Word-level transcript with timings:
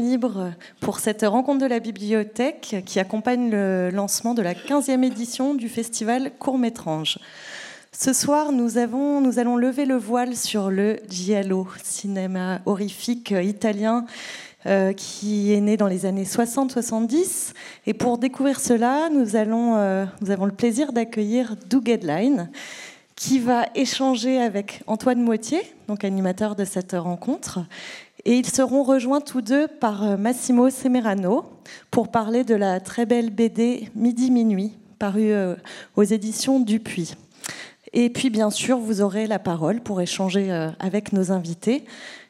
libre 0.00 0.50
pour 0.80 0.98
cette 0.98 1.22
rencontre 1.22 1.60
de 1.60 1.68
la 1.68 1.78
bibliothèque 1.78 2.82
qui 2.84 2.98
accompagne 2.98 3.48
le 3.48 3.90
lancement 3.90 4.34
de 4.34 4.42
la 4.42 4.52
15e 4.52 5.04
édition 5.04 5.54
du 5.54 5.68
festival 5.68 6.32
Court-Métrange. 6.40 7.20
Ce 7.92 8.12
soir, 8.12 8.50
nous, 8.50 8.78
allons 8.78 9.56
lever 9.56 9.84
le 9.84 9.94
voile 9.94 10.34
sur 10.34 10.68
le 10.68 10.96
Giallo, 11.08 11.68
cinéma 11.80 12.60
horrifique 12.66 13.30
italien 13.40 14.04
euh, 14.66 14.92
qui 14.94 15.52
est 15.52 15.60
né 15.60 15.76
dans 15.76 15.86
les 15.86 16.06
années 16.06 16.24
60-70. 16.24 17.52
Et 17.86 17.94
pour 17.94 18.18
découvrir 18.18 18.58
cela, 18.58 19.08
nous, 19.10 19.36
euh, 19.36 20.06
avons 20.28 20.46
le 20.46 20.52
plaisir 20.52 20.92
d'accueillir 20.92 21.54
Doug 21.70 21.88
Headline, 21.88 22.50
qui 23.14 23.38
va 23.38 23.66
échanger 23.76 24.42
avec 24.42 24.82
Antoine 24.88 25.22
Moitié, 25.22 25.60
donc 25.86 26.02
animateur 26.02 26.56
de 26.56 26.64
cette 26.64 26.94
rencontre, 26.94 27.60
et 28.24 28.36
ils 28.36 28.48
seront 28.48 28.82
rejoints 28.82 29.20
tous 29.20 29.42
deux 29.42 29.68
par 29.68 30.02
euh, 30.02 30.16
Massimo 30.16 30.70
Semerano 30.70 31.44
pour 31.90 32.10
parler 32.10 32.44
de 32.44 32.54
la 32.54 32.80
très 32.80 33.06
belle 33.06 33.30
BD 33.30 33.90
Midi 33.94 34.30
Minuit, 34.30 34.72
parue 34.98 35.32
euh, 35.32 35.54
aux 35.96 36.02
éditions 36.02 36.60
Dupuis. 36.60 37.14
Et 37.92 38.10
puis, 38.10 38.30
bien 38.30 38.50
sûr, 38.50 38.78
vous 38.78 39.02
aurez 39.02 39.26
la 39.26 39.38
parole 39.38 39.80
pour 39.80 40.00
échanger 40.00 40.50
euh, 40.50 40.70
avec 40.80 41.12
nos 41.12 41.32
invités, 41.32 41.84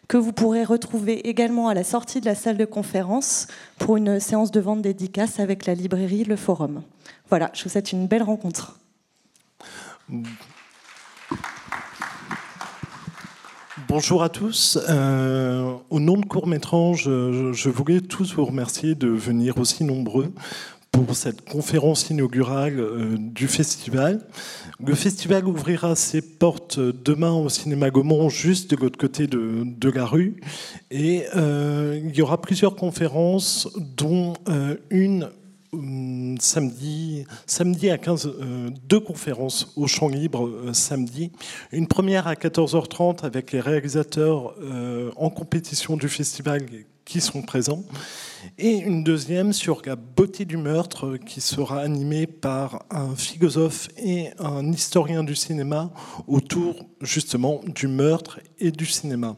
que 0.08 0.18
vous 0.18 0.32
pourrez 0.32 0.64
retrouver 0.64 1.28
également 1.28 1.68
à 1.68 1.74
la 1.74 1.84
sortie 1.84 2.20
de 2.20 2.26
la 2.26 2.34
salle 2.34 2.58
de 2.58 2.66
conférence 2.66 3.46
pour 3.78 3.96
une 3.96 4.20
séance 4.20 4.50
de 4.50 4.60
vente 4.60 4.82
dédicace 4.82 5.40
avec 5.40 5.64
la 5.64 5.74
librairie 5.74 6.24
Le 6.24 6.36
Forum. 6.36 6.82
Voilà, 7.30 7.50
je 7.54 7.64
vous 7.64 7.70
souhaite 7.70 7.92
une 7.92 8.06
belle 8.06 8.22
rencontre. 8.22 8.78
Bonjour 13.96 14.24
à 14.24 14.28
tous. 14.28 14.76
Euh, 14.88 15.72
au 15.88 16.00
nom 16.00 16.16
de 16.16 16.26
Court 16.26 16.48
Métrange, 16.48 17.04
je, 17.04 17.52
je 17.52 17.68
voulais 17.68 18.00
tous 18.00 18.34
vous 18.34 18.44
remercier 18.44 18.96
de 18.96 19.06
venir 19.06 19.56
aussi 19.58 19.84
nombreux 19.84 20.32
pour 20.90 21.14
cette 21.14 21.48
conférence 21.48 22.10
inaugurale 22.10 22.80
euh, 22.80 23.16
du 23.16 23.46
festival. 23.46 24.26
Le 24.84 24.96
festival 24.96 25.46
ouvrira 25.46 25.94
ses 25.94 26.22
portes 26.22 26.80
demain 26.80 27.34
au 27.34 27.48
cinéma 27.48 27.90
Gaumont, 27.90 28.28
juste 28.28 28.72
de 28.72 28.76
l'autre 28.76 28.98
côté 28.98 29.28
de, 29.28 29.90
la 29.90 30.06
rue. 30.06 30.40
Et 30.90 31.26
euh, 31.36 32.00
il 32.02 32.16
y 32.16 32.22
aura 32.22 32.40
plusieurs 32.40 32.74
conférences, 32.74 33.68
dont 33.96 34.34
euh, 34.48 34.74
une 34.90 35.30
samedi, 36.40 37.26
samedi 37.46 37.90
à 37.90 37.98
15, 37.98 38.26
euh, 38.26 38.70
deux 38.88 39.00
conférences 39.00 39.72
au 39.76 39.86
champ 39.86 40.08
libre 40.08 40.46
euh, 40.46 40.72
samedi. 40.72 41.30
Une 41.72 41.86
première 41.86 42.26
à 42.26 42.34
14h30 42.34 43.24
avec 43.24 43.52
les 43.52 43.60
réalisateurs 43.60 44.54
euh, 44.60 45.10
en 45.16 45.30
compétition 45.30 45.96
du 45.96 46.08
festival 46.08 46.62
qui 47.04 47.20
sont 47.20 47.42
présents 47.42 47.84
et 48.58 48.76
une 48.78 49.04
deuxième 49.04 49.52
sur 49.52 49.82
la 49.84 49.96
beauté 49.96 50.44
du 50.44 50.56
meurtre 50.56 51.16
qui 51.16 51.40
sera 51.40 51.80
animée 51.80 52.26
par 52.26 52.84
un 52.90 53.14
philosophe 53.14 53.88
et 53.98 54.30
un 54.38 54.70
historien 54.72 55.24
du 55.24 55.34
cinéma 55.34 55.90
autour 56.26 56.86
justement 57.00 57.60
du 57.66 57.88
meurtre 57.88 58.40
et 58.58 58.70
du 58.70 58.86
cinéma. 58.86 59.36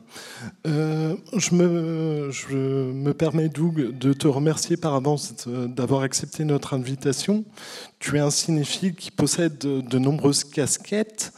Euh, 0.67 1.17
je, 1.37 1.55
me, 1.55 2.31
je 2.31 2.57
me 2.57 3.15
permets 3.15 3.49
Doug 3.49 3.97
de 3.97 4.13
te 4.13 4.29
remercier 4.29 4.77
par 4.77 4.95
avance 4.95 5.47
d'avoir 5.47 6.03
accepté 6.03 6.45
notre 6.45 6.75
invitation. 6.75 7.45
Tu 7.99 8.17
es 8.17 8.21
un 8.21 8.31
cinéphile 8.31 8.95
qui 8.95 9.11
possède 9.11 9.59
de, 9.59 9.99
nombreuses 9.99 10.45
casquettes 10.45 11.33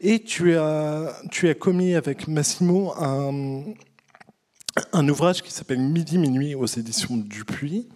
et 0.00 0.22
tu 0.22 0.56
as, 0.56 1.16
tu 1.30 1.48
as 1.48 1.54
commis 1.54 1.94
avec 1.94 2.28
Massimo 2.28 2.92
un 2.98 3.64
un 4.92 5.08
ouvrage 5.08 5.42
qui 5.42 5.52
s'appelle 5.52 5.78
Midi 5.80 6.18
Minuit 6.18 6.54
aux 6.54 6.66
éditions 6.66 7.16
Dupuis, 7.16 7.86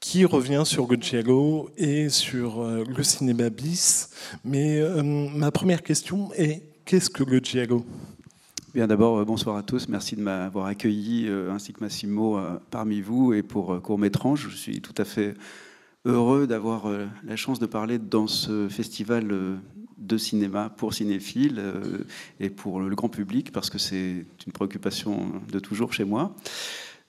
qui 0.00 0.24
revient 0.24 0.62
sur 0.64 0.88
Giallo 1.00 1.70
et 1.76 2.08
sur 2.08 2.60
euh, 2.60 2.84
le 2.84 3.02
cinéma 3.04 3.50
bis. 3.50 4.10
Mais 4.44 4.80
euh, 4.80 5.02
ma 5.02 5.52
première 5.52 5.82
question 5.82 6.32
est 6.34 6.62
qu'est-ce 6.84 7.08
que 7.08 7.22
le 7.22 7.38
Giallo 7.38 7.84
Bien, 8.74 8.88
d'abord, 8.88 9.18
euh, 9.18 9.24
bonsoir 9.24 9.56
à 9.56 9.62
tous. 9.62 9.88
Merci 9.88 10.16
de 10.16 10.22
m'avoir 10.22 10.66
accueilli, 10.66 11.28
ainsi 11.50 11.72
que 11.72 11.80
Massimo, 11.80 12.40
parmi 12.70 13.00
vous. 13.00 13.32
Et 13.32 13.42
pour 13.42 13.80
Court 13.80 13.98
Métrange, 13.98 14.48
je 14.50 14.56
suis 14.56 14.80
tout 14.80 14.94
à 14.98 15.04
fait 15.04 15.34
heureux 16.04 16.48
d'avoir 16.48 16.90
la 17.22 17.36
chance 17.36 17.60
de 17.60 17.66
parler 17.66 17.98
dans 17.98 18.26
ce 18.26 18.68
festival 18.68 19.60
de 20.02 20.16
cinéma 20.18 20.70
pour 20.76 20.94
cinéphiles 20.94 21.58
euh, 21.58 22.04
et 22.40 22.50
pour 22.50 22.80
le 22.80 22.94
grand 22.94 23.08
public, 23.08 23.52
parce 23.52 23.70
que 23.70 23.78
c'est 23.78 24.26
une 24.46 24.52
préoccupation 24.52 25.32
de 25.50 25.58
toujours 25.58 25.92
chez 25.92 26.04
moi. 26.04 26.34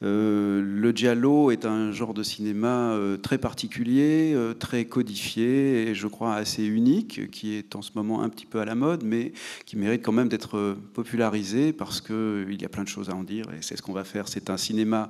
Euh, 0.03 0.61
le 0.61 0.91
giallo 0.91 1.51
est 1.51 1.65
un 1.65 1.91
genre 1.91 2.13
de 2.13 2.23
cinéma 2.23 2.91
euh, 2.91 3.15
très 3.15 3.37
particulier, 3.37 4.33
euh, 4.35 4.53
très 4.53 4.85
codifié 4.85 5.87
et 5.87 5.95
je 5.95 6.07
crois 6.07 6.35
assez 6.35 6.65
unique, 6.65 7.31
qui 7.31 7.53
est 7.53 7.75
en 7.75 7.81
ce 7.81 7.91
moment 7.95 8.21
un 8.21 8.29
petit 8.29 8.45
peu 8.45 8.59
à 8.59 8.65
la 8.65 8.75
mode, 8.75 9.03
mais 9.03 9.31
qui 9.65 9.77
mérite 9.77 10.01
quand 10.03 10.11
même 10.11 10.27
d'être 10.27 10.75
popularisé 10.93 11.71
parce 11.71 12.01
qu'il 12.01 12.57
y 12.59 12.65
a 12.65 12.69
plein 12.69 12.83
de 12.83 12.89
choses 12.89 13.09
à 13.09 13.15
en 13.15 13.23
dire 13.23 13.45
et 13.51 13.61
c'est 13.61 13.77
ce 13.77 13.81
qu'on 13.81 13.93
va 13.93 14.03
faire. 14.03 14.27
C'est 14.27 14.49
un 14.49 14.57
cinéma, 14.57 15.09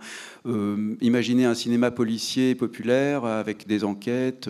imaginez 1.01 1.45
un 1.45 1.53
cinéma 1.53 1.91
policier 1.91 2.55
populaire 2.55 3.25
avec 3.25 3.67
des 3.67 3.83
enquêtes, 3.83 4.49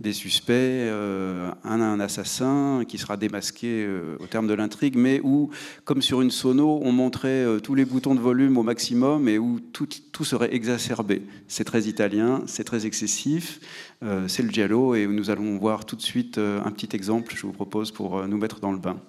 des 0.00 0.12
suspects, 0.12 0.52
un, 0.52 1.54
un, 1.64 2.00
assassin 2.00 2.84
qui 2.86 2.98
sera 2.98 3.16
démasqué 3.16 3.88
au 4.20 4.26
terme 4.26 4.46
de 4.46 4.54
l'intrigue, 4.54 4.96
mais 4.96 5.20
où, 5.22 5.50
comme 5.84 6.02
sur 6.02 6.22
une 6.22 6.30
sono, 6.30 6.80
on 6.82 6.92
montrait 6.92 7.44
tous 7.62 7.74
les 7.74 7.84
boutons 7.84 8.14
de 8.14 8.20
volume 8.20 8.56
au 8.56 8.62
maximum 8.62 9.28
et 9.28 9.38
où 9.38 9.57
tout, 9.58 10.24
serait 10.24 10.54
exacerbé. 10.54 11.22
C'est 11.46 11.64
très 11.64 11.82
italien, 11.82 12.42
c'est 12.46 12.64
très 12.64 12.86
excessif, 12.86 13.60
euh, 14.02 14.28
c'est 14.28 14.42
le 14.42 14.50
giallo, 14.50 14.94
et 14.94 15.06
nous 15.06 15.30
allons 15.30 15.58
voir 15.58 15.84
tout 15.84 15.96
de 15.96 16.02
suite 16.02 16.38
euh, 16.38 16.62
un 16.64 16.70
petit 16.70 16.94
exemple, 16.94 17.34
je 17.36 17.42
vous 17.42 17.52
propose, 17.52 17.92
pour 17.92 18.18
euh, 18.18 18.26
nous 18.26 18.38
mettre 18.38 18.60
dans 18.60 18.72
le 18.72 18.78
bain. 18.78 19.00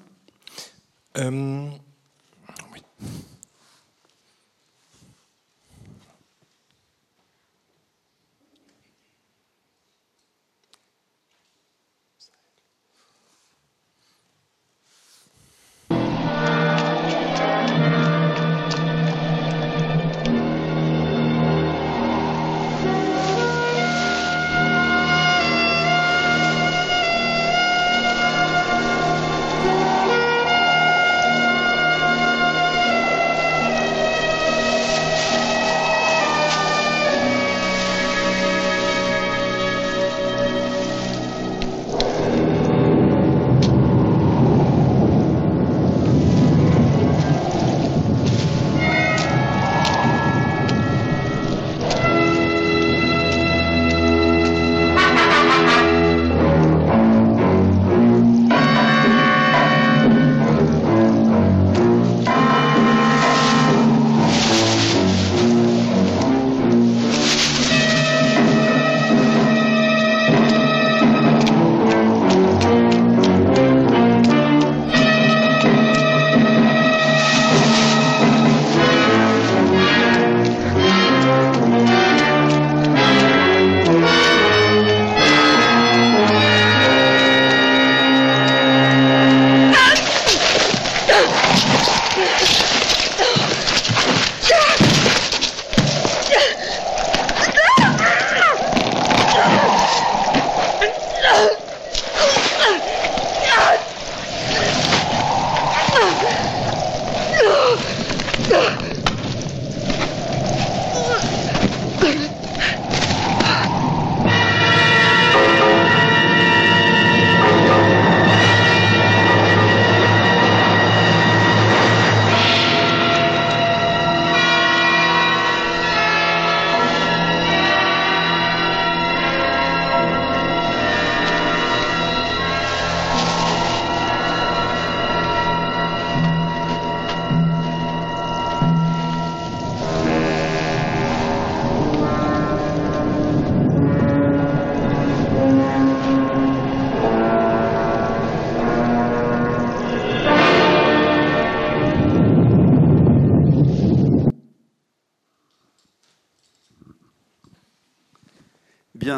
oui. 2.74 2.82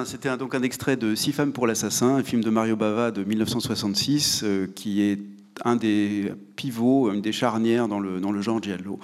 C'était 0.05 0.35
donc 0.37 0.55
un 0.55 0.63
extrait 0.63 0.95
de 0.95 1.15
Six 1.15 1.33
femmes 1.33 1.51
pour 1.51 1.67
l'assassin, 1.67 2.15
un 2.15 2.23
film 2.23 2.43
de 2.43 2.49
Mario 2.49 2.75
Bava 2.75 3.11
de 3.11 3.23
1966, 3.23 4.45
qui 4.73 5.01
est 5.01 5.19
un 5.65 5.75
des 5.75 6.31
une 6.65 7.21
des 7.21 7.31
charnières 7.31 7.87
dans 7.87 7.99
le, 7.99 8.19
dans 8.19 8.31
le 8.31 8.41
genre 8.41 8.61
giallo. 8.61 8.99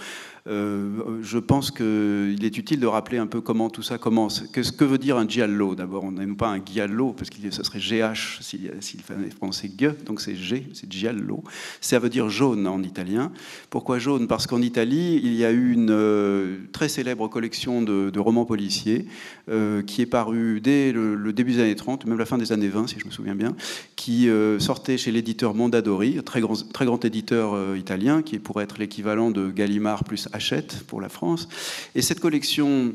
Euh, 0.47 1.19
je 1.21 1.37
pense 1.39 1.71
qu'il 1.71 2.43
est 2.43 2.57
utile 2.57 2.79
de 2.79 2.87
rappeler 2.87 3.17
un 3.17 3.27
peu 3.27 3.41
comment 3.41 3.69
tout 3.69 3.83
ça 3.83 3.97
commence. 3.97 4.43
Qu'est-ce 4.53 4.71
que 4.71 4.85
veut 4.85 4.97
dire 4.97 5.17
un 5.17 5.27
giallo 5.27 5.75
D'abord, 5.75 6.05
on 6.05 6.11
n'a 6.11 6.25
pas 6.35 6.49
un 6.49 6.61
giallo, 6.63 7.13
parce 7.13 7.29
que 7.29 7.35
ça 7.51 7.63
serait 7.63 7.79
GH 7.79 8.39
s'il 8.41 9.01
fallait 9.01 9.27
prononcer 9.37 9.71
G, 9.77 9.89
donc 10.05 10.21
c'est 10.21 10.35
G, 10.35 10.67
c'est 10.73 10.91
giallo. 10.91 11.43
Ça 11.81 11.99
veut 11.99 12.09
dire 12.09 12.29
jaune 12.29 12.67
en 12.67 12.81
italien. 12.81 13.31
Pourquoi 13.69 13.99
jaune? 13.99 14.27
Parce 14.27 14.47
qu'en 14.47 14.61
Italie, 14.61 15.19
il 15.21 15.33
y 15.33 15.43
a 15.43 15.51
eu 15.51 15.73
une 15.73 15.91
euh, 15.91 16.57
très 16.71 16.87
célèbre 16.87 17.27
collection 17.27 17.81
de, 17.81 18.17
romans 18.17 18.45
policiers 18.45 19.05
euh, 19.49 19.83
qui 19.83 20.01
est 20.01 20.07
parue 20.07 20.59
dès 20.59 20.91
le, 20.91 21.31
début 21.33 21.53
des 21.53 21.59
années 21.59 21.75
30, 21.75 22.05
même 22.05 22.17
la 22.17 22.25
fin 22.25 22.37
des 22.37 22.51
années 22.51 22.69
20, 22.69 22.87
si 22.87 22.99
je 22.99 23.05
me 23.05 23.11
souviens 23.11 23.35
bien, 23.35 23.55
qui 23.95 24.29
sortait 24.59 24.97
chez 24.97 25.11
l'éditeur 25.11 25.53
Mondadori, 25.53 26.21
très 26.23 26.41
grand, 26.41 26.55
très 26.71 26.85
grand 26.85 27.03
éditeur 27.03 27.46
italien, 27.75 28.21
qui 28.21 28.39
pourrait 28.39 28.63
être 28.63 28.77
l'équivalent 28.77 29.31
de 29.31 29.49
Gallimard 29.49 30.03
plus 30.03 30.27
achète 30.33 30.83
pour 30.87 31.01
la 31.01 31.09
France. 31.09 31.47
Et 31.95 32.01
cette 32.01 32.19
collection 32.19 32.93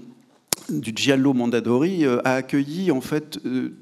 du 0.69 0.93
Giallo 0.95 1.33
Mondadori 1.33 2.05
euh, 2.05 2.21
a 2.25 2.35
accueilli 2.35 2.91
en 2.91 3.01
fait 3.01 3.39
euh, 3.45 3.73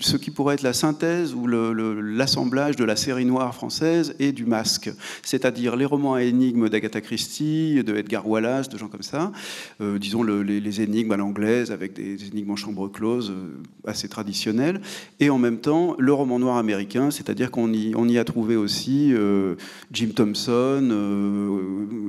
ce 0.00 0.16
qui 0.16 0.30
pourrait 0.30 0.54
être 0.54 0.62
la 0.62 0.72
synthèse 0.72 1.34
ou 1.34 1.46
l'assemblage 1.46 2.76
de 2.76 2.84
la 2.84 2.96
série 2.96 3.24
noire 3.24 3.54
française 3.54 4.14
et 4.18 4.32
du 4.32 4.46
masque, 4.46 4.90
c'est-à-dire 5.22 5.76
les 5.76 5.84
romans 5.84 6.14
à 6.14 6.22
énigmes 6.22 6.68
d'Agatha 6.68 7.00
Christie, 7.00 7.82
de 7.82 7.96
Edgar 7.96 8.26
Wallace, 8.28 8.68
de 8.68 8.78
gens 8.78 8.88
comme 8.88 9.02
ça, 9.02 9.32
euh, 9.80 9.98
disons 9.98 10.22
les, 10.22 10.80
énigmes 10.80 11.12
à 11.12 11.16
l'anglaise 11.16 11.72
avec 11.72 11.94
des 11.94 12.26
énigmes 12.26 12.52
en 12.52 12.56
chambre 12.56 12.88
close 12.88 13.30
euh, 13.30 13.60
assez 13.86 14.08
traditionnelles, 14.08 14.80
et 15.18 15.30
en 15.30 15.38
même 15.38 15.58
temps 15.58 15.96
le 15.98 16.12
roman 16.12 16.38
noir 16.38 16.56
américain, 16.58 17.10
c'est-à-dire 17.10 17.50
qu'on 17.50 17.72
y, 17.72 18.18
a 18.18 18.24
trouvé 18.24 18.56
aussi 18.56 19.12
euh, 19.12 19.56
Jim 19.92 20.10
Thompson, 20.14 20.90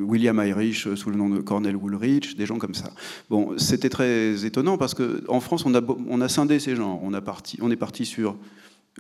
William 0.08 0.42
Irish 0.46 0.94
sous 0.96 1.10
le 1.10 1.16
nom 1.16 1.30
de 1.30 1.40
Cornell 1.40 1.76
Woolrich, 1.76 2.36
des 2.36 2.46
gens 2.46 2.58
comme 2.58 2.74
ça. 2.74 2.92
Bon, 3.30 3.58
c'était 3.58 3.90
très 3.90 4.46
étonnant 4.46 4.78
parce 4.78 4.94
qu'en 4.94 5.40
France 5.40 5.66
on 5.66 5.74
a, 5.74 5.82
on 6.10 6.22
a 6.22 6.30
scindé 6.30 6.60
ces 6.60 6.76
genres, 6.76 7.00
on, 7.04 7.14
a 7.14 7.22
parti, 7.22 7.58
on 7.62 7.72
est 7.72 7.79
parti 7.80 8.06
sur 8.06 8.38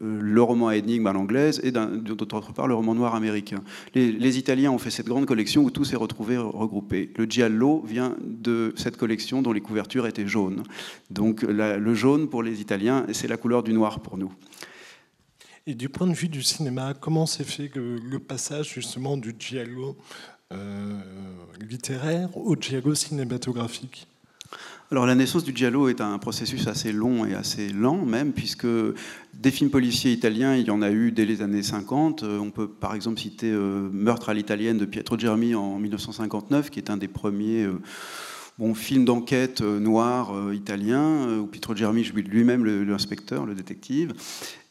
euh, 0.01 0.19
le 0.21 0.41
roman 0.41 0.69
à 0.69 0.75
énigme 0.75 1.05
à 1.07 1.13
l'anglaise 1.13 1.61
et 1.63 1.71
d'autre 1.71 2.53
part 2.53 2.67
le 2.67 2.73
roman 2.73 2.95
noir 2.95 3.15
américain. 3.15 3.63
Les, 3.93 4.37
Italiens 4.37 4.71
ont 4.71 4.77
fait 4.77 4.91
cette 4.91 5.07
grande 5.07 5.25
collection 5.25 5.63
où 5.63 5.69
tout 5.69 5.85
s'est 5.85 5.95
retrouvé 5.95 6.37
regroupé. 6.37 7.11
Le 7.17 7.25
giallo 7.25 7.83
vient 7.85 8.15
de 8.23 8.73
cette 8.75 8.97
collection 8.97 9.41
dont 9.41 9.51
les 9.51 9.61
couvertures 9.61 10.07
étaient 10.07 10.27
jaunes. 10.27 10.63
Donc 11.09 11.43
le 11.43 11.93
jaune 11.93 12.29
pour 12.29 12.41
les 12.41 12.61
Italiens, 12.61 13.05
c'est 13.11 13.27
la 13.27 13.37
couleur 13.37 13.61
du 13.61 13.73
noir 13.73 13.99
pour 13.99 14.17
nous. 14.17 14.31
Et 15.69 15.75
du 15.75 15.87
point 15.87 16.07
de 16.07 16.13
vue 16.13 16.29
du 16.29 16.41
cinéma, 16.41 16.95
comment 16.99 17.27
s'est 17.27 17.43
fait 17.43 17.69
le, 17.75 18.17
passage 18.17 18.73
justement 18.73 19.17
du 19.17 19.35
giallo 19.37 19.95
euh, 20.51 20.99
littéraire 21.59 22.35
au 22.35 22.55
giallo 22.55 22.95
cinématographique? 22.95 24.07
Alors 24.91 25.05
la 25.05 25.13
naissance 25.13 25.43
du 25.43 25.55
giallo 25.55 25.87
est 25.87 26.01
un 26.01 26.17
processus 26.17 26.65
assez 26.65 26.91
long 26.91 27.23
et 27.23 27.35
assez 27.35 27.69
lent 27.69 28.05
même, 28.05 28.33
puisque 28.33 28.65
des 29.35 29.51
films 29.51 29.69
policiers 29.69 30.11
italiens, 30.11 30.55
il 30.55 30.65
y 30.65 30.71
en 30.71 30.81
a 30.81 30.89
eu 30.89 31.11
dès 31.11 31.25
les 31.25 31.43
années 31.43 31.61
50. 31.61 32.23
Euh, 32.23 32.39
on 32.39 32.49
peut 32.49 32.67
par 32.67 32.95
exemple 32.95 33.19
citer 33.19 33.51
euh, 33.51 33.87
Meurtre 33.91 34.29
à 34.29 34.33
l'italienne 34.33 34.79
de 34.79 34.85
Pietro 34.85 35.17
Germi 35.17 35.53
en 35.53 35.77
1959, 35.77 36.71
qui 36.71 36.79
est 36.79 36.89
un 36.89 36.97
des 36.97 37.07
premiers 37.07 37.65
euh, 37.65 37.79
bon, 38.57 38.73
films 38.73 39.05
d'enquête 39.05 39.61
noir 39.61 40.33
italien, 40.53 41.37
où 41.37 41.45
Pietro 41.45 41.75
Germi 41.75 42.03
joue 42.03 42.15
lui-même 42.15 42.65
l'inspecteur, 42.65 43.45
le 43.45 43.53
détective. 43.53 44.15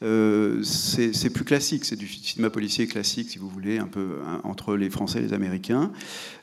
Euh, 0.05 0.63
c'est 0.63 1.31
plus 1.31 1.45
classique, 1.45 1.85
c'est 1.85 1.97
du 1.97 2.07
cinéma 2.07 2.51
policier 2.51 2.87
classique, 2.87 3.31
si 3.31 3.39
vous 3.39 3.49
voulez, 3.49 3.79
un 3.79 3.89
peu 3.89 4.19
hein, 4.25 4.41
entre 4.45 4.77
les 4.77 4.91
Français 4.91 5.19
et 5.19 5.23
les 5.23 5.33
Américains. 5.33 5.91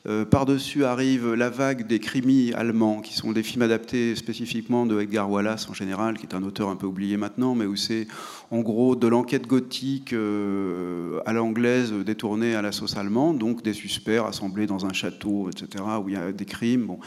Euh, 0.07 0.25
par-dessus 0.25 0.83
arrive 0.83 1.33
la 1.33 1.49
vague 1.49 1.87
des 1.87 1.99
crimis 1.99 2.51
allemands, 2.53 2.99
qui 2.99 3.13
sont 3.13 3.31
des 3.31 3.43
films 3.43 3.61
adaptés 3.61 4.15
spécifiquement 4.15 4.85
de 4.85 4.99
Edgar 4.99 5.31
Wallace 5.31 5.69
en 5.69 5.73
général, 5.73 6.17
qui 6.17 6.25
est 6.25 6.35
un 6.35 6.43
auteur 6.43 6.67
un 6.67 6.75
peu 6.75 6.85
oublié 6.85 7.15
maintenant, 7.15 7.55
mais 7.55 7.65
où 7.65 7.77
c'est 7.77 8.07
en 8.51 8.59
gros 8.59 8.97
de 8.97 9.07
l'enquête 9.07 9.47
gothique 9.47 10.11
euh, 10.11 11.21
à 11.25 11.31
l'anglaise 11.31 11.93
détournée 11.93 12.55
à 12.55 12.61
la 12.61 12.73
sauce 12.73 12.97
allemande, 12.97 13.37
donc 13.37 13.63
des 13.63 13.73
suspects 13.73 14.19
rassemblés 14.19 14.67
dans 14.67 14.85
un 14.85 14.93
château, 14.93 15.49
etc., 15.49 15.83
où 16.03 16.09
il 16.09 16.15
y 16.15 16.17
a 16.17 16.33
des 16.33 16.45
crimes. 16.45 16.97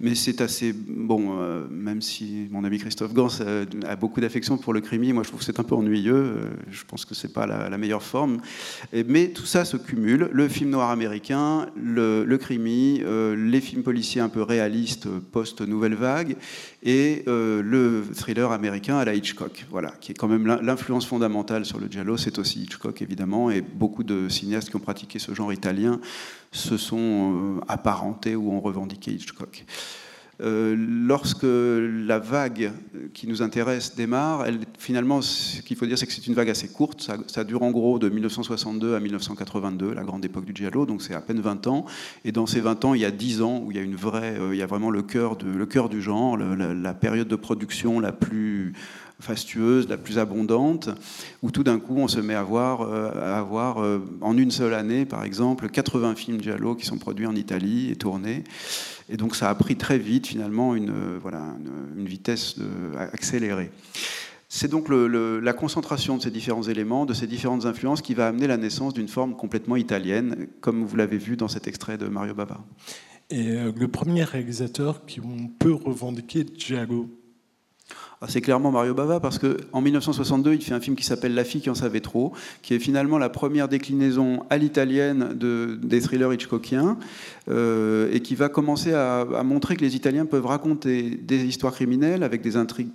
Mais 0.00 0.16
c'est 0.16 0.40
assez 0.40 0.72
bon, 0.72 1.36
même 1.70 2.02
si 2.02 2.48
mon 2.50 2.64
ami 2.64 2.78
Christophe 2.78 3.14
Gans 3.14 3.28
a, 3.86 3.96
beaucoup 3.96 4.20
d'affection 4.20 4.58
pour 4.58 4.72
le 4.72 4.80
crimi, 4.80 5.12
moi 5.12 5.22
je 5.22 5.28
trouve 5.28 5.40
que 5.40 5.46
c'est 5.46 5.60
un 5.60 5.64
peu 5.64 5.76
ennuyeux 5.76 5.91
euh, 6.06 6.50
je 6.70 6.84
pense 6.84 7.04
que 7.04 7.14
c'est 7.14 7.32
pas 7.32 7.46
la, 7.46 7.78
meilleure 7.78 8.02
forme. 8.02 8.38
mais 8.92 9.28
tout 9.28 9.46
ça 9.46 9.64
se 9.64 9.76
cumule. 9.76 10.28
Le 10.32 10.48
film 10.48 10.70
noir 10.70 10.90
américain, 10.90 11.66
le, 11.76 12.24
le 12.24 12.38
crimi, 12.38 13.00
euh, 13.04 13.34
les 13.36 13.60
films 13.60 13.82
policiers 13.82 14.20
un 14.20 14.28
peu 14.28 14.42
réalistes 14.42 15.08
post-nouvelle 15.08 15.94
vague, 15.94 16.36
et 16.82 17.24
euh, 17.28 17.62
le 17.62 18.04
thriller 18.14 18.52
américain 18.52 18.98
à 18.98 19.04
la 19.04 19.14
Hitchcock, 19.14 19.66
voilà, 19.70 19.92
qui 20.00 20.12
est 20.12 20.14
quand 20.14 20.28
même 20.28 20.46
l'influence 20.46 21.06
fondamentale 21.06 21.64
sur 21.64 21.78
le 21.78 21.88
giallo. 21.88 22.16
C'est 22.16 22.38
aussi 22.38 22.62
Hitchcock 22.62 23.02
évidemment, 23.02 23.50
et 23.50 23.60
beaucoup 23.60 24.04
de 24.04 24.28
cinéastes 24.28 24.70
qui 24.70 24.76
ont 24.76 24.80
pratiqué 24.80 25.18
ce 25.18 25.34
genre 25.34 25.52
italien 25.52 26.00
se 26.50 26.76
sont 26.76 27.60
apparentés 27.66 28.36
ou 28.36 28.52
ont 28.52 28.60
revendiqué 28.60 29.12
Hitchcock. 29.12 29.64
Euh, 30.40 30.74
lorsque 30.76 31.44
la 31.44 32.18
vague 32.18 32.72
qui 33.12 33.28
nous 33.28 33.42
intéresse 33.42 33.94
démarre, 33.94 34.46
finalement, 34.78 35.20
ce 35.20 35.60
qu'il 35.60 35.76
faut 35.76 35.86
dire, 35.86 35.98
c'est 35.98 36.06
que 36.06 36.12
c'est 36.12 36.26
une 36.26 36.34
vague 36.34 36.50
assez 36.50 36.68
courte. 36.68 37.10
Ça, 37.26 37.44
dure 37.44 37.62
en 37.62 37.70
gros 37.70 37.98
de 37.98 38.08
1962 38.08 38.94
à 38.94 39.00
1982, 39.00 39.92
la 39.94 40.02
grande 40.02 40.24
époque 40.24 40.44
du 40.44 40.54
giallo, 40.54 40.86
donc 40.86 41.02
c'est 41.02 41.14
à 41.14 41.20
peine 41.20 41.40
20 41.40 41.66
ans. 41.66 41.84
Et 42.24 42.32
dans 42.32 42.46
ces 42.46 42.60
20 42.60 42.84
ans, 42.84 42.94
il 42.94 43.02
y 43.02 43.04
a 43.04 43.10
10 43.10 43.42
ans 43.42 43.62
où 43.64 43.70
il 43.70 43.76
y 43.76 43.80
a, 43.80 43.82
une 43.82 43.94
vraie, 43.94 44.38
euh, 44.38 44.54
il 44.54 44.58
y 44.58 44.62
a 44.62 44.66
vraiment 44.66 44.90
le 44.90 45.02
cœur 45.02 45.36
du 45.36 46.02
genre, 46.02 46.36
la, 46.36 46.94
période 46.94 47.28
de 47.28 47.36
production 47.36 48.00
la 48.00 48.12
plus 48.12 48.74
fastueuse, 49.22 49.88
la 49.88 49.96
plus 49.96 50.18
abondante, 50.18 50.90
où 51.42 51.50
tout 51.50 51.62
d'un 51.62 51.78
coup 51.78 51.96
on 51.96 52.08
se 52.08 52.20
met 52.20 52.34
à 52.34 52.42
voir, 52.42 52.82
euh, 52.82 53.10
à 53.38 53.42
voir 53.42 53.78
en 54.20 54.36
une 54.36 54.50
seule 54.50 54.74
année, 54.74 55.04
par 55.04 55.24
exemple, 55.24 55.68
80 55.68 56.14
films 56.16 56.42
giallo 56.42 56.74
qui 56.74 56.84
sont 56.84 56.98
produits 56.98 57.26
en 57.26 57.34
Italie 57.34 57.90
et 57.90 57.96
tournés. 57.96 58.44
Et 59.08 59.16
donc 59.16 59.36
ça 59.36 59.50
a 59.50 59.54
pris 59.54 59.76
très 59.76 59.98
vite 59.98 60.26
finalement 60.26 60.74
une, 60.74 60.90
euh, 60.90 61.18
voilà, 61.20 61.42
une, 61.96 62.06
vitesse 62.06 62.56
accélérée. 63.12 63.70
C'est 64.48 64.68
donc 64.68 64.88
la 64.90 65.52
concentration 65.54 66.18
de 66.18 66.22
ces 66.22 66.30
différents 66.30 66.64
éléments, 66.64 67.06
de 67.06 67.14
ces 67.14 67.26
différentes 67.26 67.64
influences 67.64 68.02
qui 68.02 68.12
va 68.12 68.28
amener 68.28 68.46
la 68.46 68.58
naissance 68.58 68.92
d'une 68.92 69.08
forme 69.08 69.34
complètement 69.34 69.76
italienne, 69.76 70.48
comme 70.60 70.84
vous 70.84 70.96
l'avez 70.96 71.16
vu 71.16 71.36
dans 71.36 71.48
cet 71.48 71.68
extrait 71.68 71.96
de 71.96 72.06
Mario 72.06 72.34
Bava. 72.34 72.60
Et 73.30 73.52
euh, 73.52 73.72
le 73.74 73.88
premier 73.88 74.24
réalisateur 74.24 75.06
qui 75.06 75.20
on 75.20 75.46
peut 75.46 75.72
revendiquer 75.72 76.44
ah, 76.72 76.84
c'est 78.28 78.40
clairement 78.40 78.70
Mario 78.70 78.94
Bava 78.94 79.20
parce 79.20 79.38
qu'en 79.38 79.80
1962, 79.80 80.54
il 80.54 80.62
fait 80.62 80.74
un 80.74 80.80
film 80.80 80.96
qui 80.96 81.04
s'appelle 81.04 81.34
La 81.34 81.44
fille 81.44 81.60
qui 81.60 81.70
en 81.70 81.74
savait 81.74 82.00
trop, 82.00 82.32
qui 82.62 82.74
est 82.74 82.78
finalement 82.78 83.18
la 83.18 83.28
première 83.28 83.68
déclinaison 83.68 84.44
à 84.50 84.58
l'italienne 84.58 85.34
de, 85.34 85.78
des 85.82 86.00
thrillers 86.00 86.32
hitchcockiens 86.32 86.98
euh, 87.48 88.10
et 88.12 88.20
qui 88.20 88.34
va 88.34 88.48
commencer 88.48 88.92
à, 88.92 89.24
montrer 89.44 89.76
que 89.76 89.82
les 89.82 89.96
Italiens 89.96 90.26
peuvent 90.26 90.46
raconter 90.46 91.10
des 91.10 91.44
histoires 91.44 91.72
criminelles 91.72 92.22
avec 92.22 92.42
des 92.42 92.56
intrigues 92.56 92.90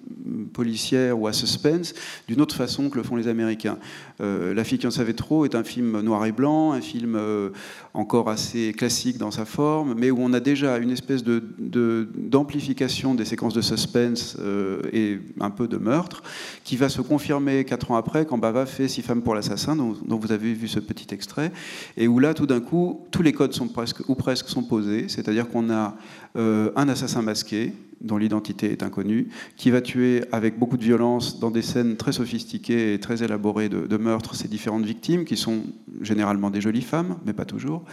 policières 0.54 1.20
ou 1.20 1.28
à 1.28 1.34
suspense 1.34 1.94
d'une 2.28 2.42
autre 2.42 2.56
façon 2.56 2.90
que 2.90 2.98
le 2.98 3.04
font 3.04 3.16
les 3.16 3.28
Américains. 3.28 3.78
Euh, 4.22 4.54
La 4.54 4.64
fille 4.64 4.78
qui 4.78 4.88
en 4.88 4.92
savait 4.92 5.14
trop 5.14 5.46
est 5.46 5.56
un 5.56 5.64
film 5.64 6.00
noir 6.02 6.26
et 6.26 6.32
blanc, 6.32 6.72
un 6.72 6.82
film 6.82 7.16
euh, 7.16 7.50
encore 7.98 8.30
assez 8.30 8.74
classique 8.74 9.18
dans 9.18 9.32
sa 9.32 9.46
forme, 9.46 9.96
mais 9.98 10.12
où 10.12 10.18
on 10.20 10.32
a 10.34 10.40
déjà 10.40 10.78
une 10.78 10.92
espèce 10.92 11.24
d'amplification 11.24 13.14
de, 13.14 13.20
des 13.20 13.26
séquences 13.26 13.54
de 13.54 13.62
suspense 13.62 14.38
et 14.94 15.20
un 15.40 15.50
peu 15.50 15.68
de 15.68 15.78
meurtre, 15.78 16.22
qui 16.64 16.78
va 16.78 16.90
se 16.90 17.02
confirmer 17.02 17.66
quatre 17.66 17.92
ans 17.92 17.96
après 17.96 18.26
quand 18.26 18.38
Bava 18.38 18.66
fait 18.66 18.88
Six 18.88 19.02
femmes 19.02 19.22
pour 19.22 19.36
l'assassin, 19.36 19.76
dont, 19.76 19.96
dont, 20.06 20.18
vous 20.18 20.32
avez 20.32 20.54
vu 20.54 20.68
ce 20.68 20.80
petit 20.80 21.14
extrait, 21.14 21.52
et 21.98 22.08
où 22.08 22.20
là, 22.20 22.34
tout 22.34 22.46
d'un 22.46 22.60
coup, 22.60 23.02
tous 23.12 23.22
les 23.22 23.34
codes 23.34 23.54
sont 23.54 23.68
presque 23.68 24.08
ou 24.08 24.16
presque 24.16 24.48
sont 24.48 24.64
posés, 24.64 25.10
c'est-à-dire 25.10 25.50
qu'on 25.50 25.70
a 25.70 25.96
euh, 26.36 26.72
un 26.76 26.88
assassin 26.90 27.22
masqué, 27.22 27.74
dont 28.02 28.18
l'identité 28.18 28.72
est 28.72 28.84
inconnue, 28.84 29.30
qui 29.56 29.72
va 29.72 29.82
tuer 29.82 30.24
avec 30.32 30.60
beaucoup 30.60 30.78
de 30.78 30.84
violence 30.84 31.40
dans 31.40 31.52
des 31.52 31.62
scènes 31.62 31.98
très 31.98 32.12
sophistiquées 32.12 32.94
et 32.94 33.00
très 33.00 33.24
élaborées 33.24 33.70
de, 33.70 33.98
meurtre 33.98 34.36
ces 34.36 34.48
différentes 34.48 34.86
victimes, 34.86 35.26
qui 35.26 35.38
sont 35.38 35.64
généralement 36.02 36.50
des 36.50 36.62
jolies 36.62 36.82
femmes, 36.82 37.18
mais 37.26 37.34
pas 37.34 37.46
toujours. 37.46 37.84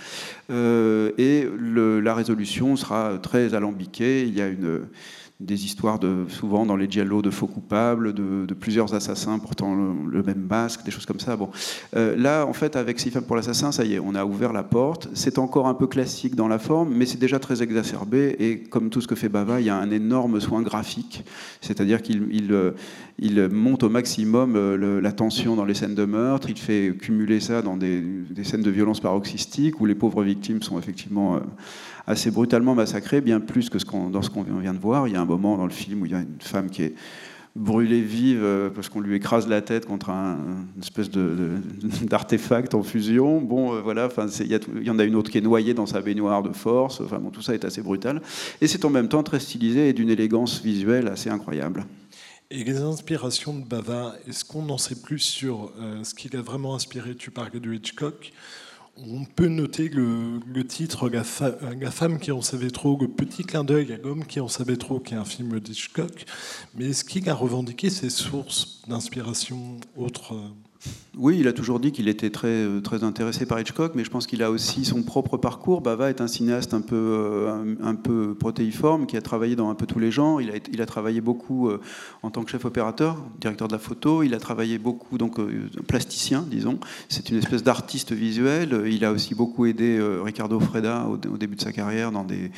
Euh, 0.51 1.13
et 1.19 1.49
la 1.69 2.15
résolution 2.15 2.77
sera 2.77 3.19
très 3.19 3.55
alambiquée. 3.55 4.27
Il 4.27 4.35
y 4.35 4.43
a 4.43 4.49
une 4.49 4.83
des 5.41 5.65
histoires 5.65 5.99
de, 5.99 6.27
souvent 6.29 6.65
dans 6.65 6.77
les 6.77 6.89
giallo 6.89 7.21
de 7.21 7.31
faux 7.31 7.49
coupables, 7.49 8.13
de, 8.13 8.55
plusieurs 8.55 8.95
assassins 8.95 9.39
portant 9.41 9.75
le, 9.75 10.23
même 10.23 10.47
masque, 10.49 10.85
des 10.85 10.93
choses 10.93 11.07
comme 11.07 11.19
ça. 11.19 11.37
Bon, 11.37 11.51
euh, 11.97 12.17
là, 12.17 12.47
en 12.47 12.53
fait, 12.53 12.77
avec 12.77 13.01
Six 13.01 13.11
femmes 13.11 13.25
pour 13.25 13.35
l'assassin, 13.35 13.73
ça 13.73 13.85
y 13.85 13.95
est, 13.95 13.99
on 13.99 14.15
a 14.15 14.25
ouvert 14.25 14.53
la 14.53 14.63
porte. 14.63 15.09
C'est 15.15 15.39
encore 15.39 15.67
un 15.67 15.75
peu 15.75 15.89
classique 15.89 16.37
dans 16.37 16.47
la 16.47 16.61
forme, 16.61 16.95
mais 16.95 17.05
c'est 17.05 17.19
déjà 17.19 17.41
très 17.41 17.63
exacerbé. 17.63 18.37
Et 18.39 18.61
comme 18.61 18.91
tout 18.91 19.01
ce 19.01 19.09
que 19.09 19.17
fait 19.17 19.29
Bava, 19.29 19.61
il 19.61 19.67
y 19.67 19.71
a 19.71 19.77
un 19.77 19.91
énorme 19.91 20.41
soin 20.41 20.63
graphique, 20.63 21.25
c'est-à-dire 21.61 22.01
qu'il 22.01 22.29
il, 22.31 22.53
euh, 22.53 23.49
monte 23.51 23.83
au 23.83 23.89
maximum 23.89 24.55
euh, 24.55 25.01
la 25.01 25.13
tension 25.13 25.57
dans 25.57 25.65
les 25.65 25.75
scènes 25.75 25.97
de 25.97 26.05
meurtre. 26.05 26.49
Il 26.49 26.59
fait 26.59 26.97
cumuler 26.97 27.41
ça 27.41 27.61
dans 27.61 27.77
des, 27.77 28.01
des 28.01 28.45
scènes 28.45 28.63
de 28.63 28.71
violence 28.71 29.01
paroxystique 29.01 29.81
où 29.81 29.87
les 29.87 29.97
pauvres 29.97 30.23
victimes 30.23 30.63
sont 30.63 30.79
effectivement 30.79 31.41
assez 32.07 32.31
brutalement 32.31 32.75
massacré, 32.75 33.21
bien 33.21 33.41
plus 33.41 33.71
que 33.71 33.79
ce 33.79 33.85
dans 33.85 34.23
ce 34.23 34.31
qu'on 34.31 34.43
vient 34.43 34.75
de 34.75 34.79
voir. 34.79 35.09
Il 35.09 35.15
y 35.15 35.17
a 35.17 35.21
un 35.21 35.27
moment 35.27 35.57
dans 35.57 35.67
le 35.67 35.73
film 35.73 36.03
où 36.03 36.07
il 36.07 36.13
y 36.13 36.15
a 36.15 36.21
une 36.21 36.41
femme 36.41 36.71
qui 36.71 36.83
est 36.83 36.95
brûlée 37.57 38.01
vive 38.01 38.43
euh, 38.43 38.69
parce 38.69 38.89
qu'on 38.89 39.01
lui 39.01 39.15
écrase 39.15 39.47
la 39.47 39.63
tête 39.63 39.87
contre 39.87 40.11
un, 40.11 40.39
une 40.75 40.83
espèce 40.83 41.09
d'artefact 42.03 42.75
en 42.75 42.83
fusion. 42.83 43.41
Bon, 43.41 43.75
euh, 43.75 43.81
voilà, 43.81 44.09
il 44.41 44.83
y, 44.83 44.91
en 44.91 44.99
a 44.99 45.05
une 45.05 45.15
autre 45.15 45.31
qui 45.31 45.39
est 45.39 45.43
noyée 45.43 45.75
dans 45.75 45.87
sa 45.87 46.01
baignoire 46.01 46.43
de 46.43 46.53
force. 46.53 47.01
Enfin, 47.01 47.19
bon, 47.19 47.31
tout 47.31 47.43
ça 47.43 47.55
est 47.55 47.65
assez 47.65 47.83
brutal. 47.83 48.21
Et 48.61 48.67
c'est 48.67 48.85
en 48.85 48.91
même 48.91 49.09
temps 49.09 49.23
très 49.23 49.41
stylisé 49.41 49.89
et 49.89 49.93
d'une 49.93 50.11
élégance 50.11 50.63
visuelle 50.63 51.09
assez 51.09 51.31
incroyable. 51.31 51.87
Et 52.51 52.63
les 52.63 52.79
inspirations 52.79 53.59
de 53.59 53.65
Bava, 53.65 54.15
est-ce 54.29 54.45
qu'on 54.45 54.69
en 54.69 54.79
sait 54.79 55.01
plus 55.01 55.21
sur 55.21 55.73
euh, 55.79 56.05
ce 56.05 56.15
qui 56.15 56.35
a 56.37 56.43
vraiment 56.43 56.75
inspiré? 56.75 57.15
Tu 57.15 57.31
parlais 57.31 57.61
de 57.61 57.73
Hitchcock 57.73 58.33
on 58.97 59.25
peut 59.25 59.49
noter 59.49 59.89
le, 59.89 60.41
titre 60.67 61.09
la, 61.09 61.25
femme 61.25 62.19
qui 62.19 62.31
en 62.33 62.43
savait 62.43 62.71
trop, 62.71 62.99
le 63.01 63.09
petit 63.09 63.43
clin 63.43 63.65
d'œil 63.65 63.93
à 63.93 63.97
l'homme 63.97 64.25
qui 64.25 64.41
en 64.41 64.49
savait 64.49 64.77
trop, 64.77 65.01
qui 65.01 65.15
est 65.15 65.17
un 65.17 65.25
film 65.25 65.59
d'Hitchcock. 65.59 66.25
Mais 66.75 66.91
est-ce 66.91 67.05
qu'il 67.05 67.29
a 67.29 67.35
revendiqué 67.35 67.91
ses 67.91 68.11
sources 68.11 68.83
d'inspiration 68.87 69.79
autres 69.97 70.35
oui, 71.17 71.37
il 71.39 71.47
a 71.47 71.53
toujours 71.53 71.79
dit 71.79 71.93
qu'il 71.93 72.09
était 72.09 72.31
très, 72.31 72.49
euh, 72.49 72.81
très 72.81 73.05
intéressé 73.05 73.47
par 73.47 73.61
Hitchcock, 73.61 73.93
mais 73.95 74.05
je 74.05 74.11
pense 74.11 74.27
qu'il 74.27 74.43
a 74.43 74.51
aussi 74.51 74.85
son 74.85 75.03
propre 75.05 75.37
parcours. 75.37 75.81
Bava 75.81 76.11
est 76.11 76.21
un 76.21 76.27
cinéaste 76.27 76.75
un 76.75 76.81
peu, 76.81 76.97
euh, 76.97 77.77
un, 77.81 77.95
peu 77.95 78.35
protéiforme, 78.35 79.07
qui 79.07 79.17
a 79.17 79.23
travaillé 79.23 79.55
dans 79.55 79.71
un 79.71 79.77
peu 79.77 79.87
tous 79.87 80.01
les 80.01 80.11
genres. 80.11 80.41
Il 80.41 80.51
a, 80.51 80.55
il 80.73 80.83
a 80.83 80.87
travaillé 80.87 81.21
beaucoup 81.21 81.69
euh, 81.69 81.81
en 82.23 82.31
tant 82.31 82.43
que 82.43 82.51
chef 82.51 82.65
opérateur, 82.65 83.23
directeur 83.41 83.69
de 83.69 83.73
la 83.73 83.79
photo. 83.79 84.25
Il 84.25 84.35
a 84.35 84.41
travaillé 84.41 84.79
beaucoup, 84.79 85.17
donc 85.17 85.39
plasticien, 85.87 86.45
disons. 86.51 86.81
C'est 87.09 87.31
une 87.31 87.37
espèce 87.37 87.63
d'artiste 87.63 88.13
visuel. 88.13 88.83
Il 88.87 89.05
a 89.05 89.13
aussi 89.13 89.35
beaucoup 89.35 89.67
aidé 89.67 90.01
Ricardo 90.25 90.59
Freda 90.59 91.07
au, 91.07 91.37
début 91.37 91.57
de 91.57 91.61
sa 91.61 91.73
carrière 91.73 92.11
dans 92.11 92.25
des, 92.25 92.51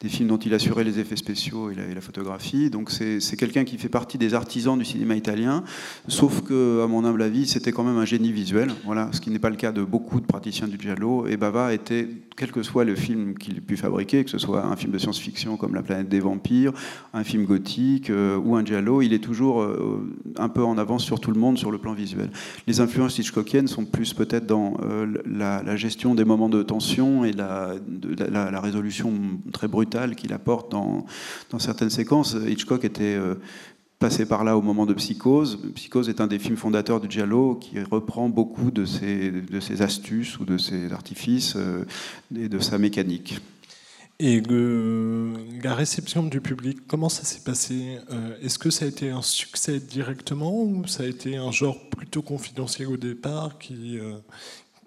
des 0.00 0.08
films 0.08 0.28
dont 0.28 0.38
il 0.38 0.54
assurait 0.54 0.84
les 0.84 1.00
effets 1.00 1.16
spéciaux 1.16 1.70
et 1.70 1.74
la, 1.74 2.00
photographie. 2.00 2.70
Donc 2.70 2.90
c'est 2.90 3.36
quelqu'un 3.36 3.64
qui 3.64 3.78
fait 3.78 3.88
partie 3.88 4.18
des 4.18 4.34
artisans 4.34 4.78
du 4.78 4.84
cinéma 4.84 5.16
italien, 5.16 5.64
sauf 6.06 6.42
que, 6.42 6.82
à 6.84 6.86
mon 6.86 7.04
humble 7.04 7.22
avis, 7.22 7.46
c'était 7.46 7.67
quand 7.72 7.84
même 7.84 7.96
un 7.96 8.04
génie 8.04 8.32
visuel, 8.32 8.70
voilà, 8.84 9.10
ce 9.12 9.20
qui 9.20 9.30
n'est 9.30 9.38
pas 9.38 9.50
le 9.50 9.56
cas 9.56 9.72
de 9.72 9.82
beaucoup 9.82 10.20
de 10.20 10.26
praticiens 10.26 10.68
du 10.68 10.78
giallo. 10.78 11.26
Et 11.26 11.36
Bava 11.36 11.72
était, 11.74 12.08
quel 12.36 12.50
que 12.52 12.62
soit 12.62 12.84
le 12.84 12.94
film 12.94 13.36
qu'il 13.36 13.60
pu 13.62 13.76
fabriquer, 13.76 14.24
que 14.24 14.30
ce 14.30 14.38
soit 14.38 14.64
un 14.64 14.76
film 14.76 14.92
de 14.92 14.98
science-fiction 14.98 15.56
comme 15.56 15.74
La 15.74 15.82
planète 15.82 16.08
des 16.08 16.20
vampires, 16.20 16.72
un 17.14 17.24
film 17.24 17.44
gothique 17.44 18.10
euh, 18.10 18.36
ou 18.36 18.56
un 18.56 18.64
giallo, 18.64 19.02
il 19.02 19.12
est 19.12 19.22
toujours 19.22 19.62
euh, 19.62 20.14
un 20.36 20.48
peu 20.48 20.64
en 20.64 20.78
avance 20.78 21.04
sur 21.04 21.20
tout 21.20 21.30
le 21.30 21.40
monde 21.40 21.58
sur 21.58 21.70
le 21.70 21.78
plan 21.78 21.92
visuel. 21.92 22.30
Les 22.66 22.80
influences 22.80 23.18
hitchcockiennes 23.18 23.68
sont 23.68 23.84
plus 23.84 24.14
peut-être 24.14 24.46
dans 24.46 24.76
euh, 24.82 25.06
la, 25.26 25.76
gestion 25.76 26.14
des 26.14 26.24
moments 26.24 26.48
de 26.48 26.62
tension 26.62 27.24
et 27.24 27.32
la, 27.32 27.74
résolution 28.60 29.12
très 29.52 29.68
brutale 29.68 30.16
qu'il 30.16 30.32
apporte 30.32 30.72
dans 30.72 31.06
certaines 31.58 31.90
séquences. 31.90 32.36
Hitchcock 32.48 32.84
était 32.84 33.16
passé 33.98 34.26
par 34.26 34.44
là 34.44 34.56
au 34.56 34.62
moment 34.62 34.86
de 34.86 34.94
Psychose. 34.94 35.58
Psychose 35.74 36.08
est 36.08 36.20
un 36.20 36.26
des 36.26 36.38
films 36.38 36.56
fondateurs 36.56 37.00
du 37.00 37.10
Giallo 37.10 37.56
qui 37.56 37.80
reprend 37.80 38.28
beaucoup 38.28 38.70
de 38.70 38.84
ses, 38.84 39.82
astuces 39.82 40.38
ou 40.38 40.44
de 40.44 40.58
ses 40.58 40.92
artifices 40.92 41.54
euh, 41.56 41.84
et 42.36 42.48
de 42.48 42.58
sa 42.58 42.78
mécanique. 42.78 43.40
Et 44.20 44.42
la 45.62 45.74
réception 45.74 46.24
du 46.24 46.40
public, 46.40 46.78
comment 46.88 47.08
ça 47.08 47.22
s'est 47.22 47.44
passé 47.44 47.98
euh, 48.10 48.36
Est-ce 48.42 48.58
que 48.58 48.68
ça 48.68 48.84
a 48.84 48.88
été 48.88 49.10
un 49.10 49.22
succès 49.22 49.78
directement 49.78 50.60
ou 50.60 50.86
ça 50.88 51.04
a 51.04 51.06
été 51.06 51.36
un 51.36 51.52
genre 51.52 51.78
plutôt 51.88 52.22
confidentiel 52.22 52.88
au 52.88 52.96
départ 52.96 53.58
qui, 53.58 53.96
euh, 53.98 54.16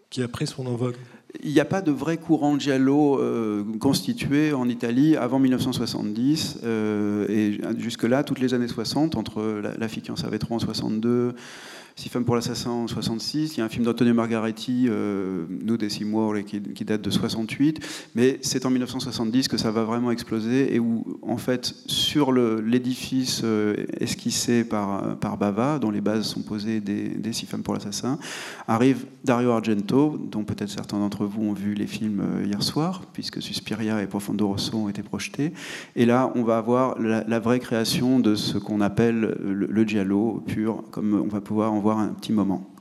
qui 0.10 0.22
a 0.22 0.28
pris 0.28 0.48
son 0.48 0.66
envol? 0.68 0.96
Il 1.44 1.52
n'y 1.52 1.60
a 1.60 1.66
pas 1.66 1.82
de 1.82 1.92
vrai 1.92 2.18
courant 2.18 2.60
giallo 2.60 3.20
euh, 3.20 3.64
constitué 3.80 4.54
en 4.54 4.68
Italie 4.68 5.16
avant 5.16 5.40
1970 5.40 6.60
euh, 6.64 7.26
et 7.30 7.60
jusque-là, 7.80 8.24
toutes 8.24 8.40
les 8.40 8.54
années 8.54 8.68
60, 8.68 9.16
entre 9.16 9.42
la, 9.42 9.78
la 9.78 9.88
trop 10.40 10.56
en 10.56 10.60
62, 10.60 11.36
Six 11.96 12.10
femmes 12.10 12.24
pour 12.24 12.36
l'assassin 12.36 12.70
en 12.70 12.88
66. 12.88 13.56
Il 13.56 13.60
y 13.60 13.62
a 13.62 13.66
un 13.66 13.70
film 13.70 13.84
d'Antonio 13.84 14.14
Margaretti, 14.14 14.88
euh, 14.90 15.46
Nous 15.50 15.78
des 15.78 15.90
qui, 15.90 16.62
qui, 16.62 16.86
date 16.86 17.02
de 17.02 17.10
68. 17.10 17.80
Mais 18.16 18.40
c'est 18.42 18.66
en 18.66 18.70
1970 18.70 19.48
que 19.48 19.58
ça 19.58 19.72
va 19.72 19.84
vraiment 19.84 20.12
exploser 20.12 20.74
et 20.74 20.80
où, 20.80 21.20
en 21.22 21.38
fait, 21.38 21.74
sur 21.88 22.32
l'édifice 22.32 23.42
euh, 23.44 23.76
esquissé 24.00 24.64
par, 24.64 25.18
par 25.18 25.38
Bava, 25.38 25.80
dont 25.80 25.92
les 25.92 26.02
bases 26.02 26.26
sont 26.26 26.42
posées 26.42 26.80
des, 26.80 27.32
Six 27.32 27.46
femmes 27.46 27.64
pour 27.64 27.74
l'assassin, 27.74 28.20
arrive 28.68 29.06
Dario 29.24 29.52
Argento, 29.52 30.18
dont 30.18 30.44
peut-être 30.44 30.70
certains 30.70 31.00
d'entre 31.00 31.26
vous 31.26 31.44
ont 31.44 31.54
vu 31.54 31.76
les 31.76 31.88
films 31.88 32.22
euh, 32.22 32.46
hier 32.46 32.62
soir, 32.62 33.04
puisque 33.14 33.42
Suspiria 33.42 34.02
et 34.02 34.08
Profondo 34.08 34.50
Rosso 34.50 34.76
ont 34.76 34.90
été 34.90 35.02
projetés. 35.02 35.54
Et 35.96 36.06
là, 36.06 36.32
on 36.36 36.44
va 36.44 36.58
avoir 36.58 37.00
la, 37.00 37.40
vraie 37.40 37.60
création 37.60 38.20
de 38.20 38.36
ce 38.36 38.58
qu'on 38.58 38.82
appelle 38.82 39.38
le, 39.40 39.66
le 39.66 39.84
giallo 39.84 40.44
pur, 40.46 40.84
comme 40.92 41.22
on 41.26 41.30
va 41.30 41.40
pouvoir 41.40 41.72
en 41.72 41.81
voir 41.82 42.00
un 42.00 42.10
petit 42.14 42.32
moment. 42.32 42.74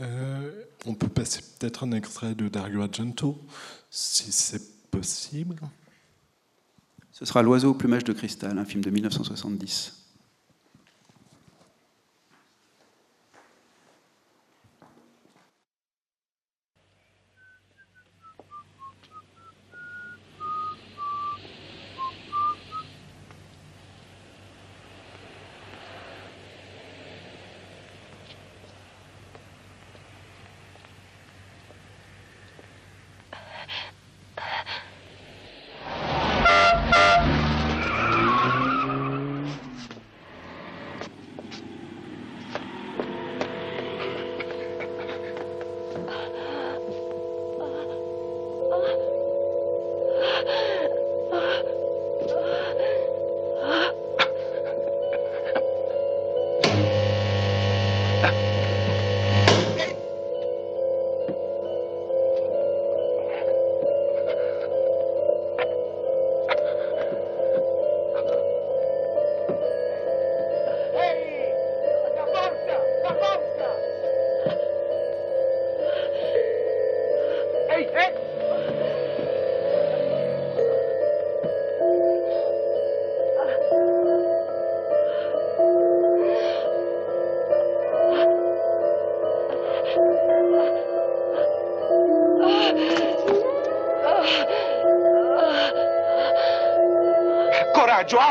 Euh, 0.00 0.64
on 0.86 0.94
peut 0.94 1.08
passer 1.08 1.40
peut-être 1.58 1.84
un 1.84 1.92
extrait 1.92 2.34
de 2.34 2.48
Dario 2.48 2.82
Argento, 2.82 3.38
si 3.90 4.32
c'est 4.32 4.90
possible. 4.90 5.56
Ce 7.12 7.24
sera 7.24 7.42
L'oiseau 7.42 7.70
au 7.70 7.74
plumage 7.74 8.04
de 8.04 8.12
cristal, 8.12 8.56
un 8.58 8.64
film 8.64 8.82
de 8.82 8.90
1970. 8.90 9.97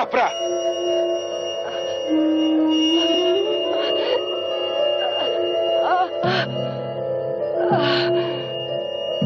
Capra! 0.10 0.32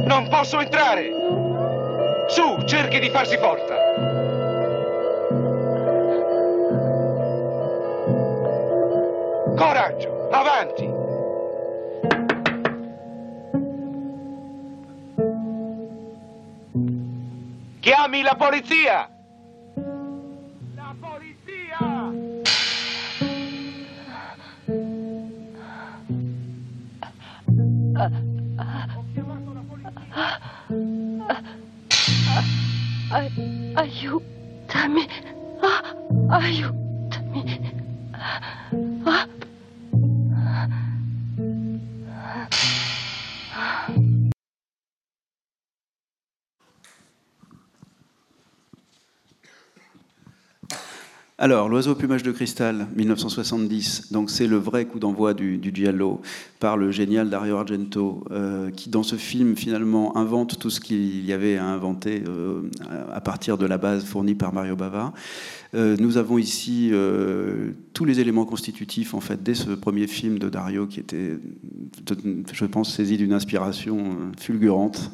Non 0.05 0.27
posso 0.29 0.59
entrare! 0.59 1.11
Su, 2.29 2.63
cerchi 2.65 2.99
di 2.99 3.09
farsi 3.11 3.37
forza! 3.37 3.75
Coraggio, 9.55 10.29
avanti! 10.31 10.99
Chiami 17.81 18.21
la 18.23 18.35
polizia! 18.35 19.10
Alors, 51.43 51.69
L'oiseau 51.69 51.93
au 51.93 51.95
plumage 51.95 52.21
de 52.21 52.31
cristal, 52.31 52.85
1970, 52.95 54.11
donc 54.11 54.29
c'est 54.29 54.45
le 54.45 54.57
vrai 54.57 54.85
coup 54.85 54.99
d'envoi 54.99 55.33
du, 55.33 55.57
du 55.57 55.71
giallo 55.73 56.21
par 56.59 56.77
le 56.77 56.91
génial 56.91 57.31
Dario 57.31 57.57
Argento, 57.57 58.23
euh, 58.29 58.69
qui 58.69 58.91
dans 58.91 59.01
ce 59.01 59.15
film 59.15 59.55
finalement 59.55 60.15
invente 60.15 60.59
tout 60.59 60.69
ce 60.69 60.79
qu'il 60.79 61.25
y 61.25 61.33
avait 61.33 61.57
à 61.57 61.65
inventer 61.65 62.21
euh, 62.27 62.61
à 63.11 63.21
partir 63.21 63.57
de 63.57 63.65
la 63.65 63.79
base 63.79 64.05
fournie 64.05 64.35
par 64.35 64.53
Mario 64.53 64.75
Bava. 64.75 65.13
Euh, 65.73 65.95
nous 65.99 66.17
avons 66.17 66.37
ici 66.37 66.91
tous 67.93 68.05
les 68.05 68.19
éléments 68.19 68.45
constitutifs 68.45 69.15
en 69.15 69.21
fait 69.21 69.41
dès 69.41 69.55
ce 69.55 69.71
premier 69.71 70.05
film 70.05 70.37
de 70.37 70.47
Dario 70.47 70.85
qui 70.85 70.99
était, 70.99 71.39
je 72.53 72.65
pense, 72.65 72.93
saisi 72.93 73.17
d'une 73.17 73.33
inspiration 73.33 74.17
fulgurante 74.39 75.11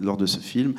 lors 0.00 0.16
de 0.16 0.26
ce 0.26 0.38
film. 0.38 0.72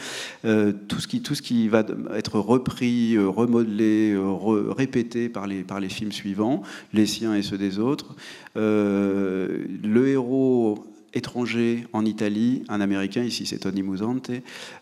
Tout, 0.43 0.99
ce 0.99 1.07
qui, 1.07 1.21
tout 1.21 1.35
ce 1.35 1.41
qui 1.43 1.67
va 1.67 1.85
être 2.15 2.39
repris, 2.39 3.17
remodelé, 3.19 4.15
re- 4.15 4.70
répété 4.71 5.29
par 5.29 5.47
les, 5.47 5.63
par 5.63 5.79
les 5.79 5.89
films 5.89 6.11
suivants, 6.11 6.63
les 6.93 7.05
siens 7.05 7.35
et 7.35 7.41
ceux 7.41 7.57
des 7.57 7.79
autres. 7.79 8.15
Euh, 8.57 9.65
le 9.83 10.07
héros 10.07 10.85
étranger 11.13 11.85
en 11.93 12.05
Italie, 12.05 12.63
un 12.69 12.81
Américain, 12.81 13.23
ici 13.23 13.45
c'est 13.45 13.59
Tony 13.59 13.83
Musante, 13.83 14.31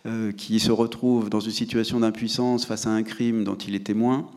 euh, 0.05 0.31
qui 0.31 0.59
se 0.59 0.71
retrouve 0.71 1.29
dans 1.29 1.39
une 1.39 1.51
situation 1.51 1.99
d'impuissance 1.99 2.65
face 2.65 2.85
à 2.85 2.91
un 2.91 3.03
crime 3.03 3.43
dont 3.43 3.55
il 3.55 3.75
est 3.75 3.85
témoin, 3.85 4.29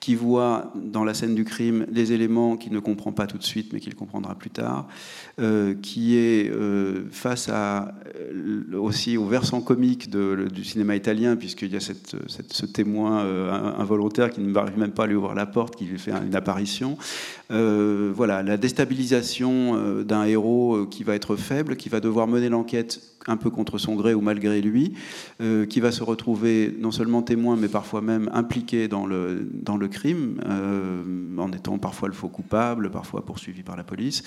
qui 0.00 0.14
voit 0.14 0.72
dans 0.74 1.04
la 1.04 1.12
scène 1.12 1.34
du 1.34 1.44
crime 1.44 1.86
des 1.90 2.12
éléments 2.12 2.56
qu'il 2.56 2.72
ne 2.72 2.78
comprend 2.78 3.12
pas 3.12 3.26
tout 3.26 3.36
de 3.36 3.44
suite, 3.44 3.72
mais 3.72 3.80
qu'il 3.80 3.94
comprendra 3.94 4.34
plus 4.34 4.50
tard, 4.50 4.88
euh, 5.38 5.74
qui 5.80 6.16
est 6.16 6.50
euh, 6.50 7.04
face 7.10 7.50
à, 7.50 7.94
euh, 8.16 8.78
aussi 8.78 9.18
au 9.18 9.26
versant 9.26 9.60
comique 9.60 10.10
du 10.10 10.64
cinéma 10.64 10.96
italien, 10.96 11.36
puisqu'il 11.36 11.72
y 11.72 11.76
a 11.76 11.80
ce 11.80 12.66
témoin 12.66 13.24
involontaire 13.78 14.30
qui 14.30 14.40
ne 14.40 14.50
n'arrive 14.50 14.78
même 14.78 14.92
pas 14.92 15.04
à 15.04 15.06
lui 15.06 15.16
ouvrir 15.16 15.34
la 15.34 15.46
porte, 15.46 15.76
qui 15.76 15.84
lui 15.84 15.98
fait 15.98 16.12
une 16.12 16.34
apparition. 16.34 16.96
Voilà, 17.50 18.42
la 18.42 18.56
déstabilisation 18.56 20.02
d'un 20.02 20.24
héros 20.24 20.86
qui 20.86 21.04
va 21.04 21.14
être 21.14 21.36
faible, 21.36 21.76
qui 21.76 21.88
va 21.88 22.00
devoir 22.00 22.26
mener 22.26 22.48
l'enquête 22.48 23.00
un 23.26 23.36
peu 23.36 23.50
contre 23.50 23.78
son 23.78 23.94
gré 23.94 24.14
ou 24.14 24.20
malgré 24.20 24.60
lui, 24.60 24.94
euh, 25.40 25.66
qui 25.66 25.80
va 25.80 25.92
se 25.92 26.02
retrouver 26.02 26.74
non 26.78 26.90
seulement 26.90 27.22
témoin, 27.22 27.56
mais 27.56 27.68
parfois 27.68 28.00
même 28.00 28.30
impliqué 28.32 28.88
dans 28.88 29.06
le, 29.06 29.48
dans 29.52 29.76
le 29.76 29.88
crime, 29.88 30.40
euh, 30.46 31.02
en 31.38 31.52
étant 31.52 31.78
parfois 31.78 32.08
le 32.08 32.14
faux 32.14 32.28
coupable, 32.28 32.90
parfois 32.90 33.24
poursuivi 33.24 33.62
par 33.62 33.76
la 33.76 33.84
police. 33.84 34.22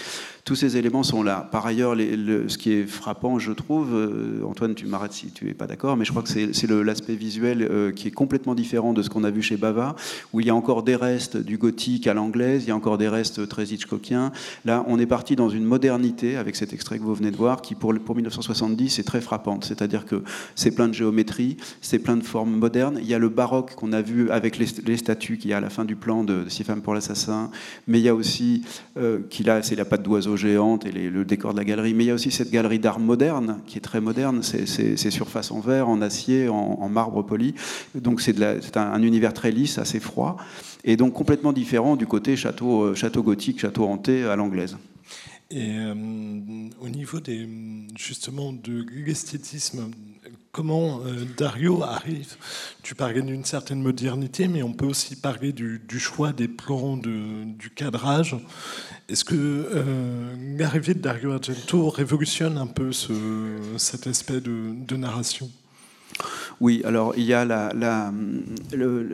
Tous 0.45 0.55
ces 0.55 0.77
éléments 0.77 1.03
sont 1.03 1.23
là. 1.23 1.47
Par 1.51 1.65
ailleurs, 1.65 1.95
ce 1.95 2.57
qui 2.57 2.71
est 2.71 2.85
frappant, 2.85 3.39
je 3.39 3.51
trouve, 3.51 3.93
euh, 3.93 4.43
Antoine, 4.45 4.75
tu 4.75 4.85
m'arrêtes 4.85 5.13
si 5.13 5.31
tu 5.31 5.45
n'es 5.45 5.53
pas 5.53 5.67
d'accord, 5.67 5.97
mais 5.97 6.05
je 6.05 6.11
crois 6.11 6.23
que 6.23 6.29
c'est 6.29 6.67
l'aspect 6.69 7.15
visuel 7.15 7.93
qui 7.95 8.07
est 8.07 8.11
complètement 8.11 8.55
différent 8.55 8.93
de 8.93 9.01
ce 9.01 9.09
qu'on 9.09 9.23
a 9.23 9.31
vu 9.31 9.41
chez 9.41 9.57
Bava, 9.57 9.95
où 10.31 10.39
il 10.39 10.47
y 10.47 10.49
a 10.49 10.55
encore 10.55 10.83
des 10.83 10.95
restes 10.95 11.37
du 11.37 11.57
gothique 11.57 12.07
à 12.07 12.13
l'anglaise, 12.13 12.63
il 12.63 12.69
y 12.69 12.71
a 12.71 12.75
encore 12.75 12.97
des 12.97 13.07
restes 13.07 13.47
très 13.47 13.65
Hitchcockiens. 13.65 14.31
Là, 14.65 14.83
on 14.87 14.99
est 14.99 15.05
parti 15.05 15.35
dans 15.35 15.49
une 15.49 15.65
modernité 15.65 16.35
avec 16.35 16.55
cet 16.55 16.73
extrait 16.73 16.97
que 16.97 17.03
vous 17.03 17.13
venez 17.13 17.31
de 17.31 17.37
voir, 17.37 17.61
qui 17.61 17.75
pour, 17.75 17.93
pour 17.93 18.15
1970 18.15 18.82
est 18.85 19.03
très 19.03 19.21
frappante. 19.21 19.65
C'est-à-dire 19.65 20.05
que 20.05 20.23
c'est 20.55 20.71
plein 20.71 20.87
de 20.87 20.93
géométrie, 20.93 21.57
c'est 21.81 21.99
plein 21.99 22.17
de 22.17 22.23
formes 22.23 22.55
modernes. 22.55 22.97
Il 23.01 23.07
y 23.07 23.13
a 23.13 23.19
le 23.19 23.29
baroque 23.29 23.75
qu'on 23.75 23.93
a 23.93 24.01
vu 24.01 24.29
avec 24.29 24.57
les, 24.57 24.97
statues 24.97 25.37
qu'il 25.37 25.51
y 25.51 25.53
a 25.53 25.57
à 25.57 25.61
la 25.61 25.69
fin 25.69 25.85
du 25.85 25.95
plan 25.95 26.23
de, 26.23 26.45
Six 26.47 26.63
femmes 26.63 26.81
pour 26.81 26.93
l'assassin, 26.93 27.49
mais 27.87 27.99
il 27.99 28.03
y 28.03 28.09
a 28.09 28.15
aussi 28.15 28.63
euh, 28.97 29.19
qu'il 29.29 29.49
a, 29.49 29.63
c'est 29.63 29.75
la 29.75 29.85
patte 29.85 30.03
d'oiseau 30.03 30.35
géante 30.37 30.85
et 30.85 30.91
le 30.91 31.25
décor 31.25 31.53
de 31.53 31.57
la 31.57 31.65
galerie, 31.65 31.93
mais 31.93 32.03
il 32.03 32.07
y 32.07 32.11
a 32.11 32.13
aussi 32.13 32.31
cette 32.31 32.51
galerie 32.51 32.79
d'art 32.79 32.99
moderne 32.99 33.59
qui 33.65 33.77
est 33.77 33.81
très 33.81 34.01
moderne. 34.01 34.43
C'est, 34.43 34.67
c'est, 34.67 34.97
c'est 34.97 35.09
surface 35.11 35.51
en 35.51 35.59
verre, 35.59 35.89
en 35.89 36.01
acier, 36.01 36.49
en, 36.49 36.89
marbre 36.89 37.23
poli. 37.23 37.55
Donc 37.95 38.21
c'est, 38.21 38.35
c'est 38.61 38.77
un, 38.77 38.91
un 38.91 39.01
univers 39.01 39.33
très 39.33 39.51
lisse, 39.51 39.77
assez 39.77 39.99
froid, 39.99 40.37
et 40.83 40.97
donc 40.97 41.13
complètement 41.13 41.53
différent 41.53 41.95
du 41.95 42.05
côté 42.05 42.35
château, 42.35 42.83
euh, 42.83 42.95
château 42.95 43.23
gothique, 43.23 43.59
château 43.59 43.85
hanté 43.85 44.23
à 44.23 44.35
l'anglaise. 44.35 44.77
Et 45.53 45.77
euh, 45.77 45.93
au 46.81 46.89
niveau 46.89 47.19
des, 47.19 47.47
justement 47.95 48.51
de 48.51 48.83
l'esthétisme, 49.05 49.91
comment 50.51 51.01
euh, 51.05 51.25
Dario 51.37 51.83
arrive? 51.83 52.37
Tu 52.81 52.95
parlais 52.95 53.21
d'une 53.21 53.45
certaine 53.45 53.79
modernité, 53.79 54.47
mais 54.47 54.63
on 54.63 54.73
peut 54.73 54.87
aussi 54.87 55.15
parler 55.15 55.53
du, 55.53 55.79
choix 55.99 56.33
des 56.33 56.47
plans, 56.47 56.97
de, 56.97 57.43
du 57.45 57.69
cadrage. 57.69 58.35
Est-ce 59.09 59.23
que 59.23 59.35
euh, 59.35 60.57
l'arrivée 60.57 60.95
de 60.95 61.01
Dario 61.01 61.33
Argento 61.33 61.87
révolutionne 61.89 62.57
un 62.57 62.65
peu 62.65 62.91
ce, 62.91 63.13
cet 63.77 64.07
aspect 64.07 64.41
de 64.41 64.95
narration? 64.95 65.51
Oui, 66.61 66.81
alors 66.85 67.13
il 67.17 67.23
y 67.23 67.33
a 67.33 67.45
la, 67.45 68.13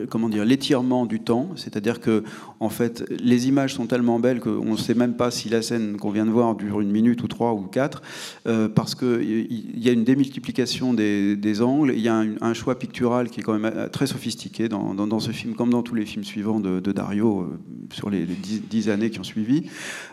comment 0.08 0.28
dire 0.28 0.44
l'étirement 0.44 1.06
du 1.06 1.20
temps, 1.20 1.48
c'est-à-dire 1.56 2.00
que 2.00 2.22
en 2.60 2.68
fait 2.68 3.04
les 3.10 3.48
images 3.48 3.74
sont 3.74 3.86
tellement 3.86 4.18
belles 4.18 4.40
qu'on 4.40 4.64
ne 4.64 4.76
sait 4.76 4.94
même 4.94 5.14
pas 5.14 5.30
si 5.30 5.48
la 5.48 5.62
scène 5.62 5.96
qu'on 5.96 6.10
vient 6.10 6.26
de 6.26 6.30
voir 6.30 6.54
dure 6.54 6.80
une 6.80 6.90
minute 6.90 7.22
ou 7.22 7.28
trois 7.28 7.52
ou 7.54 7.62
quatre, 7.62 8.02
euh, 8.46 8.68
parce 8.68 8.94
que 8.94 9.20
il 9.22 9.82
y 9.82 9.88
a 9.88 9.92
une 9.92 10.04
démultiplication 10.04 10.94
des, 10.94 11.62
angles, 11.62 11.92
il 11.94 12.00
y 12.00 12.08
a 12.08 12.14
un, 12.40 12.54
choix 12.54 12.78
pictural 12.78 13.30
qui 13.30 13.40
est 13.40 13.42
quand 13.42 13.58
même 13.58 13.72
euh, 13.74 13.88
très 13.88 14.06
sophistiqué 14.06 14.68
dans, 14.68 15.20
ce 15.20 15.30
film, 15.30 15.54
comme 15.54 15.70
dans 15.70 15.82
tous 15.82 15.94
les 15.94 16.06
films 16.06 16.24
suivants 16.24 16.60
de, 16.60 16.92
Dario 16.92 17.40
euh, 17.40 17.58
sur 17.92 18.10
les, 18.10 18.26
dix, 18.26 18.88
années 18.88 19.10
qui 19.10 19.20
ont 19.20 19.24
suivi. 19.24 19.64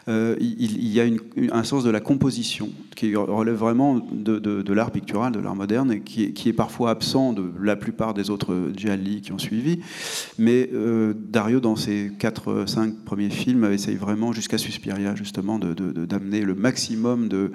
Il, 0.07 0.87
y 0.87 1.01
a 1.01 1.05
un 1.51 1.63
sens 1.63 1.83
de 1.83 1.89
la 1.89 1.99
composition 1.99 2.69
qui 2.95 3.15
relève 3.15 3.55
vraiment 3.55 3.99
de, 4.11 4.73
l'art 4.73 4.91
pictural, 4.91 5.31
de 5.31 5.39
l'art 5.39 5.55
moderne, 5.55 5.91
et 5.91 6.01
qui 6.01 6.49
est 6.49 6.53
parfois 6.53 6.76
absent 6.85 7.33
de 7.33 7.51
la 7.61 7.75
plupart 7.75 8.13
des 8.13 8.29
autres 8.29 8.71
gialli 8.75 9.21
qui 9.21 9.31
ont 9.31 9.39
suivi. 9.39 9.79
Mais 10.37 10.69
euh, 10.73 11.13
Dario, 11.15 11.59
dans 11.59 11.75
ses 11.75 12.11
4-5 12.19 13.03
premiers 13.05 13.29
films, 13.29 13.71
essaye 13.71 13.95
vraiment, 13.95 14.33
jusqu'à 14.33 14.57
Suspiria, 14.57 15.15
justement, 15.15 15.57
d'amener 15.59 16.41
le 16.41 16.53
maximum 16.53 17.27
de, 17.27 17.51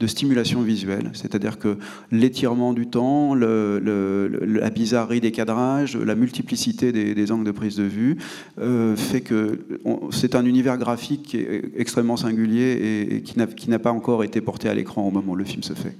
de 0.00 0.06
stimulation 0.06 0.62
visuelle. 0.62 1.10
C'est-à-dire 1.14 1.58
que 1.58 1.78
l'étirement 2.10 2.72
du 2.72 2.88
temps, 2.88 3.34
la 3.34 4.70
bizarrerie 4.70 5.20
des 5.20 5.32
cadrages, 5.32 5.96
la 5.96 6.14
multiplicité 6.14 6.92
des, 6.92 7.32
angles 7.32 7.46
de 7.46 7.52
prise 7.52 7.76
de 7.76 7.84
vue, 7.84 8.18
euh, 8.58 8.94
fait 8.96 9.22
que 9.22 9.66
c'est 10.10 10.34
un 10.34 10.44
univers 10.44 10.76
graphique 10.76 11.22
qui 11.22 11.38
est 11.38 11.72
extrêmement 11.76 12.16
singulier 12.16 12.62
et, 12.62 13.16
et 13.16 13.22
qui 13.22 13.70
n'a 13.70 13.78
pas 13.78 13.92
encore 13.92 14.22
été 14.24 14.40
porté 14.40 14.68
à 14.68 14.74
l'écran 14.74 15.06
au 15.06 15.10
moment 15.10 15.32
où 15.32 15.36
le 15.36 15.44
film 15.44 15.62
se 15.62 15.72
fait. 15.72 15.96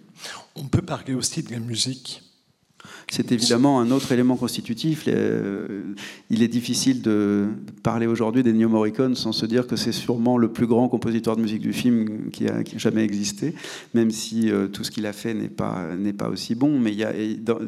On 0.54 0.64
peut 0.64 0.82
parler 0.82 1.14
aussi 1.14 1.42
de 1.42 1.50
la 1.52 1.58
musique. 1.58 2.22
C'est 3.09 3.31
évidemment 3.31 3.79
un 3.81 3.92
autre 3.92 4.11
élément 4.11 4.37
constitutif. 4.37 5.05
Euh, 5.07 5.95
il 6.29 6.42
est 6.42 6.49
difficile 6.49 7.03
de 7.03 7.47
parler 7.85 8.09
aujourd'hui 8.09 8.42
d'Ennio 8.42 8.69
Morricone 8.69 9.14
sans 9.14 9.31
se 9.31 9.47
dire 9.47 9.69
que 9.69 9.77
c'est 9.77 9.92
sûrement 9.92 10.38
le 10.38 10.49
plus 10.49 10.66
grand 10.66 10.88
compositeur 10.88 11.37
de 11.37 11.42
musique 11.42 11.62
du 11.62 11.73
film 11.73 12.31
qui 12.33 12.49
a, 12.49 12.64
qui 12.64 12.75
a 12.75 12.79
jamais 12.79 13.05
existé, 13.05 13.55
même 13.95 14.11
si 14.11 14.51
euh, 14.51 14.66
tout 14.66 14.83
ce 14.83 14.90
qu'il 14.90 15.07
a 15.07 15.12
fait 15.12 15.35
n'est 15.35 15.49
pas, 15.49 15.87
pas 16.19 16.29
aussi 16.29 16.57
bon. 16.57 16.81
Mais 16.81 16.97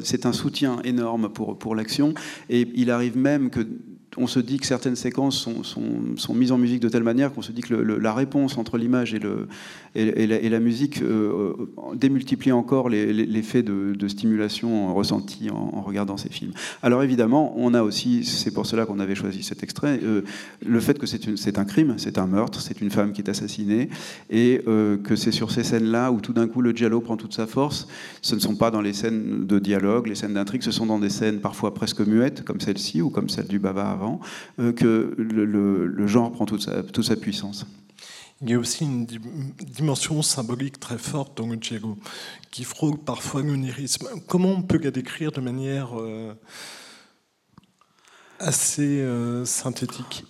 c'est 0.03 0.25
un 0.25 0.33
soutien 0.33 0.81
énorme 0.83 1.29
pour, 1.29 1.57
pour 1.57 1.73
l'action. 1.73 2.13
Et 2.49 2.67
il 2.75 2.91
arrive 2.91 3.17
même 3.17 3.49
que 3.49 3.65
on 4.17 4.27
se 4.27 4.39
dit 4.39 4.57
que 4.57 4.65
certaines 4.65 4.95
séquences 4.95 5.47
sont, 5.63 6.33
mises 6.33 6.51
en 6.51 6.57
musique 6.57 6.79
de 6.79 6.89
telle 6.89 7.03
manière 7.03 7.33
qu'on 7.33 7.41
se 7.41 7.51
dit 7.51 7.61
que 7.61 7.73
la 7.73 8.13
réponse 8.13 8.57
entre 8.57 8.77
l'image 8.77 9.13
et, 9.13 9.19
et, 9.95 10.49
la, 10.49 10.59
musique 10.59 11.01
euh, 11.01 11.53
euh, 11.59 11.95
démultiplie 11.95 12.51
encore 12.51 12.89
l'effet 12.89 13.63
de, 13.63 14.07
stimulation 14.07 14.93
ressenti 14.95 15.49
en, 15.51 15.81
regardant 15.81 16.17
ces 16.17 16.29
films. 16.29 16.51
Alors 16.81 17.03
évidemment, 17.03 17.53
on 17.57 17.73
a 17.73 17.83
aussi, 17.83 18.23
c'est 18.23 18.51
pour 18.51 18.65
cela 18.65 18.85
qu'on 18.85 18.99
avait 18.99 19.15
choisi 19.15 19.43
cet 19.43 19.63
extrait, 19.63 19.99
euh, 20.03 20.21
le 20.65 20.79
fait 20.79 20.97
que 20.97 21.05
c'est 21.05 21.57
un 21.59 21.65
crime, 21.65 21.95
c'est 21.97 22.17
un 22.17 22.25
meurtre, 22.25 22.61
c'est 22.61 22.81
une 22.81 22.89
femme 22.89 23.11
qui 23.11 23.21
est 23.21 23.29
assassinée, 23.29 23.89
et 24.29 24.61
que 24.65 25.15
c'est 25.15 25.31
sur 25.31 25.51
ces 25.51 25.63
scènes-là 25.63 26.11
où 26.11 26.19
tout 26.21 26.33
d'un 26.33 26.47
coup 26.47 26.61
le 26.61 26.71
giallo 26.71 27.01
prend 27.01 27.17
toute 27.17 27.33
sa 27.33 27.47
force. 27.47 27.87
Ce 28.21 28.35
ne 28.35 28.39
sont 28.39 28.55
pas 28.55 28.71
dans 28.71 28.81
les 28.81 28.93
scènes 28.93 29.45
de 29.45 29.59
dialogue, 29.59 30.07
les 30.07 30.15
scènes 30.15 30.33
d'intrigue, 30.33 30.63
ce 30.63 30.71
sont 30.71 30.85
dans 30.85 30.99
des 30.99 31.09
scènes 31.09 31.39
parfois 31.39 31.73
presque 31.73 32.01
muettes, 32.01 32.43
comme 32.43 32.59
celle-ci 32.59 33.01
ou 33.01 33.09
comme 33.09 33.29
celle 33.29 33.47
du 33.47 33.59
Baba 33.59 33.98
avant, 33.99 34.19
euh, 34.59 34.71
que 34.71 35.13
le, 35.17 36.07
genre 36.07 36.31
prend 36.31 36.45
toute 36.45 36.61
sa, 36.61 37.15
puissance. 37.15 37.65
il 38.41 38.49
y 38.49 38.53
a 38.53 38.59
aussi 38.59 38.85
une 38.85 39.05
dimension 39.05 40.21
symbolique 40.21 40.79
très 40.79 40.97
forte 40.97 41.37
dans 41.37 41.49
Giallo, 41.59 41.97
qui 42.51 42.63
frôle 42.63 42.97
parfois 42.97 43.41
l'onirisme. 43.41 44.07
Comment 44.27 44.49
on 44.49 44.61
peut 44.61 44.79
la 44.81 44.91
décrire 44.91 45.31
de 45.31 45.41
manière 45.41 45.99
euh, 45.99 46.33
assez 48.39 49.01
euh, 49.01 49.43
synthétique? 49.45 50.23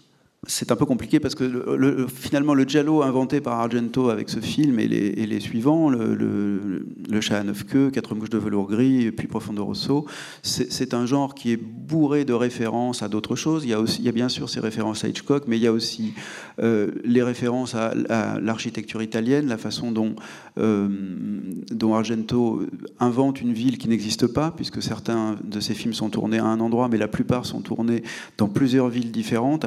C'est 0.48 0.72
un 0.72 0.78
peu 0.78 0.86
compliqué 0.86 1.20
parce 1.20 1.36
que 1.36 1.44
le, 1.44 2.08
finalement 2.08 2.54
le 2.54 2.64
giallo 2.64 3.02
inventé 3.02 3.42
par 3.42 3.60
Argento 3.60 4.10
avec 4.10 4.30
ce 4.30 4.40
film 4.40 4.80
et 4.80 4.88
les, 4.88 5.40
suivants, 5.42 5.90
le, 5.90 6.86
chat 7.20 7.40
à 7.40 7.44
neuf 7.44 7.66
queues, 7.66 7.92
quatre 7.92 8.16
mouches 8.16 8.30
de 8.30 8.38
velours 8.38 8.70
gris, 8.70 9.12
puis 9.12 9.28
Profondo 9.28 9.66
Rosso, 9.66 10.06
c'est 10.42 10.94
un 10.94 11.06
genre 11.06 11.36
qui 11.36 11.52
est 11.52 11.58
bourré 11.58 12.24
de 12.24 12.32
références 12.32 13.04
à 13.04 13.10
d'autres 13.10 13.36
choses. 13.36 13.66
Il 13.66 13.70
y, 13.70 14.10
a 14.10 14.12
bien 14.14 14.30
sûr 14.30 14.50
ces 14.50 14.62
références 14.62 15.04
à 15.04 15.10
Hitchcock, 15.10 15.44
mais 15.48 15.58
il 15.58 15.64
y 15.64 15.68
a 15.68 15.74
aussi 15.74 16.14
euh, 16.62 16.92
les 17.04 17.22
références 17.22 17.76
à, 17.76 17.94
l'architecture 18.42 19.02
italienne, 19.02 19.48
la 19.48 19.58
façon 19.58 19.92
dont, 19.92 20.16
euh, 20.58 20.88
dont 21.72 21.96
Argento 21.96 22.62
invente 23.00 23.42
une 23.42 23.52
ville 23.52 23.78
qui 23.78 23.90
n'existe 23.90 24.28
pas, 24.28 24.52
puisque 24.52 24.82
certains 24.82 25.36
de 25.44 25.60
ses 25.60 25.74
films 25.74 25.94
sont 25.94 26.10
tournés 26.10 26.40
à 26.40 26.46
un 26.46 26.62
endroit, 26.62 26.88
mais 26.88 26.98
la 26.98 27.10
plupart 27.10 27.46
sont 27.46 27.60
tournés 27.60 28.04
dans 28.38 28.48
plusieurs 28.48 28.88
villes 28.88 29.12
différentes, 29.12 29.66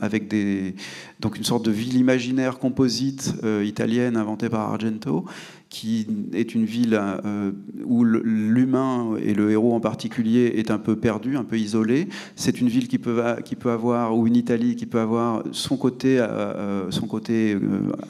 avec 0.00 0.28
des, 0.28 0.74
donc 1.20 1.36
une 1.36 1.44
sorte 1.44 1.64
de 1.64 1.70
ville 1.70 1.96
imaginaire 1.96 2.58
composite 2.58 3.34
euh, 3.44 3.64
italienne 3.64 4.16
inventée 4.16 4.48
par 4.48 4.72
Argento 4.72 5.24
qui 5.70 6.04
est 6.34 6.56
une 6.56 6.64
ville 6.64 6.98
euh, 7.00 7.52
où 7.84 8.02
l'humain 8.02 9.14
et 9.22 9.34
le 9.34 9.52
héros 9.52 9.72
en 9.72 9.78
particulier 9.78 10.54
est 10.56 10.72
un 10.72 10.78
peu 10.78 10.96
perdu, 10.96 11.36
un 11.36 11.44
peu 11.44 11.58
isolé. 11.58 12.08
C'est 12.34 12.60
une 12.60 12.68
ville 12.68 12.88
qui 12.88 12.98
peut, 12.98 13.22
avoir, 13.66 14.18
ou 14.18 14.26
une 14.26 14.34
Italie 14.34 14.74
qui 14.74 14.86
peut 14.86 14.98
avoir 14.98 15.44
son 15.52 15.76
côté, 15.76 16.18
euh, 16.18 16.26
euh, 16.26 16.90
son 16.90 17.06
côté 17.06 17.56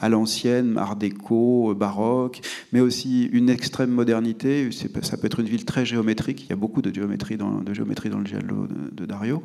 à 0.01 0.09
l'ancienne, 0.09 0.75
art 0.79 0.95
déco, 0.95 1.75
baroque, 1.75 2.41
mais 2.73 2.79
aussi 2.79 3.29
une 3.31 3.49
extrême 3.49 3.91
modernité. 3.91 4.69
Ça 5.03 5.17
peut 5.17 5.27
être 5.27 5.39
une 5.39 5.45
ville 5.45 5.63
très 5.63 5.85
géométrique. 5.85 6.45
Il 6.45 6.49
y 6.49 6.53
a 6.53 6.55
beaucoup 6.55 6.81
de 6.81 6.91
géométrie 6.91 7.37
dans 7.37 7.61
le 7.61 8.25
giallo 8.25 8.67
de, 8.91 9.05
Dario. 9.05 9.43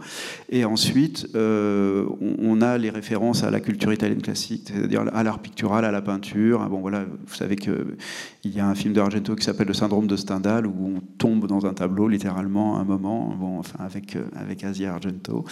Et 0.49 0.65
ensuite, 0.65 1.29
on, 1.35 2.63
a 2.63 2.79
les 2.79 2.89
références 2.89 3.45
à 3.45 3.51
la 3.51 3.61
culture 3.61 3.93
italienne 3.93 4.23
classique, 4.23 4.71
c'est-à-dire 4.73 5.05
à 5.13 5.23
l'art 5.23 5.41
pictural, 5.41 5.85
à 5.85 5.91
la 5.91 6.01
peinture. 6.01 6.67
Bon, 6.71 6.81
voilà, 6.81 7.05
vous 7.05 7.35
savez 7.35 7.57
que 7.57 7.97
il 8.47 8.55
y 8.55 8.61
a 8.61 8.69
un 8.69 8.75
film 8.75 8.95
d'Argento 8.95 9.35
qui 9.35 9.45
s'appelle 9.45 9.67
Le 9.67 9.75
syndrome 9.75 10.07
de 10.07 10.17
Stendhal, 10.17 10.67
où 10.67 10.97
on 10.97 11.01
tombe 11.19 11.47
dans 11.47 11.67
un 11.67 11.75
tableau, 11.75 12.09
littéralement, 12.09 12.77
à 12.77 12.81
un 12.81 12.85
moment, 12.85 13.35
bon, 13.39 13.59
enfin, 13.59 13.79
avec, 13.81 14.17
euh, 14.17 14.25
avec 14.37 14.63
Asia 14.63 14.95
Argento. 14.95 15.45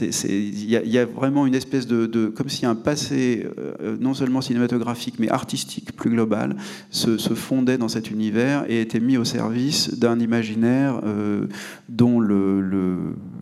Il 0.00 0.70
y, 0.70 0.98
a 0.98 1.04
vraiment 1.04 1.46
une 1.46 1.54
espèce 1.54 1.86
de. 1.86 2.26
comme 2.28 2.48
si 2.48 2.66
un 2.66 2.74
passé, 2.74 3.46
euh, 3.58 3.96
non 4.00 4.14
seulement 4.14 4.40
cinématographique, 4.40 5.18
mais 5.18 5.28
artistique 5.28 5.94
plus 5.96 6.10
global, 6.10 6.56
se, 6.90 7.16
fondait 7.34 7.78
dans 7.78 7.88
cet 7.88 8.10
univers 8.10 8.64
et 8.68 8.80
était 8.80 9.00
mis 9.00 9.16
au 9.16 9.24
service 9.24 9.98
d'un 9.98 10.20
imaginaire 10.20 11.00
euh, 11.04 11.46
dont 11.88 12.20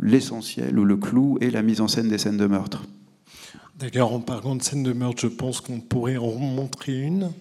l'essentiel 0.00 0.74
le, 0.74 0.80
ou 0.80 0.84
le 0.84 0.96
clou 0.96 1.38
est 1.40 1.50
la 1.50 1.62
mise 1.62 1.80
en 1.80 1.88
scène 1.88 2.08
des 2.08 2.18
scènes 2.18 2.38
de 2.38 2.46
meurtre. 2.46 2.84
D'ailleurs, 3.78 4.12
en 4.12 4.20
parlant 4.20 4.54
de 4.54 4.62
scènes 4.62 4.84
de 4.84 4.92
meurtre, 4.92 5.20
je 5.20 5.26
pense 5.26 5.60
qu'on 5.60 5.80
pourrait 5.80 6.16
en 6.16 6.38
montrer 6.38 7.00
une 7.00 7.32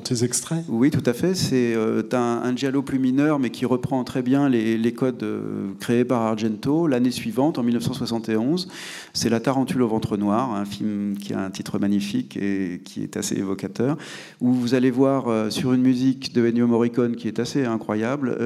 tes 0.00 0.24
extraits? 0.24 0.64
Oui, 0.68 0.90
tout 0.90 1.02
à 1.06 1.12
fait. 1.12 1.34
C'est 1.34 1.74
euh, 1.74 2.02
un, 2.12 2.42
un, 2.44 2.56
giallo 2.56 2.82
plus 2.82 2.98
mineur, 2.98 3.38
mais 3.38 3.50
qui 3.50 3.66
reprend 3.66 4.02
très 4.04 4.22
bien 4.22 4.48
les, 4.48 4.92
codes 4.92 5.22
euh, 5.22 5.68
créés 5.80 6.04
par 6.04 6.22
Argento. 6.22 6.86
L'année 6.86 7.10
suivante, 7.10 7.58
en 7.58 7.62
1971, 7.62 8.68
c'est 9.12 9.28
La 9.28 9.40
Tarentule 9.40 9.82
au 9.82 9.88
ventre 9.88 10.16
noir, 10.16 10.54
un 10.54 10.64
film 10.64 11.16
qui 11.18 11.34
a 11.34 11.40
un 11.40 11.50
titre 11.50 11.78
magnifique 11.78 12.36
et 12.36 12.80
qui 12.84 13.02
est 13.02 13.16
assez 13.16 13.36
évocateur, 13.36 13.96
où 14.40 14.52
vous 14.52 14.74
allez 14.74 14.90
voir 14.90 15.28
euh, 15.28 15.50
sur 15.50 15.72
une 15.72 15.82
musique 15.82 16.32
de 16.32 16.46
Ennio 16.46 16.66
Morricone 16.66 17.16
qui 17.16 17.28
est 17.28 17.38
assez 17.38 17.64
incroyable, 17.64 18.36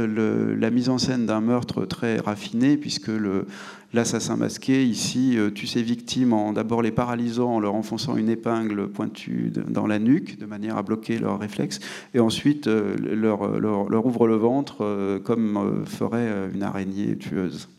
la 0.59 0.71
mise 0.71 0.89
en 0.89 0.99
scène 0.99 1.27
d'un 1.27 1.41
meurtre 1.41 1.85
très 1.85 2.19
raffiné, 2.19 2.77
puisque 2.77 3.09
le, 3.09 3.47
L'assassin 3.95 4.37
masqué, 4.37 4.85
ici, 4.85 5.39
euh, 5.39 5.51
tue 5.51 5.67
ses 5.67 5.83
victimes 5.83 6.35
en 6.35 6.53
d'abord 6.53 6.83
les 6.83 6.91
paralysant, 6.91 7.55
en 7.55 7.61
leur 7.61 7.75
enfonçant 7.75 8.19
une 8.19 8.29
épingle 8.29 8.89
pointue 8.89 9.51
dans 9.67 9.87
la 9.87 9.99
nuque, 9.99 10.39
de 10.39 10.45
manière 10.45 10.77
à 10.77 10.83
bloquer 10.83 11.19
leurs 11.19 11.39
réflexes, 11.39 11.81
et 12.13 12.21
ensuite 12.21 12.67
euh, 12.67 12.97
leur, 12.99 13.59
leur, 13.59 14.05
ouvre 14.05 14.27
le 14.27 14.37
ventre 14.37 14.83
euh, 14.83 15.19
comme 15.19 15.85
ferait 15.87 16.51
une 16.53 16.63
araignée 16.63 17.17
tueuse. 17.17 17.71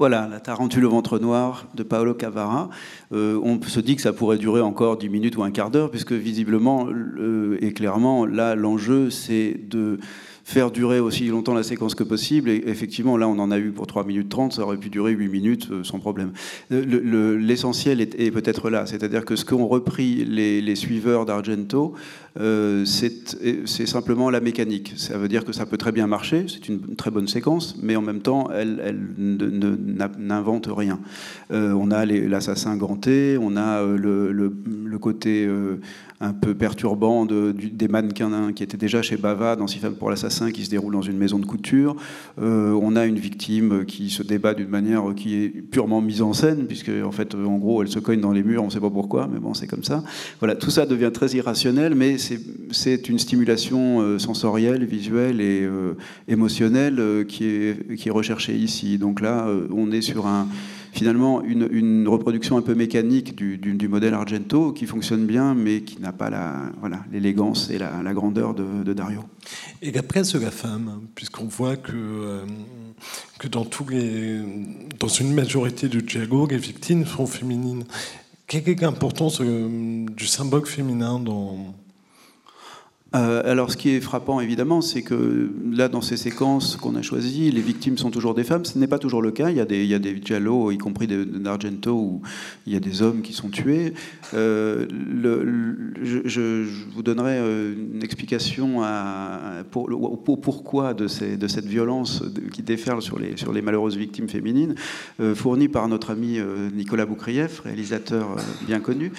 Voilà, 0.00 0.26
La 0.30 0.40
Tarentule 0.40 0.86
au 0.86 0.90
ventre 0.90 1.18
noir 1.18 1.66
de 1.74 1.82
Paolo 1.82 2.14
Cavara. 2.14 2.70
Euh, 3.12 3.38
on 3.44 3.60
se 3.60 3.80
dit 3.80 3.96
que 3.96 4.00
ça 4.00 4.14
pourrait 4.14 4.38
durer 4.38 4.62
encore 4.62 4.96
10 4.96 5.10
minutes 5.10 5.36
ou 5.36 5.42
un 5.42 5.50
quart 5.50 5.70
d'heure, 5.70 5.90
puisque 5.90 6.12
visiblement 6.12 6.88
et 7.60 7.74
clairement, 7.74 8.24
là, 8.24 8.54
l'enjeu, 8.54 9.10
c'est 9.10 9.60
de 9.68 9.98
faire 10.44 10.70
durer 10.70 11.00
aussi 11.00 11.26
longtemps 11.28 11.54
la 11.54 11.62
séquence 11.62 11.94
que 11.94 12.04
possible. 12.04 12.50
Et 12.50 12.62
effectivement, 12.66 13.16
là, 13.16 13.28
on 13.28 13.38
en 13.38 13.50
a 13.50 13.58
eu 13.58 13.70
pour 13.70 13.86
3 13.86 14.04
minutes 14.04 14.28
30, 14.28 14.52
ça 14.54 14.62
aurait 14.62 14.76
pu 14.76 14.90
durer 14.90 15.12
8 15.12 15.28
minutes 15.28 15.68
euh, 15.70 15.84
sans 15.84 15.98
problème. 15.98 16.32
L'essentiel 16.70 18.00
est, 18.00 18.30
peut-être 18.30 18.70
là, 18.70 18.86
c'est-à-dire 18.86 19.24
que 19.24 19.36
ce 19.36 19.44
qu'ont 19.44 19.66
repris 19.66 20.24
les, 20.24 20.74
suiveurs 20.74 21.26
d'Argento, 21.26 21.94
euh, 22.38 22.84
c'est 22.84 23.86
simplement 23.86 24.30
la 24.30 24.40
mécanique. 24.40 24.94
Ça 24.96 25.18
veut 25.18 25.28
dire 25.28 25.44
que 25.44 25.52
ça 25.52 25.66
peut 25.66 25.76
très 25.76 25.92
bien 25.92 26.06
marcher, 26.06 26.46
c'est 26.48 26.68
une 26.68 26.94
très 26.96 27.10
bonne 27.10 27.28
séquence, 27.28 27.76
mais 27.82 27.96
en 27.96 28.02
même 28.02 28.20
temps, 28.20 28.48
elle, 28.52 28.80
elle 28.84 28.98
n'invente 30.18 30.68
rien. 30.70 31.00
Euh, 31.50 31.72
on 31.72 31.90
a 31.90 32.06
l'assassin 32.06 32.76
ganté, 32.76 33.36
on 33.40 33.56
a 33.56 33.82
le, 33.82 34.32
le, 34.32 34.98
côté 34.98 35.48
un 36.22 36.34
peu 36.34 36.54
perturbant 36.54 37.24
de, 37.24 37.52
des 37.52 37.88
mannequins 37.88 38.52
qui 38.52 38.62
étaient 38.62 38.76
déjà 38.76 39.00
chez 39.00 39.16
Bava 39.16 39.56
dans 39.56 39.66
Six 39.66 39.78
femmes 39.78 39.94
pour 39.94 40.10
l'assassin 40.10 40.50
qui 40.50 40.64
se 40.66 40.70
déroule 40.70 40.92
dans 40.92 41.00
une 41.00 41.16
maison 41.16 41.38
de 41.38 41.46
couture. 41.46 41.96
Euh, 42.40 42.72
on 42.72 42.94
a 42.94 43.06
une 43.06 43.18
victime 43.18 43.86
qui 43.86 44.10
se 44.10 44.22
débat 44.22 44.52
d'une 44.52 44.68
manière 44.68 45.02
qui 45.16 45.36
est 45.36 45.48
purement 45.48 46.02
mise 46.02 46.20
en 46.20 46.34
scène, 46.34 46.66
puisque 46.66 46.90
en 46.90 47.10
fait, 47.10 47.34
en 47.34 47.56
gros, 47.56 47.82
elle 47.82 47.88
se 47.88 47.98
cogne 47.98 48.20
dans 48.20 48.32
les 48.32 48.42
murs, 48.42 48.62
on 48.62 48.66
ne 48.66 48.70
sait 48.70 48.80
pas 48.80 48.90
pourquoi, 48.90 49.30
mais 49.32 49.40
bon, 49.40 49.54
c'est 49.54 49.66
comme 49.66 49.84
ça. 49.84 50.04
Voilà, 50.40 50.56
tout 50.56 50.70
ça 50.70 50.84
devient 50.84 51.10
très 51.12 51.28
irrationnel, 51.28 51.94
mais 51.94 52.16
c'est 52.18 53.08
une 53.08 53.18
stimulation 53.18 54.02
euh, 54.02 54.18
sensorielle, 54.18 54.84
visuelle 54.84 55.40
et 55.40 55.62
euh, 55.62 55.94
émotionnelle 56.28 57.24
qui, 57.28 57.44
est, 57.44 57.96
qui 57.96 58.08
est 58.08 58.12
recherchée 58.12 58.54
ici. 58.54 58.98
Donc 58.98 59.22
là, 59.22 59.48
on 59.70 59.90
est 59.90 60.02
sur 60.02 60.26
un 60.26 60.48
finalement 60.92 61.42
une, 61.42 62.08
reproduction 62.08 62.56
un 62.56 62.62
peu 62.62 62.74
mécanique 62.74 63.36
du, 63.36 63.88
modèle 63.88 64.14
Argento 64.14 64.72
qui 64.72 64.86
fonctionne 64.86 65.26
bien, 65.26 65.54
mais 65.54 65.82
qui 65.82 66.00
n'a 66.00 66.12
pas 66.12 66.30
l'élégance 67.12 67.68
voilà, 67.70 67.90
et 68.00 68.02
la, 68.02 68.14
grandeur 68.14 68.54
de, 68.54 68.92
Dario. 68.92 69.24
Et 69.82 69.90
la 69.92 70.02
presse 70.02 70.32
de 70.32 70.38
la 70.38 70.50
femme, 70.50 71.02
puisqu'on 71.14 71.46
voit 71.46 71.76
que, 71.76 71.92
euh, 71.94 72.44
que 73.38 73.48
dans, 73.48 73.64
tous 73.64 73.88
les, 73.88 74.40
dans 74.98 75.08
une 75.08 75.32
majorité 75.32 75.88
de 75.88 76.00
dialogues, 76.00 76.52
les 76.52 76.58
victimes 76.58 77.06
sont 77.06 77.26
féminines. 77.26 77.84
Quelle 78.46 78.68
est 78.68 78.80
l'importance 78.80 79.40
du 79.40 80.26
symbole 80.26 80.66
féminin 80.66 81.20
dans, 81.20 81.74
euh, 83.14 83.42
alors, 83.44 83.72
ce 83.72 83.76
qui 83.76 83.90
est 83.90 84.00
frappant, 84.00 84.40
évidemment, 84.40 84.80
c'est 84.80 85.02
que 85.02 85.50
là, 85.72 85.88
dans 85.88 86.00
ces 86.00 86.16
séquences 86.16 86.76
qu'on 86.76 86.94
a 86.94 87.02
choisies, 87.02 87.50
les 87.50 87.60
victimes 87.60 87.98
sont 87.98 88.10
toujours 88.10 88.34
des 88.34 88.44
femmes. 88.44 88.64
Ce 88.64 88.78
n'est 88.78 88.86
pas 88.86 88.98
toujours 88.98 89.20
le 89.20 89.32
cas. 89.32 89.50
Il 89.50 89.56
y 89.56 89.60
a 89.60 89.64
des, 89.64 89.82
il 89.82 89.88
y 89.88 89.94
a 89.94 89.98
des 89.98 90.20
giallo, 90.22 90.70
y 90.70 90.78
compris 90.78 91.08
d'Argento, 91.08 91.92
où 91.92 92.22
il 92.66 92.72
y 92.72 92.76
a 92.76 92.80
des 92.80 93.02
hommes 93.02 93.22
qui 93.22 93.32
sont 93.32 93.48
tués. 93.48 93.94
Euh, 94.34 94.86
je, 96.02 96.64
vous 96.94 97.02
donnerai 97.02 97.38
euh, 97.38 97.74
une 97.94 98.02
explication 98.04 98.82
pour, 99.70 99.88
pourquoi 100.40 100.94
de, 100.94 101.08
cette 101.08 101.66
violence 101.66 102.22
qui 102.52 102.62
déferle 102.62 103.02
sur 103.02 103.18
les, 103.18 103.36
sur 103.36 103.52
les 103.52 103.62
malheureuses 103.62 103.96
victimes 103.96 104.28
féminines, 104.28 104.74
fournie 105.34 105.68
par 105.68 105.88
notre 105.88 106.10
ami 106.10 106.38
Nicolas 106.72 107.06
Boukrieff, 107.06 107.60
réalisateur 107.60 108.36
bien 108.66 108.80
connu. 108.80 109.12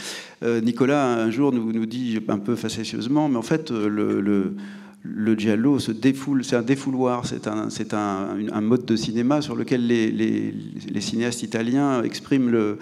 Nicolas, 0.43 1.13
un 1.13 1.30
jour, 1.30 1.51
nous, 1.51 1.71
nous 1.71 1.86
dit 1.86 2.19
un 2.27 2.39
peu 2.39 2.56
facétieusement, 2.56 3.30
mais 3.30 3.38
en 3.38 3.41
fait, 3.41 3.71
le, 3.88 4.56
le, 5.04 5.36
giallo 5.36 5.80
se 5.80 5.91
défoule, 5.91 6.44
c'est 6.44 6.56
un 6.56 6.62
défouloir, 6.62 7.26
c'est 7.26 7.48
un, 7.94 8.62
mode 8.62 8.86
de 8.86 8.96
cinéma 8.96 9.41
sur 9.41 9.56
lequel 9.56 9.88
les 9.88 11.02
cinéastes 11.02 11.44
italiens 11.44 12.04
expriment 12.04 12.50
le, 12.50 12.78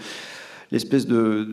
l'espèce 0.72 1.08
de, 1.08 1.48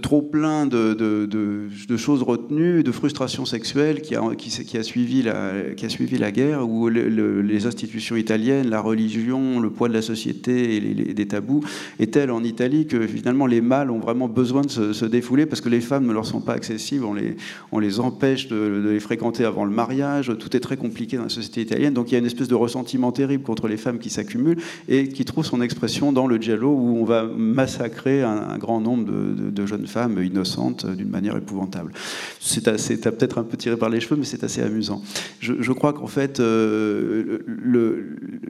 trop 0.00 0.20
plein 0.20 0.66
de, 0.66 1.68
choses 1.96 2.22
retenues, 2.22 2.82
de 2.82 2.92
frustration 2.92 3.44
sexuelle 3.44 4.02
qui 4.02 4.14
a, 4.14 4.82
suivi, 4.82 5.22
la, 5.22 6.32
guerre, 6.32 6.68
où 6.68 6.88
les 6.88 7.66
institutions 7.66 8.16
italiennes, 8.16 8.68
la 8.68 8.80
religion, 8.80 9.60
le 9.60 9.70
poids 9.70 9.88
de 9.88 9.94
la 9.94 10.02
société 10.02 10.76
et 10.76 11.14
des 11.14 11.26
tabous 11.26 11.62
est 11.98 12.12
tel 12.12 12.30
en 12.30 12.44
Italie 12.44 12.86
que 12.86 13.06
finalement 13.06 13.46
les 13.46 13.60
mâles 13.60 13.90
ont 13.90 14.00
vraiment 14.00 14.28
besoin 14.28 14.62
de 14.62 14.92
se, 14.92 15.04
défouler 15.06 15.46
parce 15.46 15.62
que 15.62 15.70
les 15.70 15.80
femmes 15.80 16.06
ne 16.06 16.12
leur 16.12 16.26
sont 16.26 16.42
pas 16.42 16.52
accessibles, 16.52 17.04
on 17.04 17.14
les, 17.14 17.36
on 17.72 17.78
les 17.78 18.00
empêche 18.00 18.48
de, 18.48 18.90
les 18.90 19.00
fréquenter 19.00 19.44
avant 19.44 19.64
le 19.64 19.70
mariage, 19.70 20.32
tout 20.38 20.54
est 20.54 20.60
très 20.60 20.76
compliqué 20.76 21.16
dans 21.16 21.22
la 21.22 21.28
société 21.30 21.62
italienne, 21.62 21.94
donc 21.94 22.10
il 22.10 22.12
y 22.12 22.16
a 22.16 22.18
une 22.18 22.26
espèce 22.26 22.48
de 22.48 22.54
ressentiment 22.54 23.12
terrible 23.12 23.42
contre 23.42 23.68
les 23.68 23.78
femmes 23.78 23.98
qui 23.98 24.10
s'accumulent 24.10 24.60
et 24.88 25.08
qui 25.08 25.24
trouve 25.24 25.46
son 25.46 25.62
expression 25.62 26.12
dans 26.12 26.26
le 26.26 26.36
giallo 26.36 26.68
où 26.68 26.98
on 26.98 27.04
va 27.04 27.24
massacrer 27.24 28.22
un 28.22 28.57
grand 28.58 28.80
nombre 28.80 29.04
de, 29.06 29.66
jeunes 29.66 29.86
femmes 29.86 30.22
innocentes 30.22 30.86
d'une 30.86 31.08
manière 31.08 31.36
épouvantable. 31.36 31.92
C'est 32.40 32.62
peut-être 32.62 33.38
un 33.38 33.44
peu 33.44 33.56
tiré 33.56 33.76
par 33.76 33.90
les 33.90 34.00
cheveux, 34.00 34.16
mais 34.16 34.24
c'est 34.24 34.44
assez 34.44 34.62
amusant. 34.62 35.02
Je, 35.40 35.72
crois 35.72 35.92
qu'en 35.92 36.06
fait, 36.06 36.40
euh, 36.40 37.38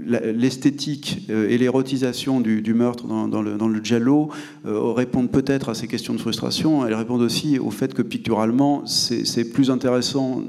l'esthétique 0.06 1.26
euh, 1.30 1.48
et 1.48 1.58
l'érotisation 1.58 2.40
du, 2.40 2.74
meurtre 2.74 3.06
dans, 3.06 3.42
le, 3.42 3.56
dans 3.56 3.68
le 3.68 3.82
giallo 3.82 4.30
euh, 4.66 4.92
répondent 4.92 5.30
peut-être 5.30 5.68
à 5.68 5.74
ces 5.74 5.86
questions 5.86 6.14
de 6.14 6.20
frustration. 6.20 6.86
Elles 6.86 6.94
répondent 6.94 7.22
aussi 7.22 7.58
au 7.58 7.70
fait 7.70 7.94
que 7.94 8.02
picturalement, 8.02 8.86
c'est 8.86 9.44
plus 9.44 9.70
intéressant 9.70 10.42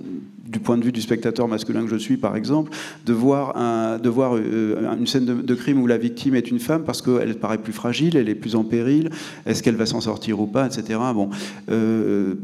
du 0.49 0.59
point 0.59 0.77
de 0.77 0.83
vue 0.83 0.91
du 0.91 1.01
spectateur 1.01 1.47
masculin 1.47 1.83
que 1.83 1.89
je 1.89 1.95
suis, 1.95 2.17
par 2.17 2.35
exemple, 2.35 2.71
de 3.05 3.13
voir, 3.13 3.53
euh, 3.57 4.95
une 4.97 5.05
scène 5.05 5.25
de, 5.25 5.55
crime 5.55 5.81
où 5.81 5.87
la 5.87 5.97
victime 5.97 6.35
est 6.35 6.49
une 6.49 6.59
femme 6.59 6.83
parce 6.83 7.01
qu'elle 7.01 7.35
paraît 7.35 7.59
plus 7.59 7.73
fragile, 7.73 8.17
elle 8.17 8.29
est 8.29 8.35
plus 8.35 8.55
en 8.55 8.63
péril, 8.63 9.09
est-ce 9.45 9.61
qu'elle 9.61 9.75
va 9.75 9.85
s'en 9.85 10.01
sortir 10.01 10.39
ou 10.39 10.47
pas, 10.47 10.65
etc. 10.65 10.99
Bon, 11.13 11.29
euh, 11.69 12.35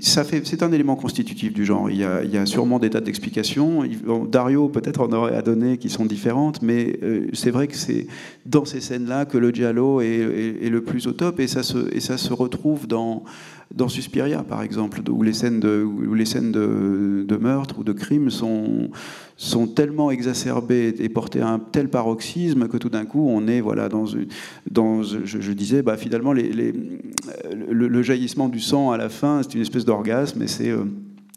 c'est 0.00 0.62
un 0.62 0.72
élément 0.72 0.96
constitutif 0.96 1.52
du 1.54 1.64
genre. 1.64 1.90
Il 1.90 1.96
y 1.96 2.04
a, 2.04 2.46
sûrement 2.46 2.78
des 2.78 2.90
tas 2.90 3.00
d'explications. 3.00 3.84
Dario 4.30 4.68
peut-être 4.68 5.00
en 5.00 5.12
aurait 5.12 5.36
à 5.36 5.42
donner 5.42 5.78
qui 5.78 5.88
sont 5.88 6.06
différentes, 6.06 6.62
mais 6.62 6.98
euh, 7.02 7.28
c'est 7.32 7.50
vrai 7.50 7.66
que 7.66 7.76
c'est 7.76 8.06
dans 8.46 8.64
ces 8.64 8.80
scènes-là 8.80 9.24
que 9.24 9.38
le 9.38 9.50
giallo 9.50 10.00
est, 10.00 10.68
le 10.68 10.80
plus 10.82 11.06
au 11.06 11.12
top 11.12 11.40
et 11.40 11.46
ça 11.46 11.62
se, 11.62 11.94
et 11.94 12.00
ça 12.00 12.18
se 12.18 12.32
retrouve 12.32 12.86
dans 12.86 13.22
Suspiria, 13.88 14.42
par 14.42 14.62
exemple, 14.62 15.00
où 15.08 15.22
les 15.22 15.32
scènes 15.32 15.60
de 15.60 17.37
meurtre 17.38 17.78
ou 17.78 17.84
de 17.84 17.92
crime 17.92 18.30
sont, 18.30 18.90
sont 19.36 19.66
tellement 19.66 20.10
exacerbées 20.10 20.94
et 20.98 21.08
portées 21.08 21.40
à 21.40 21.48
un 21.48 21.58
tel 21.58 21.88
paroxysme 21.88 22.68
que 22.68 22.76
tout 22.76 22.88
d'un 22.88 23.04
coup, 23.04 23.26
on 23.28 23.46
est 23.46 23.60
voilà, 23.60 23.88
dans, 23.88 24.04
dans 24.70 25.02
je, 25.02 25.52
disais, 25.52 25.82
bah, 25.82 25.96
finalement, 25.96 26.32
le, 26.32 28.02
jaillissement 28.02 28.48
du 28.48 28.60
sang 28.60 28.90
à 28.90 28.96
la 28.96 29.08
fin, 29.08 29.42
c'est 29.42 29.54
une 29.54 29.62
espèce 29.62 29.84
d'orgasme, 29.84 30.42
et 30.42 30.48
c'est... 30.48 30.70
Euh, 30.70 30.84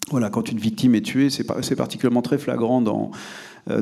voilà, 0.09 0.29
quand 0.29 0.51
une 0.51 0.57
victime 0.57 0.93
est 0.95 1.05
tuée, 1.05 1.29
c'est 1.29 1.75
particulièrement 1.75 2.21
très 2.21 2.37
flagrant 2.37 2.81
dans, 2.81 3.11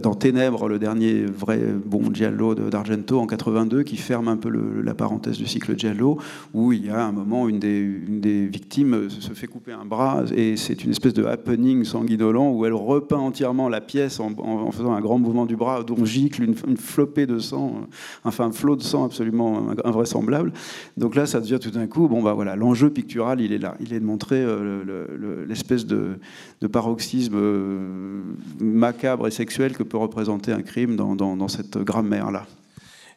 dans 0.02 0.14
Ténèbres, 0.14 0.68
le 0.68 0.80
dernier 0.80 1.26
vrai 1.26 1.60
bon 1.86 2.14
giallo 2.14 2.56
d'Argento 2.56 3.20
en 3.20 3.28
82, 3.28 3.84
qui 3.84 3.98
ferme 3.98 4.28
un 4.28 4.38
peu 4.38 4.50
la 4.84 4.94
parenthèse 4.94 5.38
du 5.38 5.46
cycle 5.46 5.78
giallo, 5.78 6.18
où 6.54 6.74
il 6.74 6.86
y 6.86 6.90
a 6.90 7.06
un 7.06 7.12
moment 7.12 7.48
une 7.48 7.60
des, 7.60 7.80
une 7.80 8.20
des 8.20 8.46
victimes 8.46 9.10
se 9.10 9.34
fait 9.34 9.48
couper 9.48 9.72
un 9.72 9.86
bras, 9.86 10.24
et 10.36 10.58
c'est 10.58 10.84
une 10.84 10.92
espèce 10.92 11.14
de 11.14 11.26
happening 11.26 11.84
sanguinolent 11.84 12.52
où 12.52 12.66
elle 12.66 12.74
repeint 12.74 13.18
entièrement 13.18 13.70
la 13.70 13.82
pièce 13.82 14.20
en, 14.20 14.72
faisant 14.72 14.94
un 14.94 15.02
grand 15.02 15.20
mouvement 15.20 15.46
du 15.46 15.56
bras, 15.56 15.84
dont 15.84 16.06
gicle 16.06 16.44
une, 16.44 16.78
flopée 16.78 17.26
de 17.26 17.40
sang, 17.40 17.74
euh, 17.76 17.86
enfin 18.24 18.46
un 18.46 18.52
flot 18.52 18.76
de 18.76 18.84
sang 18.84 19.06
absolument 19.06 19.68
invraisemblable. 19.84 20.54
Donc 20.98 21.16
là, 21.16 21.26
ça 21.26 21.40
devient 21.40 21.60
tout 21.62 21.72
d'un 21.72 21.88
coup, 21.88 22.08
bon 22.08 22.22
bah 22.22 22.34
voilà, 22.34 22.56
l'enjeu 22.56 22.90
pictural, 22.90 23.42
il 23.42 23.54
est 23.54 23.58
là, 23.58 23.76
il 23.80 23.94
est 23.94 24.00
de 24.00 24.06
montrer 24.06 24.42
euh, 24.42 25.46
l'espèce 25.48 25.86
de, 25.86 26.18
paroxysme 26.72 27.36
macabre 28.60 29.28
et 29.28 29.32
sexuel 29.32 29.69
que 29.74 29.84
peut 29.84 29.98
représenter 29.98 30.52
un 30.52 30.62
crime 30.62 30.96
dans, 30.96 31.48
cette 31.48 31.78
grammaire-là. 31.78 32.46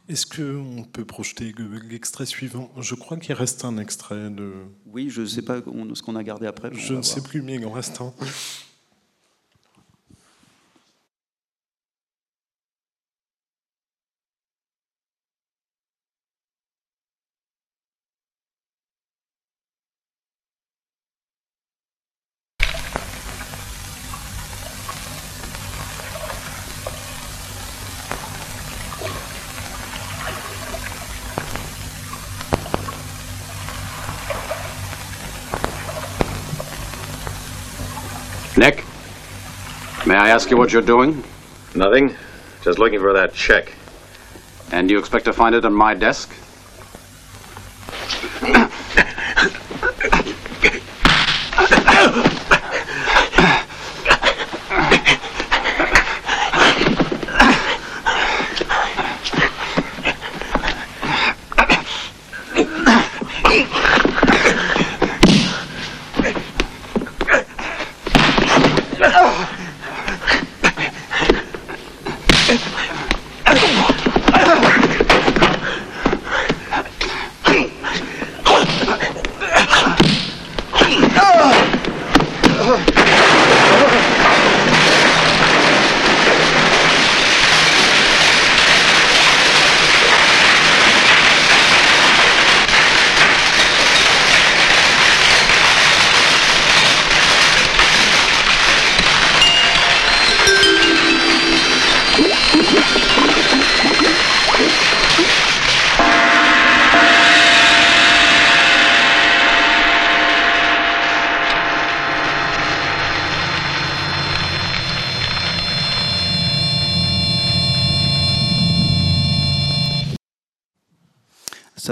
Est-ce 0.08 0.26
qu'on 0.26 0.84
peut 0.84 1.04
projeter 1.04 1.54
l'extrait 1.88 2.26
suivant? 2.26 2.70
Je 2.78 2.94
crois 2.94 3.16
qu'il 3.16 3.34
reste 3.34 3.64
un 3.64 3.78
extrait 3.78 4.30
de... 4.30 4.52
Oui, 4.86 5.10
je 5.10 5.22
ne 5.22 5.26
sais 5.26 5.42
pas 5.42 5.58
ce 5.58 6.02
qu'on 6.02 6.16
a 6.16 6.22
gardé 6.24 6.46
après. 6.46 6.70
Je 6.72 6.94
ne 6.94 7.02
sais 7.02 7.20
plus, 7.20 7.42
mais 7.42 7.54
il 7.54 7.66
en 7.66 7.70
reste 7.70 8.00
un. 8.00 8.12
May 40.12 40.18
I 40.18 40.28
ask 40.28 40.50
you 40.50 40.58
what 40.58 40.74
you're 40.74 40.82
doing? 40.82 41.24
Nothing. 41.74 42.14
Just 42.62 42.78
looking 42.78 43.00
for 43.00 43.14
that 43.14 43.32
check. 43.32 43.72
And 44.70 44.90
you 44.90 44.98
expect 44.98 45.24
to 45.24 45.32
find 45.32 45.54
it 45.54 45.64
on 45.64 45.72
my 45.72 45.94
desk? 45.94 46.28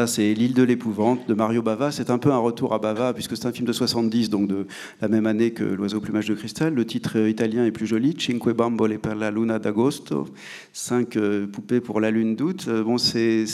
C'est 0.07 0.35
L'île 0.35 0.55
de 0.55 0.63
l'épouvante 0.63 1.29
de 1.29 1.35
Mario 1.35 1.63
Bava. 1.63 1.91
C'est 1.91 2.11
un 2.11 2.19
peu 2.19 2.31
un 2.33 2.39
retour 2.39 2.73
à 2.75 2.79
Bava, 2.79 3.13
puisque 3.13 3.37
c'est 3.37 3.47
un 3.47 3.53
film 3.53 3.67
de 3.67 3.73
70, 3.73 4.31
donc 4.31 4.49
de 4.49 4.67
la 5.01 5.09
même 5.09 5.27
année 5.27 5.53
que 5.53 5.65
L'oiseau 5.65 5.99
au 5.99 6.01
plumage 6.01 6.27
de 6.27 6.35
cristal. 6.35 6.75
Le 6.75 6.85
titre 6.85 7.17
italien 7.29 7.65
est 7.65 7.71
plus 7.71 7.87
joli 7.87 8.17
Cinque 8.19 8.51
bambole 8.51 8.99
per 8.99 9.15
la 9.15 9.31
luna 9.31 9.59
d'agosto. 9.59 10.29
Cinq 10.73 11.17
euh, 11.17 11.47
poupées 11.47 11.81
pour 11.81 12.01
la 12.01 12.11
lune 12.11 12.37
d'août. 12.37 12.67
Euh, 12.69 12.83
bon, 12.83 12.99
c'est 12.99 13.47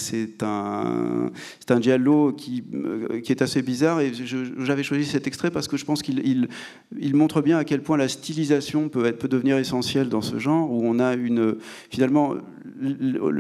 un, 0.42 1.30
un 1.68 1.80
euh, 1.80 2.32
qui 2.32 3.32
est 3.32 3.42
assez 3.42 3.62
bizarre. 3.62 4.00
Et 4.00 4.12
j'avais 4.59 4.82
choisi 4.82 5.04
cet 5.04 5.26
extrait 5.26 5.50
parce 5.50 5.68
que 5.68 5.76
je 5.76 5.85
pense 5.85 6.02
qu'il 6.02 6.20
il, 6.26 6.48
il 6.98 7.14
montre 7.16 7.40
bien 7.42 7.59
à 7.59 7.64
quel 7.64 7.82
point 7.82 7.96
la 7.96 8.09
stylisation 8.09 8.88
peut, 8.88 9.12
peut 9.12 9.28
devenir 9.28 9.56
essentielle 9.59 10.09
dans 10.09 10.22
ce 10.22 10.38
genre, 10.38 10.70
où 10.70 10.82
on 10.85 10.98
a 10.98 11.14
une. 11.14 11.56
Finalement, 11.90 12.35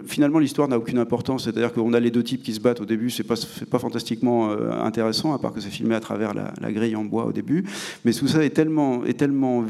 finalement 0.06 0.38
l'histoire 0.38 0.68
n'a 0.68 0.78
aucune 0.78 0.98
importance. 0.98 1.44
C'est-à-dire 1.44 1.72
qu'on 1.72 1.92
a 1.92 2.00
les 2.00 2.10
deux 2.10 2.22
types 2.22 2.42
qui 2.42 2.54
se 2.54 2.60
battent 2.60 2.80
au 2.80 2.86
début, 2.86 3.10
c'est 3.10 3.24
pas, 3.24 3.34
pas 3.70 3.78
fantastiquement 3.78 4.50
euh, 4.50 4.70
intéressant, 4.72 5.32
à 5.32 5.38
part 5.38 5.52
que 5.52 5.60
c'est 5.60 5.70
filmé 5.70 5.94
à 5.94 6.00
travers 6.00 6.32
la, 6.34 6.72
grille 6.72 6.96
en 6.96 7.04
bois 7.04 7.26
au 7.26 7.32
début. 7.32 7.64
Mais 8.04 8.12
tout 8.12 8.28
ça 8.28 8.44
est 8.44 8.50
tellement, 8.50 9.04
est 9.04 9.18
tellement 9.18 9.64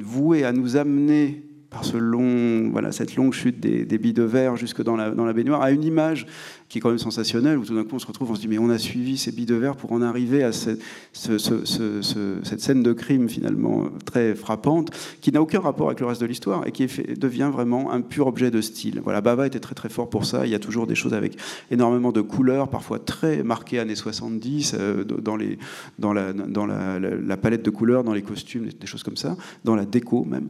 voué 0.00 0.44
à 0.44 0.52
nous 0.52 0.76
amener 0.76 1.42
par 1.72 1.84
ce 1.86 1.96
long, 1.96 2.68
voilà, 2.70 2.92
cette 2.92 3.16
longue 3.16 3.32
chute 3.32 3.58
des, 3.58 3.86
des 3.86 3.98
billes 3.98 4.12
de 4.12 4.22
verre 4.22 4.56
jusque 4.56 4.82
dans 4.82 4.94
la, 4.94 5.10
dans 5.10 5.24
la 5.24 5.32
baignoire, 5.32 5.62
à 5.62 5.70
une 5.70 5.82
image 5.82 6.26
qui 6.72 6.78
est 6.78 6.80
quand 6.80 6.88
même 6.88 6.98
sensationnel, 6.98 7.58
où 7.58 7.66
tout 7.66 7.74
d'un 7.74 7.84
coup 7.84 7.96
on 7.96 7.98
se 7.98 8.06
retrouve, 8.06 8.30
on 8.30 8.34
se 8.34 8.40
dit 8.40 8.48
mais 8.48 8.56
on 8.56 8.70
a 8.70 8.78
suivi 8.78 9.18
ces 9.18 9.30
billes 9.30 9.44
de 9.44 9.54
verre 9.54 9.76
pour 9.76 9.92
en 9.92 10.00
arriver 10.00 10.42
à 10.42 10.52
cette, 10.52 10.80
cette 11.12 12.60
scène 12.60 12.82
de 12.82 12.92
crime 12.94 13.28
finalement 13.28 13.90
très 14.06 14.34
frappante, 14.34 14.90
qui 15.20 15.32
n'a 15.32 15.42
aucun 15.42 15.60
rapport 15.60 15.88
avec 15.88 16.00
le 16.00 16.06
reste 16.06 16.22
de 16.22 16.26
l'histoire 16.26 16.66
et 16.66 16.72
qui 16.72 16.86
devient 16.86 17.50
vraiment 17.52 17.92
un 17.92 18.00
pur 18.00 18.26
objet 18.26 18.50
de 18.50 18.62
style. 18.62 19.02
Voilà, 19.04 19.20
Bava 19.20 19.46
était 19.46 19.60
très 19.60 19.74
très 19.74 19.90
fort 19.90 20.08
pour 20.08 20.24
ça. 20.24 20.46
Il 20.46 20.50
y 20.50 20.54
a 20.54 20.58
toujours 20.58 20.86
des 20.86 20.94
choses 20.94 21.12
avec 21.12 21.36
énormément 21.70 22.10
de 22.10 22.22
couleurs, 22.22 22.70
parfois 22.70 22.98
très 22.98 23.42
marquées 23.42 23.78
années 23.78 23.94
70, 23.94 24.74
euh, 24.74 25.04
dans, 25.04 25.36
les, 25.36 25.58
dans, 25.98 26.14
la, 26.14 26.32
dans 26.32 26.64
la, 26.64 27.36
palette 27.36 27.62
de 27.66 27.70
couleurs, 27.70 28.02
dans 28.02 28.14
les 28.14 28.22
costumes, 28.22 28.70
des 28.80 28.86
choses 28.86 29.02
comme 29.02 29.18
ça, 29.18 29.36
dans 29.64 29.74
la 29.74 29.84
déco 29.84 30.24
même. 30.24 30.48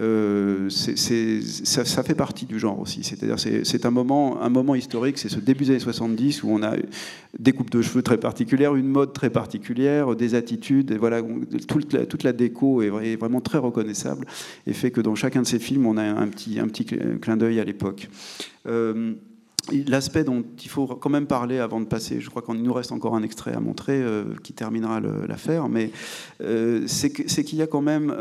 Euh, 0.00 0.70
ça, 0.70 1.84
ça, 1.84 2.02
fait 2.04 2.14
partie 2.14 2.46
du 2.46 2.60
genre 2.60 2.78
aussi. 2.78 3.02
C'est-à-dire 3.02 3.40
c'est 3.40 3.86
un 3.86 3.90
moment, 3.90 4.40
un 4.40 4.50
moment 4.50 4.76
historique, 4.76 5.18
c'est 5.18 5.28
ce 5.28 5.40
début 5.40 5.63
des 5.64 5.70
années 5.72 5.80
70 5.80 6.42
où 6.42 6.50
on 6.50 6.62
a 6.62 6.74
des 7.38 7.52
coupes 7.52 7.70
de 7.70 7.82
cheveux 7.82 8.02
très 8.02 8.18
particulières, 8.18 8.74
une 8.74 8.88
mode 8.88 9.12
très 9.12 9.30
particulière, 9.30 10.14
des 10.14 10.34
attitudes, 10.34 10.90
et 10.90 10.98
voilà, 10.98 11.22
toute 11.68 12.22
la, 12.22 12.32
déco 12.32 12.82
est 12.82 13.16
vraiment 13.16 13.40
très 13.40 13.58
reconnaissable 13.58 14.26
et 14.66 14.72
fait 14.72 14.90
que 14.90 15.00
dans 15.00 15.14
chacun 15.14 15.42
de 15.42 15.46
ces 15.46 15.58
films, 15.58 15.86
on 15.86 15.96
a 15.96 16.02
un 16.02 16.28
petit, 16.28 16.58
un 16.60 16.68
petit 16.68 16.84
clin 16.84 17.36
d'œil 17.36 17.60
à 17.60 17.64
l'époque. 17.64 18.08
Euh, 18.66 19.14
L'aspect 19.86 20.24
dont 20.24 20.44
il 20.62 20.68
faut 20.68 20.86
quand 20.86 21.08
même 21.08 21.26
parler 21.26 21.58
avant 21.58 21.80
de 21.80 21.86
passer, 21.86 22.20
je 22.20 22.28
crois 22.28 22.42
qu'il 22.42 22.62
nous 22.62 22.72
reste 22.72 22.92
encore 22.92 23.14
un 23.14 23.22
extrait 23.22 23.54
à 23.54 23.60
montrer 23.60 23.94
euh, 23.94 24.24
qui 24.42 24.52
terminera 24.52 25.00
l'affaire, 25.00 25.70
mais 25.70 25.90
euh, 26.42 26.84
c'est 26.86 27.10
qu'il 27.10 27.58
y 27.58 27.62
a 27.62 27.66
quand 27.66 27.80
même 27.80 28.14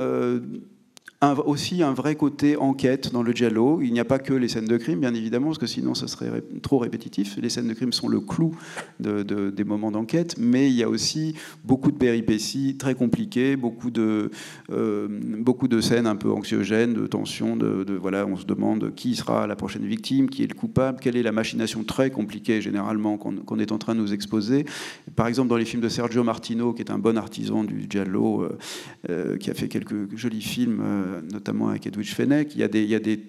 aussi 1.45 1.83
un 1.83 1.93
vrai 1.93 2.15
côté 2.15 2.57
enquête 2.57 3.11
dans 3.11 3.23
le 3.23 3.31
giallo. 3.31 3.81
Il 3.81 3.93
n'y 3.93 3.99
a 3.99 4.05
pas 4.05 4.19
que 4.19 4.33
les 4.33 4.47
scènes 4.47 4.65
de 4.65 4.77
crime, 4.77 4.99
bien 4.99 5.13
évidemment, 5.13 5.47
parce 5.47 5.57
que 5.57 5.67
sinon 5.67 5.93
ce 5.93 6.07
serait 6.07 6.43
trop 6.61 6.79
répétitif. 6.79 7.37
Les 7.41 7.49
scènes 7.49 7.67
de 7.67 7.73
crime 7.73 7.93
sont 7.93 8.07
le 8.07 8.19
clou 8.19 8.55
de, 8.99 9.23
des 9.23 9.63
moments 9.63 9.91
d'enquête, 9.91 10.35
mais 10.37 10.69
il 10.69 10.75
y 10.75 10.83
a 10.83 10.89
aussi 10.89 11.35
beaucoup 11.63 11.91
de 11.91 11.97
péripéties 11.97 12.77
très 12.77 12.95
compliquées, 12.95 13.55
beaucoup 13.55 13.91
de, 13.91 14.31
euh, 14.71 15.07
beaucoup 15.39 15.67
de 15.67 15.81
scènes 15.81 16.07
un 16.07 16.15
peu 16.15 16.31
anxiogènes, 16.31 16.93
de 16.93 17.07
tensions, 17.07 17.55
de, 17.55 17.93
voilà, 17.93 18.25
on 18.25 18.35
se 18.35 18.45
demande 18.45 18.93
qui 18.95 19.15
sera 19.15 19.47
la 19.47 19.55
prochaine 19.55 19.85
victime, 19.85 20.29
qui 20.29 20.43
est 20.43 20.47
le 20.47 20.55
coupable, 20.55 20.99
quelle 21.01 21.15
est 21.15 21.23
la 21.23 21.31
machination 21.31 21.83
très 21.83 22.09
compliquée 22.09 22.61
généralement 22.61 23.17
qu'on 23.17 23.59
est 23.59 23.71
en 23.71 23.77
train 23.77 23.95
de 23.95 23.99
nous 23.99 24.13
exposer. 24.13 24.65
Par 25.15 25.27
exemple, 25.27 25.49
dans 25.49 25.57
les 25.57 25.65
films 25.65 25.81
de 25.81 25.89
Sergio 25.89 26.23
Martino, 26.23 26.73
qui 26.73 26.81
est 26.81 26.91
un 26.91 26.99
bon 26.99 27.17
artisan 27.17 27.63
du 27.63 27.85
giallo, 27.89 28.41
euh, 28.41 28.57
euh, 29.09 29.37
qui 29.37 29.49
a 29.49 29.53
fait 29.53 29.67
quelques 29.67 30.15
jolis 30.15 30.41
films 30.41 30.81
notamment 31.21 31.69
avec 31.69 31.87
Edwidge 31.87 32.13
Fenech, 32.13 32.55
il 32.55 32.61
y 32.61 32.63
a 32.63 32.99
des, 32.99 33.19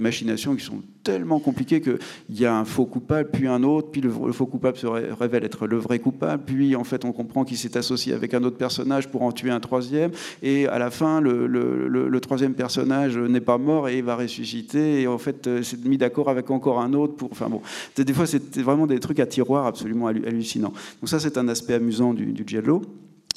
machinations 0.00 0.54
qui 0.56 0.64
sont 0.64 0.82
tellement 1.02 1.38
compliquées 1.38 1.80
qu'il 1.80 1.98
y 2.30 2.46
a 2.46 2.56
un 2.56 2.64
faux 2.64 2.86
coupable, 2.86 3.30
puis 3.32 3.46
un 3.46 3.62
autre, 3.62 3.90
puis 3.90 4.00
le, 4.00 4.10
faux 4.10 4.46
coupable 4.46 4.76
se 4.76 4.86
révèle 4.86 5.44
être 5.44 5.66
le 5.66 5.76
vrai 5.76 5.98
coupable, 5.98 6.44
puis 6.44 6.74
en 6.76 6.84
fait 6.84 7.04
on 7.04 7.12
comprend 7.12 7.44
qu'il 7.44 7.56
s'est 7.56 7.76
associé 7.76 8.12
avec 8.12 8.34
un 8.34 8.42
autre 8.44 8.56
personnage 8.56 9.08
pour 9.08 9.22
en 9.22 9.32
tuer 9.32 9.50
un 9.50 9.60
troisième, 9.60 10.10
et 10.42 10.66
à 10.66 10.78
la 10.78 10.90
fin 10.90 11.20
le, 11.20 12.18
troisième 12.20 12.54
personnage 12.54 13.16
n'est 13.18 13.40
pas 13.40 13.58
mort 13.58 13.88
et 13.88 13.98
il 13.98 14.04
va 14.04 14.16
ressusciter, 14.16 15.02
et 15.02 15.06
en 15.06 15.18
fait 15.18 15.46
euh, 15.46 15.62
c'est 15.62 15.84
mis 15.84 15.98
d'accord 15.98 16.28
avec 16.28 16.50
encore 16.50 16.80
un 16.80 16.92
autre 16.92 17.14
pour... 17.14 17.30
Enfin 17.30 17.48
bon, 17.48 17.60
des 17.96 18.12
fois 18.12 18.26
c'est 18.26 18.58
vraiment 18.58 18.86
des 18.86 18.98
trucs 18.98 19.20
à 19.20 19.26
tiroir 19.26 19.66
absolument 19.66 20.06
hallucinants. 20.08 20.72
Donc 21.00 21.08
ça 21.08 21.20
c'est 21.20 21.38
un 21.38 21.48
aspect 21.48 21.74
amusant 21.74 22.14
du, 22.14 22.26
du 22.32 22.44
giallo 22.46 22.82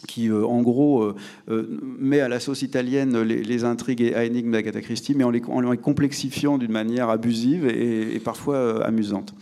qui, 0.08 0.30
euh, 0.30 0.46
en 0.46 0.62
gros, 0.62 1.04
euh, 1.04 1.16
euh, 1.50 1.80
met 2.00 2.20
à 2.20 2.28
la 2.28 2.40
sauce 2.40 2.62
italienne 2.62 3.20
les, 3.22 3.64
intrigues 3.64 4.14
à 4.16 4.24
énigmes 4.24 4.52
d'Agatha 4.52 4.82
Christie, 4.82 5.16
mais 5.16 5.24
en 5.24 5.32
les, 5.32 5.42
complexifiant 5.78 6.58
d'une 6.58 6.72
manière 6.72 7.10
abusive 7.10 7.68
et, 7.68 8.20
parfois 8.20 8.86
amusante. 8.86 9.34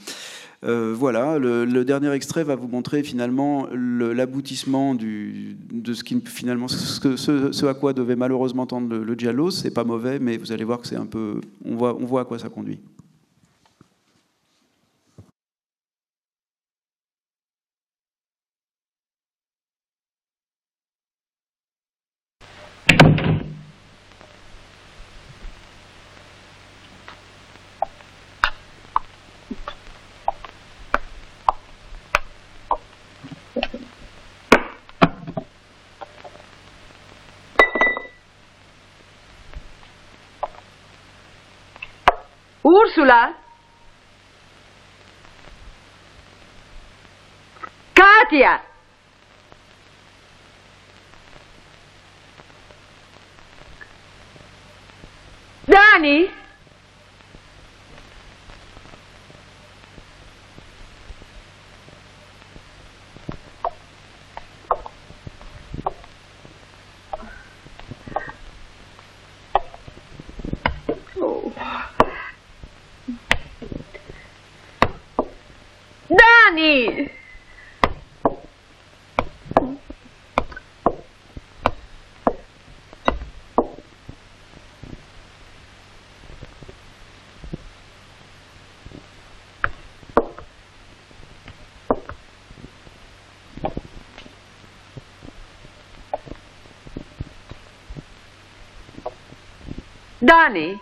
voilà, 0.64 1.38
le, 1.38 1.84
dernier 1.84 2.12
extrait 2.12 2.44
va 2.44 2.56
vous 2.56 2.68
montrer 2.68 3.04
finalement 3.04 3.68
l'aboutissement 3.72 4.96
de 4.96 5.94
ce, 5.94 6.04
qui, 6.04 6.22
finalement, 6.26 6.68
ce, 6.68 7.66
à 7.66 7.74
quoi 7.74 7.94
devait 7.94 8.16
malheureusement 8.16 8.66
tendre 8.66 8.90
le, 8.90 9.04
le 9.04 9.16
Giallo. 9.16 9.52
C'est 9.52 9.72
pas 9.72 9.84
mauvais, 9.84 10.20
mais 10.20 10.38
vous 10.38 10.52
allez 10.52 10.64
voir 10.64 10.80
que 10.80 10.88
c'est 10.88 10.96
un 10.96 11.06
peu. 11.06 11.42
On 11.66 11.76
voit 11.76 12.22
à 12.22 12.26
quoi 12.26 12.40
ça 12.40 12.50
conduit. 12.50 12.80
Ursula? 42.98 43.32
Katia! 47.94 48.62
Danny? 55.68 56.37
Donnie? 100.28 100.82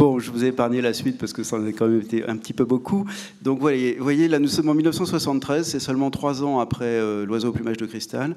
Bon, 0.00 0.18
je 0.18 0.30
vous 0.30 0.46
ai 0.46 0.46
épargné 0.46 0.80
la 0.80 0.94
suite 0.94 1.18
parce 1.18 1.34
que 1.34 1.42
ça 1.42 1.56
en 1.56 1.66
a 1.66 1.72
quand 1.72 1.86
même 1.86 2.00
été 2.00 2.24
un 2.26 2.38
petit 2.38 2.54
peu 2.54 2.64
beaucoup. 2.64 3.04
Donc 3.42 3.60
voyez, 3.60 3.98
voyez 4.00 4.28
là 4.28 4.38
nous 4.38 4.48
sommes 4.48 4.70
en 4.70 4.74
1973, 4.74 5.68
c'est 5.68 5.78
seulement 5.78 6.10
trois 6.10 6.42
ans 6.42 6.58
après 6.58 6.86
euh, 6.86 7.26
L'oiseau 7.26 7.48
au 7.48 7.52
plumage 7.52 7.76
de 7.76 7.84
cristal. 7.84 8.34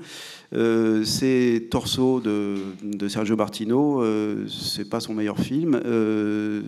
Euh, 0.54 1.06
c'est 1.06 1.68
Torso 1.72 2.20
de, 2.20 3.08
Sergio 3.08 3.38
Martino, 3.38 4.04
euh, 4.04 4.46
c'est 4.50 4.90
pas 4.90 5.00
son 5.00 5.14
meilleur 5.14 5.40
film. 5.40 5.80
Euh, 5.86 6.64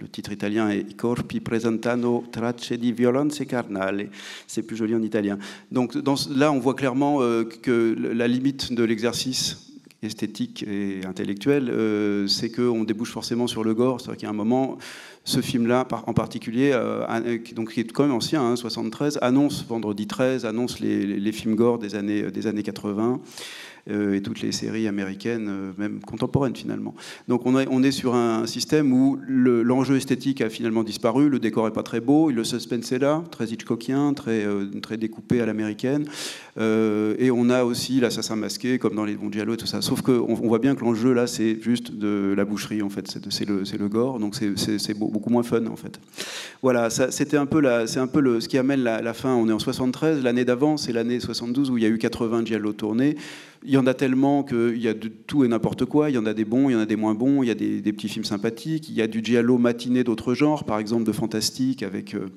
le 0.00 0.08
titre 0.08 0.32
italien 0.32 0.70
est 0.70 0.90
I 0.90 0.94
corpi 0.94 1.40
presentano 1.40 2.24
tracce 2.32 2.72
di 2.72 2.92
violenze 2.92 3.44
carnale. 3.46 4.08
C'est 4.46 4.62
plus 4.62 4.76
joli 4.76 4.94
en 4.94 5.02
italien. 5.02 5.36
Donc 5.70 5.94
là, 6.34 6.52
on 6.52 6.58
voit 6.58 6.74
clairement 6.74 7.18
que 7.60 7.94
la 8.14 8.28
limite 8.28 8.72
de 8.72 8.82
l'exercice 8.82 9.65
esthétique 10.06 10.64
et 10.66 11.00
intellectuel, 11.06 11.68
euh, 11.70 12.26
c'est 12.26 12.50
qu'on 12.50 12.84
débouche 12.84 13.12
forcément 13.12 13.46
sur 13.46 13.64
le 13.64 13.74
gore. 13.74 14.00
C'est-à-dire 14.00 14.16
qu'il 14.18 14.26
y 14.26 14.28
a 14.28 14.30
un 14.30 14.36
moment, 14.36 14.78
ce 15.26 15.40
film-là 15.42 15.86
en 16.06 16.12
particulier, 16.14 16.70
euh, 16.72 17.04
a- 17.06 17.20
donc, 17.54 17.72
qui 17.72 17.80
est 17.80 17.92
quand 17.92 18.04
même 18.04 18.12
ancien, 18.14 18.40
hein, 18.42 18.56
73, 18.56 19.18
annonce 19.20 19.66
Vendredi 19.68 20.06
13, 20.06 20.46
annonce 20.46 20.78
les, 20.80 21.04
films 21.32 21.56
gore 21.56 21.78
des 21.78 21.94
années, 21.96 22.30
des 22.30 22.46
années 22.46 22.62
80 22.62 23.20
euh, 23.88 24.14
et 24.14 24.20
toutes 24.22 24.40
les 24.40 24.50
séries 24.50 24.88
américaines, 24.88 25.46
euh, 25.48 25.72
même 25.78 26.00
contemporaines 26.00 26.56
finalement. 26.56 26.94
Donc 27.28 27.46
on 27.46 27.56
est, 27.58 27.66
on 27.70 27.82
est 27.84 27.92
sur 27.92 28.14
un 28.16 28.44
système 28.46 28.92
où 28.92 29.16
le- 29.28 29.62
l'enjeu 29.62 29.96
esthétique 29.96 30.40
a 30.40 30.48
finalement 30.48 30.82
disparu, 30.82 31.28
le 31.28 31.38
décor 31.38 31.68
est 31.68 31.72
pas 31.72 31.84
très 31.84 32.00
beau, 32.00 32.30
le 32.30 32.42
suspense 32.44 32.90
est 32.92 32.98
là, 32.98 33.22
très 33.30 33.46
Hitchcockien, 33.46 34.12
très, 34.14 34.44
euh, 34.44 34.66
très 34.80 34.96
découpé 34.96 35.40
à 35.40 35.46
l'américaine, 35.46 36.06
Euh, 36.58 37.14
et 37.18 37.30
on 37.30 37.50
a 37.50 37.64
aussi 37.64 38.00
l'assassin 38.00 38.34
masqué 38.34 38.78
comme 38.78 38.94
dans 38.94 39.04
les 39.04 39.14
bons 39.14 39.28
et 39.30 39.56
tout 39.58 39.66
ça. 39.66 39.82
Sauf 39.82 40.00
qu'on 40.00 40.12
on 40.26 40.48
voit 40.48 40.58
bien 40.58 40.74
que 40.74 40.80
l'enjeu 40.82 41.12
là 41.12 41.26
c'est 41.26 41.60
juste 41.60 41.92
de 41.94 42.32
la 42.34 42.46
boucherie 42.46 42.80
en 42.80 42.88
fait, 42.88 43.06
c'est 43.28 43.44
le, 43.46 43.62
le 43.78 43.88
gore, 43.90 44.18
donc 44.18 44.34
c'est 44.34 44.94
beau- 44.98 45.10
beaucoup 45.16 45.30
moins 45.30 45.42
fun 45.42 45.64
en 45.66 45.76
fait. 45.76 45.98
Voilà, 46.62 46.90
c'était 46.90 47.36
un 47.36 47.46
peu, 47.46 47.60
la, 47.60 47.86
c'est 47.86 48.00
un 48.00 48.06
peu 48.06 48.20
le, 48.20 48.40
ce 48.40 48.48
qui 48.48 48.58
amène 48.58 48.80
la, 48.82 49.14
fin. 49.14 49.34
On 49.34 49.48
est 49.48 49.52
en 49.52 49.58
73, 49.58 50.22
l'année 50.22 50.44
d'avant, 50.44 50.76
c'est 50.76 50.92
l'année 50.92 51.20
72 51.20 51.70
où 51.70 51.78
il 51.78 51.82
y 51.82 51.86
a 51.86 51.88
eu 51.88 51.98
80 51.98 52.44
Giallo 52.44 52.72
tournés. 52.72 53.16
Il 53.64 53.70
y 53.70 53.78
en 53.78 53.86
a 53.86 53.94
tellement 53.94 54.44
qu'il 54.44 54.78
y 54.78 54.88
a 54.88 54.94
de 54.94 55.08
tout 55.08 55.44
et 55.44 55.48
n'importe 55.48 55.86
quoi. 55.86 56.10
Il 56.10 56.14
y 56.14 56.18
en 56.18 56.26
a 56.26 56.34
des 56.34 56.44
bons, 56.44 56.68
il 56.68 56.74
y 56.74 56.76
en 56.76 56.80
a 56.80 56.86
des 56.86 56.96
moins 56.96 57.14
bons. 57.14 57.42
Il 57.42 57.48
y 57.48 57.50
a 57.50 57.54
des, 57.54 57.80
des 57.80 57.92
petits 57.92 58.08
films 58.08 58.24
sympathiques. 58.24 58.88
Il 58.88 58.94
y 58.94 59.02
a 59.02 59.06
du 59.06 59.24
Giallo 59.24 59.58
matiné 59.58 60.04
d'autres 60.04 60.34
genres, 60.34 60.64
par 60.64 60.78
exemple 60.78 61.04
de 61.04 61.12
fantastique 61.12 61.82
avec. 61.82 62.14
euh, 62.14 62.28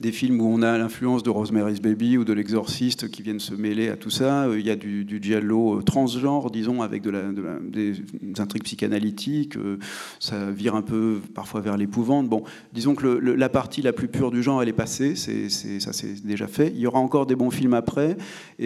des 0.00 0.12
films 0.12 0.40
où 0.40 0.46
on 0.46 0.62
a 0.62 0.76
l'influence 0.78 1.22
de 1.22 1.30
Rosemary's 1.30 1.80
Baby 1.80 2.18
ou 2.18 2.24
de 2.24 2.32
L'Exorciste 2.32 3.10
qui 3.10 3.22
viennent 3.22 3.40
se 3.40 3.54
mêler 3.54 3.88
à 3.88 3.96
tout 3.96 4.10
ça. 4.10 4.44
Euh, 4.44 4.58
Il 4.58 4.66
y 4.66 4.70
a 4.70 4.76
du, 4.76 5.04
du 5.04 5.34
euh, 5.34 5.80
transgenre, 5.82 6.50
disons, 6.50 6.82
avec 6.82 7.02
des 7.04 7.94
intrigues 8.38 8.64
psychanalytiques. 8.64 9.56
Euh, 9.56 9.78
Ça 10.20 10.50
vire 10.50 10.74
un 10.74 10.82
peu 10.82 11.20
parfois 11.34 11.60
vers 11.60 11.76
l'épouvante. 11.76 12.28
Bon, 12.28 12.44
disons 12.72 12.94
que 12.94 13.06
la 13.06 13.48
partie 13.48 13.82
la 13.82 13.92
plus 13.92 14.08
pure 14.08 14.30
du 14.30 14.42
genre, 14.42 14.62
elle 14.62 14.68
est 14.68 14.72
passée. 14.72 15.14
Ça, 15.14 15.92
c'est 15.92 16.24
déjà 16.24 16.46
fait. 16.46 16.72
Il 16.74 16.80
y 16.80 16.86
aura 16.86 16.98
encore 16.98 17.26
des 17.26 17.36
bons 17.36 17.50
films 17.50 17.74
après, 17.74 18.16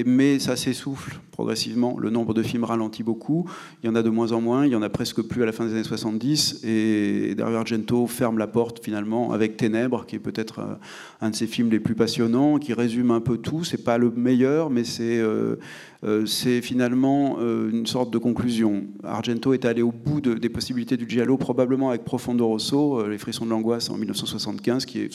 mais 0.07 0.39
ça 0.39 0.57
s'essouffle 0.57 1.19
progressivement. 1.33 1.97
Le 1.99 2.11
nombre 2.11 2.35
de 2.35 2.43
films 2.43 2.65
ralentit 2.65 3.03
beaucoup. 3.03 3.49
Il 3.83 3.87
y 3.87 3.89
en 3.91 3.95
a 3.95 4.03
de 4.03 4.11
moins 4.11 4.33
en 4.33 4.41
moins. 4.41 4.67
Il 4.67 4.73
y 4.73 4.77
en 4.77 4.83
a 4.83 4.89
presque 4.89 5.23
plus 5.23 5.43
à 5.43 5.47
la 5.47 5.53
fin 5.53 5.65
des 5.65 5.73
années 5.73 5.85
70. 5.85 6.65
Et 6.65 7.35
Dario 7.37 7.57
Argento 7.57 8.07
ferme 8.07 8.39
la 8.39 8.47
porte 8.47 8.83
finalement 8.83 9.33
avec 9.33 9.57
Ténèbres, 9.57 10.05
qui 10.07 10.17
est 10.17 10.21
peut-être 10.21 10.79
un 11.21 11.31
de 11.31 11.35
ses 11.35 11.47
films 11.47 11.71
les 11.71 11.81
plus 11.81 11.95
passionnants, 11.95 12.59
qui 12.59 12.73
résume 12.73 13.11
un 13.11 13.21
peu 13.21 13.39
tout. 13.39 13.65
C'est 13.65 13.83
pas 13.83 13.99
le 13.99 14.11
meilleur, 14.11 14.71
mais 14.71 14.85
c'est 14.85 15.19
euh, 15.19 15.57
euh, 16.05 16.27
finalement 16.63 17.39
euh, 17.41 17.71
une 17.71 17.87
sorte 17.87 18.13
de 18.13 18.19
conclusion. 18.19 18.85
Argento 19.03 19.53
est 19.53 19.65
allé 19.65 19.83
au 19.83 19.93
bout 19.93 20.21
de- 20.21 20.35
des 20.35 20.49
possibilités 20.49 20.97
du 20.97 21.09
giallo, 21.09 21.37
probablement 21.37 21.91
avec 21.91 22.05
Profondo 22.05 22.47
Rosso, 22.47 23.07
Les 23.09 23.19
frissons 23.19 23.45
de 23.45 23.51
l'angoisse 23.51 23.91
en 23.91 23.97
1975, 23.97 24.85
qui 24.87 25.01
est 25.01 25.11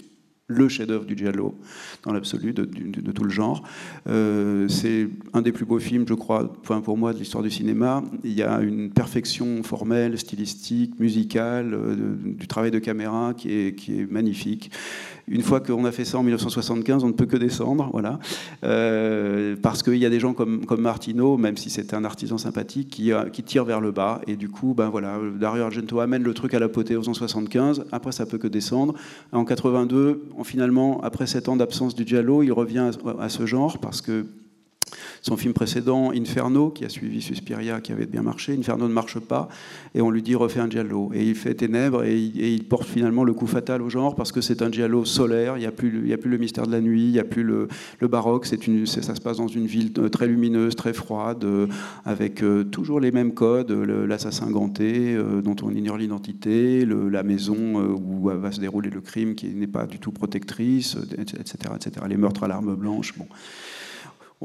le 0.47 0.67
chef-d'œuvre 0.67 1.05
du 1.05 1.17
giallo 1.17 1.55
dans 2.03 2.11
l'absolu 2.11 2.51
de, 2.53 2.65
tout 2.65 3.23
le 3.23 3.29
genre. 3.29 3.63
C'est 4.05 5.07
un 5.31 5.41
des 5.41 5.53
plus 5.53 5.65
beaux 5.65 5.79
films, 5.79 6.05
je 6.07 6.13
crois, 6.13 6.51
pour 6.63 6.97
moi, 6.97 7.13
de 7.13 7.19
l'histoire 7.19 7.43
du 7.43 7.49
cinéma. 7.49 8.03
Il 8.25 8.33
y 8.33 8.43
a 8.43 8.59
une 8.59 8.91
perfection 8.91 9.63
formelle, 9.63 10.19
stylistique, 10.19 10.99
musicale, 10.99 11.77
du 12.37 12.45
travail 12.47 12.71
de 12.71 12.79
caméra 12.79 13.33
qui 13.35 13.51
est, 13.53 13.75
qui 13.75 14.01
est 14.01 14.11
magnifique. 14.11 14.69
Une 15.27 15.41
fois 15.41 15.59
qu'on 15.61 15.85
a 15.85 15.91
fait 15.91 16.03
ça 16.05 16.17
en 16.17 16.23
1975, 16.23 17.03
on 17.03 17.07
ne 17.07 17.13
peut 17.13 17.25
que 17.25 17.37
descendre, 17.37 17.89
voilà, 17.93 18.19
Euh, 18.63 19.55
parce 19.61 19.83
qu'il 19.83 19.95
y 19.97 20.05
a 20.05 20.09
des 20.09 20.19
gens 20.19 20.33
comme, 20.33 20.65
comme 20.65 20.81
Martino, 20.81 21.37
même 21.37 21.57
si 21.57 21.69
c'est 21.69 21.93
un 21.93 22.03
artisan 22.03 22.37
sympathique, 22.37 22.89
qui, 22.89 23.11
euh, 23.11 23.25
qui 23.29 23.43
tire 23.43 23.65
vers 23.65 23.81
le 23.81 23.91
bas. 23.91 24.21
Et 24.27 24.35
du 24.35 24.49
coup, 24.49 24.73
ben 24.73 24.89
voilà, 24.89 25.17
Dario 25.39 25.63
Argento 25.63 25.99
amène 25.99 26.23
le 26.23 26.33
truc 26.33 26.53
à 26.53 26.59
l'apothéose 26.59 27.07
en 27.09 27.13
75. 27.13 27.85
Après, 27.91 28.11
ça 28.11 28.25
peut 28.25 28.37
que 28.37 28.47
descendre. 28.47 28.93
En 29.31 29.45
82, 29.45 30.23
en- 30.37 30.43
finalement, 30.43 30.99
après 31.01 31.27
sept 31.27 31.47
ans 31.49 31.55
d'absence 31.55 31.95
du 31.95 32.05
giallo, 32.05 32.43
il 32.43 32.51
revient 32.51 32.89
à, 33.17 33.23
à 33.23 33.29
ce 33.29 33.45
genre 33.45 33.77
parce 33.79 34.01
que 34.01 34.25
son 35.23 35.37
film 35.37 35.53
précédent, 35.53 36.11
Inferno, 36.11 36.69
qui 36.69 36.83
a 36.83 36.89
suivi 36.89 37.21
Suspiria, 37.21 37.79
qui 37.79 37.93
avait 37.93 38.05
bien 38.05 38.21
marché. 38.21 38.53
Inferno 38.53 38.89
ne 38.89 38.93
marche 38.93 39.19
pas, 39.19 39.47
et 39.95 40.01
on 40.01 40.11
lui 40.11 40.21
dit 40.21 40.35
refait 40.35 40.59
un 40.59 40.69
giallo. 40.69 41.11
Et 41.13 41.23
il 41.23 41.35
fait 41.35 41.53
Ténèbres, 41.53 42.03
et 42.03 42.17
il, 42.17 42.65
porte 42.65 42.85
finalement 42.85 43.23
le 43.23 43.33
coup 43.33 43.47
fatal 43.47 43.81
au 43.81 43.89
genre, 43.89 44.15
parce 44.15 44.33
que 44.33 44.41
c'est 44.41 44.61
un 44.61 44.69
giallo 44.69 45.05
solaire, 45.05 45.55
il 45.55 45.61
n'y 45.61 45.65
a, 45.65 45.71
plus 45.71 45.89
le- 45.89 46.13
a 46.13 46.17
plus 46.17 46.29
le 46.29 46.37
mystère 46.37 46.67
de 46.67 46.73
la 46.73 46.81
nuit, 46.81 47.05
il 47.05 47.11
n'y 47.11 47.19
a 47.19 47.23
plus 47.23 47.43
le, 47.43 47.69
baroque, 48.01 48.45
c'est 48.45 48.67
une, 48.67 48.85
ça 48.85 49.15
se 49.15 49.21
passe 49.21 49.37
dans 49.37 49.47
une 49.47 49.65
ville 49.65 49.93
euh, 49.97 50.09
très 50.09 50.27
lumineuse, 50.27 50.75
très 50.75 50.91
froide, 50.91 51.45
euh, 51.45 51.67
avec 52.03 52.43
euh, 52.43 52.65
toujours 52.65 52.99
les 52.99 53.11
mêmes 53.11 53.33
codes, 53.33 53.71
l'assassin 53.71 54.51
ganté, 54.51 55.17
dont 55.41 55.55
on 55.63 55.71
ignore 55.71 55.97
l'identité, 55.97 56.85
la 56.85 57.23
maison 57.23 57.95
où 57.95 58.27
va 58.27 58.51
se 58.51 58.59
dérouler 58.59 58.89
le 58.89 58.99
crime 58.99 59.35
qui 59.35 59.47
n'est 59.47 59.67
pas 59.67 59.85
du 59.85 59.99
tout 59.99 60.11
protectrice, 60.11 60.97
etc., 61.17 61.73
etc. 61.75 62.05
Les 62.09 62.17
meurtres 62.17 62.43
à 62.43 62.47
l'arme 62.49 62.75
blanche. 62.75 63.13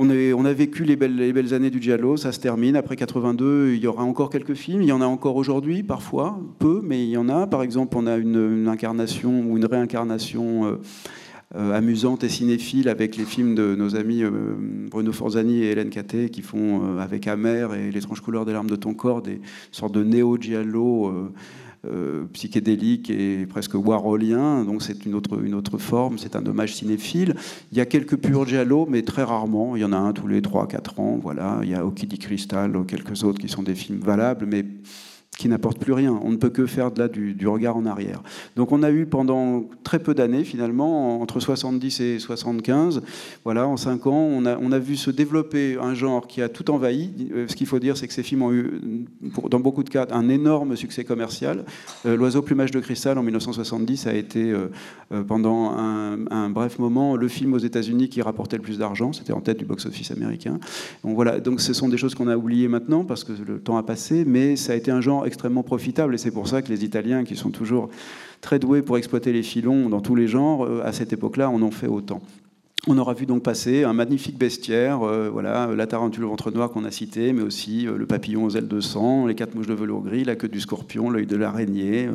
On, 0.01 0.45
a 0.45 0.53
vécu 0.53 0.85
les 0.85 0.95
belles, 0.95 1.17
les 1.17 1.33
belles 1.33 1.53
années 1.55 1.71
du 1.71 1.83
Giallo, 1.83 2.17
ça 2.17 2.31
se 2.31 2.39
termine. 2.39 2.77
Après 2.77 2.95
82, 2.95 3.73
il 3.75 3.83
y 3.83 3.89
aura 3.89 4.05
encore 4.05 4.31
quelques 4.31 4.55
films. 4.55 4.81
Il 4.83 4.89
y 4.89 4.93
en 4.93 5.01
a 5.01 5.07
encore 5.07 5.35
aujourd'hui, 5.35 5.83
parfois, 5.83 6.39
peu, 6.61 6.81
mais 6.85 7.03
il 7.03 7.11
y 7.11 7.17
en 7.17 7.29
a. 7.29 7.49
Par 7.49 7.63
exemple, 7.65 7.97
on 7.99 8.07
a 8.07 8.17
une, 8.17 8.69
incarnation 8.69 9.41
ou 9.41 9.57
une 9.57 9.65
réincarnation 9.65 10.67
euh, 10.67 10.77
euh, 11.57 11.77
amusante 11.77 12.23
et 12.23 12.29
cinéphile 12.29 12.89
avec 12.89 13.17
les 13.17 13.25
films 13.25 13.57
de 13.57 13.75
nos 13.75 13.97
amis 13.97 14.23
euh, 14.23 14.31
Bruno 14.89 15.11
Forzani 15.11 15.65
et 15.65 15.73
Hélène 15.73 15.91
Caté 15.91 16.29
qui 16.29 16.43
font 16.43 16.97
avec 17.01 17.27
Amer 17.27 17.75
et 17.75 17.91
L'étrange 17.91 18.21
couleur 18.21 18.45
des 18.45 18.53
larmes 18.53 18.71
de 18.71 18.77
ton 18.77 18.95
corps 18.95 19.21
des 19.21 19.41
sortes 19.73 19.95
de 19.95 20.05
néo-giallo 20.05 21.33
euh, 21.87 22.25
psychédélique 22.33 23.09
et 23.09 23.47
presque 23.47 23.75
warholien. 23.75 24.65
Donc 24.65 24.83
c'est 24.83 25.07
une 25.07 25.15
autre, 25.15 25.43
une 25.43 25.55
autre 25.55 25.79
forme, 25.79 26.19
c'est 26.19 26.35
un 26.35 26.45
hommage 26.45 26.75
cinéphile. 26.75 27.35
Il 27.71 27.79
y 27.79 27.81
a 27.81 27.87
quelques 27.87 28.17
purs 28.17 28.47
giallo, 28.47 28.87
mais 28.91 29.03
très 29.03 29.23
rarement. 29.23 29.77
Il 29.77 29.83
y 29.83 29.85
en 29.85 29.93
a 29.93 29.97
un 29.97 30.13
tous 30.13 30.27
les 30.27 30.41
3-4 30.41 31.01
ans. 31.01 31.19
Voilà. 31.23 31.61
Il 31.63 31.69
y 31.71 31.75
a 31.75 31.87
Oki 31.87 32.07
di 32.07 32.19
Cristal, 32.19 32.73
quelques 32.87 33.23
autres 33.23 33.39
qui 33.39 33.49
sont 33.49 33.63
des 33.63 33.75
films 33.75 34.01
valables, 34.01 34.47
mais 34.47 34.65
qui 35.39 35.49
n'apportent 35.49 35.79
plus 35.79 35.93
rien. 35.93 36.21
On 36.23 36.33
ne 36.33 36.37
peut 36.37 36.51
que 36.51 36.67
faire 36.67 36.91
de 36.91 36.99
là 36.99 37.09
du, 37.09 37.47
regard 37.47 37.77
en 37.77 37.87
arrière. 37.87 38.23
Donc 38.57 38.73
on 38.73 38.83
a 38.83 38.91
eu 38.91 39.07
pendant 39.07 39.65
très 39.85 40.01
peu 40.01 40.13
d'années, 40.13 40.43
finalement, 40.43 41.23
entre 41.23 41.39
70 41.39 42.01
et 42.01 42.19
75, 42.19 43.03
voilà, 43.45 43.67
en 43.67 43.77
5 43.77 44.07
ans, 44.09 44.19
on 44.19 44.45
a, 44.45 44.59
on 44.61 44.73
a 44.73 44.81
vu 44.81 44.97
se 44.97 45.13
développer 45.13 45.79
un 45.81 45.95
genre 45.95 46.27
qui 46.27 46.43
a 46.43 46.49
tout 46.49 46.71
envahi. 46.73 47.13
Euh, 47.33 47.47
Ce 47.47 47.55
qu'il 47.55 47.69
faut 47.69 47.79
dire, 47.79 47.97
c'est 47.97 48.09
que 48.09 48.13
ces 48.13 48.25
films 48.25 48.43
ont 48.43 48.53
eu, 48.53 48.81
dans 49.49 49.61
beaucoup 49.61 49.85
de 49.85 49.91
cas, 49.91 50.09
un 50.11 50.29
énorme 50.29 50.75
succès 50.75 51.05
commercial. 51.05 51.65
Euh, 52.05 52.17
L'oiseau 52.17 52.43
plumage 52.43 52.73
de 52.73 52.81
cristal 52.81 53.17
en 53.17 53.23
1970 53.23 54.09
a 54.09 54.15
été, 54.15 54.51
euh, 54.51 55.23
pendant 55.23 55.71
un, 55.71 56.27
un 56.33 56.51
bref 56.51 56.81
moment, 56.81 57.15
le 57.15 57.29
film 57.29 57.55
aux 57.55 57.59
États-Unis 57.59 58.09
qui 58.09 58.23
rapportait 58.23 58.57
le 58.57 58.63
plus 58.63 58.79
d'argent. 58.79 59.13
C'était 59.13 59.33
en 59.33 59.41
tête 59.41 59.59
du 59.59 59.65
box-office 59.65 60.11
américain. 60.11 60.59
Donc 61.05 61.15
voilà, 61.15 61.39
donc 61.39 61.61
ce 61.61 61.73
sont 61.73 61.89
des 61.89 61.97
choses 61.97 62.17
qu'on 62.17 62.27
a 62.27 62.37
oubliées 62.37 62.67
maintenant 62.67 63.05
parce 63.05 63.23
que 63.23 63.33
le 63.47 63.61
temps 63.61 63.77
a 63.77 63.85
passé, 63.85 64.25
mais 64.27 64.57
ça 64.57 64.73
a 64.73 64.75
été 64.75 64.91
un 64.91 65.01
genre 65.01 65.28
extrêmement 65.29 65.63
profitable 65.63 66.15
et 66.15 66.19
c'est 66.19 66.33
pour 66.33 66.49
ça 66.49 66.63
que 66.63 66.69
les 66.69 66.85
Italiens, 66.85 67.25
qui 67.25 67.37
sont 67.37 67.51
toujours 67.51 67.89
très 68.41 68.59
doués 68.59 68.83
pour 68.83 68.99
exploiter 68.99 69.33
les 69.33 69.43
filons 69.43 69.89
dans 69.89 70.01
tous 70.01 70.17
les 70.17 70.27
genres, 70.27 70.65
euh, 70.65 70.83
à 70.85 70.93
cette 70.93 71.13
époque-là, 71.13 71.49
en 71.51 71.63
ont 71.63 71.71
fait 71.71 71.87
autant. 71.87 72.21
On 72.87 72.97
aura 72.97 73.13
vu 73.13 73.27
donc 73.27 73.43
passer 73.43 73.85
un 73.85 73.93
magnifique 73.93 74.39
bestiaire, 74.39 75.03
euh, 75.03 75.29
voilà, 75.31 75.69
la 75.75 75.87
tarentule 75.87 76.25
au 76.25 76.29
ventre 76.29 76.51
noir 76.51 76.71
qu'on 76.71 76.85
a 76.85 76.91
cité, 76.91 77.33
mais 77.33 77.43
aussi 77.43 77.87
euh, 77.87 77.97
le 77.97 78.07
papillon 78.07 78.45
aux 78.45 78.51
ailes 78.51 78.69
de 78.69 78.81
sang, 78.81 79.27
les 79.27 79.35
quatre 79.35 79.55
mouches 79.55 79.67
de 79.67 79.75
velours 79.75 80.03
gris, 80.03 80.25
la 80.25 80.37
queue 80.37 80.49
du 80.49 80.61
scorpion, 80.61 81.11
l'œil 81.11 81.27
de 81.27 81.37
l'araignée, 81.37 82.09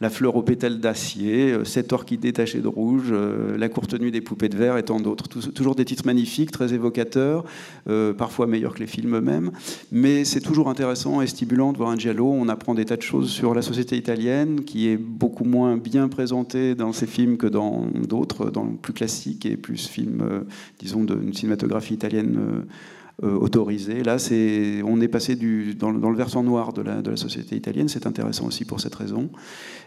la 0.00 0.10
fleur 0.10 0.36
aux 0.36 0.42
pétales 0.42 0.78
d'acier, 0.78 1.52
euh, 1.52 1.64
cette 1.64 1.92
orchidée 1.92 2.32
tachée 2.32 2.60
de 2.60 2.68
rouge, 2.68 3.08
euh, 3.10 3.58
la 3.58 3.68
courte 3.68 3.98
nuit 3.98 4.12
des 4.12 4.20
poupées 4.20 4.48
de 4.48 4.56
verre 4.56 4.76
et 4.76 4.84
tant 4.84 5.00
d'autres. 5.00 5.28
Toujours 5.28 5.74
des 5.74 5.84
titres 5.84 6.06
magnifiques, 6.06 6.52
très 6.52 6.72
évocateurs, 6.72 7.44
euh, 7.88 8.12
parfois 8.12 8.46
meilleurs 8.46 8.74
que 8.74 8.80
les 8.80 8.86
films 8.86 9.16
eux-mêmes, 9.16 9.50
mais 9.90 10.24
c'est 10.24 10.40
toujours 10.40 10.68
intéressant 10.68 11.20
et 11.20 11.26
stimulant 11.26 11.72
de 11.72 11.78
voir 11.78 11.90
un 11.90 11.98
giallo. 11.98 12.26
On 12.26 12.48
apprend 12.48 12.74
des 12.74 12.84
tas 12.84 12.96
de 12.96 13.02
choses 13.02 13.30
sur 13.30 13.54
la 13.54 13.62
société 13.62 13.96
italienne, 13.96 14.64
qui 14.64 14.88
est 14.88 14.96
beaucoup 14.96 15.44
moins 15.44 15.76
bien 15.76 16.08
présentée 16.08 16.74
dans 16.74 16.92
ces 16.92 17.06
films 17.06 17.36
que 17.36 17.46
dans 17.46 17.86
d'autres, 18.08 18.50
dans 18.50 18.64
le 18.64 18.76
plus 18.76 18.92
classiques 18.92 19.46
et 19.46 19.56
plus 19.56 19.88
films, 19.88 20.22
euh, 20.22 20.40
disons, 20.78 21.04
d'une 21.04 21.32
cinématographie 21.32 21.94
italienne. 21.94 22.38
euh, 22.38 22.62
euh, 23.24 23.34
autorisée. 23.34 24.02
Là, 24.04 24.16
on 24.84 25.00
est 25.00 25.08
passé 25.08 25.36
dans, 25.76 25.90
le- 25.90 26.16
versant 26.16 26.42
noir 26.42 26.72
de 26.72 26.82
la, 26.82 27.02
de 27.02 27.10
la 27.10 27.16
société 27.16 27.56
italienne. 27.56 27.88
C'est 27.88 28.06
intéressant 28.06 28.46
aussi 28.46 28.64
pour 28.64 28.80
cette 28.80 28.94
raison. 28.94 29.28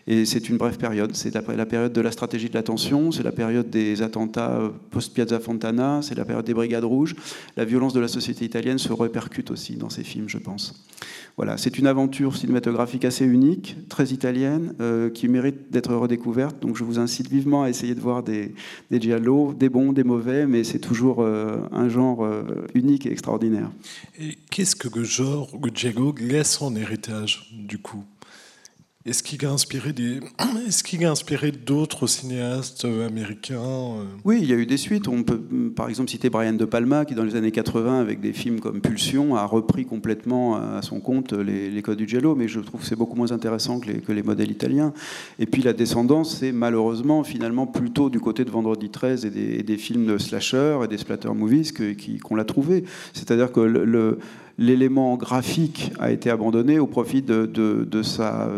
Et 0.07 0.25
c'est 0.25 0.49
une 0.49 0.57
brève 0.57 0.77
période. 0.77 1.15
C'est 1.15 1.33
la, 1.33 1.41
la 1.55 1.65
période 1.65 1.93
de 1.93 2.01
la 2.01 2.11
stratégie 2.11 2.49
de 2.49 2.53
l'attention, 2.55 3.11
c'est 3.11 3.23
la 3.23 3.31
période 3.31 3.69
des 3.69 4.01
attentats 4.01 4.51
euh, 4.51 4.69
post-Piazza 4.89 5.39
Fontana, 5.39 6.01
c'est 6.01 6.15
la 6.15 6.25
période 6.25 6.45
des 6.45 6.53
Brigades 6.53 6.83
Rouges. 6.83 7.15
La 7.55 7.65
violence 7.65 7.93
de 7.93 7.99
la 7.99 8.07
société 8.07 8.43
italienne 8.45 8.77
se 8.79 8.91
répercute 8.91 9.51
aussi 9.51 9.75
dans 9.75 9.89
ces 9.89 10.03
films, 10.03 10.27
je 10.27 10.37
pense. 10.37 10.83
Voilà, 11.41 11.57
c'est 11.57 11.79
une 11.79 11.87
aventure 11.87 12.37
cinématographique 12.37 13.03
assez 13.03 13.25
unique, 13.25 13.75
très 13.89 14.09
italienne, 14.09 14.75
euh, 14.79 15.09
qui 15.09 15.27
mérite 15.27 15.71
d'être 15.71 15.91
redécouverte. 15.95 16.61
Donc 16.61 16.77
je 16.77 16.83
vous 16.83 16.99
incite 16.99 17.31
vivement 17.31 17.63
à 17.63 17.69
essayer 17.69 17.95
de 17.95 17.99
voir 17.99 18.21
des, 18.21 18.53
des 18.91 19.01
giallo, 19.01 19.51
des 19.51 19.67
bons, 19.67 19.91
des 19.91 20.03
mauvais, 20.03 20.45
mais 20.45 20.63
c'est 20.63 20.77
toujours 20.77 21.23
euh, 21.23 21.57
un 21.71 21.89
genre 21.89 22.23
euh, 22.23 22.43
unique 22.75 23.07
et 23.07 23.11
extraordinaire. 23.11 23.71
Et 24.19 24.37
qu'est-ce 24.51 24.75
que 24.75 24.87
Giallo 25.73 26.13
laisse 26.19 26.61
en 26.61 26.75
héritage, 26.75 27.51
du 27.51 27.79
coup? 27.79 28.03
Est-ce 29.03 29.23
qu'il 29.23 29.43
a 29.47 29.49
inspiré 29.51 29.93
des, 29.93 30.19
est-ce 30.67 30.83
qu'il 30.83 31.03
a 31.05 31.09
inspiré 31.11 31.51
d'autres 31.51 32.05
cinéastes 32.05 32.85
euh, 32.85 33.07
américains 33.07 33.55
euh? 33.59 34.03
Oui, 34.23 34.37
il 34.43 34.47
y 34.47 34.53
a 34.53 34.55
eu 34.55 34.67
des 34.67 34.77
suites. 34.77 35.07
On 35.07 35.23
peut 35.23 35.41
mm, 35.49 35.71
par 35.71 35.89
exemple 35.89 36.11
citer 36.11 36.29
Brian 36.29 36.53
De 36.53 36.65
Palma, 36.65 37.03
qui 37.05 37.15
dans 37.15 37.23
les 37.23 37.35
années 37.35 37.51
80, 37.51 37.99
avec 37.99 38.21
des 38.21 38.31
films 38.31 38.59
comme 38.59 38.79
Pulsion, 38.79 39.35
a 39.35 39.45
repris 39.45 39.85
complètement 39.85 40.55
à 40.57 40.83
son 40.83 40.99
compte 40.99 41.33
les, 41.33 41.71
les 41.71 41.81
codes 41.81 41.97
du 41.97 42.07
giallo, 42.07 42.35
mais 42.35 42.47
je 42.47 42.59
trouve 42.59 42.81
que 42.81 42.85
c'est 42.85 42.95
beaucoup 42.95 43.15
moins 43.15 43.31
intéressant 43.31 43.79
que 43.79 43.87
les, 43.87 43.99
que 44.01 44.11
les 44.11 44.21
modèles 44.21 44.51
italiens. 44.51 44.93
Et 45.39 45.47
puis 45.47 45.63
la 45.63 45.73
descendance, 45.73 46.37
c'est 46.37 46.51
malheureusement 46.51 47.23
finalement 47.23 47.65
plutôt 47.65 48.11
du 48.11 48.19
côté 48.19 48.45
de 48.45 48.51
Vendredi 48.51 48.91
13 48.91 49.25
et 49.25 49.63
des, 49.63 49.77
films 49.77 50.05
de 50.05 50.19
slasher 50.19 50.77
et 50.83 50.87
des 50.87 50.99
splatter 50.99 51.33
movies 51.33 51.71
qui- 51.73 52.19
qu'on 52.19 52.35
l'a 52.35 52.45
trouvé. 52.45 52.83
C'est-à-dire 53.13 53.51
que 53.51 53.61
le- 53.61 54.19
l'élément 54.57 55.15
graphique 55.17 55.91
a 55.99 56.11
été 56.11 56.29
abandonné 56.29 56.79
au 56.79 56.87
profit 56.87 57.21
de, 57.21 57.45
de- 57.45 57.87
de 57.89 58.03
sa, 58.03 58.49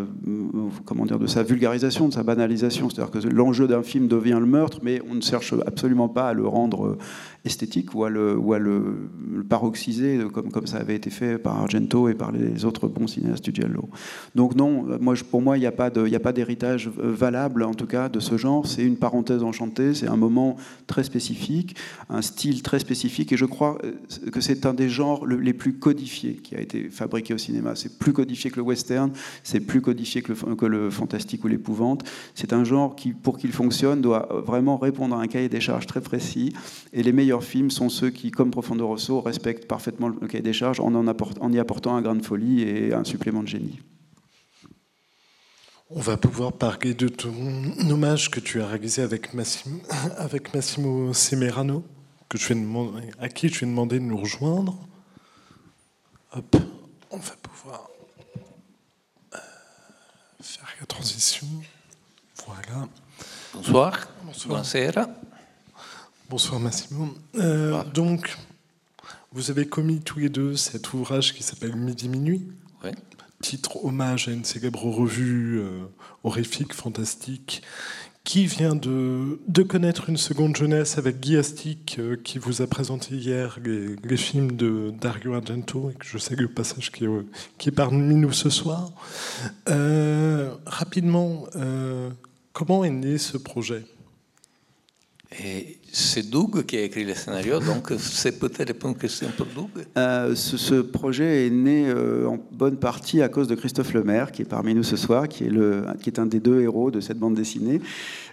comment 0.86 1.06
dire, 1.06 1.20
de 1.20 1.28
sa 1.28 1.44
vulgarisation, 1.44 2.08
de 2.08 2.14
sa 2.14 2.24
banalisation. 2.24 2.90
C'est-à-dire 2.90 3.12
que 3.12 3.28
l'enjeu 3.28 3.68
d'un 3.68 3.84
film 3.84 4.08
devient 4.08 4.38
le 4.40 4.46
meurtre, 4.46 4.80
mais 4.84 5.02
on 5.10 5.16
ne 5.16 5.22
cherche 5.22 5.54
absolument 5.66 6.10
pas 6.10 6.30
à 6.30 6.34
le 6.34 6.48
rendre 6.48 6.86
euh, 6.88 6.98
esthétique 7.46 7.94
ou 7.96 8.04
à 8.04 8.10
le, 8.10 8.38
ou 8.38 8.54
à 8.54 8.60
le, 8.60 8.82
le 9.34 9.44
paroxyser 9.44 10.18
euh, 10.18 10.30
comme, 10.30 10.52
comme 10.52 10.68
ça 10.68 10.78
avait 10.78 10.96
été 10.96 11.10
fait 11.10 11.38
par 11.38 11.60
Argento 11.60 12.10
et 12.10 12.14
par 12.14 12.32
les 12.32 12.66
autres 12.66 12.88
bons 12.88 13.08
cinéastes 13.08 13.44
du 13.46 13.54
giallo. 13.54 13.90
Donc 14.36 14.56
non, 14.56 14.86
moi, 15.00 15.14
pour 15.30 15.42
moi, 15.42 15.58
il 15.58 15.62
n'y 15.62 15.66
a 15.66 15.72
pas 15.72 15.90
d'héritage 15.90 16.90
valable, 16.98 17.64
en 17.64 17.74
tout 17.74 17.88
cas, 17.88 18.10
de 18.10 18.20
ce 18.20 18.38
genre. 18.38 18.66
C'est 18.68 18.84
une 18.84 18.98
parenthèse 18.98 19.44
enchantée, 19.44 19.94
c'est 19.94 20.08
un 20.08 20.18
moment 20.18 20.56
très 20.88 21.04
spécifique, 21.04 21.76
un 22.10 22.22
style 22.22 22.62
très 22.62 22.80
spécifique, 22.80 23.32
et 23.32 23.38
je 23.38 23.46
crois 23.46 23.78
euh, 23.84 23.92
que 24.32 24.42
c'est 24.42 24.66
un 24.66 24.74
des 24.74 24.90
genres 24.90 25.26
le- 25.26 25.38
les 25.38 25.54
plus 25.54 25.74
codifiés 25.94 26.34
qui 26.36 26.56
a 26.56 26.60
été 26.60 26.90
fabriqué 26.90 27.34
au 27.34 27.38
cinéma. 27.38 27.76
C'est 27.76 28.00
plus 28.00 28.14
codifié 28.14 28.50
que 28.50 28.58
le 28.58 28.64
western, 28.64 29.12
c'est 29.44 29.60
plus 29.60 29.82
codifié 29.82 30.22
que 30.22 30.34
le, 30.34 30.56
que 30.56 30.66
le 30.66 30.90
fantastique 30.90 31.44
ou 31.44 31.48
l'épouvante. 31.48 32.04
C'est 32.34 32.52
un 32.52 32.64
genre 32.64 32.96
qui, 32.96 33.14
pour 33.14 33.38
qu'il 33.38 33.52
fonctionne, 33.52 34.02
doit 34.02 34.28
vraiment 34.46 34.78
répondre 34.78 35.16
à 35.16 35.22
un 35.22 35.28
cahier 35.28 35.50
des 35.50 35.62
charges 35.62 35.86
très 35.86 36.02
précis, 36.02 36.54
et 36.94 37.04
les 37.04 37.12
meilleurs 37.12 37.44
films 37.44 37.70
sont 37.70 37.90
ceux 37.90 38.10
qui, 38.10 38.32
comme 38.32 38.50
Profondo 38.50 38.88
Rosso, 38.88 39.22
respectent 39.22 39.68
parfaitement 39.68 40.10
le 40.10 40.28
cahier 40.28 40.42
des 40.42 40.54
charges 40.54 40.80
en, 40.80 41.54
y 41.54 41.60
apportant 41.60 41.96
un 41.96 42.02
grain 42.02 42.16
de 42.16 42.26
folie 42.26 42.62
et 42.62 42.94
un 42.94 43.04
supplément 43.04 43.44
de 43.44 43.48
génie. 43.48 43.80
On 45.92 46.00
va 46.00 46.18
pouvoir 46.18 46.54
parler 46.54 46.96
de 46.96 47.08
ton 47.08 47.34
hommage 47.90 48.32
que 48.32 48.40
tu 48.40 48.62
as 48.62 48.68
réalisé 48.68 49.04
avec 49.04 49.34
Massimo, 49.36 49.78
avec 50.18 50.50
Semerano, 51.14 51.84
à 53.20 53.30
qui 53.30 53.50
je 53.50 53.60
vais 53.60 53.66
demander 53.68 54.00
de 54.00 54.06
nous 54.06 54.18
rejoindre. 54.18 54.76
Hop, 56.36 56.56
on 57.12 57.18
va 57.18 57.36
pouvoir 57.42 57.90
euh, 59.36 59.38
faire 60.42 60.68
la 60.80 60.86
transition. 60.88 61.46
Voilà. 62.46 62.88
Bonsoir. 63.54 64.08
Bonsoir. 64.24 64.64
Bonsoir 66.30 66.60
Massimo. 66.60 67.16
Euh, 67.36 67.84
donc, 67.84 68.36
vous 69.32 69.52
avez 69.52 69.68
commis 69.68 70.02
tous 70.02 70.20
les 70.20 70.30
deux 70.30 70.56
cet 70.56 70.94
ouvrage 70.94 71.34
qui 71.36 71.44
s'appelle 71.44 71.76
Midi 71.76 72.10
Minuit, 72.10 72.48
Oui. 72.84 72.90
titre 73.42 73.86
hommage 73.86 74.28
à 74.28 74.32
une 74.32 74.44
célèbre 74.46 74.86
revue 74.86 75.60
euh, 75.60 75.86
horrifique, 76.24 76.74
fantastique, 76.74 77.62
qui 78.24 78.46
vient 78.46 78.76
de, 78.76 79.64
connaître 79.68 80.10
une 80.10 80.18
seconde 80.18 80.56
jeunesse 80.56 80.98
avec 80.98 81.20
Guy 81.20 81.38
Astic, 81.38 81.98
euh, 82.00 82.16
qui 82.16 82.40
vous 82.40 82.62
a 82.62 82.68
présenté 82.68 83.16
hier 83.16 83.60
les, 83.64 84.18
films 84.18 84.54
de 84.54 84.94
Dario 85.00 85.34
Argento, 85.34 85.90
et 85.90 85.94
que 85.94 86.06
je 86.06 86.18
salue 86.18 86.46
au 86.46 86.50
passage 86.50 86.92
qui, 86.92 87.04
est, 87.04 87.08
euh, 87.08 87.26
qui 87.58 87.70
est 87.70 87.74
parmi 87.74 88.16
nous 88.16 88.32
ce 88.32 88.50
soir. 88.50 88.92
Euh, 89.70 90.54
rapidement, 90.66 91.46
comment 92.54 92.86
est 92.86 92.90
né 92.90 93.18
ce 93.18 93.38
projet? 93.38 93.84
Et 95.44 95.80
c'est 95.96 96.28
Doug 96.28 96.66
qui 96.66 96.76
a 96.76 96.82
écrit 96.82 97.04
le 97.04 97.14
scénario, 97.14 97.60
donc 97.60 97.94
c'est 98.00 98.40
peut-être 98.40 98.74
une 98.84 98.96
question 98.96 99.28
pour 99.38 99.46
Doug. 99.46 99.86
Euh, 99.96 100.34
ce, 100.34 100.82
projet 100.82 101.46
est 101.46 101.50
né 101.52 101.86
euh, 101.88 102.26
en 102.26 102.40
bonne 102.52 102.78
partie 102.78 103.22
à 103.22 103.30
cause 103.30 103.48
de 103.48 103.54
Christophe 103.54 103.94
Lemaire, 103.94 104.32
qui 104.32 104.42
est 104.42 104.46
parmi 104.46 104.74
nous 104.74 104.82
ce 104.82 104.96
soir, 104.96 105.28
qui 105.28 105.44
est, 105.44 105.52
le, 105.52 105.86
qui 106.02 106.10
est 106.10 106.18
un 106.18 106.26
des 106.26 106.40
deux 106.40 106.62
héros 106.62 106.90
de 106.90 107.00
cette 107.00 107.20
bande 107.20 107.36
dessinée, 107.36 107.80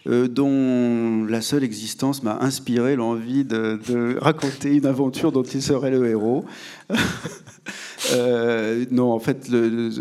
euh, 0.07 0.27
dont 0.27 1.27
la 1.27 1.43
seule 1.43 1.63
existence 1.63 2.23
m'a 2.23 2.39
inspiré 2.41 2.97
l'envie 2.97 3.45
de, 3.45 3.79
raconter 4.19 4.77
une 4.77 4.87
aventure 4.87 5.31
dont 5.31 5.43
il 5.43 5.61
serait 5.61 5.91
le 5.91 6.07
héros. 6.07 6.47
Non, 8.91 9.13
en 9.13 9.21
fait, 9.21 9.49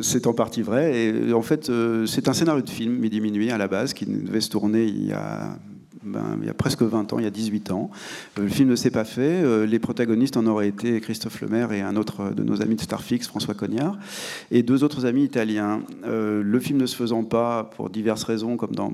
c'est 0.01 0.25
en 0.25 0.33
partie 0.33 0.63
vrai. 0.63 0.97
Et 0.97 1.33
en 1.33 1.43
fait, 1.43 1.69
c'est 2.07 2.27
un 2.27 2.33
scénario 2.33 2.63
de 2.63 2.69
film, 2.69 2.93
Midi 2.97 3.21
Minuit, 3.21 3.51
à 3.51 3.57
la 3.59 3.67
base, 3.67 3.93
qui 3.93 4.05
devait 4.05 4.41
se 4.41 4.49
tourner 4.49 4.85
il 4.85 5.05
y 5.05 5.11
a, 5.11 5.59
ben, 6.03 6.37
il 6.41 6.47
y 6.47 6.49
a 6.49 6.53
presque 6.53 6.81
20 6.81 7.11
ans, 7.11 7.19
il 7.19 7.25
y 7.25 7.27
a 7.27 7.31
18 7.31 7.71
ans. 7.71 7.89
Euh, 8.37 8.43
le 8.43 8.47
film 8.47 8.69
ne 8.69 8.75
s'est 8.75 8.91
pas 8.91 9.03
fait. 9.03 9.43
Euh, 9.43 9.65
les 9.65 9.79
protagonistes 9.79 10.37
en 10.37 10.45
auraient 10.45 10.69
été 10.69 11.01
Christophe 11.01 11.41
Lemaire 11.41 11.73
et 11.73 11.81
un 11.81 11.97
autre 11.97 12.33
de 12.33 12.43
nos 12.43 12.61
amis 12.61 12.75
de 12.75 12.81
Starfix, 12.81 13.27
François 13.27 13.53
Cognard, 13.53 13.97
et 14.49 14.63
deux 14.63 14.83
autres 14.85 15.05
amis 15.05 15.23
italiens. 15.23 15.81
Euh, 16.05 16.41
le 16.41 16.59
film 16.59 16.79
ne 16.79 16.85
se 16.85 16.95
faisant 16.95 17.23
pas, 17.23 17.69
pour 17.75 17.89
diverses 17.89 18.23
raisons, 18.23 18.55
comme 18.55 18.73
dans 18.75 18.93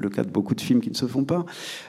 le 0.00 0.08
cas 0.08 0.22
de 0.22 0.30
beaucoup 0.30 0.54
de 0.54 0.60
films 0.60 0.80
qui 0.80 0.90
ne 0.90 0.94
se 0.94 1.06
font 1.06 1.24
pas, 1.24 1.44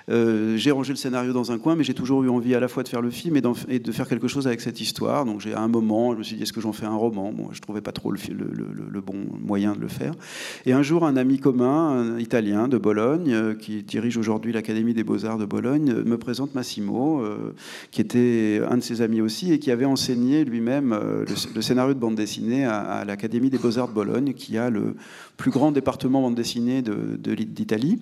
j'ai 0.08 0.72
rangé 0.72 0.94
le 0.94 0.98
scénario 0.98 1.34
dans 1.34 1.52
un 1.52 1.58
coin, 1.60 1.76
mais 1.76 1.84
j'ai 1.84 1.94
toujours 1.94 2.24
eu 2.24 2.30
envie 2.30 2.56
à 2.56 2.60
la 2.60 2.68
fois 2.68 2.84
de 2.84 2.88
faire 2.88 3.02
le 3.02 3.10
film 3.10 3.36
et, 3.36 3.80
de 3.80 3.92
faire 3.92 4.08
quelque 4.08 4.28
chose 4.28 4.48
avec 4.48 4.62
cette 4.62 4.80
histoire. 4.82 5.26
Donc 5.26 5.42
j'ai 5.42 5.54
à 5.54 5.62
un 5.62 5.68
moment, 5.68 6.14
je 6.14 6.18
me 6.20 6.24
suis 6.24 6.36
dit, 6.36 6.44
est-ce 6.44 6.54
que 6.54 6.62
j'en 6.62 6.74
fais 6.74 6.86
un 6.86 6.96
roman? 6.96 7.32
Bon, 7.32 7.50
je 7.52 7.60
trouvais 7.60 7.82
pas 7.82 7.92
trop 7.92 8.12
le, 8.12 8.20
le- 8.30 9.02
bon 9.02 9.26
moyen 9.40 9.74
de 9.74 9.80
le 9.80 9.88
faire. 9.88 10.14
Et 10.66 10.74
un 10.74 10.82
jour, 10.82 11.06
un 11.06 11.18
ami 11.18 11.40
commun, 11.40 12.16
un 12.16 12.20
italien 12.20 12.68
de 12.68 12.78
Bologne, 12.78 13.56
qui 13.60 13.84
dirige 13.84 14.07
aujourd'hui 14.16 14.54
l'Académie 14.54 14.94
des 14.94 15.04
Beaux-Arts 15.04 15.38
de 15.38 15.46
Bologne, 15.46 15.90
euh, 15.90 16.04
me 16.04 16.18
présente 16.18 16.56
Massimo, 16.56 17.22
euh, 17.22 17.54
qui 17.92 18.00
était 18.00 18.62
un 18.70 18.78
de 18.78 18.82
ses 18.82 19.02
amis 19.02 19.20
aussi 19.20 19.52
et 19.52 19.60
qui 19.60 19.72
avait 19.72 19.86
enseigné 19.86 20.46
lui-même 20.46 20.94
euh, 20.94 21.26
le, 21.54 21.62
scénario 21.62 21.94
de 21.94 22.00
bande 22.00 22.16
dessinée 22.16 22.66
à, 22.66 23.04
l'Académie 23.06 23.50
des 23.50 23.58
Beaux-Arts 23.58 23.90
de 23.90 23.94
Bologne, 23.94 24.34
qui 24.34 24.58
a 24.58 24.70
le 24.70 24.96
plus 25.36 25.52
grand 25.52 25.72
département 25.72 26.22
bande 26.22 26.36
dessinée 26.36 26.82
de- 26.82 27.18
de- 27.18 27.34
d'Italie. 27.34 28.00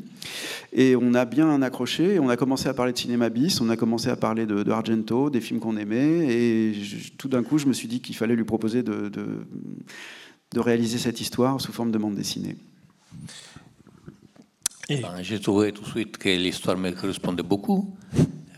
Et 0.73 0.95
on 0.95 1.13
a 1.13 1.25
bien 1.25 1.61
accroché, 1.61 2.19
on 2.19 2.29
a 2.29 2.37
commencé 2.37 2.67
à 2.67 2.73
parler 2.73 2.91
de 2.93 2.97
cinéma 2.97 3.29
bis, 3.29 3.61
on 3.61 3.69
a 3.69 3.77
commencé 3.77 4.09
à 4.09 4.15
parler 4.15 4.45
de, 4.45 4.69
Argento, 4.69 5.29
des 5.29 5.41
films 5.41 5.59
qu'on 5.59 5.77
aimait, 5.77 6.27
et 6.29 6.73
tout 7.17 7.29
d'un 7.29 7.43
coup, 7.43 7.57
je 7.57 7.65
me 7.65 7.73
suis 7.73 7.87
dit 7.87 8.01
qu'il 8.01 8.15
fallait 8.15 8.35
lui 8.35 8.43
proposer 8.43 8.83
de 8.83 8.99
réaliser 10.55 10.97
cette 10.97 11.21
histoire 11.21 11.59
sous 11.61 11.71
forme 11.71 11.91
de 11.91 11.97
bande 11.97 12.15
dessinée. 12.15 12.55
Et 14.89 14.97
Ben, 15.01 15.21
J'ai 15.21 15.39
trouvé 15.39 15.71
tout 15.71 15.83
de 15.83 15.87
suite 15.89 16.17
que 16.17 16.29
l'histoire 16.29 16.77
me 16.77 16.91
correspondait 16.91 17.43
beaucoup, 17.43 17.95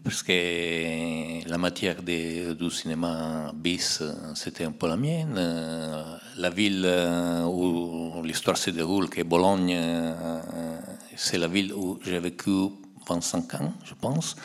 parce 0.04 0.24
que 0.24 1.48
la 1.50 1.58
matière 1.58 2.02
du 2.04 2.70
cinéma 2.70 3.52
bis, 3.56 4.04
c'était 4.36 4.66
un 4.66 4.72
peu 4.72 4.88
la 4.88 4.98
mienne. 4.98 5.36
Euh, 5.38 6.04
La 6.38 6.50
ville 6.50 6.84
euh, 6.86 7.46
où 7.46 8.22
l'histoire 8.24 8.58
se 8.58 8.70
déroule, 8.72 9.10
qui 9.10 9.22
est 9.22 9.24
Bologne, 9.24 9.74
euh, 9.76 10.80
c'est 11.16 11.38
la 11.38 11.48
ville 11.48 11.74
où 11.74 11.98
j'ai 12.06 12.20
vécu 12.20 12.52
25 13.10 13.54
ans, 13.56 13.74
je 13.86 13.94
pense. 14.00 14.36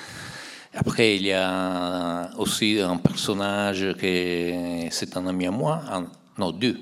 Après, 0.75 1.17
il 1.17 1.27
y 1.27 1.33
a 1.33 2.31
aussi 2.39 2.81
un 2.81 2.97
personnage 2.97 3.95
qui 4.01 4.89
c'est 4.91 5.17
un 5.17 5.27
ami 5.27 5.47
à 5.47 5.51
moi, 5.51 5.83
un- 5.91 6.07
non 6.39 6.51
deux. 6.53 6.79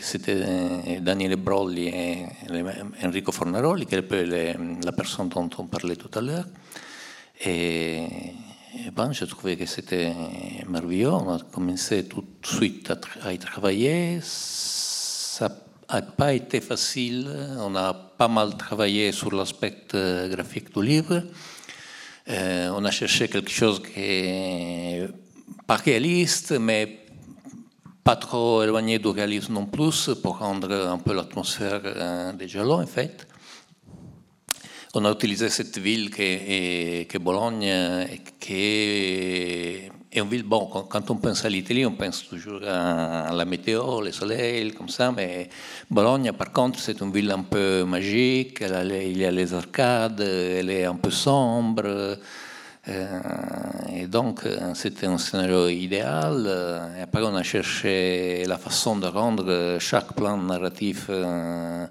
C'était 0.00 1.00
Daniele 1.00 1.36
Brolli 1.36 1.88
et 1.88 2.26
Enrico 3.04 3.32
Fornaroli, 3.32 3.86
qui 3.86 3.94
est 3.94 4.54
la 4.84 4.92
personne 4.92 5.28
dont 5.28 5.48
on 5.58 5.66
parlait 5.66 5.96
tout 5.96 6.10
à 6.18 6.20
l'heure. 6.20 6.46
Et, 7.44 8.02
et 8.74 8.90
ben, 8.94 9.12
j'ai 9.12 9.26
trouvé 9.26 9.56
que 9.56 9.66
c'était 9.66 10.12
merveilleux. 10.68 11.10
On 11.10 11.34
a 11.34 11.38
commencé 11.38 12.04
tout 12.04 12.22
de 12.22 12.46
suite 12.46 12.92
à 13.22 13.32
y 13.32 13.38
travailler. 13.38 14.18
Ça 14.22 15.48
n'a 15.92 16.02
pas 16.02 16.34
été 16.34 16.60
facile. 16.60 17.28
On 17.58 17.74
a 17.76 17.94
pas 17.94 18.28
mal 18.28 18.56
travaillé 18.56 19.12
sur 19.12 19.32
l'aspect 19.34 19.84
euh, 19.94 20.28
graphique 20.28 20.74
du 20.74 20.82
livre. 20.84 21.22
Euh, 22.28 22.70
on 22.74 22.84
a 22.84 22.90
cherché 22.90 23.28
quelque 23.28 23.50
chose 23.50 23.80
qui 23.82 24.00
est 24.00 25.08
pas 25.66 25.76
réaliste, 25.76 26.52
mais 26.58 27.06
pas 28.08 28.16
trop 28.16 28.62
éloigné 28.62 28.98
du 28.98 29.08
réalisme 29.08 29.52
non 29.52 29.66
plus, 29.66 30.08
pour 30.22 30.38
rendre 30.38 30.72
un 30.72 30.96
peu 30.96 31.12
l'atmosphère 31.12 31.82
euh, 31.84 32.32
des 32.32 32.48
Giallo, 32.48 32.80
en 32.80 32.86
fait. 32.86 33.26
On 34.94 35.04
a 35.04 35.12
utilisé 35.12 35.50
cette 35.50 35.76
ville 35.76 36.10
qui 36.10 36.22
est, 36.22 37.18
Bologne, 37.18 37.64
et 37.64 38.20
qui 38.40 38.54
est, 38.54 39.92
une 40.14 40.26
ville, 40.26 40.44
bon, 40.44 40.70
quand, 40.88 41.10
on 41.10 41.16
pense 41.16 41.44
à 41.44 41.50
l'Italie, 41.50 41.84
on 41.84 41.96
pense 41.96 42.26
toujours 42.26 42.62
à, 42.66 43.30
la 43.30 43.44
météo, 43.44 44.00
le 44.00 44.10
soleil, 44.10 44.72
comme 44.72 44.88
ça, 44.88 45.12
mais 45.14 45.50
Bologne, 45.90 46.32
par 46.32 46.50
contre, 46.50 46.78
c'est 46.78 46.98
une 47.02 47.12
ville 47.12 47.30
un 47.30 47.42
peu 47.42 47.84
magique, 47.84 48.62
il 48.62 49.18
y 49.18 49.24
a 49.26 49.30
les 49.30 49.52
arcades, 49.52 50.22
elle 50.22 50.70
est 50.70 50.86
un 50.86 50.96
peu 50.96 51.10
sombre, 51.10 51.82
euh, 51.84 52.16
et 52.88 54.06
donc, 54.06 54.46
euh, 54.46 54.74
c'était 54.74 55.06
un 55.06 55.18
scénario 55.18 55.68
idéal. 55.68 56.44
Euh, 56.46 56.98
Et 56.98 57.02
après, 57.02 57.22
on 57.22 57.34
a 57.34 57.42
cherché 57.42 58.44
la 58.46 58.58
façon 58.58 58.96
de 58.96 59.06
rendre 59.06 59.44
euh, 59.48 59.78
chaque 59.78 60.12
plan 60.14 60.36
narratif 60.38 61.06
euh, 61.10 61.86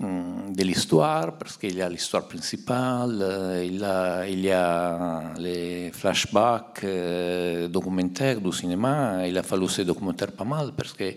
hum, 0.00 0.52
de 0.54 0.62
l'histoire, 0.62 1.38
parce 1.38 1.56
qu'il 1.56 1.76
y 1.76 1.82
a 1.82 1.88
l'histoire 1.88 2.26
principale, 2.28 3.18
euh, 3.22 3.64
il, 3.66 4.40
y 4.40 4.50
a, 4.50 5.22
les 5.38 5.90
flashbacks 5.92 6.84
euh, 6.84 7.68
documentaires 7.68 8.40
du 8.40 8.52
cinéma. 8.52 9.26
Il 9.26 9.38
a 9.38 9.42
fallu 9.42 9.68
ces 9.68 9.84
documentaires 9.84 10.32
pas 10.32 10.44
mal, 10.44 10.72
parce 10.76 10.92
que 10.92 11.14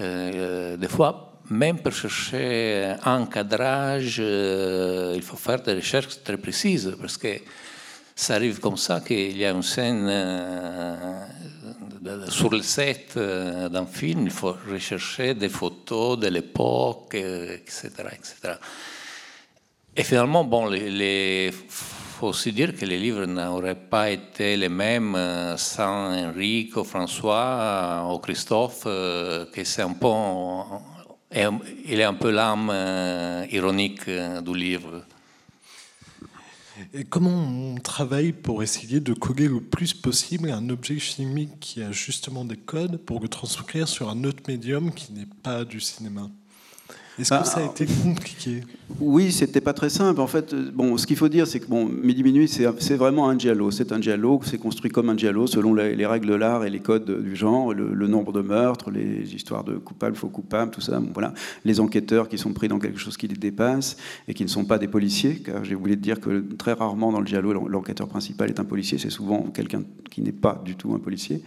euh, 0.00 0.76
des 0.76 0.88
fois, 0.88 1.32
même 1.50 1.78
pour 1.78 1.92
chercher 1.92 2.94
un 3.04 3.26
cadrage, 3.26 4.16
euh, 4.18 5.12
il 5.14 5.22
faut 5.22 5.36
faire 5.36 5.62
des 5.62 5.74
recherches 5.74 6.22
très 6.24 6.38
précises, 6.38 6.96
parce 7.00 7.18
que 7.18 7.28
ça 8.14 8.34
arrive 8.34 8.60
comme 8.60 8.76
ça 8.76 9.00
qu'il 9.00 9.36
y 9.36 9.44
a 9.44 9.50
une 9.50 9.62
scène 9.62 10.06
euh, 12.06 12.26
sur 12.28 12.50
le 12.50 12.62
set 12.62 13.14
euh, 13.16 13.68
d'un 13.68 13.86
film, 13.86 14.26
il 14.26 14.30
faut 14.30 14.56
rechercher 14.70 15.34
des 15.34 15.48
photos 15.48 16.18
de 16.18 16.28
l'époque, 16.28 17.14
euh, 17.14 17.56
etc., 17.56 17.90
etc. 18.12 18.54
Et 19.96 20.02
finalement, 20.02 20.44
bon, 20.44 20.72
il 20.72 21.52
faut 21.52 22.28
aussi 22.28 22.52
dire 22.52 22.76
que 22.76 22.84
les 22.84 22.98
livres 22.98 23.26
n'auraient 23.26 23.74
pas 23.74 24.10
été 24.10 24.56
les 24.56 24.68
mêmes 24.68 25.16
sans 25.56 26.12
Enrico, 26.12 26.82
François 26.82 28.08
ou 28.12 28.18
Christophe, 28.18 28.84
que 28.84 29.64
c'est 29.64 29.82
un 29.82 29.92
peu, 29.92 30.08
il 31.86 32.00
est 32.00 32.04
un 32.04 32.14
peu 32.14 32.30
l'âme 32.30 32.72
ironique 33.52 34.10
du 34.10 34.54
livre. 34.54 35.04
Et 36.92 37.04
comment 37.04 37.30
on 37.30 37.76
travaille 37.76 38.32
pour 38.32 38.62
essayer 38.62 39.00
de 39.00 39.12
coller 39.12 39.48
le 39.48 39.60
plus 39.60 39.94
possible 39.94 40.50
un 40.50 40.68
objet 40.70 40.98
chimique 40.98 41.60
qui 41.60 41.82
a 41.82 41.92
justement 41.92 42.44
des 42.44 42.56
codes 42.56 42.96
pour 42.96 43.20
le 43.20 43.28
transcrire 43.28 43.86
sur 43.86 44.08
un 44.08 44.24
autre 44.24 44.42
médium 44.48 44.92
qui 44.92 45.12
n'est 45.12 45.28
pas 45.42 45.64
du 45.64 45.80
cinéma? 45.80 46.30
Est-ce 47.18 47.30
Bah, 47.30 47.40
que 47.42 47.46
ça 47.48 47.60
a 47.60 47.64
été 47.64 47.86
compliqué? 48.02 48.62
Oui, 49.00 49.30
c'était 49.30 49.60
pas 49.60 49.72
très 49.72 49.88
simple. 49.88 50.20
En 50.20 50.26
fait, 50.26 50.52
euh, 50.52 50.70
bon, 50.74 50.96
ce 50.98 51.06
qu'il 51.06 51.16
faut 51.16 51.28
dire, 51.28 51.46
c'est 51.46 51.60
que 51.60 51.66
bon, 51.66 51.86
Midi 51.86 52.22
Minuit, 52.24 52.48
c'est 52.48 52.96
vraiment 52.96 53.28
un 53.28 53.38
giallo. 53.38 53.70
C'est 53.70 53.92
un 53.92 54.00
giallo, 54.00 54.40
c'est 54.44 54.58
construit 54.58 54.90
comme 54.90 55.08
un 55.08 55.16
giallo 55.16 55.46
selon 55.46 55.74
les, 55.74 55.94
les 55.94 56.06
règles 56.06 56.26
de 56.28 56.34
l'art 56.34 56.64
et 56.64 56.70
les 56.70 56.80
codes 56.80 57.22
du 57.22 57.36
genre, 57.36 57.72
le, 57.72 57.94
le 57.94 58.06
nombre 58.08 58.32
de 58.32 58.40
meurtres, 58.40 58.90
les 58.90 59.32
histoires 59.34 59.62
de 59.62 59.74
coupables, 59.76 60.16
faux 60.16 60.28
coupables, 60.28 60.70
tout 60.72 60.80
ça. 60.80 60.98
Bon, 60.98 61.10
voilà, 61.14 61.32
les 61.64 61.78
enquêteurs 61.78 62.28
qui 62.28 62.36
sont 62.36 62.52
pris 62.52 62.66
dans 62.68 62.78
quelque 62.78 62.98
chose 62.98 63.16
qui 63.16 63.28
les 63.28 63.36
dépasse 63.36 63.96
et 64.26 64.34
qui 64.34 64.42
ne 64.42 64.48
sont 64.48 64.64
pas 64.64 64.78
des 64.78 64.88
policiers, 64.88 65.36
car 65.36 65.64
j'ai 65.64 65.76
de 65.76 65.94
dire 65.94 66.18
que 66.18 66.42
très 66.56 66.72
rarement 66.72 67.12
dans 67.12 67.20
le 67.20 67.26
giallo, 67.26 67.52
l'en- 67.52 67.68
l'enquêteur 67.68 68.08
principal 68.08 68.48
est 68.48 68.58
un 68.58 68.64
policier. 68.64 68.98
C'est 68.98 69.10
souvent 69.10 69.42
quelqu'un 69.54 69.82
qui 70.10 70.20
n'est 70.22 70.32
pas 70.32 70.60
du 70.64 70.76
tout 70.76 70.92
un 70.94 70.98
policier. 70.98 71.42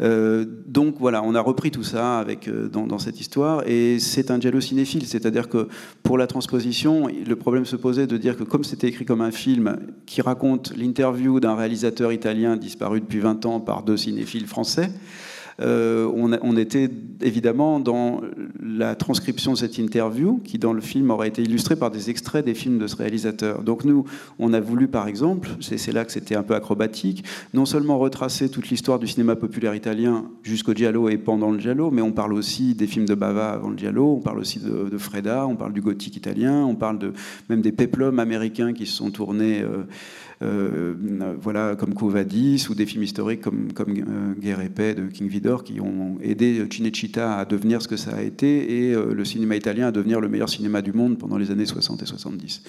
Euh, 0.00 0.44
donc 0.66 0.96
voilà, 0.98 1.22
on 1.24 1.34
a 1.34 1.40
repris 1.40 1.70
tout 1.70 1.82
ça 1.82 2.18
avec, 2.18 2.46
euh, 2.48 2.68
dans, 2.68 2.86
dans 2.86 2.98
cette 2.98 3.20
histoire, 3.20 3.66
et 3.66 3.98
c'est 3.98 4.30
un 4.30 4.38
giallo 4.40 4.60
cinéphile, 4.60 4.97
c'est-à-dire 5.06 5.48
que 5.48 5.68
pour 6.02 6.18
la 6.18 6.26
transposition, 6.26 7.08
le 7.08 7.36
problème 7.36 7.64
se 7.64 7.76
posait 7.76 8.06
de 8.06 8.16
dire 8.16 8.36
que 8.36 8.44
comme 8.44 8.64
c'était 8.64 8.88
écrit 8.88 9.04
comme 9.04 9.20
un 9.20 9.30
film 9.30 9.78
qui 10.06 10.22
raconte 10.22 10.76
l'interview 10.76 11.40
d'un 11.40 11.54
réalisateur 11.54 12.12
italien 12.12 12.56
disparu 12.56 13.00
depuis 13.00 13.20
20 13.20 13.46
ans 13.46 13.60
par 13.60 13.82
deux 13.82 13.96
cinéphiles 13.96 14.46
français, 14.46 14.90
euh, 15.60 16.08
on, 16.14 16.56
était 16.56 16.88
évidemment 17.20 17.80
dans 17.80 18.20
la 18.62 18.94
transcription 18.94 19.52
de 19.52 19.58
cette 19.58 19.78
interview, 19.78 20.40
qui 20.44 20.58
dans 20.58 20.72
le 20.72 20.80
film 20.80 21.10
aurait 21.10 21.28
été 21.28 21.42
illustrée 21.42 21.74
par 21.74 21.90
des 21.90 22.10
extraits 22.10 22.44
des 22.44 22.54
films 22.54 22.78
de 22.78 22.86
ce 22.86 22.96
réalisateur. 22.96 23.62
Donc 23.62 23.84
nous, 23.84 24.04
on 24.38 24.52
a 24.52 24.60
voulu 24.60 24.86
par 24.86 25.08
exemple, 25.08 25.48
c'est 25.60 25.92
là 25.92 26.04
que 26.04 26.12
c'était 26.12 26.36
un 26.36 26.42
peu 26.42 26.54
acrobatique, 26.54 27.24
non 27.54 27.66
seulement 27.66 27.98
retracer 27.98 28.48
toute 28.48 28.68
l'histoire 28.68 28.98
du 28.98 29.08
cinéma 29.08 29.34
populaire 29.34 29.74
italien 29.74 30.26
jusqu'au 30.42 30.74
Giallo 30.74 31.08
et 31.08 31.18
pendant 31.18 31.50
le 31.50 31.58
Giallo, 31.58 31.90
mais 31.90 32.02
on 32.02 32.12
parle 32.12 32.34
aussi 32.34 32.74
des 32.74 32.86
films 32.86 33.06
de 33.06 33.14
Bava 33.14 33.50
avant 33.50 33.70
le 33.70 33.78
Giallo, 33.78 34.14
on 34.18 34.20
parle 34.20 34.38
aussi 34.38 34.60
de, 34.60 34.96
Freda, 34.98 35.46
on 35.46 35.56
parle 35.56 35.72
du 35.72 35.80
gothique 35.80 36.16
italien, 36.16 36.64
on 36.64 36.74
parle 36.74 36.98
de, 36.98 37.12
même 37.48 37.62
des 37.62 37.72
peplums 37.72 38.18
américains 38.18 38.72
qui 38.72 38.86
se 38.86 38.94
sont 38.94 39.10
tournés. 39.10 39.60
Euh, 39.62 39.84
voilà, 40.40 41.74
comme 41.76 41.94
Covadis 41.94 42.66
ou 42.70 42.74
des 42.74 42.86
films 42.86 43.02
historiques 43.02 43.40
comme, 43.40 43.68
euh, 43.80 44.34
Guerre 44.38 44.60
et 44.60 44.68
Paix 44.68 44.94
de 44.94 45.06
King 45.06 45.28
Vidor 45.28 45.64
qui 45.64 45.80
ont 45.80 46.16
aidé 46.22 46.64
Cinecittà 46.70 47.38
à 47.38 47.44
devenir 47.44 47.82
ce 47.82 47.88
que 47.88 47.96
ça 47.96 48.12
a 48.16 48.22
été 48.22 48.88
et 48.88 48.94
euh, 48.94 49.12
le 49.14 49.24
cinéma 49.24 49.56
italien 49.56 49.88
à 49.88 49.90
devenir 49.90 50.20
le 50.20 50.28
meilleur 50.28 50.48
cinéma 50.48 50.80
du 50.80 50.92
monde 50.92 51.18
pendant 51.18 51.38
les 51.38 51.50
années 51.50 51.66
60 51.66 52.02
et 52.02 52.06
70. 52.06 52.62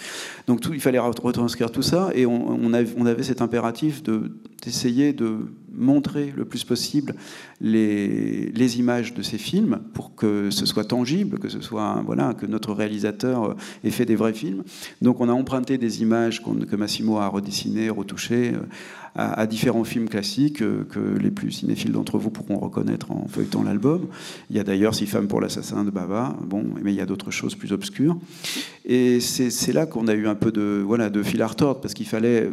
Donc 0.48 0.62
il 0.72 0.80
fallait 0.80 1.00
retranscrire 1.00 1.72
tout 1.72 1.84
ça 1.84 2.10
et 2.16 2.26
on, 2.26 2.74
avait, 2.74 3.24
cet 3.24 3.42
impératif 3.42 4.02
d'essayer 4.02 5.14
de, 5.14 5.26
de 5.26 5.69
montrer 5.80 6.34
le 6.36 6.46
plus 6.46 6.64
possible 6.64 7.16
les, 7.62 8.52
images 8.78 9.16
de 9.16 9.24
ces 9.24 9.40
films 9.40 9.80
pour 9.94 10.14
que 10.14 10.52
ce 10.52 10.66
soit 10.68 10.84
tangible, 10.84 11.40
que 11.40 11.50
ce 11.50 11.62
soit 11.62 12.04
voilà, 12.06 12.36
que 12.36 12.46
notre 12.46 12.74
réalisateur 12.74 13.56
ait 13.84 13.90
fait 13.90 14.06
des 14.06 14.16
vrais 14.16 14.34
films. 14.34 14.64
Donc 15.02 15.22
on 15.22 15.30
a 15.30 15.34
emprunté 15.34 15.80
des 15.80 16.04
images 16.04 16.44
que 16.44 16.76
Massimo 16.76 17.18
a 17.18 17.28
redessinées, 17.28 17.90
retouchées 17.90 18.54
à, 19.16 19.42
à, 19.42 19.48
différents 19.48 19.84
films 19.84 20.08
classiques 20.08 20.60
que 20.60 21.18
les 21.20 21.32
plus 21.32 21.52
cinéphiles 21.52 21.92
d'entre 21.92 22.20
vous 22.20 22.30
pourront 22.30 22.60
reconnaître 22.60 23.12
en 23.12 23.28
feuilletant 23.28 23.64
l'album. 23.64 24.08
Il 24.52 24.56
y 24.56 24.60
a 24.60 24.64
d'ailleurs 24.64 24.94
Six 25.00 25.08
femmes 25.08 25.30
pour 25.30 25.40
l'assassin 25.40 25.86
de 25.86 25.92
Bava, 25.92 26.36
bon, 26.44 26.66
mais 26.84 26.92
il 26.92 26.96
y 26.98 27.00
a 27.00 27.06
d'autres 27.06 27.32
choses 27.32 27.56
plus 27.56 27.72
obscures. 27.72 28.18
Et 28.84 29.22
c'est 29.22 29.72
là 29.72 29.86
qu'on 29.86 30.10
a 30.10 30.14
eu 30.14 30.28
un 30.28 30.36
peu 30.36 30.52
de, 30.52 30.84
voilà, 30.86 31.10
de 31.10 31.24
fil 31.24 31.42
à 31.42 31.48
retordre, 31.48 31.80
parce 31.80 31.94
qu'il 31.94 32.06
fallait 32.06 32.50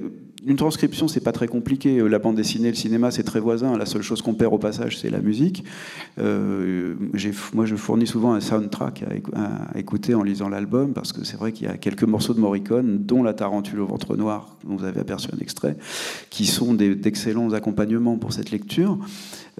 une 0.47 0.57
transcription, 0.57 1.09
c'est 1.09 1.21
pas 1.21 1.33
très 1.33 1.49
compliqué. 1.49 2.01
La 2.09 2.21
bande 2.21 2.37
dessinée, 2.37 2.69
le 2.69 2.77
cinéma, 2.77 3.11
c'est 3.11 3.25
très 3.25 3.41
voisin. 3.41 3.77
La 3.77 3.85
seule 3.85 4.03
chose 4.03 4.23
qu'on 4.23 4.35
perd 4.35 4.55
au 4.55 4.59
passage, 4.59 4.99
c'est 4.99 5.11
la 5.11 5.21
musique. 5.21 5.65
Euh, 6.19 6.95
moi, 7.53 7.67
je 7.67 7.75
fournis 7.75 8.07
souvent 8.07 8.33
un 8.33 8.41
soundtrack 8.41 9.05
à, 9.35 9.75
à 9.75 9.79
écouter 9.79 10.15
en 10.15 10.23
lisant 10.23 10.49
l'album, 10.49 10.93
parce 10.93 11.13
que 11.13 11.25
c'est 11.25 11.37
vrai 11.37 11.51
qu'il 11.51 11.67
y 11.67 11.71
a 11.71 11.77
quelques 11.77 12.05
morceaux 12.05 12.33
de 12.33 12.39
Morricone, 12.41 13.05
dont 13.05 13.25
La 13.25 13.35
Tarentule 13.35 13.81
au 13.81 13.87
ventre 13.87 14.17
noir, 14.17 14.57
dont 14.65 14.77
vous 14.77 14.85
avez 14.85 15.01
aperçu 15.01 15.29
un 15.37 15.39
extrait, 15.41 15.77
qui 16.31 16.47
sont 16.47 16.75
d'excellents 16.75 17.53
accompagnements 17.53 18.17
pour 18.17 18.33
cette 18.33 18.53
lecture. 18.53 18.99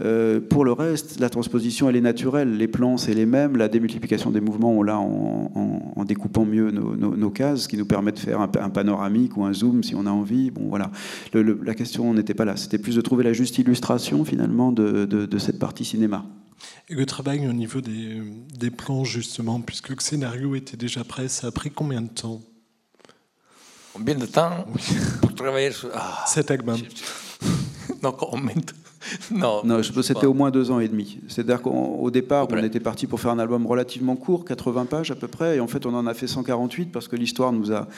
Euh, 0.03 0.41
pour 0.41 0.67
le 0.67 0.73
reste, 0.73 1.21
la 1.21 1.31
transposition, 1.31 1.89
elle 1.89 1.97
est 1.97 2.03
naturelle. 2.03 2.57
Les 2.59 2.69
plans, 2.69 2.99
c'est 2.99 3.15
les 3.15 3.25
mêmes. 3.25 3.57
La 3.57 3.69
démultiplication 3.69 4.31
des 4.31 4.43
mouvements, 4.43 4.73
on 4.73 4.83
l'a 4.83 4.99
en, 4.99 5.51
en, 5.55 5.93
en, 5.97 6.05
découpant 6.05 6.45
mieux 6.45 6.71
nos, 6.71 6.95
nos, 6.97 7.17
nos, 7.17 7.31
cases, 7.31 7.63
ce 7.63 7.69
qui 7.69 7.79
nous 7.79 7.87
permet 7.87 8.13
de 8.13 8.19
faire 8.19 8.41
un, 8.41 8.51
un, 8.61 8.69
panoramique 8.69 9.37
ou 9.39 9.45
un 9.45 9.55
zoom 9.55 9.83
si 9.83 9.95
on 9.95 10.05
a 10.05 10.11
envie. 10.11 10.51
Bon, 10.51 10.69
voilà. 10.69 10.91
Le, 11.33 11.43
le, 11.43 11.59
la 11.65 11.75
question 11.75 12.13
n'était 12.13 12.35
pas 12.35 12.45
là. 12.45 12.57
C'était 12.57 12.79
plus 12.79 12.95
de 12.95 13.01
trouver 13.01 13.25
la 13.25 13.33
juste 13.33 13.57
illustration, 13.57 14.25
finalement, 14.27 14.71
de, 14.71 15.07
de, 15.07 15.25
de 15.25 15.39
cette 15.39 15.59
partie 15.59 15.87
cinéma. 15.87 16.27
Et 16.89 16.95
le 16.95 17.07
travail 17.07 17.49
au 17.49 17.53
niveau 17.55 17.81
des, 17.81 18.23
des, 18.55 18.71
plans, 18.71 19.05
justement, 19.05 19.61
puisque 19.61 19.89
le 19.89 19.97
scénario 19.99 20.55
était 20.55 20.77
déjà 20.77 21.05
prêt, 21.05 21.29
ça 21.29 21.47
a 21.47 21.51
pris 21.51 21.71
combien 21.71 22.03
de 22.03 22.09
temps? 22.09 22.43
Combien 23.95 24.15
de 24.15 24.27
temps 24.27 24.67
oui. 24.75 24.83
pour 25.23 25.35
travailler 25.35 25.73
sur... 25.73 25.89
Ah, 25.95 26.25
Cet 26.27 26.51
album 26.51 26.79
Non, 28.03 28.13
combien 28.13 28.55
de 28.55 28.73
non, 29.31 29.63
non 29.65 29.83
c'était 29.83 30.27
au 30.27 30.35
moins 30.35 30.51
deux 30.51 30.71
ans 30.71 30.81
et 30.81 30.89
demi. 30.89 31.19
C'est-à-dire 31.29 31.63
qu'au 31.63 32.11
départ, 32.11 32.47
on 32.51 32.63
était 32.63 32.81
parti 32.81 33.07
pour 33.07 33.21
faire 33.21 33.33
un 33.33 33.39
album 33.39 33.67
relativement 33.67 34.17
court, 34.17 34.45
80 34.45 34.87
pages 34.87 35.11
à 35.11 35.15
peu 35.15 35.29
près, 35.29 35.57
et 35.57 35.61
en 35.61 35.67
fait, 35.67 35.87
on 35.87 35.95
en 35.95 36.07
a 36.07 36.15
fait 36.15 36.27
148 36.27 36.93
parce 36.93 37.09
que 37.09 37.17
l'histoire 37.17 37.53
nous 37.53 37.73
a 37.73 37.89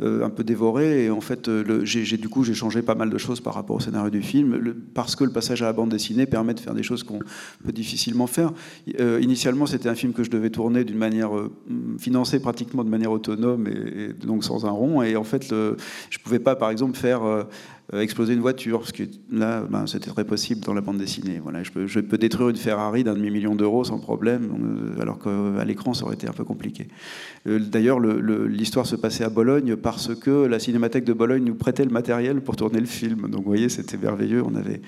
euh, 0.00 0.24
un 0.24 0.30
peu 0.30 0.44
dévoré. 0.44 1.04
Et 1.04 1.10
en 1.10 1.20
fait, 1.20 1.48
euh, 1.48 1.84
du 1.84 2.28
coup, 2.28 2.44
j'ai 2.44 2.54
changé 2.54 2.82
pas 2.82 2.94
mal 2.94 3.10
de 3.10 3.18
choses 3.18 3.40
par 3.40 3.54
rapport 3.54 3.76
au 3.76 3.80
scénario 3.80 4.10
du 4.10 4.22
film, 4.22 4.56
le, 4.56 4.74
parce 4.74 5.16
que 5.16 5.24
le 5.24 5.32
passage 5.32 5.62
à 5.62 5.66
la 5.66 5.72
bande 5.72 5.90
dessinée 5.90 6.26
permet 6.26 6.54
de 6.54 6.60
faire 6.60 6.74
des 6.74 6.82
choses 6.82 7.02
qu'on 7.02 7.20
peut 7.64 7.72
difficilement 7.72 8.26
faire. 8.26 8.52
Euh, 9.00 9.18
initialement, 9.20 9.66
c'était 9.66 9.88
un 9.88 9.94
film 9.94 10.12
que 10.12 10.24
je 10.24 10.30
devais 10.30 10.50
tourner 10.50 10.84
d'une 10.84 10.98
manière 10.98 11.36
euh, 11.36 11.50
financée 11.98 12.40
pratiquement 12.40 12.84
de 12.84 12.90
manière 12.90 13.10
autonome 13.10 13.66
et, 13.66 14.02
et, 14.04 14.12
donc 14.12 14.44
sans 14.44 14.66
un 14.66 14.70
rond. 14.70 15.02
Et 15.02 15.16
en 15.16 15.24
fait, 15.24 15.50
le, 15.50 15.76
je 16.10 16.18
pouvais 16.18 16.38
pas, 16.38 16.56
par 16.56 16.70
exemple, 16.70 16.96
faire 16.96 17.22
exploser 17.92 18.34
une 18.34 18.40
voiture, 18.40 18.80
parce 18.80 18.92
que 18.92 19.04
là, 19.32 19.62
ben, 19.62 19.86
c'était 19.86 20.10
très 20.10 20.24
possible 20.24 20.57
dans 20.60 20.74
la 20.74 20.80
bande 20.80 20.98
dessinée. 20.98 21.40
Voilà, 21.42 21.62
je, 21.62 22.00
peux, 22.00 22.18
détruire 22.18 22.48
une 22.48 22.56
Ferrari 22.56 23.04
d'un 23.04 23.14
demi-million 23.14 23.54
d'euros 23.54 23.84
sans 23.84 23.98
problème, 23.98 24.50
euh, 24.96 25.00
alors 25.00 25.18
qu'à 25.18 25.64
l'écran, 25.64 25.94
ça 25.94 26.04
aurait 26.04 26.14
été 26.14 26.28
un 26.28 26.32
peu 26.32 26.44
compliqué. 26.44 26.88
Euh, 27.46 27.58
D'ailleurs, 27.58 28.00
l'histoire 28.00 28.86
se 28.86 28.96
passait 28.96 29.24
à 29.24 29.30
Bologne 29.30 29.76
parce 29.76 30.14
que 30.14 30.46
la 30.46 30.58
Cinémathèque 30.58 31.04
de 31.04 31.12
Bologne 31.12 31.44
nous 31.44 31.54
prêtait 31.54 31.84
le 31.84 31.90
matériel 31.90 32.40
pour 32.40 32.56
tourner 32.56 32.80
le 32.80 32.86
film. 32.86 33.28
Donc, 33.28 33.42
vous 33.42 33.50
voyez, 33.50 33.68
c'était 33.68 33.96
merveilleux. 33.96 34.42
On 34.44 34.54
avait 34.54 34.80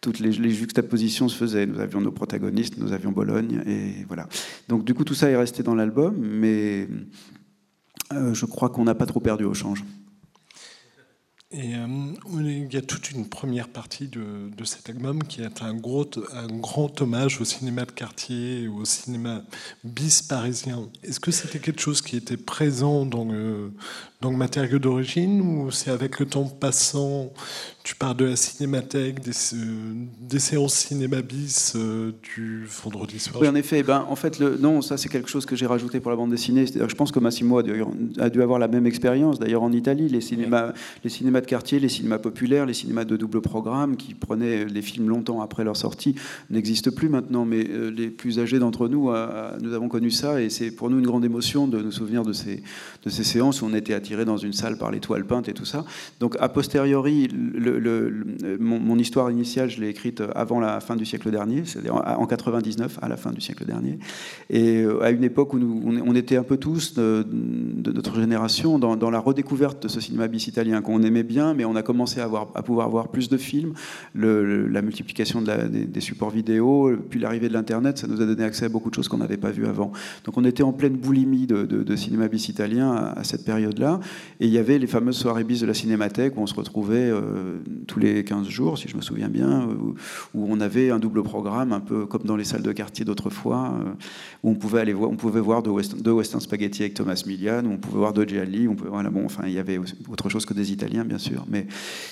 toutes 0.00 0.18
les, 0.18 0.30
les, 0.30 0.50
juxtapositions 0.50 1.28
se 1.28 1.36
faisaient. 1.36 1.66
Nous 1.66 1.80
avions 1.80 2.00
nos 2.00 2.10
protagonistes, 2.10 2.76
nous 2.78 2.92
avions 2.92 3.12
Bologne, 3.12 3.62
et 3.66 4.04
voilà. 4.08 4.28
Donc, 4.68 4.84
du 4.84 4.94
coup, 4.94 5.04
tout 5.04 5.14
ça 5.14 5.30
est 5.30 5.36
resté 5.36 5.62
dans 5.62 5.74
l'album, 5.74 6.14
mais 6.18 6.88
euh, 8.12 8.34
je 8.34 8.46
crois 8.46 8.68
qu'on 8.68 8.84
n'a 8.84 8.94
pas 8.94 9.06
trop 9.06 9.20
perdu 9.20 9.44
au 9.44 9.54
change. 9.54 9.84
Et 11.54 11.74
euh, 11.74 11.86
il 12.38 12.72
y 12.72 12.78
a 12.78 12.82
toute 12.82 13.10
une 13.10 13.28
première 13.28 13.68
partie 13.68 14.08
de, 14.08 14.50
cet 14.64 14.88
album 14.88 15.22
qui 15.22 15.42
est 15.42 15.62
un, 15.62 15.74
gros, 15.74 16.08
un 16.32 16.46
grand 16.46 17.00
hommage 17.02 17.40
au 17.42 17.44
cinéma 17.44 17.84
de 17.84 17.90
quartier, 17.90 18.68
au 18.68 18.86
cinéma 18.86 19.42
bis 19.84 20.22
parisien. 20.22 20.88
Est-ce 21.02 21.20
que 21.20 21.30
c'était 21.30 21.58
quelque 21.58 21.80
chose 21.80 22.00
qui 22.00 22.16
était 22.16 22.38
présent 22.38 23.04
dans 23.04 23.24
le, 23.24 23.72
dans 24.22 24.30
le 24.30 24.36
matériau 24.36 24.78
d'origine 24.78 25.40
ou 25.40 25.72
c'est 25.72 25.90
avec 25.90 26.20
le 26.20 26.26
temps 26.26 26.44
passant 26.44 27.32
tu 27.84 27.96
parles 27.96 28.16
de 28.16 28.26
la 28.26 28.36
cinémathèque, 28.36 29.20
des, 29.20 29.32
euh, 29.54 29.94
des 30.20 30.38
séances 30.38 30.74
cinéma 30.74 31.20
bis 31.20 31.72
euh, 31.74 32.12
du 32.22 32.64
vendredi 32.64 33.18
soir? 33.18 33.42
Oui, 33.42 33.48
en 33.48 33.56
effet. 33.56 33.82
Ben, 33.82 34.06
en 34.08 34.14
fait, 34.14 34.38
le, 34.38 34.56
non, 34.56 34.82
ça 34.82 34.96
c'est 34.96 35.08
quelque 35.08 35.28
chose 35.28 35.46
que 35.46 35.56
j'ai 35.56 35.66
rajouté 35.66 35.98
pour 35.98 36.12
la 36.12 36.16
bande 36.16 36.30
dessinée. 36.30 36.64
Je 36.66 36.94
pense 36.94 37.10
que 37.10 37.18
Massimo 37.18 37.58
a 37.58 37.62
dû, 37.62 38.42
avoir 38.42 38.60
la 38.60 38.68
même 38.68 38.86
expérience. 38.86 39.40
D'ailleurs, 39.40 39.64
en 39.64 39.72
Italie, 39.72 40.08
les 40.08 40.20
cinémas, 40.20 40.72
les 41.02 41.10
cinémas 41.10 41.40
de 41.40 41.46
quartier, 41.46 41.80
les 41.80 41.88
cinémas 41.88 42.18
populaires, 42.18 42.66
les 42.66 42.74
cinémas 42.74 43.04
de 43.04 43.16
double 43.16 43.40
programme 43.40 43.96
qui 43.96 44.14
prenaient 44.14 44.64
les 44.64 44.82
films 44.82 45.08
longtemps 45.08 45.40
après 45.40 45.64
leur 45.64 45.76
sortie 45.76 46.14
n'existent 46.50 46.92
plus 46.92 47.08
maintenant. 47.08 47.44
Mais 47.44 47.66
euh, 47.68 47.90
les 47.90 48.10
plus 48.10 48.38
âgés 48.38 48.60
d'entre 48.60 48.86
nous, 48.86 49.10
euh, 49.10 49.58
nous 49.60 49.72
avons 49.74 49.88
connu 49.88 50.12
ça 50.12 50.40
et 50.40 50.50
c'est 50.50 50.70
pour 50.70 50.88
nous 50.88 51.00
une 51.00 51.06
grande 51.06 51.24
émotion 51.24 51.66
de 51.66 51.82
nous 51.82 51.92
souvenir 51.92 52.22
de 52.22 52.32
ces, 52.32 52.62
de 53.04 53.10
ces 53.10 53.24
séances 53.24 53.60
où 53.60 53.66
on 53.66 53.74
était 53.74 53.94
attirés 53.94 54.11
dans 54.24 54.36
une 54.36 54.52
salle 54.52 54.76
par 54.76 54.90
les 54.90 55.00
toiles 55.00 55.24
peintes 55.24 55.48
et 55.48 55.54
tout 55.54 55.64
ça. 55.64 55.84
Donc, 56.20 56.36
a 56.40 56.48
posteriori, 56.48 57.28
mon, 58.60 58.98
histoire 58.98 59.30
initiale, 59.30 59.70
je 59.70 59.80
l'ai 59.80 59.88
écrite 59.88 60.22
avant 60.34 60.60
la 60.60 60.80
fin 60.80 60.96
du 60.96 61.04
siècle 61.04 61.30
dernier, 61.30 61.64
c'est-à-dire 61.64 61.94
en 61.94 62.26
99, 62.26 62.98
à 63.02 63.08
la 63.08 63.16
fin 63.16 63.32
du 63.32 63.40
siècle 63.40 63.64
dernier, 63.64 63.98
et 64.50 64.82
euh, 64.82 65.02
à 65.02 65.10
une 65.10 65.24
époque 65.24 65.54
où 65.54 65.58
nous, 65.58 66.02
on, 66.04 66.14
était 66.14 66.36
un 66.36 66.42
peu 66.42 66.56
tous 66.56 66.94
de, 66.94 67.26
notre 67.92 68.20
génération 68.20 68.78
dans, 68.78 69.10
la 69.10 69.18
redécouverte 69.18 69.82
de 69.82 69.88
ce 69.88 70.00
cinéma 70.00 70.28
bis 70.28 70.46
italien 70.46 70.80
qu'on 70.82 71.02
aimait 71.02 71.22
bien, 71.22 71.54
mais 71.54 71.64
on 71.64 71.76
a 71.76 71.82
commencé 71.82 72.20
à, 72.20 72.24
avoir, 72.24 72.48
à 72.54 72.62
pouvoir 72.62 72.88
voir 72.88 73.08
plus 73.08 73.28
de 73.28 73.36
films, 73.36 73.74
la 74.14 74.82
multiplication 74.82 75.42
des, 75.42 76.00
supports 76.00 76.30
vidéo, 76.30 76.90
puis 77.10 77.20
l'arrivée 77.20 77.48
de 77.48 77.54
l'internet, 77.54 77.98
ça 77.98 78.06
nous 78.06 78.20
a 78.20 78.26
donné 78.26 78.44
accès 78.44 78.66
à 78.66 78.68
beaucoup 78.68 78.90
de 78.90 78.94
choses 78.94 79.08
qu'on 79.08 79.18
n'avait 79.18 79.36
pas 79.36 79.50
vues 79.50 79.66
avant. 79.66 79.92
Donc 80.24 80.36
on 80.36 80.44
était 80.44 80.62
en 80.62 80.72
pleine 80.72 80.96
boulimie 80.96 81.46
de, 81.46 81.96
cinéma 81.96 82.28
bis 82.28 82.48
italien 82.48 83.12
à 83.14 83.24
cette 83.24 83.44
période-là, 83.44 84.00
et 84.40 84.46
il 84.46 84.52
y 84.52 84.58
avait 84.58 84.78
les 84.78 84.86
fameuses 84.86 85.16
soirées 85.16 85.44
bis 85.44 85.60
de 85.60 85.66
la 85.66 85.74
Cinémathèque 85.74 86.36
où 86.36 86.40
on 86.40 86.46
se 86.46 86.54
retrouvait 86.54 87.10
euh, 87.10 87.58
tous 87.86 87.98
les 87.98 88.24
15 88.24 88.48
jours, 88.48 88.78
si 88.78 88.88
je 88.88 88.96
me 88.96 89.02
souviens 89.02 89.28
bien, 89.28 89.68
où, 89.68 89.94
on 90.34 90.60
avait 90.60 90.90
un 90.90 90.98
double 90.98 91.22
programme, 91.22 91.72
un 91.72 91.80
peu 91.80 92.06
comme 92.06 92.22
dans 92.24 92.36
les 92.36 92.44
salles 92.44 92.62
de 92.62 92.72
quartier 92.72 93.04
d'autrefois, 93.04 93.74
euh, 93.80 93.90
où 94.42 94.50
on 94.50 94.54
pouvait 94.54 94.80
aller 94.80 94.92
voir, 94.92 95.10
on 95.10 95.16
pouvait 95.16 95.40
voir 95.40 95.62
de 95.62 95.70
Western, 95.70 96.40
Spaghetti 96.40 96.82
avec 96.82 96.94
Thomas 96.94 97.22
Milian, 97.26 97.64
où 97.64 97.72
on 97.72 97.78
pouvait 97.78 97.98
voir 97.98 98.12
de 98.12 98.24
Gialli, 98.24 98.68
on 98.68 98.74
pouvait, 98.74 98.90
voilà, 98.90 99.10
bon, 99.10 99.24
enfin, 99.24 99.44
il 99.46 99.52
y 99.52 99.58
avait 99.58 99.78
autre 100.08 100.28
chose 100.28 100.46
que 100.46 100.54
des 100.54 100.72
Italiens, 100.72 101.04
bien 101.04 101.18
sûr, 101.18 101.44
mais 101.48 101.66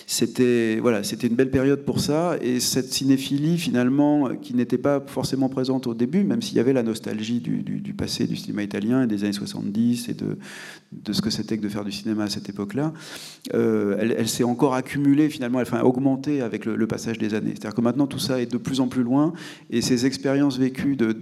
c'était, 0.07 0.78
voilà, 0.80 1.03
c'était 1.03 1.26
une 1.26 1.36
belle 1.36 1.51
période 1.51 1.84
pour 1.84 2.01
ça, 2.01 2.36
et 2.41 2.61
cette 2.61 2.93
cinéphilie, 2.93 3.59
finalement, 3.59 4.30
qui 4.41 4.55
n'était 4.55 4.78
pas 4.78 5.03
forcément 5.07 5.49
présente 5.49 5.86
au 5.86 5.95
début, 5.95 6.24
même 6.24 6.43
s'il 6.43 6.57
y 6.57 6.61
avait 6.61 6.72
la 6.72 6.82
nostalgie 6.82 7.41
du, 7.41 7.95
passé 7.95 8.26
du 8.26 8.36
cinéma 8.36 8.62
italien 8.62 9.03
et 9.03 9.07
des 9.07 9.24
années 9.24 9.32
70 9.32 10.09
et 10.09 10.14
de 10.14 11.12
ce 11.12 11.20
que 11.20 11.30
c'était 11.30 11.57
que 11.57 11.62
de 11.62 11.68
faire 11.68 11.80
du 11.85 11.93
cinéma 11.93 12.24
à 12.24 12.28
cette 12.28 12.49
époque-là, 12.49 12.93
euh, 13.55 13.97
elle, 13.99 14.28
s'est 14.28 14.45
encore 14.45 14.74
accumulée 14.74 15.28
finalement, 15.28 15.61
elle 15.61 15.66
a 15.72 15.87
augmenté 15.87 16.43
avec 16.43 16.64
le, 16.64 16.87
passage 16.87 17.18
des 17.18 17.35
années. 17.35 17.53
C'est-à-dire 17.53 17.74
que 17.74 17.81
maintenant 17.81 18.07
tout 18.07 18.18
ça 18.18 18.41
est 18.41 18.51
de 18.51 18.59
plus 18.59 18.81
en 18.81 18.89
plus 18.89 19.03
loin 19.03 19.33
et 19.70 19.81
ces 19.81 20.07
expériences 20.07 20.59
vécues 20.59 20.97
de, 20.97 21.14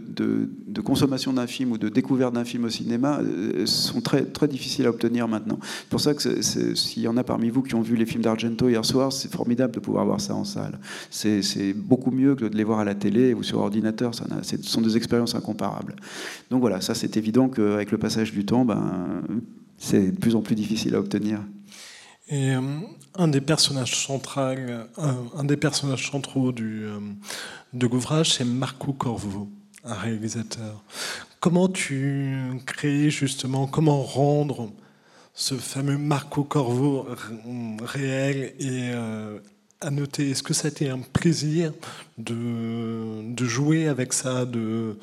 consommation 0.84 1.32
d'un 1.32 1.46
film 1.46 1.72
ou 1.72 1.78
de 1.78 1.88
découverte 1.88 2.34
d'un 2.34 2.44
film 2.44 2.64
au 2.64 2.70
cinéma 2.70 3.20
euh, 3.20 3.66
sont 3.66 4.00
très, 4.00 4.24
difficiles 4.48 4.86
à 4.86 4.90
obtenir 4.90 5.28
maintenant. 5.28 5.58
C'est 5.62 5.88
pour 5.88 6.00
ça 6.00 6.14
que 6.14 6.42
s'il 6.42 7.02
y 7.02 7.08
en 7.08 7.16
a 7.16 7.24
parmi 7.24 7.50
vous 7.50 7.62
qui 7.62 7.74
ont 7.74 7.82
vu 7.82 7.96
les 7.96 8.06
films 8.06 8.22
d'Argento 8.22 8.68
hier 8.68 8.84
soir, 8.84 9.12
c'est 9.12 9.30
formidable 9.30 9.74
de 9.74 9.80
pouvoir 9.80 10.06
voir 10.06 10.20
ça 10.20 10.34
en 10.34 10.44
salle. 10.44 10.78
C'est 11.10 11.74
beaucoup 11.74 12.10
mieux 12.10 12.34
que 12.34 12.46
de 12.46 12.56
les 12.56 12.64
voir 12.64 12.78
à 12.78 12.84
la 12.84 12.94
télé 12.94 13.34
ou 13.34 13.42
sur 13.42 13.58
ordinateur. 13.58 14.12
Ce 14.14 14.56
sont 14.62 14.80
des 14.80 14.96
expériences 14.96 15.34
incomparables. 15.34 15.96
Donc 16.50 16.60
voilà, 16.60 16.80
ça 16.80 16.94
c'est 16.94 17.16
évident 17.16 17.48
qu'avec 17.48 17.90
le 17.90 17.98
passage 17.98 18.32
du 18.32 18.44
temps, 18.44 18.64
ben, 18.64 19.22
c'est 19.78 20.10
de 20.10 20.18
plus 20.18 20.34
en 20.34 20.42
plus 20.42 20.54
difficile 20.54 20.94
à 20.94 20.98
obtenir. 20.98 21.40
Et 22.28 22.54
euh, 22.54 22.60
un 23.14 23.28
des 23.28 23.40
personnages 23.40 23.96
centraux, 23.96 24.40
euh, 24.40 25.32
du, 26.52 26.84
euh, 26.84 26.98
de 27.72 27.86
l'ouvrage, 27.86 28.34
c'est 28.34 28.44
Marco 28.44 28.92
Corvo, 28.92 29.48
un 29.84 29.94
réalisateur. 29.94 30.84
Comment 31.40 31.68
tu 31.68 32.36
crées 32.66 33.08
justement, 33.08 33.66
comment 33.66 34.02
rendre 34.02 34.70
ce 35.32 35.54
fameux 35.54 35.96
Marco 35.96 36.44
Corvo 36.44 37.06
réel 37.80 38.54
et 38.58 38.90
à 39.80 39.90
noter, 39.90 40.30
est-ce 40.30 40.42
que 40.42 40.54
ça 40.54 40.66
a 40.66 40.70
été 40.70 40.90
un 40.90 40.98
plaisir 40.98 41.72
de, 42.16 43.44
jouer 43.44 43.86
avec 43.86 44.12
ça, 44.12 44.44
de, 44.44 44.98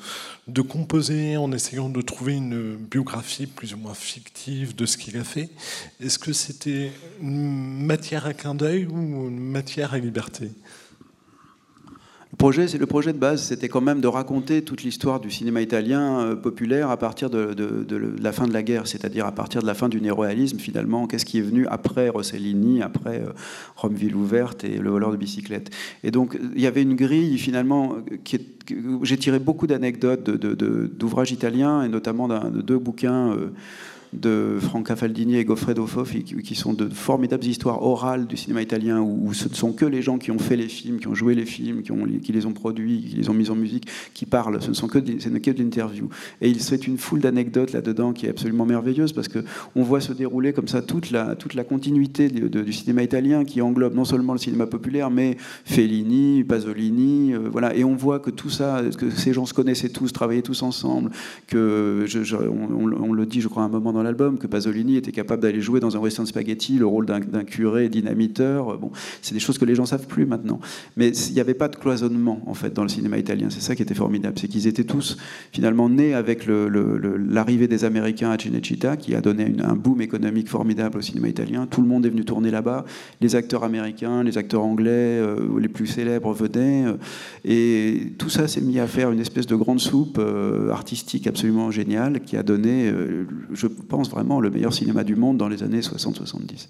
de, 0.48 0.60
composer 0.60 1.38
en 1.38 1.50
essayant 1.52 1.88
de 1.88 2.02
trouver 2.02 2.34
une 2.34 2.76
biographie 2.76 3.46
plus 3.46 3.72
ou 3.72 3.78
moins 3.78 3.94
fictive 3.94 4.76
de 4.76 4.84
ce 4.84 4.98
qu'il 4.98 5.16
a 5.16 5.24
fait? 5.24 5.48
Est-ce 6.00 6.18
que 6.18 6.34
c'était 6.34 6.92
une 7.22 7.86
matière 7.86 8.26
à 8.26 8.34
clin 8.34 8.54
d'œil 8.54 8.84
ou 8.86 9.28
une 9.28 9.40
matière 9.40 9.94
à 9.94 9.98
liberté? 9.98 10.50
Projet, 12.36 12.68
c'est 12.68 12.78
le 12.78 12.86
projet 12.86 13.12
de 13.12 13.18
base, 13.18 13.42
c'était 13.42 13.68
quand 13.68 13.80
même 13.80 14.00
de 14.00 14.08
raconter 14.08 14.62
toute 14.62 14.82
l'histoire 14.82 15.20
du 15.20 15.30
cinéma 15.30 15.60
italien 15.62 16.20
euh, 16.20 16.36
populaire 16.36 16.90
à 16.90 16.96
partir 16.96 17.30
de, 17.30 17.54
la 18.20 18.32
fin 18.32 18.46
de 18.46 18.52
la 18.52 18.62
guerre, 18.62 18.86
c'est-à-dire 18.86 19.26
à 19.26 19.32
partir 19.32 19.62
de 19.62 19.66
la 19.66 19.74
fin 19.74 19.88
du 19.88 20.00
néoréalisme 20.00 20.58
finalement. 20.58 21.06
Qu'est-ce 21.06 21.24
qui 21.24 21.38
est 21.38 21.42
venu 21.42 21.66
après 21.66 22.08
Rossellini, 22.08 22.82
après 22.82 23.20
euh, 23.20 23.32
Rome 23.76 23.94
ville 23.94 24.16
ouverte 24.16 24.64
et 24.64 24.78
le 24.78 24.90
voleur 24.90 25.10
de 25.10 25.16
bicyclette. 25.16 25.70
Et 26.04 26.10
donc 26.10 26.38
il 26.54 26.60
y 26.60 26.66
avait 26.66 26.82
une 26.82 26.94
grille 26.94 27.38
finalement 27.38 27.96
j'ai 29.02 29.16
tiré 29.16 29.38
beaucoup 29.38 29.66
d'anecdotes 29.66 30.28
d'ouvrages 30.28 31.32
italiens 31.32 31.82
et 31.82 31.88
notamment 31.88 32.28
de 32.28 32.60
deux 32.60 32.78
bouquins. 32.78 33.32
Euh, 33.32 33.52
de 34.20 34.58
Franca 34.60 34.96
Faldini 34.96 35.36
et 35.36 35.44
Goffredo 35.44 35.86
Foffi, 35.86 36.24
qui 36.24 36.54
sont 36.54 36.72
de 36.72 36.88
formidables 36.88 37.44
histoires 37.44 37.82
orales 37.82 38.26
du 38.26 38.36
cinéma 38.36 38.62
italien, 38.62 39.00
où, 39.00 39.32
ce 39.34 39.48
ne 39.48 39.54
sont 39.54 39.72
que 39.72 39.84
les 39.84 40.02
gens 40.02 40.18
qui 40.18 40.30
ont 40.30 40.38
fait 40.38 40.56
les 40.56 40.68
films, 40.68 40.98
qui 40.98 41.08
ont 41.08 41.14
joué 41.14 41.34
les 41.34 41.46
films, 41.46 41.82
qui, 41.82 41.92
ont, 41.92 42.06
qui 42.22 42.32
les 42.32 42.46
ont 42.46 42.52
produits, 42.52 43.02
qui 43.02 43.16
les 43.16 43.28
ont 43.30 43.34
mis 43.34 43.50
en 43.50 43.54
musique, 43.54 43.86
qui 44.14 44.26
parlent. 44.26 44.60
Ce 44.60 44.68
ne 44.68 44.74
sont 44.74 44.88
que, 44.88 44.98
que 44.98 45.50
de 45.50 45.58
l'interview. 45.58 46.08
Et 46.40 46.48
il 46.48 46.60
fait 46.60 46.86
une 46.86 46.98
foule 46.98 47.20
d'anecdotes 47.20 47.72
là-dedans 47.72 48.12
qui 48.12 48.26
est 48.26 48.30
absolument 48.30 48.66
merveilleuse, 48.66 49.12
parce 49.12 49.28
qu'on 49.28 49.82
voit 49.82 50.00
se 50.00 50.12
dérouler 50.12 50.52
comme 50.52 50.68
ça 50.68 50.82
toute 50.82 51.10
la, 51.10 51.36
toute 51.36 51.54
la 51.54 51.64
continuité 51.64 52.28
du 52.28 52.72
cinéma 52.72 53.02
italien, 53.02 53.44
qui 53.44 53.60
englobe 53.60 53.94
non 53.94 54.04
seulement 54.04 54.32
le 54.32 54.38
cinéma 54.38 54.66
populaire, 54.66 55.10
mais 55.10 55.36
Fellini, 55.64 56.44
Pasolini, 56.44 57.34
euh, 57.34 57.48
voilà. 57.50 57.74
Et 57.74 57.84
on 57.84 57.94
voit 57.94 58.20
que 58.20 58.30
tout 58.30 58.50
ça, 58.50 58.82
que 58.96 59.10
ces 59.10 59.32
gens 59.32 59.46
se 59.46 59.54
connaissaient 59.54 59.88
tous, 59.88 60.12
travaillaient 60.12 60.42
tous 60.42 60.62
ensemble, 60.62 61.10
que 61.46 62.06
on, 62.48 63.12
le 63.12 63.26
dit, 63.26 63.40
je 63.40 63.48
crois, 63.48 63.62
à 63.62 63.66
un 63.66 63.70
moment 63.70 63.92
dans 63.92 64.02
l'album, 64.06 64.38
que 64.38 64.46
Pasolini 64.46 64.96
était 64.96 65.12
capable 65.12 65.42
d'aller 65.42 65.60
jouer 65.60 65.80
dans 65.80 65.96
un 65.96 66.00
western 66.00 66.26
spaghetti 66.26 66.78
le 66.78 66.86
rôle 66.86 67.06
d'un 67.06 67.44
curé 67.44 67.88
dynamiteur. 67.88 68.78
Bon, 68.78 68.90
c'est 69.22 69.34
des 69.34 69.40
choses 69.40 69.58
que 69.58 69.64
les 69.64 69.74
gens 69.74 69.86
savent 69.86 70.06
plus 70.06 70.26
maintenant. 70.26 70.60
Mais 70.96 71.10
il 71.10 71.34
n'y 71.34 71.40
avait 71.40 71.54
pas 71.54 71.68
de 71.68 71.76
cloisonnement 71.76 72.40
en 72.46 72.54
fait 72.54 72.72
dans 72.72 72.82
le 72.82 72.88
cinéma 72.88 73.18
italien. 73.18 73.48
C'est 73.50 73.60
ça 73.60 73.74
qui 73.74 73.82
était 73.82 73.94
formidable, 73.94 74.38
c'est 74.38 74.48
qu'ils 74.48 74.66
étaient 74.66 74.84
tous 74.84 75.16
finalement 75.52 75.88
nés 75.88 76.14
avec 76.14 76.46
l'arrivée 76.46 77.68
des 77.68 77.84
Américains 77.84 78.30
à 78.30 78.38
Cinecittà, 78.38 78.96
qui 78.96 79.14
a 79.14 79.20
donné 79.20 79.52
un 79.62 79.74
boom 79.74 80.00
économique 80.00 80.48
formidable 80.48 80.98
au 80.98 81.02
cinéma 81.02 81.28
italien. 81.28 81.66
Tout 81.66 81.82
le 81.82 81.88
monde 81.88 82.06
est 82.06 82.10
venu 82.10 82.24
tourner 82.24 82.50
là-bas. 82.50 82.84
Les 83.20 83.36
acteurs 83.36 83.64
américains, 83.64 84.22
les 84.22 84.38
acteurs 84.38 84.62
anglais, 84.62 84.90
euh, 84.90 85.60
les 85.60 85.68
plus 85.68 85.86
célèbres 85.86 86.32
venaient. 86.32 86.86
Euh, 86.86 86.96
et 87.44 88.12
tout 88.18 88.28
ça 88.28 88.48
s'est 88.48 88.60
mis 88.60 88.78
à 88.78 88.86
faire 88.86 89.10
une 89.10 89.20
espèce 89.20 89.46
de 89.46 89.56
grande 89.56 89.80
soupe 89.80 90.18
euh, 90.18 90.70
artistique 90.70 91.26
absolument 91.26 91.70
géniale 91.70 92.20
qui 92.20 92.36
a 92.36 92.42
donné, 92.42 92.92
je 93.52 93.66
pense 93.86 94.10
vraiment, 94.10 94.40
le 94.40 94.50
meilleur 94.50 94.72
cinéma 94.72 95.04
du 95.04 95.16
monde 95.16 95.36
dans 95.36 95.48
les 95.48 95.62
années 95.62 95.80
60-70. 95.80 96.68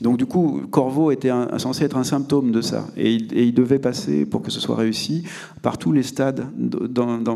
Donc 0.00 0.16
du 0.16 0.26
coup, 0.26 0.62
Corvo 0.70 1.10
était 1.10 1.30
censé 1.58 1.84
être 1.84 1.96
un 1.96 2.04
symptôme 2.04 2.52
de 2.52 2.60
ça. 2.60 2.86
Et 2.96 3.12
il, 3.12 3.54
devait 3.54 3.78
passer, 3.78 4.24
pour 4.24 4.42
que 4.42 4.50
ce 4.50 4.60
soit 4.60 4.76
réussi, 4.76 5.24
par 5.62 5.78
tous 5.78 5.92
les 5.92 6.02
stades 6.02 6.46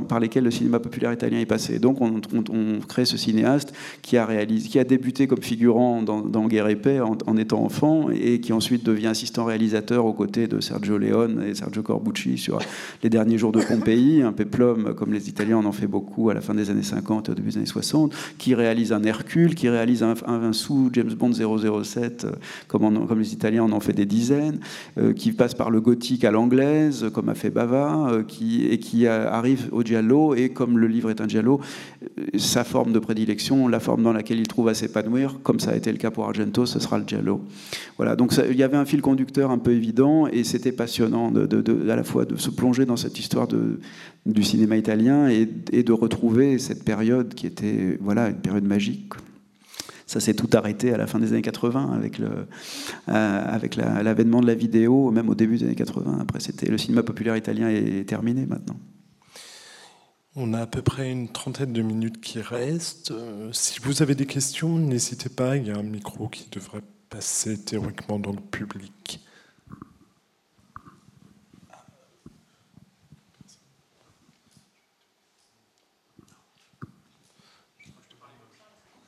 par 0.09 0.21
lesquels 0.21 0.45
le 0.45 0.51
cinéma 0.51 0.81
populaire 0.81 1.13
italien 1.13 1.39
est 1.39 1.47
passé. 1.47 1.79
Donc 1.79 2.01
on, 2.01 2.21
crée 2.87 3.05
ce 3.05 3.17
cinéaste 3.17 3.73
qui 4.03 4.17
a, 4.17 4.25
réalisé, 4.27 4.69
qui 4.69 4.79
a 4.79 4.85
débuté 4.85 5.27
comme 5.27 5.43
figurant 5.43 6.03
dans, 6.03 6.47
Guerre 6.47 6.69
et 6.69 6.77
Paix 6.77 7.01
en, 7.01 7.37
étant 7.37 7.65
enfant 7.65 8.09
et 8.11 8.41
qui 8.41 8.53
ensuite 8.53 8.85
devient 8.85 9.09
assistant 9.09 9.45
réalisateur 9.45 10.05
aux 10.05 10.13
côtés 10.13 10.47
de 10.47 10.61
Sergio 10.61 10.99
Leone 10.99 11.45
et 11.47 11.55
Sergio 11.55 11.83
Corbucci 11.83 12.39
sur 12.39 12.59
Les 13.03 13.11
Derniers 13.11 13.39
Jours 13.39 13.53
de 13.53 13.61
Pompéi, 13.61 14.23
un 14.23 14.33
péplum 14.33 14.95
comme 14.95 15.13
les 15.13 15.29
Italiens 15.29 15.59
en 15.59 15.67
ont 15.67 15.73
fait 15.73 15.87
beaucoup 15.87 16.31
à 16.31 16.35
la 16.35 16.41
fin 16.41 16.55
des 16.55 16.71
années 16.71 16.83
50 16.83 17.29
et 17.29 17.33
au 17.33 17.35
début 17.35 17.51
des 17.51 17.59
années 17.59 17.67
60, 17.67 18.15
qui 18.39 18.55
réalise 18.55 18.93
un 18.93 19.03
Hercule, 19.17 19.55
qui 19.55 19.69
réalise 19.69 20.03
un, 20.03 20.53
sous 20.53 20.91
James 20.93 21.13
Bond 21.13 21.33
007, 21.33 22.25
euh, 22.25 22.33
comme, 22.69 23.19
les 23.19 23.33
Italiens 23.33 23.65
en 23.65 23.73
ont 23.73 23.81
fait 23.81 23.93
des 23.93 24.05
dizaines, 24.05 24.61
euh, 24.99 25.13
qui 25.13 25.33
passe 25.33 25.55
par 25.55 25.71
le 25.71 25.81
gothique 25.81 26.25
à 26.25 26.31
l'anglaise, 26.31 27.07
comme 27.15 27.29
a 27.29 27.35
fait 27.35 27.51
Bava, 27.51 28.09
euh, 28.11 28.23
qui, 28.23 28.67
et 28.67 28.79
qui 28.79 29.07
arrive 29.07 29.69
au 29.73 29.83
giallo, 29.83 30.35
et 30.35 30.51
comme 30.51 30.79
le 30.79 30.87
livre 30.87 31.11
est 31.11 31.21
un 31.21 31.29
giallo, 31.29 31.61
sa 32.37 32.65
forme 32.65 32.93
de 32.93 32.99
prédilection, 32.99 33.69
la 33.69 33.81
forme 33.81 34.03
dans 34.03 34.13
laquelle 34.13 34.39
il 34.39 34.49
trouve 34.49 34.69
à 34.69 34.75
s'épanouir, 34.75 35.39
comme 35.43 35.61
ça 35.61 35.71
a 35.71 35.77
été 35.77 35.91
le 35.91 35.99
cas 35.99 36.11
pour 36.11 36.25
Argento, 36.25 36.67
ce 36.67 36.79
sera 36.79 36.99
le 36.99 37.05
giallo. 37.07 37.41
Voilà, 37.97 38.17
donc 38.17 38.33
il 38.51 38.57
y 38.57 38.63
avait 38.63 38.77
un 38.77 38.85
fil 38.85 39.01
conducteur 39.01 39.51
un 39.51 39.59
peu 39.59 39.73
évident, 39.73 40.27
et 40.27 40.45
c'était 40.45 40.73
passionnant 40.73 41.31
de, 41.31 41.91
à 41.91 41.97
la 41.97 42.05
fois 42.05 42.25
de 42.25 42.37
se 42.37 42.51
plonger 42.51 42.85
dans 42.85 42.97
cette 42.97 43.19
histoire 43.19 43.49
de, 43.49 43.81
du 44.27 44.43
cinéma 44.43 44.77
italien 44.77 45.29
et, 45.29 45.49
et 45.73 45.83
de 45.83 45.93
retrouver 45.93 46.59
cette 46.59 46.85
période 46.85 47.35
qui 47.35 47.47
était 47.47 47.99
voilà, 48.01 48.29
une 48.29 48.37
période 48.37 48.65
magique. 48.65 49.06
Ça 50.07 50.21
s'est 50.21 50.35
tout 50.35 50.49
arrêté 50.53 50.93
à 50.95 50.97
la 50.97 51.09
fin 51.09 51.19
des 51.19 51.33
années 51.33 51.43
80 51.43 51.93
avec, 51.93 52.19
le, 52.19 52.29
euh, 52.29 53.55
avec 53.55 53.75
l'avènement 53.75 54.41
de 54.41 54.47
la 54.47 54.55
vidéo, 54.55 55.11
même 55.11 55.29
au 55.29 55.35
début 55.35 55.59
des 55.59 55.65
années 55.65 55.75
80. 55.75 56.19
Après, 56.21 56.39
c'était 56.39 56.71
le 56.71 56.79
cinéma 56.79 57.03
populaire 57.03 57.37
italien 57.37 57.69
est 57.69 58.09
terminé 58.09 58.47
maintenant. 58.47 58.77
On 60.37 60.53
a 60.53 60.61
à 60.61 60.67
peu 60.67 60.83
près 60.83 61.11
une 61.11 61.29
trentaine 61.29 61.73
de 61.73 61.83
minutes 61.83 62.21
qui 62.21 62.41
restent. 62.41 63.11
Euh, 63.11 63.51
si 63.53 63.81
vous 63.81 64.03
avez 64.03 64.15
des 64.15 64.27
questions, 64.27 64.79
n'hésitez 64.79 65.31
pas. 65.31 65.57
Il 65.57 65.67
y 65.67 65.71
a 65.71 65.77
un 65.79 65.83
micro 65.83 66.29
qui 66.29 66.49
devrait 66.51 66.83
passer 67.09 67.59
théoriquement 67.59 68.19
dans 68.19 68.33
le 68.33 68.41
public. 68.41 69.26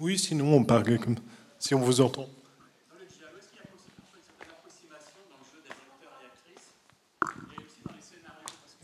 Oui, 0.00 0.16
sinon 0.16 0.54
on 0.54 0.64
parle 0.64 0.98
comme 0.98 1.16
si 1.58 1.74
on 1.74 1.80
vous 1.80 2.00
entend. 2.00 2.28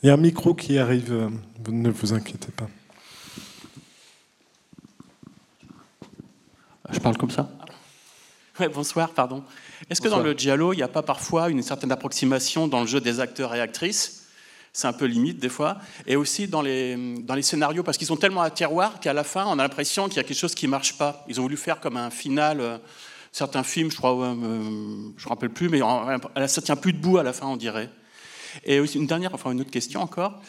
Il 0.02 0.08
y 0.08 0.10
a 0.10 0.14
un 0.14 0.18
micro 0.18 0.54
qui 0.54 0.76
arrive, 0.78 1.12
euh, 1.12 1.30
ne 1.68 1.88
vous 1.88 2.12
inquiétez 2.12 2.52
pas. 2.52 2.68
Je 6.90 6.98
parle 6.98 7.16
comme 7.16 7.30
ça 7.30 7.48
ouais, 8.60 8.68
Bonsoir, 8.68 9.12
pardon. 9.12 9.44
Est-ce 9.88 10.00
que 10.00 10.08
dans 10.08 10.20
le 10.20 10.34
Giallo, 10.34 10.72
il 10.72 10.76
n'y 10.76 10.82
a 10.82 10.88
pas 10.88 11.02
parfois 11.02 11.48
une 11.48 11.62
certaine 11.62 11.92
approximation 11.92 12.68
dans 12.68 12.80
le 12.80 12.86
jeu 12.86 13.00
des 13.00 13.20
acteurs 13.20 13.54
et 13.54 13.60
actrices? 13.60 14.23
C'est 14.74 14.88
un 14.88 14.92
peu 14.92 15.06
limite 15.06 15.38
des 15.38 15.48
fois. 15.48 15.78
Et 16.06 16.16
aussi 16.16 16.48
dans 16.48 16.60
les, 16.60 16.96
dans 17.20 17.34
les 17.34 17.42
scénarios, 17.42 17.82
parce 17.82 17.96
qu'ils 17.96 18.08
sont 18.08 18.16
tellement 18.16 18.42
à 18.42 18.50
tiroir 18.50 19.00
qu'à 19.00 19.12
la 19.14 19.24
fin, 19.24 19.46
on 19.46 19.52
a 19.52 19.62
l'impression 19.62 20.08
qu'il 20.08 20.16
y 20.16 20.20
a 20.20 20.24
quelque 20.24 20.36
chose 20.36 20.54
qui 20.54 20.66
ne 20.66 20.72
marche 20.72 20.98
pas. 20.98 21.24
Ils 21.28 21.40
ont 21.40 21.44
voulu 21.44 21.56
faire 21.56 21.80
comme 21.80 21.96
un 21.96 22.10
final. 22.10 22.60
Euh, 22.60 22.78
certains 23.30 23.62
films, 23.62 23.90
je 23.90 23.96
crois, 23.96 24.12
euh, 24.12 24.34
je 24.34 24.38
ne 24.38 25.24
me 25.24 25.28
rappelle 25.28 25.50
plus, 25.50 25.68
mais 25.68 25.80
ça 26.48 26.60
tient 26.60 26.76
plus 26.76 26.92
debout 26.92 27.18
à 27.18 27.22
la 27.22 27.32
fin, 27.32 27.46
on 27.46 27.56
dirait. 27.56 27.88
Et 28.64 28.80
aussi 28.80 28.98
une 28.98 29.06
dernière, 29.06 29.32
enfin 29.34 29.52
une 29.52 29.60
autre 29.60 29.70
question 29.70 30.02
encore. 30.02 30.40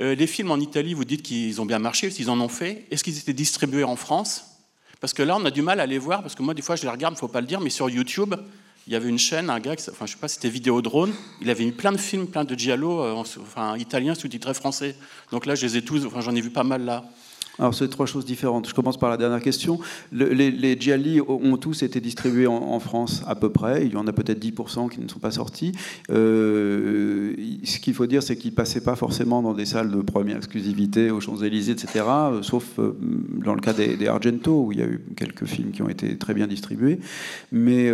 Euh, 0.00 0.14
les 0.14 0.26
films 0.26 0.50
en 0.50 0.58
Italie, 0.58 0.94
vous 0.94 1.04
dites 1.04 1.22
qu'ils 1.22 1.60
ont 1.60 1.66
bien 1.66 1.78
marché, 1.78 2.10
s'ils 2.10 2.30
en 2.30 2.40
ont 2.40 2.48
fait. 2.48 2.86
Est-ce 2.90 3.04
qu'ils 3.04 3.18
étaient 3.18 3.34
distribués 3.34 3.84
en 3.84 3.96
France? 3.96 4.46
Parce 5.00 5.12
que 5.12 5.22
là, 5.22 5.36
on 5.36 5.44
a 5.44 5.50
du 5.50 5.60
mal 5.60 5.80
à 5.80 5.86
les 5.86 5.98
voir, 5.98 6.22
parce 6.22 6.34
que 6.34 6.42
moi, 6.42 6.54
des 6.54 6.62
fois, 6.62 6.76
je 6.76 6.82
les 6.82 6.88
regarde, 6.88 7.12
il 7.12 7.16
ne 7.16 7.20
faut 7.20 7.28
pas 7.28 7.42
le 7.42 7.46
dire, 7.46 7.60
mais 7.60 7.70
sur 7.70 7.90
YouTube, 7.90 8.34
il 8.86 8.92
y 8.92 8.96
avait 8.96 9.08
une 9.08 9.18
chaîne, 9.18 9.48
un 9.48 9.60
gars, 9.60 9.74
enfin 9.90 10.06
je 10.06 10.12
sais 10.12 10.18
pas, 10.18 10.28
c'était 10.28 10.50
Vidéodrone, 10.50 11.12
il 11.40 11.48
avait 11.48 11.64
mis 11.64 11.72
plein 11.72 11.92
de 11.92 11.96
films, 11.96 12.26
plein 12.26 12.44
de 12.44 12.54
giallo, 12.54 13.00
euh, 13.00 13.12
enfin 13.12 13.78
italiens 13.78 14.14
sous-titrés 14.14 14.54
français. 14.54 14.94
Donc 15.30 15.46
là, 15.46 15.54
je 15.54 15.64
les 15.66 15.78
ai 15.78 15.82
tous, 15.82 16.04
enfin 16.04 16.20
j'en 16.20 16.34
ai 16.34 16.40
vu 16.40 16.50
pas 16.50 16.64
mal 16.64 16.84
là. 16.84 17.04
Alors, 17.58 17.74
c'est 17.74 17.88
trois 17.88 18.06
choses 18.06 18.24
différentes. 18.24 18.68
Je 18.68 18.74
commence 18.74 18.98
par 18.98 19.10
la 19.10 19.16
dernière 19.16 19.40
question. 19.40 19.78
les, 20.12 20.50
les 20.50 20.80
Gialli 20.80 21.20
ont 21.20 21.56
tous 21.56 21.82
été 21.82 22.00
distribués 22.00 22.46
en, 22.46 22.80
France 22.80 23.22
à 23.26 23.34
peu 23.34 23.50
près. 23.50 23.86
Il 23.86 23.92
y 23.92 23.96
en 23.96 24.06
a 24.06 24.12
peut-être 24.12 24.44
10% 24.44 24.90
qui 24.90 25.00
ne 25.00 25.08
sont 25.08 25.18
pas 25.18 25.30
sortis. 25.30 25.72
Euh, 26.10 27.34
ce 27.64 27.78
qu'il 27.78 27.94
faut 27.94 28.06
dire, 28.06 28.22
c'est 28.22 28.36
qu'ils 28.36 28.50
ne 28.50 28.56
passaient 28.56 28.82
pas 28.82 28.96
forcément 28.96 29.42
dans 29.42 29.54
des 29.54 29.64
salles 29.64 29.90
de 29.90 30.00
première 30.02 30.36
exclusivité 30.36 31.10
aux 31.10 31.20
Champs-Élysées, 31.20 31.72
etc., 31.72 32.04
euh, 32.06 32.42
sauf 32.42 32.78
euh, 32.78 32.96
dans 33.44 33.54
le 33.54 33.60
cas 33.60 33.72
des, 33.72 34.06
Argento, 34.06 34.64
où 34.64 34.72
il 34.72 34.78
y 34.78 34.82
a 34.82 34.86
eu 34.86 35.00
quelques 35.16 35.46
films 35.46 35.70
qui 35.70 35.82
ont 35.82 35.88
été 35.88 36.18
très 36.18 36.34
bien 36.34 36.46
distribués. 36.46 36.98
Mais 37.52 37.90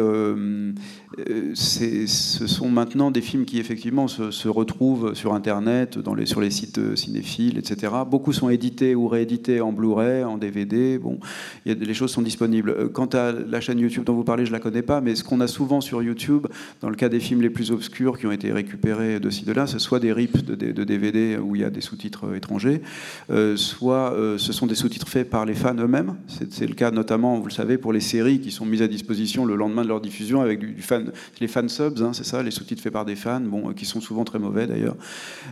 ce 1.55 2.47
sont 2.47 2.69
maintenant 2.69 3.11
des 3.11 3.21
films 3.21 3.45
qui, 3.45 3.59
effectivement, 3.59 4.09
se, 4.09 4.49
retrouvent 4.49 5.15
sur 5.15 5.35
Internet, 5.35 5.99
sur 6.25 6.41
les 6.41 6.51
sites 6.51 6.97
cinéphiles, 6.97 7.59
etc. 7.59 7.93
Beaucoup 8.09 8.33
sont 8.33 8.49
édités 8.51 8.95
ou 8.95 9.09
réédités 9.09 9.61
en 9.61 9.73
Blu-ray, 9.73 10.25
en 10.25 10.39
DVD. 10.39 10.99
Bon, 10.99 11.19
les 11.67 11.95
choses 11.95 12.11
sont 12.11 12.23
disponibles. 12.23 12.71
Euh, 12.71 12.89
quant 12.89 13.07
à 13.07 13.33
la 13.33 13.61
chaîne 13.61 13.79
YouTube 13.79 14.05
dont 14.05 14.15
vous 14.15 14.25
parlez, 14.25 14.47
je 14.47 14.53
la 14.53 14.61
connais 14.61 14.83
pas, 14.83 15.01
mais 15.01 15.15
ce 15.15 15.25
qu'on 15.25 15.41
a 15.41 15.47
souvent 15.47 15.81
sur 15.81 16.03
YouTube, 16.03 16.47
dans 16.81 16.89
le 16.89 16.97
cas 16.97 17.09
des 17.09 17.21
films 17.21 17.43
les 17.43 17.51
plus 17.51 17.71
obscurs 17.71 18.19
qui 18.19 18.27
ont 18.27 18.33
été 18.33 18.53
récupérés 18.53 19.21
de 19.21 19.31
ci 19.31 19.45
de 19.45 19.53
là, 19.53 19.67
ce 19.67 19.79
soit 19.79 20.01
des 20.01 20.13
rips 20.13 20.45
de, 20.45 20.85
DVD 20.85 21.37
où 21.37 21.57
il 21.57 21.63
y 21.63 21.65
a 21.65 21.71
des 21.71 21.81
sous-titres 21.81 22.35
étrangers, 22.35 22.83
euh, 23.31 23.57
soit 23.57 24.13
euh, 24.15 24.39
ce 24.39 24.53
sont 24.53 24.67
des 24.67 24.75
sous-titres 24.75 25.09
faits 25.09 25.29
par 25.29 25.45
les 25.45 25.55
fans 25.55 25.75
eux-mêmes. 25.75 26.17
C'est 26.51 26.67
le 26.67 26.75
cas 26.75 26.91
notamment, 26.91 27.39
vous 27.39 27.47
le 27.47 27.53
savez, 27.53 27.79
pour 27.79 27.93
les 27.93 28.01
séries 28.01 28.41
qui 28.41 28.51
sont 28.51 28.65
mises 28.65 28.83
à 28.83 28.89
disposition 28.89 29.45
le 29.45 29.57
lendemain 29.57 29.83
de 29.83 29.89
leur 29.89 30.01
diffusion 30.01 30.41
avec 30.41 30.61
du, 30.61 30.83
fan, 30.83 30.99
les 31.40 31.48
fan 31.48 31.68
subs, 31.68 32.03
hein, 32.03 32.12
c'est 32.12 32.24
ça, 32.24 32.42
les 32.42 32.51
sous-titres 32.51 32.82
faits 32.82 32.92
par 32.92 33.05
des 33.05 33.16
fans, 33.16 33.40
bon, 33.40 33.72
qui 33.72 33.84
sont 33.84 34.01
souvent 34.01 34.24
très 34.24 34.38
mauvais 34.38 34.66
d'ailleurs. 34.66 34.96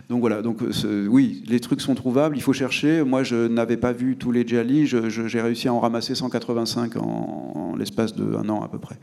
Donc 0.08 0.20
voilà, 0.20 0.42
donc 0.42 0.58
oui, 1.08 1.42
les 1.46 1.60
trucs 1.60 1.80
sont 1.80 1.94
trouvables, 1.94 2.36
il 2.36 2.42
faut 2.42 2.52
chercher. 2.52 3.02
Moi, 3.02 3.22
je 3.22 3.48
n'avais 3.48 3.76
pas 3.76 3.92
vu 3.92 4.16
tous 4.16 4.32
les 4.32 4.46
Jali, 4.46 4.86
j'ai 4.86 5.40
réussi 5.40 5.68
à 5.68 5.72
en 5.72 5.80
ramasser 5.80 6.14
185 6.14 6.96
en, 6.96 7.74
l'espace 7.78 8.14
d'un 8.14 8.48
an 8.48 8.62
à 8.62 8.68
peu 8.68 8.78
près. 8.78 8.96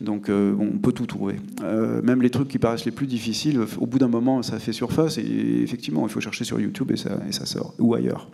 Donc 0.00 0.28
euh, 0.28 0.54
on 0.58 0.78
peut 0.78 0.92
tout 0.92 1.06
trouver. 1.06 1.36
Euh, 1.62 2.02
même 2.02 2.22
les 2.22 2.30
trucs 2.30 2.48
qui 2.48 2.58
paraissent 2.58 2.84
les 2.84 2.92
plus 2.92 3.06
difficiles, 3.06 3.60
au 3.78 3.86
bout 3.86 3.98
d'un 3.98 4.08
moment, 4.08 4.42
ça 4.42 4.58
fait 4.58 4.72
surface 4.72 5.18
et 5.18 5.62
effectivement, 5.62 6.06
il 6.06 6.10
faut 6.10 6.20
chercher 6.20 6.44
sur 6.44 6.60
YouTube 6.60 6.90
et 6.90 6.96
ça, 6.96 7.18
et 7.28 7.32
ça 7.32 7.46
sort, 7.46 7.74
ou 7.78 7.94
ailleurs. 7.94 8.28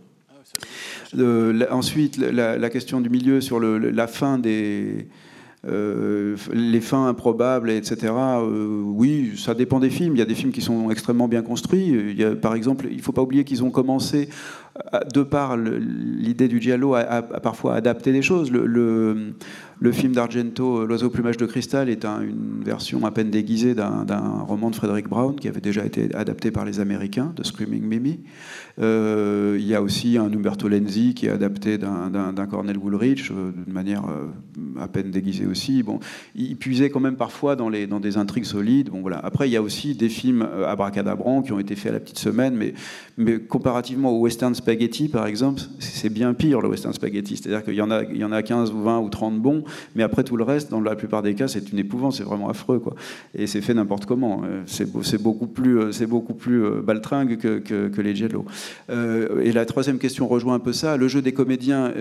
ensuite, 1.71 2.17
la, 2.19 2.71
question 2.71 3.01
du 3.01 3.11
milieu 3.11 3.41
sur 3.41 3.61
la 3.61 4.07
fin 4.07 4.39
des 4.39 5.07
euh, 5.67 6.37
les 6.53 6.81
fins 6.81 7.07
improbables, 7.07 7.71
etc. 7.71 8.13
Euh, 8.13 8.83
oui, 8.85 9.33
ça 9.37 9.55
dépend 9.55 9.81
des 9.81 9.91
films. 9.91 10.15
Il 10.17 10.19
y 10.19 10.23
a 10.23 10.27
des 10.27 10.35
films 10.35 10.53
qui 10.53 10.61
sont 10.61 10.91
extrêmement 10.91 11.29
bien 11.29 11.43
construits. 11.43 11.87
Il 11.87 12.19
y 12.19 12.25
a, 12.25 12.35
par 12.35 12.55
exemple, 12.55 12.87
il 12.91 12.99
ne 12.99 13.03
faut 13.03 13.13
pas 13.13 13.23
oublier 13.23 13.45
qu'ils 13.45 13.65
ont 13.65 13.71
commencé, 13.71 14.29
de 15.15 15.23
par 15.23 15.57
l'idée 15.57 16.49
du 16.49 16.61
giallo, 16.61 16.95
à, 16.95 17.23
parfois 17.23 17.75
adapter 17.75 18.13
des 18.13 18.23
choses. 18.23 18.51
le, 18.51 19.35
film 19.93 20.15
d'Argento, 20.15 20.79
euh, 20.79 20.87
L'oiseau 20.87 21.11
plumage 21.11 21.37
de 21.37 21.47
cristal, 21.47 21.89
est 21.89 22.05
une 22.05 22.63
version 22.65 23.05
à 23.07 23.11
peine 23.11 23.31
déguisée 23.31 23.75
d'un 23.75 24.41
roman 24.47 24.71
de 24.71 24.77
Frederick 24.77 25.09
Brown 25.09 25.37
qui 25.37 25.47
avait 25.47 25.61
déjà 25.61 25.85
été 25.85 26.13
adapté 26.15 26.51
par 26.51 26.65
les 26.65 26.81
Américains, 26.81 27.33
de 27.37 27.45
Screaming 27.45 27.85
Mimi. 27.85 28.21
Euh, 28.81 29.57
il 29.61 29.67
y 29.67 29.75
a 29.75 29.83
aussi 29.83 30.19
un 30.19 30.25
Umberto 30.25 30.69
Lenzi 30.69 31.15
qui 31.15 31.27
est 31.27 31.31
adapté 31.31 31.79
d'un 31.79 32.47
Cornel 32.51 32.77
Woolrich 32.77 33.31
euh, 33.31 33.53
d'une 33.53 33.73
manière 33.73 34.03
à 34.81 34.89
peine 34.89 35.11
déguisée 35.11 35.47
aussi. 35.47 35.83
Bon, 35.83 36.01
il 36.35 36.57
puisait 36.57 36.91
quand 36.91 37.01
même 37.01 37.17
parfois 37.17 37.55
dans 37.55 37.71
des 37.71 38.17
intrigues 38.17 38.45
solides. 38.45 38.91
Bon, 38.91 39.03
voilà. 39.03 39.19
Après, 39.19 39.49
il 39.49 39.53
y 39.53 39.57
a 39.57 39.63
aussi 39.63 39.95
des 39.95 40.09
films 40.09 40.49
abracadabrants 40.67 41.43
qui 41.43 41.53
ont 41.53 41.61
été 41.61 41.77
faits 41.77 41.91
à 41.91 41.95
la 41.95 42.01
petite 42.01 42.19
semaine, 42.19 42.57
mais, 42.57 42.75
mais 43.17 43.39
comparativement 43.39 44.11
au 44.11 44.21
western 44.21 44.55
spaghetti, 44.55 45.09
par 45.09 45.27
exemple, 45.27 45.61
c'est 45.79 46.09
bien 46.09 46.35
pire 46.35 46.61
le 46.61 46.69
western 46.69 46.93
spaghetti. 46.93 47.37
C'est-à-dire 47.37 47.65
qu'il 47.65 47.75
y, 47.75 47.83
en 47.83 47.91
a, 47.91 48.03
y 48.05 48.25
en 48.25 48.33
a 48.33 48.43
15 48.43 48.73
ou 48.73 48.83
20 48.83 49.01
ou 49.01 49.09
30 49.09 49.41
bons, 49.41 49.65
mais 49.95 50.03
après, 50.03 50.25
tout 50.25 50.37
le 50.37 50.45
reste, 50.45 50.71
dans 50.71 50.81
la 50.81 50.97
plupart 50.97 51.23
des 51.23 51.35
cas, 51.35 51.49
c'est 51.49 51.71
une 51.73 51.79
épouvante, 51.79 52.15
c'est 52.15 52.25
vraiment 52.25 52.49
affreux. 52.49 52.79
Quoi. 52.79 52.95
Et 53.35 53.47
c'est 53.47 53.61
fait 53.61 53.75
n'importe 53.75 54.07
comment. 54.07 54.43
Euh, 54.45 54.63
c'est 54.67 55.23
beaucoup 55.23 55.47
plus, 55.47 55.79
euh, 55.79 56.35
plus 56.39 56.65
euh, 56.65 56.83
baltringue 56.83 57.37
que, 57.37 57.59
que, 57.59 58.01
les 58.01 58.15
jello. 58.15 58.45
et 58.91 59.53
la 59.53 59.65
troisième 59.65 59.99
question 59.99 60.29
rejoint 60.29 60.55
un 60.55 60.59
peu 60.59 60.73
ça. 60.73 60.97
Le 60.97 61.09
jeu 61.09 61.23
des 61.23 61.33
comédiens 61.33 61.93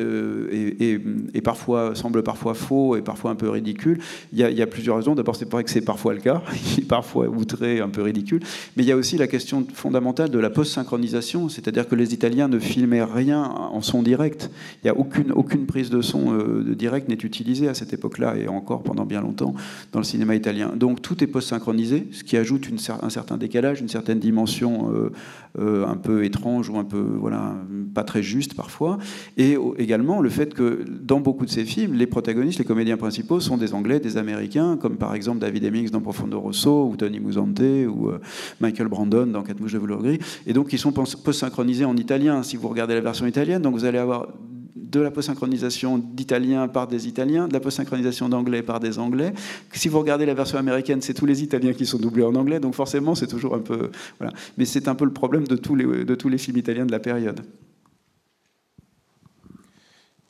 est, 0.51 1.41
parfois, 1.41 1.95
semble 1.95 2.23
parfois 2.23 2.53
faux 2.53 2.95
et 2.95 3.01
parfois 3.01 3.31
un 3.31 3.35
peu 3.35 3.49
ridicule. 3.49 3.99
Il 4.33 4.39
y 4.39 4.61
a, 4.61 4.67
plusieurs 4.67 4.97
raisons. 4.97 5.15
D'abord, 5.15 5.35
c'est 5.35 5.49
vrai 5.49 5.63
que 5.63 5.69
c'est 5.69 5.81
parfois 5.81 6.13
le 6.13 6.19
cas. 6.19 6.41
Parfois 6.89 7.27
outré, 7.27 7.79
un 7.79 7.89
peu 7.89 8.01
ridicule. 8.01 8.41
Mais 8.75 8.83
il 8.83 8.85
y 8.87 8.91
a 8.91 8.97
aussi 8.97 9.17
la 9.17 9.27
question 9.27 9.65
fondamentale 9.73 10.29
de 10.29 10.39
la 10.39 10.49
post-synchronisation, 10.49 11.02
c'est-à-dire 11.07 11.87
que 11.87 11.95
les 11.95 12.13
Italiens 12.13 12.47
ne 12.47 12.59
filmaient 12.59 13.03
rien 13.03 13.43
en 13.43 13.81
son 13.81 14.03
direct. 14.03 14.49
Il 14.83 14.87
n'y 14.87 14.89
a 14.89 14.97
aucune, 14.97 15.31
aucune 15.31 15.65
prise 15.65 15.89
de 15.89 16.01
son 16.01 16.33
de 16.33 16.73
direct 16.73 17.09
n'est 17.09 17.15
utilisée 17.15 17.67
à 17.67 17.73
cette 17.73 17.93
époque-là 17.93 18.35
et 18.37 18.47
encore 18.47 18.83
pendant 18.83 19.05
bien 19.05 19.21
longtemps 19.21 19.53
dans 19.91 19.99
le 19.99 20.05
cinéma 20.05 20.35
italien. 20.35 20.71
Donc 20.75 21.01
tout 21.01 21.23
est 21.23 21.27
post-synchronisé, 21.27 22.07
ce 22.11 22.23
qui 22.23 22.37
ajoute 22.37 22.67
un 23.01 23.09
certain 23.09 23.37
décalage, 23.37 23.81
une 23.81 23.89
certaine 23.89 24.19
dimension 24.19 24.91
euh, 24.93 25.11
euh, 25.59 25.87
un 25.87 25.95
peu 25.97 26.23
étrange 26.25 26.69
ou 26.69 26.77
un 26.77 26.83
peu 26.83 27.01
voilà 27.01 27.55
pas 27.93 28.03
très 28.03 28.23
juste 28.23 28.55
parfois. 28.55 28.97
Et 29.37 29.57
également 29.77 30.21
le 30.21 30.29
fait 30.29 30.53
que 30.53 30.85
dans 30.89 31.19
beaucoup 31.19 31.45
de 31.45 31.49
ces 31.49 31.65
films, 31.65 31.93
les 31.93 32.07
protagonistes, 32.07 32.59
les 32.59 32.65
comédiens 32.65 32.97
principaux 32.97 33.39
sont 33.39 33.57
des 33.57 33.73
Anglais, 33.73 33.99
des 33.99 34.17
Américains, 34.17 34.77
comme 34.77 34.97
par 34.97 35.13
exemple 35.15 35.39
David 35.39 35.65
Hemmings 35.65 35.89
dans 35.89 36.01
Profondo 36.01 36.39
Rosso 36.39 36.89
ou 36.91 36.95
Tony 36.95 37.19
Musante 37.19 37.59
ou 37.59 38.09
euh, 38.09 38.19
Michael 38.61 38.87
Brandon 38.87 39.27
dans 39.27 39.43
Quatre 39.43 39.59
mouches 39.59 39.73
de 39.73 39.79
velours 39.79 40.01
gris. 40.01 40.19
Et 40.47 40.53
donc 40.53 40.71
ils 40.73 40.79
sont 40.79 40.92
post-synchronisés 40.93 41.85
en 41.85 41.97
italien 41.97 42.43
si 42.43 42.55
vous 42.57 42.67
regardez 42.69 42.93
la 42.93 43.01
version 43.01 43.25
italienne. 43.25 43.61
Donc 43.61 43.73
vous 43.73 43.85
allez 43.85 43.97
avoir 43.97 44.27
de 44.75 44.99
la 44.99 45.09
post-synchronisation 45.09 45.97
d'italien 45.97 46.67
par 46.67 46.87
des 46.87 47.07
Italiens, 47.07 47.47
de 47.47 47.53
la 47.53 47.59
post-synchronisation 47.59 48.29
d'anglais 48.29 48.61
par 48.61 48.79
des 48.79 48.99
Anglais. 48.99 49.33
Si 49.71 49.89
vous 49.89 49.97
regardez 49.99 50.25
la 50.27 50.35
version 50.35 50.59
américaine, 50.59 51.01
c'est 51.01 51.15
tous 51.15 51.25
les 51.25 51.41
Italiens 51.41 51.73
qui 51.73 51.87
sont 51.87 51.97
doublés 51.97 52.23
en 52.23 52.35
anglais, 52.35 52.59
donc 52.59 52.75
forcément 52.75 53.15
c'est 53.15 53.25
toujours 53.25 53.55
un 53.55 53.59
peu... 53.59 53.89
Voilà. 54.19 54.33
Mais 54.57 54.65
c'est 54.65 54.87
un 54.87 54.93
peu 54.93 55.05
le 55.05 55.13
problème 55.13 55.47
de 55.47 55.55
tous 55.55 55.75
les, 55.75 56.05
de 56.05 56.15
tous 56.15 56.29
les 56.29 56.37
films 56.37 56.57
italiens 56.57 56.85
de 56.85 56.91
la 56.91 56.99
période. 56.99 57.39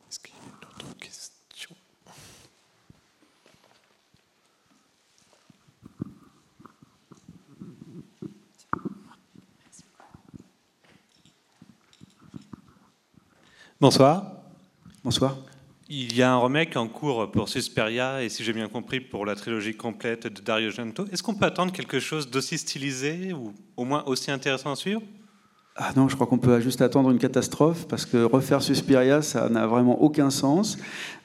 Est-ce 0.10 0.20
qu'il 0.20 0.34
y 0.34 0.38
a 0.38 0.52
d'autres 0.62 0.98
questions 0.98 1.76
Bonsoir. 13.84 14.32
Bonsoir. 15.04 15.36
Il 15.90 16.16
y 16.16 16.22
a 16.22 16.32
un 16.32 16.40
remake 16.40 16.78
en 16.78 16.88
cours 16.88 17.30
pour 17.30 17.50
Susperia 17.50 18.24
et 18.24 18.30
si 18.30 18.42
j'ai 18.42 18.54
bien 18.54 18.70
compris 18.70 19.02
pour 19.02 19.26
la 19.26 19.36
trilogie 19.36 19.76
complète 19.76 20.26
de 20.26 20.40
Dario 20.40 20.70
Gento. 20.70 21.06
Est-ce 21.12 21.22
qu'on 21.22 21.36
peut 21.36 21.46
attendre 21.46 21.74
quelque 21.74 22.00
chose 22.00 22.30
d'aussi 22.30 22.58
stylisé 22.58 23.34
ou 23.34 23.54
au 23.76 23.84
moins 23.84 24.02
aussi 24.06 24.32
intéressant 24.32 24.72
à 24.72 24.78
suivre? 24.78 25.02
Ah 25.76 25.90
non, 25.96 26.08
je 26.08 26.14
crois 26.14 26.28
qu'on 26.28 26.38
peut 26.38 26.60
juste 26.60 26.84
attendre 26.84 27.10
une 27.10 27.18
catastrophe 27.18 27.88
parce 27.88 28.06
que 28.06 28.24
refaire 28.24 28.62
Suspiria, 28.62 29.24
ça 29.24 29.50
n'a 29.50 29.66
vraiment 29.66 30.04
aucun 30.04 30.30
sens. 30.30 30.78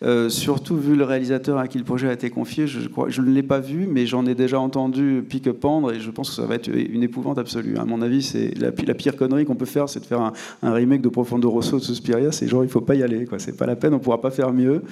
Euh, 0.03 0.30
surtout 0.30 0.78
vu 0.78 0.96
le 0.96 1.05
réalisateur 1.05 1.59
à 1.59 1.68
qui 1.68 1.76
le 1.76 1.84
projet 1.84 2.09
a 2.09 2.14
été 2.14 2.30
confié, 2.30 2.66
je, 2.66 2.78
ne 3.20 3.30
l'ai 3.30 3.42
pas 3.42 3.59
vu, 3.59 3.86
mais 3.86 4.07
j'en 4.07 4.24
ai 4.24 4.34
déjà 4.34 4.59
entendu 4.59 5.22
pique-pendre 5.28 5.92
et 5.92 6.01
je 6.01 6.11
pense 6.11 6.30
que 6.30 6.36
ça 6.36 6.46
va 6.46 6.55
être 6.55 6.68
une 6.68 7.03
épouvante 7.03 7.36
absolue. 7.36 7.76
À 7.76 7.84
mon 7.84 8.01
avis, 8.01 8.22
c'est 8.22 8.55
la, 8.59 8.72
pire 8.94 9.16
connerie 9.16 9.44
qu'on 9.44 9.55
peut 9.55 9.66
faire, 9.66 9.86
c'est 9.90 10.01
de 10.01 10.07
faire 10.07 10.22
un, 10.22 10.32
remake 10.72 11.03
de 11.03 11.11
Profondo 11.11 11.51
Rosso 11.51 11.78
de 11.78 11.84
Suspiria. 11.84 12.32
C'est 12.32 12.49
genre, 12.49 12.64
il 12.64 12.70
faut 12.70 12.80
pas 12.80 12.94
y 12.94 13.03
aller, 13.03 13.26
quoi. 13.26 13.38
C'est 13.38 13.57
pas 13.57 13.66
la 13.66 13.76
peine, 13.76 13.92
on 13.92 13.99
pourra 13.99 14.22
pas 14.22 14.30
faire 14.30 14.55
mieux 14.55 14.82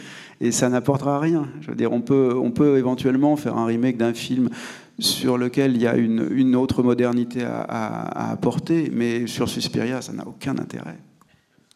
et 0.42 0.52
ça 0.52 0.68
n'apportera 0.68 1.18
rien. 1.18 1.46
Je 1.62 1.68
veux 1.70 1.76
dire, 1.76 1.92
on 1.92 2.02
peut 2.02 2.76
éventuellement 2.76 3.36
faire 3.36 3.57
un 3.57 3.64
remake 3.64 3.96
d'un 3.96 4.12
film 4.12 4.50
sur 4.99 5.36
lequel 5.36 5.76
il 5.76 5.82
y 5.82 5.86
a 5.86 5.97
une, 5.97 6.57
autre 6.57 6.82
modernité 6.82 7.42
à, 7.44 8.30
apporter, 8.30 8.90
mais 8.92 9.26
sur 9.26 9.49
Suspiria, 9.49 10.01
ça 10.03 10.12
n'a 10.12 10.26
aucun 10.26 10.57
intérêt. 10.59 10.99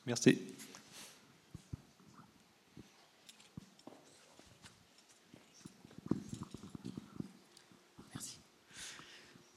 Merci. 0.06 0.38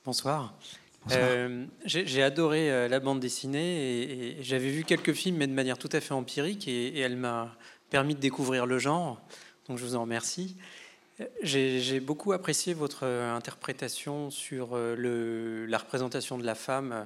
Bonsoir. 0.05 0.53
Euh, 1.11 1.65
j'ai 1.85 2.23
adoré 2.23 2.69
euh, 2.69 2.87
la 2.89 2.99
bande 2.99 3.21
dessinée 3.21 4.37
et, 4.37 4.43
j'avais 4.43 4.69
vu 4.69 4.83
quelques 4.83 5.13
films, 5.13 5.37
mais 5.37 5.47
de 5.47 5.53
manière 5.53 5.77
tout 5.77 5.89
à 5.93 6.01
fait 6.01 6.13
empirique, 6.13 6.67
et 6.67 6.99
elle 6.99 7.15
m'a 7.15 7.55
permis 7.89 8.15
de 8.15 8.19
découvrir 8.19 8.65
le 8.65 8.79
genre. 8.79 9.21
Donc 9.67 9.77
je 9.77 9.85
vous 9.85 9.95
en 9.95 10.01
remercie. 10.01 10.57
J'ai 11.41 11.99
beaucoup 11.99 12.31
apprécié 12.31 12.73
votre 12.73 13.05
interprétation 13.05 14.31
sur 14.31 14.69
euh, 14.73 15.65
la 15.67 15.77
représentation 15.77 16.37
de 16.37 16.45
la 16.45 16.55
femme 16.55 17.05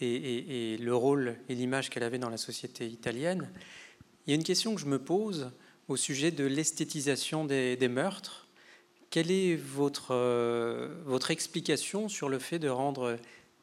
et, 0.00 0.76
le 0.80 0.94
rôle 0.94 1.36
et 1.48 1.54
l'image 1.54 1.90
qu'elle 1.90 2.02
avait 2.02 2.18
dans 2.18 2.30
la 2.30 2.36
société 2.36 2.86
italienne. 2.86 3.48
Il 4.26 4.30
y 4.30 4.32
a 4.32 4.36
une 4.36 4.44
question 4.44 4.74
que 4.74 4.80
je 4.80 4.86
me 4.86 4.98
pose 4.98 5.50
au 5.88 5.96
sujet 5.96 6.30
de 6.30 6.44
l'esthétisation 6.44 7.44
des, 7.44 7.88
meurtres. 7.88 8.48
Quelle 9.10 9.30
est 9.30 9.56
votre, 9.56 10.08
euh, 10.10 10.94
votre 11.04 11.30
explication 11.30 12.08
sur 12.08 12.28
le 12.28 12.38
fait 12.38 12.58
de 12.58 12.68
rendre 12.68 13.18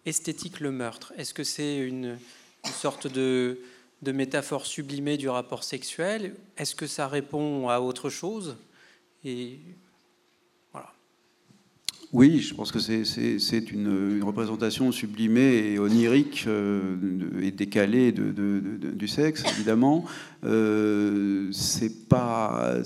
esthétique 0.05 0.59
le 0.59 0.71
meurtre? 0.71 1.13
Est-ce 1.17 1.33
que 1.33 1.43
c'est 1.43 1.77
une, 1.77 2.17
sorte 2.63 3.07
de, 3.07 3.59
métaphores 4.03 4.65
sublimées 4.65 5.17
du 5.17 5.29
rapport 5.29 5.63
sexuel? 5.63 6.35
Est-ce 6.57 6.75
que 6.75 6.87
ça 6.87 7.07
répond 7.07 7.69
à 7.69 7.79
autre 7.79 8.09
chose? 8.09 8.55
Oui, 12.13 12.39
je 12.39 12.53
pense 12.53 12.73
que 12.73 12.79
c'est 12.79 13.71
une, 13.71 14.21
représentation 14.23 14.91
sublimée 14.91 15.71
et 15.71 15.79
onirique 15.79 16.43
euh, 16.47 16.97
et 17.41 17.51
décalée 17.51 18.11
du 18.11 19.07
sexe, 19.07 19.43
évidemment. 19.55 20.03
Euh, 20.43 21.47
c'est 21.51 22.09
pas 22.09 22.81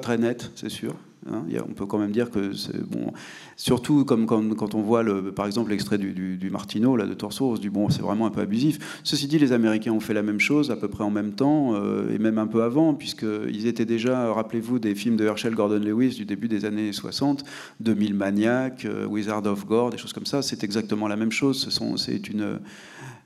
très 0.00 0.16
net, 0.16 0.50
c'est 0.54 0.70
sûr. 0.70 0.94
Hein. 1.28 1.44
on 1.68 1.72
peut 1.72 1.86
quand 1.86 1.98
même 1.98 2.12
dire 2.12 2.30
que 2.30 2.54
c'est 2.54 2.80
bon, 2.82 3.12
surtout 3.56 4.04
comme, 4.04 4.26
quand 4.26 4.74
on 4.74 4.80
voit 4.80 5.04
par 5.34 5.46
exemple 5.46 5.70
l'extrait 5.70 5.98
du, 5.98 6.12
du, 6.36 6.50
Martino 6.50 6.96
là, 6.96 7.06
de 7.06 7.14
Torso, 7.14 7.50
on 7.50 7.56
se 7.56 7.60
dit 7.60 7.68
bon 7.68 7.90
c'est 7.90 8.02
vraiment 8.02 8.26
un 8.26 8.30
peu 8.30 8.40
abusif. 8.40 9.00
Ceci 9.04 9.26
dit, 9.26 9.38
les 9.38 9.52
Américains 9.52 9.92
ont 9.92 10.00
fait 10.00 10.14
la 10.14 10.22
même 10.22 10.40
chose 10.40 10.70
à 10.70 10.76
peu 10.76 10.88
près 10.88 11.04
en 11.04 11.10
même 11.10 11.32
temps 11.32 11.74
euh, 11.74 12.14
et 12.14 12.18
même 12.18 12.38
un 12.38 12.46
peu 12.46 12.62
avant, 12.62 12.94
puisqu'ils 12.94 13.66
étaient 13.66 13.84
déjà, 13.84 14.32
rappelez-vous, 14.32 14.78
des 14.78 14.94
films 14.94 15.16
de 15.16 15.24
Herschel 15.24 15.54
Gordon 15.54 15.78
Lewis 15.78 16.14
du 16.14 16.24
début 16.24 16.48
des 16.48 16.64
années 16.64 16.92
60, 16.92 17.44
2000 17.80 18.14
Maniac, 18.14 18.84
euh, 18.84 19.06
Wizard 19.06 19.46
of 19.46 19.66
Gore, 19.66 19.90
des 19.90 19.98
choses 19.98 20.12
comme 20.12 20.26
ça. 20.26 20.42
C'est 20.42 20.64
exactement 20.64 21.08
la 21.08 21.16
même 21.16 21.32
chose. 21.32 21.68
C'est 21.96 22.28
une 22.28 22.60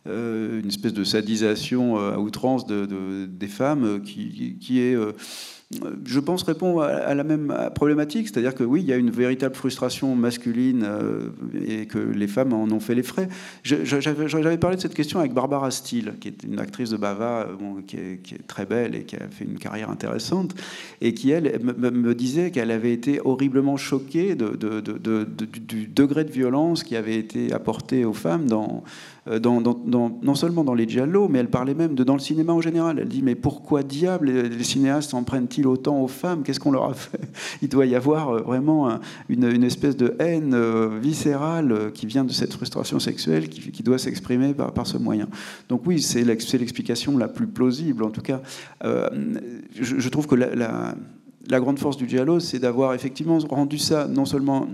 euh, 0.07 0.61
une 0.61 0.69
espèce 0.69 0.93
de 0.93 1.03
sadisation 1.03 1.97
à 1.97 2.19
outrance 2.19 2.67
de, 2.67 3.27
des 3.27 3.49
femmes 3.49 4.03
qui 4.03 4.79
est 4.81 4.97
je 6.05 6.21
pense, 6.21 6.43
répond 6.43 6.81
à 6.81 7.15
la 7.15 7.25
même 7.25 7.53
problématique, 7.75 8.29
c'est-à-dire 8.29 8.55
que 8.55 8.65
oui, 8.65 8.83
il 8.83 8.87
y 8.87 8.93
a 8.93 8.97
une 8.97 9.11
véritable 9.11 9.55
frustration 9.55 10.15
masculine 10.15 10.85
euh, 10.85 11.31
et 11.67 11.87
que 11.87 11.99
les 11.99 12.27
femmes 12.27 12.53
en 12.53 12.65
ont 12.65 12.81
fait 12.81 12.95
les 12.95 13.03
frais. 13.03 13.29
J'avais 13.63 14.59
parlé 14.59 14.77
de 14.77 14.81
cette 14.81 14.95
question 14.95 15.19
avec 15.21 15.33
Barbara 15.33 15.71
Steele, 15.71 16.15
qui 16.21 16.29
est 16.29 16.43
une 16.45 16.61
actrice 16.61 16.91
de 16.91 16.97
Bava, 16.97 17.49
euh, 17.49 17.81
qui, 17.87 17.97
est, 17.97 18.47
très 18.47 18.67
belle 18.67 18.95
et 18.95 19.05
qui 19.05 19.17
a 19.17 19.27
fait 19.31 19.45
une 19.45 19.59
carrière 19.59 19.91
intéressante, 19.91 20.55
et 21.01 21.15
qui, 21.15 21.31
elle, 21.31 21.61
me 21.63 22.15
disait 22.15 22.51
qu'elle 22.51 22.71
avait 22.71 22.93
été 22.93 23.21
horriblement 23.25 23.77
choquée 23.77 24.35
du 24.37 25.87
degré 25.87 26.25
de 26.25 26.31
violence 26.31 26.85
qui 26.85 26.97
avait 26.97 27.17
été 27.17 27.53
apporté 27.53 28.05
aux 28.05 28.13
femmes 28.13 28.47
dans 28.47 28.85
euh, 29.27 29.41
non 29.41 30.35
seulement 30.35 30.65
dans 30.65 30.75
les 30.75 30.87
giallo, 30.87 31.29
mais 31.29 31.39
elle 31.39 31.49
parlait 31.49 31.75
même 31.75 31.95
dans 31.95 32.15
le 32.15 32.21
cinéma 32.21 32.53
en 32.53 32.61
général. 32.61 32.99
Elle 32.99 33.09
dit 33.09 33.23
mais 33.23 33.35
pourquoi 33.35 33.83
diable 33.83 34.31
les, 34.31 34.65
cinéastes 34.65 35.11
s'en 35.11 35.25
prennent-ils 35.25 35.67
autant 35.67 36.01
aux 36.03 36.09
femmes? 36.09 36.43
Qu'est-ce 36.43 36.61
qu'on 36.61 36.73
leur 36.73 36.91
a 36.91 36.95
fait? 36.95 37.21
Il 37.63 37.69
doit 37.69 37.87
y 37.87 37.95
avoir 37.95 38.29
euh, 38.29 38.43
vraiment 38.43 38.99
une, 39.29 39.65
espèce 39.65 39.97
de 39.97 40.15
haine 40.19 40.53
euh, 40.55 40.99
viscérale 41.01 41.91
qui 41.95 42.07
vient 42.07 42.25
de 42.25 42.33
cette 42.33 42.53
frustration 42.53 42.99
sexuelle 42.99 43.49
qui, 43.49 43.83
doit 43.83 43.99
s'exprimer 43.99 44.55
par, 44.55 44.87
ce 44.87 44.99
moyen. 44.99 45.29
Donc 45.69 45.83
oui, 45.87 46.03
c'est 46.03 46.25
l'explication 46.25 47.17
la 47.17 47.29
plus 47.29 47.47
plausible. 47.47 48.03
En 48.03 48.11
tout 48.11 48.23
cas, 48.23 48.41
je, 48.83 50.09
trouve 50.09 50.27
que 50.27 50.35
la, 50.35 50.95
la 51.49 51.61
grande 51.61 51.79
force 51.79 51.97
du 51.97 52.09
giallo, 52.09 52.41
c'est 52.41 52.59
d'avoir 52.59 52.95
effectivement 52.95 53.39
rendu 53.39 53.79
ça 53.79 54.07
non 54.07 54.25
seulement 54.25 54.69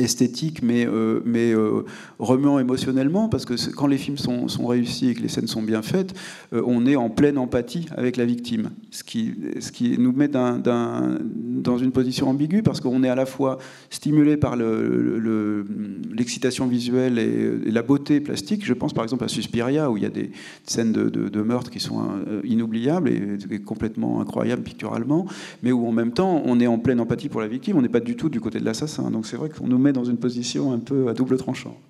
esthétique, 0.00 0.62
mais, 0.62 0.86
euh, 0.86 1.20
mais 1.24 1.52
euh, 1.52 1.84
remuant 2.18 2.58
émotionnellement, 2.58 3.28
parce 3.28 3.44
que 3.44 3.54
quand 3.72 3.86
les 3.86 3.98
films 3.98 4.18
sont, 4.18 4.48
sont, 4.48 4.66
réussis 4.66 5.10
et 5.10 5.14
que 5.14 5.22
les 5.22 5.28
scènes 5.28 5.46
sont 5.46 5.62
bien 5.62 5.82
faites, 5.82 6.14
euh, 6.52 6.62
on 6.66 6.86
est 6.86 6.96
en 6.96 7.10
pleine 7.10 7.38
empathie 7.38 7.86
avec 7.96 8.16
la 8.16 8.24
victime, 8.24 8.70
ce 8.90 9.04
qui, 9.04 9.34
ce 9.60 9.70
qui 9.72 9.98
nous 9.98 10.12
met 10.12 10.28
dans 10.28 11.78
une 11.78 11.92
position 11.92 12.28
ambiguë, 12.28 12.62
parce 12.62 12.80
qu'on 12.80 13.02
est 13.02 13.08
à 13.08 13.14
la 13.14 13.26
fois 13.26 13.58
stimulé 13.90 14.36
par 14.36 14.56
l'excitation 14.56 16.66
le, 16.66 16.70
visuelle 16.70 17.18
et, 17.18 17.70
la 17.70 17.82
beauté 17.82 18.20
plastique. 18.20 18.64
Je 18.64 18.74
pense 18.74 18.92
par 18.92 19.04
exemple 19.04 19.24
à 19.24 19.28
Suspiria, 19.28 19.90
où 19.90 19.96
il 19.96 20.02
y 20.02 20.06
a 20.06 20.10
des 20.10 20.30
scènes 20.64 20.92
de, 20.92 21.08
de, 21.08 21.42
meurtre 21.42 21.70
qui 21.70 21.80
sont 21.80 22.02
inoubliables 22.44 23.08
et, 23.08 23.38
et, 23.50 23.60
complètement 23.60 24.20
incroyables 24.20 24.62
picturalement, 24.62 25.26
mais 25.62 25.72
où 25.72 25.86
en 25.86 25.92
même 25.92 26.12
temps 26.12 26.42
on 26.44 26.60
est 26.60 26.66
en 26.66 26.78
pleine 26.78 27.00
empathie 27.00 27.28
pour 27.28 27.40
la 27.40 27.48
victime, 27.48 27.76
on 27.76 27.82
n'est 27.82 27.88
pas 27.88 28.00
du 28.00 28.16
tout 28.16 28.28
du 28.28 28.40
côté 28.40 28.60
de 28.60 28.64
l'assassin. 28.64 29.10
Donc 29.10 29.26
c'est 29.26 29.36
vrai 29.36 29.48
qu'on 29.48 29.66
nous 29.66 29.78
met 29.78 29.89
dans 29.92 30.04
une 30.04 30.18
position 30.18 30.72
un 30.72 30.78
peu 30.78 31.08
à 31.08 31.14
double 31.14 31.36
tranchant. 31.36 31.80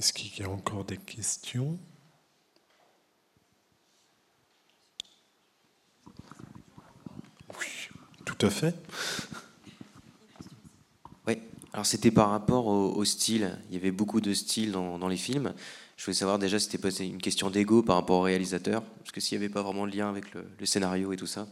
Est-ce 0.00 0.12
qu'il 0.14 0.38
y 0.38 0.42
a 0.42 0.48
encore 0.48 0.84
des 0.84 0.96
questions? 0.96 1.78
Oui, 7.58 7.66
tout 8.24 8.46
à 8.46 8.48
fait. 8.48 8.74
Oui, 11.26 11.36
alors 11.74 11.84
c'était 11.84 12.10
par 12.10 12.30
rapport 12.30 12.66
au, 12.66 13.04
style. 13.04 13.58
Il 13.68 13.74
y 13.74 13.78
avait 13.78 13.90
beaucoup 13.90 14.22
de 14.22 14.32
style 14.32 14.72
dans, 14.72 15.08
les 15.08 15.18
films. 15.18 15.52
Je 15.98 16.04
voulais 16.06 16.14
savoir 16.14 16.38
déjà 16.38 16.58
si 16.58 16.70
c'était 16.70 17.06
une 17.06 17.20
question 17.20 17.50
d'ego 17.50 17.82
par 17.82 17.96
rapport 17.96 18.20
au 18.20 18.22
réalisateur, 18.22 18.82
parce 18.82 19.10
que 19.10 19.20
s'il 19.20 19.38
n'y 19.38 19.44
avait 19.44 19.52
pas 19.52 19.60
vraiment 19.60 19.86
de 19.86 19.94
lien 19.94 20.08
avec 20.08 20.32
le, 20.32 20.46
le 20.58 20.64
scénario 20.64 21.12
et 21.12 21.16
tout 21.16 21.26
ça. 21.26 21.46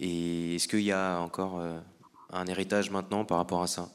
Et 0.00 0.56
est-ce 0.56 0.66
qu'il 0.66 0.80
y 0.80 0.92
a 0.92 1.20
encore 1.20 1.60
euh, 1.60 1.78
un 2.32 2.46
héritage 2.46 2.90
maintenant 2.90 3.24
par 3.24 3.38
rapport 3.38 3.62
à 3.62 3.66
ça? 3.66 3.90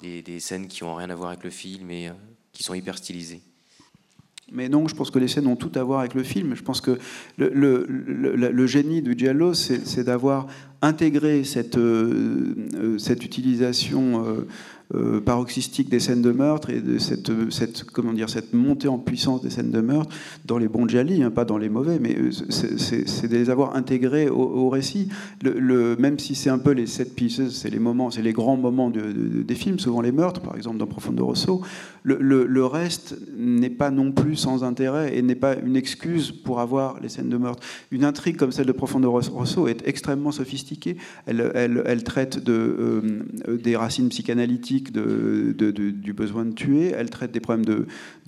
Des, 0.00 0.38
scènes 0.38 0.68
qui 0.68 0.84
n'ont 0.84 0.94
rien 0.94 1.10
à 1.10 1.14
voir 1.16 1.30
avec 1.30 1.42
le 1.42 1.50
film 1.50 1.90
et 1.90 2.08
euh, 2.08 2.12
qui 2.52 2.62
sont 2.62 2.74
hyper 2.74 2.96
stylisées 2.96 3.42
mais 4.50 4.70
non, 4.70 4.88
je 4.88 4.94
pense 4.94 5.10
que 5.10 5.18
les 5.18 5.28
scènes 5.28 5.46
ont 5.46 5.56
tout 5.56 5.72
à 5.74 5.82
voir 5.82 6.00
avec 6.00 6.14
le 6.14 6.22
film. 6.22 6.54
Je 6.54 6.62
pense 6.62 6.80
que 6.80 6.98
le, 7.36 8.66
génie 8.66 9.02
du 9.02 9.12
Giallo, 9.14 9.52
c'est 9.52 10.04
d'avoir 10.04 10.46
intégré 10.80 11.44
cette, 11.44 11.76
euh, 11.76 12.96
cette 12.96 13.26
utilisation 13.26 14.46
paroxystique 15.24 15.90
des 15.90 16.00
scènes 16.00 16.22
de 16.22 16.32
meurtre 16.32 16.70
et 16.70 16.80
de 16.80 16.98
cette, 16.98 17.84
comment 17.84 18.12
dire, 18.12 18.30
cette 18.30 18.54
montée 18.54 18.88
en 18.88 18.98
puissance 18.98 19.42
des 19.42 19.50
scènes 19.50 19.70
de 19.70 19.80
meurtre 19.80 20.14
dans 20.44 20.58
les 20.58 20.68
bons 20.68 20.88
Djali, 20.88 21.22
hein, 21.22 21.30
pas 21.30 21.44
dans 21.44 21.58
les 21.58 21.68
mauvais, 21.68 21.98
mais 21.98 22.16
euh, 22.16 22.30
c'est 22.30 23.28
de 23.28 23.36
les 23.36 23.50
avoir 23.50 23.76
intégrés 23.76 24.28
au, 24.28 24.68
récit. 24.68 25.08
Même 25.42 26.18
si 26.18 26.34
c'est 26.34 26.50
un 26.50 26.58
peu 26.58 26.72
les 26.72 26.86
set 26.86 27.14
pieces, 27.14 27.50
c'est 27.50 27.70
les 27.70 27.78
moments, 27.78 28.10
c'est 28.10 28.22
les 28.22 28.32
grands 28.32 28.56
moments 28.56 28.90
de, 28.90 29.02
des 29.42 29.54
films, 29.54 29.78
souvent 29.78 30.00
les 30.00 30.12
meurtres, 30.12 30.40
par 30.40 30.56
exemple 30.56 30.78
dans 30.78 30.86
Profondo 30.86 31.26
Rosso, 31.26 31.62
le, 32.02 32.46
le 32.46 32.64
reste 32.64 33.16
n'est 33.36 33.70
pas 33.70 33.90
non 33.90 34.12
plus 34.12 34.36
sans 34.36 34.64
intérêt 34.64 35.16
et 35.16 35.22
n'est 35.22 35.34
pas 35.34 35.56
une 35.56 35.76
excuse 35.76 36.32
pour 36.32 36.60
avoir 36.60 37.00
les 37.00 37.08
scènes 37.08 37.28
de 37.28 37.36
meurtre. 37.36 37.62
Une 37.90 38.04
intrigue 38.04 38.36
comme 38.36 38.52
celle 38.52 38.66
de 38.66 38.72
Profondo 38.72 39.10
Rosso 39.10 39.68
est 39.68 39.86
extrêmement 39.86 40.32
sophistiquée. 40.32 40.96
Elle, 41.26 41.52
elle, 41.54 41.82
elle 41.86 42.04
traite 42.04 42.42
de, 42.42 42.52
euh, 43.48 43.58
des 43.58 43.76
racines 43.76 44.08
psychanalytiques 44.08 44.77
de, 44.80 45.52
du 45.52 46.12
besoin 46.12 46.44
de 46.44 46.52
tuer, 46.52 46.92
elle 46.96 47.10
traite 47.10 47.32
des 47.32 47.40
problèmes 47.40 47.64
de, 47.64 47.86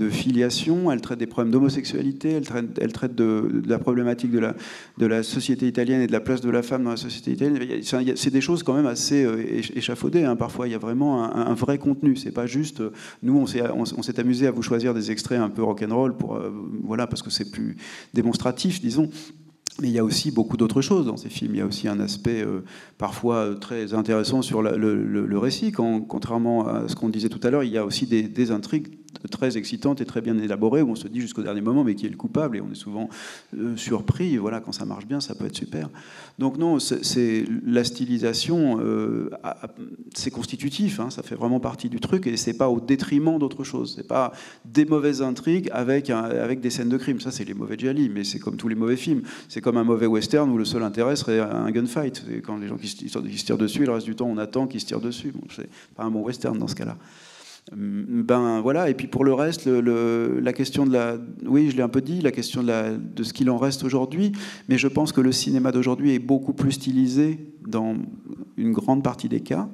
filiation, 0.09 0.91
elle 0.91 1.01
traite 1.01 1.19
des 1.19 1.27
problèmes 1.27 1.53
d'homosexualité, 1.53 2.31
elle 2.33 2.47
traite, 2.47 2.79
elle 2.81 2.93
traite 2.93 3.15
de, 3.15 3.63
la 3.67 3.79
problématique 3.79 4.31
de 4.31 4.39
la, 4.39 4.55
de 4.99 5.07
la 5.07 5.23
société 5.23 5.67
italienne 5.67 6.01
et 6.01 6.07
de 6.07 6.13
la 6.13 6.21
place 6.21 6.41
de 6.41 6.51
la 6.51 6.63
femme 6.63 6.85
dans 6.85 6.91
la 6.91 6.97
société 6.97 7.33
italienne. 7.33 7.83
C'est 8.17 8.31
des 8.31 8.41
choses 8.41 8.63
quand 8.63 8.75
même 8.75 8.87
assez 8.87 9.25
euh, 9.25 9.61
échafaudées. 9.75 10.25
Hein. 10.25 10.37
Parfois, 10.37 10.69
il 10.69 10.73
y 10.73 10.75
a 10.75 10.79
vraiment 10.79 11.25
un, 11.35 11.55
vrai 11.55 11.79
contenu. 11.79 12.17
C'est 12.17 12.33
pas 12.33 12.47
juste, 12.47 12.81
euh, 12.81 12.93
nous, 13.23 13.37
on 13.37 13.47
s'est 13.47 14.21
amusé 14.21 14.47
à 14.47 14.51
vous 14.51 14.63
choisir 14.63 14.95
des 14.95 15.11
extraits 15.11 15.39
un 15.39 15.51
peu 15.51 15.63
rock'n'roll 15.63 16.17
pour, 16.17 16.37
euh, 16.37 16.51
voilà, 16.85 17.07
parce 17.07 17.23
que 17.23 17.31
c'est 17.31 17.51
plus 17.51 17.77
démonstratif, 18.15 18.81
disons. 18.81 19.11
Mais 19.81 19.89
il 19.89 19.93
y 19.93 19.99
a 19.99 20.05
aussi 20.05 20.31
beaucoup 20.31 20.57
d'autres 20.57 20.83
choses 20.83 21.07
dans 21.07 21.17
ces 21.17 21.29
films. 21.29 21.55
Il 21.55 21.59
y 21.59 21.63
a 21.63 21.67
aussi 21.67 21.89
un 21.89 22.01
aspect 22.01 22.43
euh, 22.43 22.61
parfois 22.99 23.37
euh, 23.37 23.55
très 23.55 23.95
intéressant 23.95 24.43
sur 24.43 24.63
le, 24.63 25.39
récit. 25.39 25.73
Contrairement 25.73 26.67
à 26.67 26.89
ce 26.89 26.95
qu'on 26.95 27.09
disait 27.09 27.31
tout 27.31 27.41
à 27.43 27.51
l'heure, 27.51 27.65
il 27.65 27.73
y 27.73 27.79
a 27.79 27.85
aussi 27.85 28.07
des 28.07 28.51
intrigues 28.51 29.00
très 29.31 29.57
excitante 29.57 30.01
et 30.01 30.05
très 30.05 30.21
bien 30.21 30.39
élaborée, 30.39 30.83
où 30.83 30.91
on 30.91 30.95
se 30.95 31.09
dit 31.09 31.21
jusqu'au 31.21 31.43
dernier 31.43 31.61
moment, 31.61 31.85
mais 31.85 31.95
qui 31.95 32.07
est 32.07 32.11
le 32.11 32.17
coupable, 32.17 32.57
et 32.57 32.61
on 32.61 32.71
est 32.71 32.77
souvent 32.77 33.09
euh, 33.57 33.77
surpris. 33.77 34.37
voilà, 34.37 34.61
quand 34.61 34.73
ça 34.73 34.85
marche 34.85 35.07
bien, 35.07 35.21
ça 35.21 35.35
peut 35.35 35.47
être 35.47 35.57
super. 35.57 35.89
Donc 36.39 36.57
non, 36.59 36.79
c'est 36.79 37.45
la 37.65 37.85
stylisation, 37.85 38.79
euh, 38.81 39.31
c'est 40.15 40.31
constitutif, 40.31 41.01
hein, 41.01 41.11
ça 41.11 41.23
fait 41.23 41.35
vraiment 41.35 41.61
partie 41.61 41.89
du 41.89 42.01
truc, 42.01 42.27
et 42.27 42.37
c'est 42.37 42.57
pas 42.57 42.69
au 42.69 42.81
détriment 42.81 43.39
d'autre 43.39 43.65
chose. 43.65 43.95
C'est 43.97 44.07
pas 44.07 44.33
des 44.65 44.85
mauvaises 44.85 45.23
intrigues 45.23 45.69
avec, 45.73 46.11
avec 46.11 46.61
des 46.61 46.71
scènes 46.71 46.89
de 46.89 46.97
crime. 46.97 47.21
Ça, 47.21 47.31
c'est 47.31 47.45
les 47.45 47.55
mauvais 47.55 47.79
Jali, 47.79 48.09
mais 48.09 48.25
c'est 48.25 48.39
comme 48.39 48.57
tous 48.57 48.69
les 48.69 48.75
mauvais 48.75 48.97
films. 48.97 49.23
C'est 49.49 49.61
comme 49.61 49.77
un 49.77 49.85
mauvais 49.85 50.07
western 50.07 50.51
où 50.51 50.59
le 50.59 50.65
seul 50.65 50.83
intérêt 50.83 51.17
serait 51.17 51.41
un 51.41 51.71
gunfight. 51.71 52.25
Quand 52.45 52.57
les 52.57 52.69
gens 52.69 52.77
qui 52.77 52.89
se, 52.89 53.45
tirent 53.45 53.59
dessus, 53.59 53.85
le 53.85 53.93
reste 53.93 54.07
du 54.07 54.15
temps, 54.15 54.29
on 54.29 54.39
attend 54.39 54.67
qu'ils 54.67 54.81
se 54.81 54.87
tirent 54.87 55.01
dessus. 55.01 55.33
Bon, 55.35 55.43
c'est 55.55 55.69
pas 55.95 56.05
un 56.05 56.11
bon 56.11 56.23
western 56.23 56.59
dans 56.59 56.69
ce 56.69 56.75
cas-là. 56.75 56.97
Ben 57.73 58.61
voilà, 58.61 58.91
et 58.91 58.95
puis 58.95 59.07
pour 59.07 59.25
le 59.25 59.33
reste, 59.33 59.67
la 59.67 60.53
question 60.53 60.87
de 60.87 60.93
la. 60.93 61.17
Oui, 61.47 61.71
je 61.71 61.77
l'ai 61.77 61.83
un 61.83 61.89
peu 61.89 62.01
dit, 62.01 62.21
la 62.21 62.33
question 62.33 62.63
de 62.63 63.23
ce 63.23 63.33
qu'il 63.33 63.49
en 63.51 63.59
reste 63.59 63.85
aujourd'hui, 63.85 64.33
mais 64.69 64.79
je 64.79 64.89
pense 64.89 65.13
que 65.13 65.21
le 65.21 65.31
cinéma 65.31 65.71
d'aujourd'hui 65.71 66.15
est 66.15 66.19
beaucoup 66.19 66.53
plus 66.53 66.73
stylisé 66.73 67.39
dans 67.67 67.97
une 68.57 68.73
grande 68.73 69.05
partie 69.05 69.29
des 69.29 69.41
cas. 69.41 69.69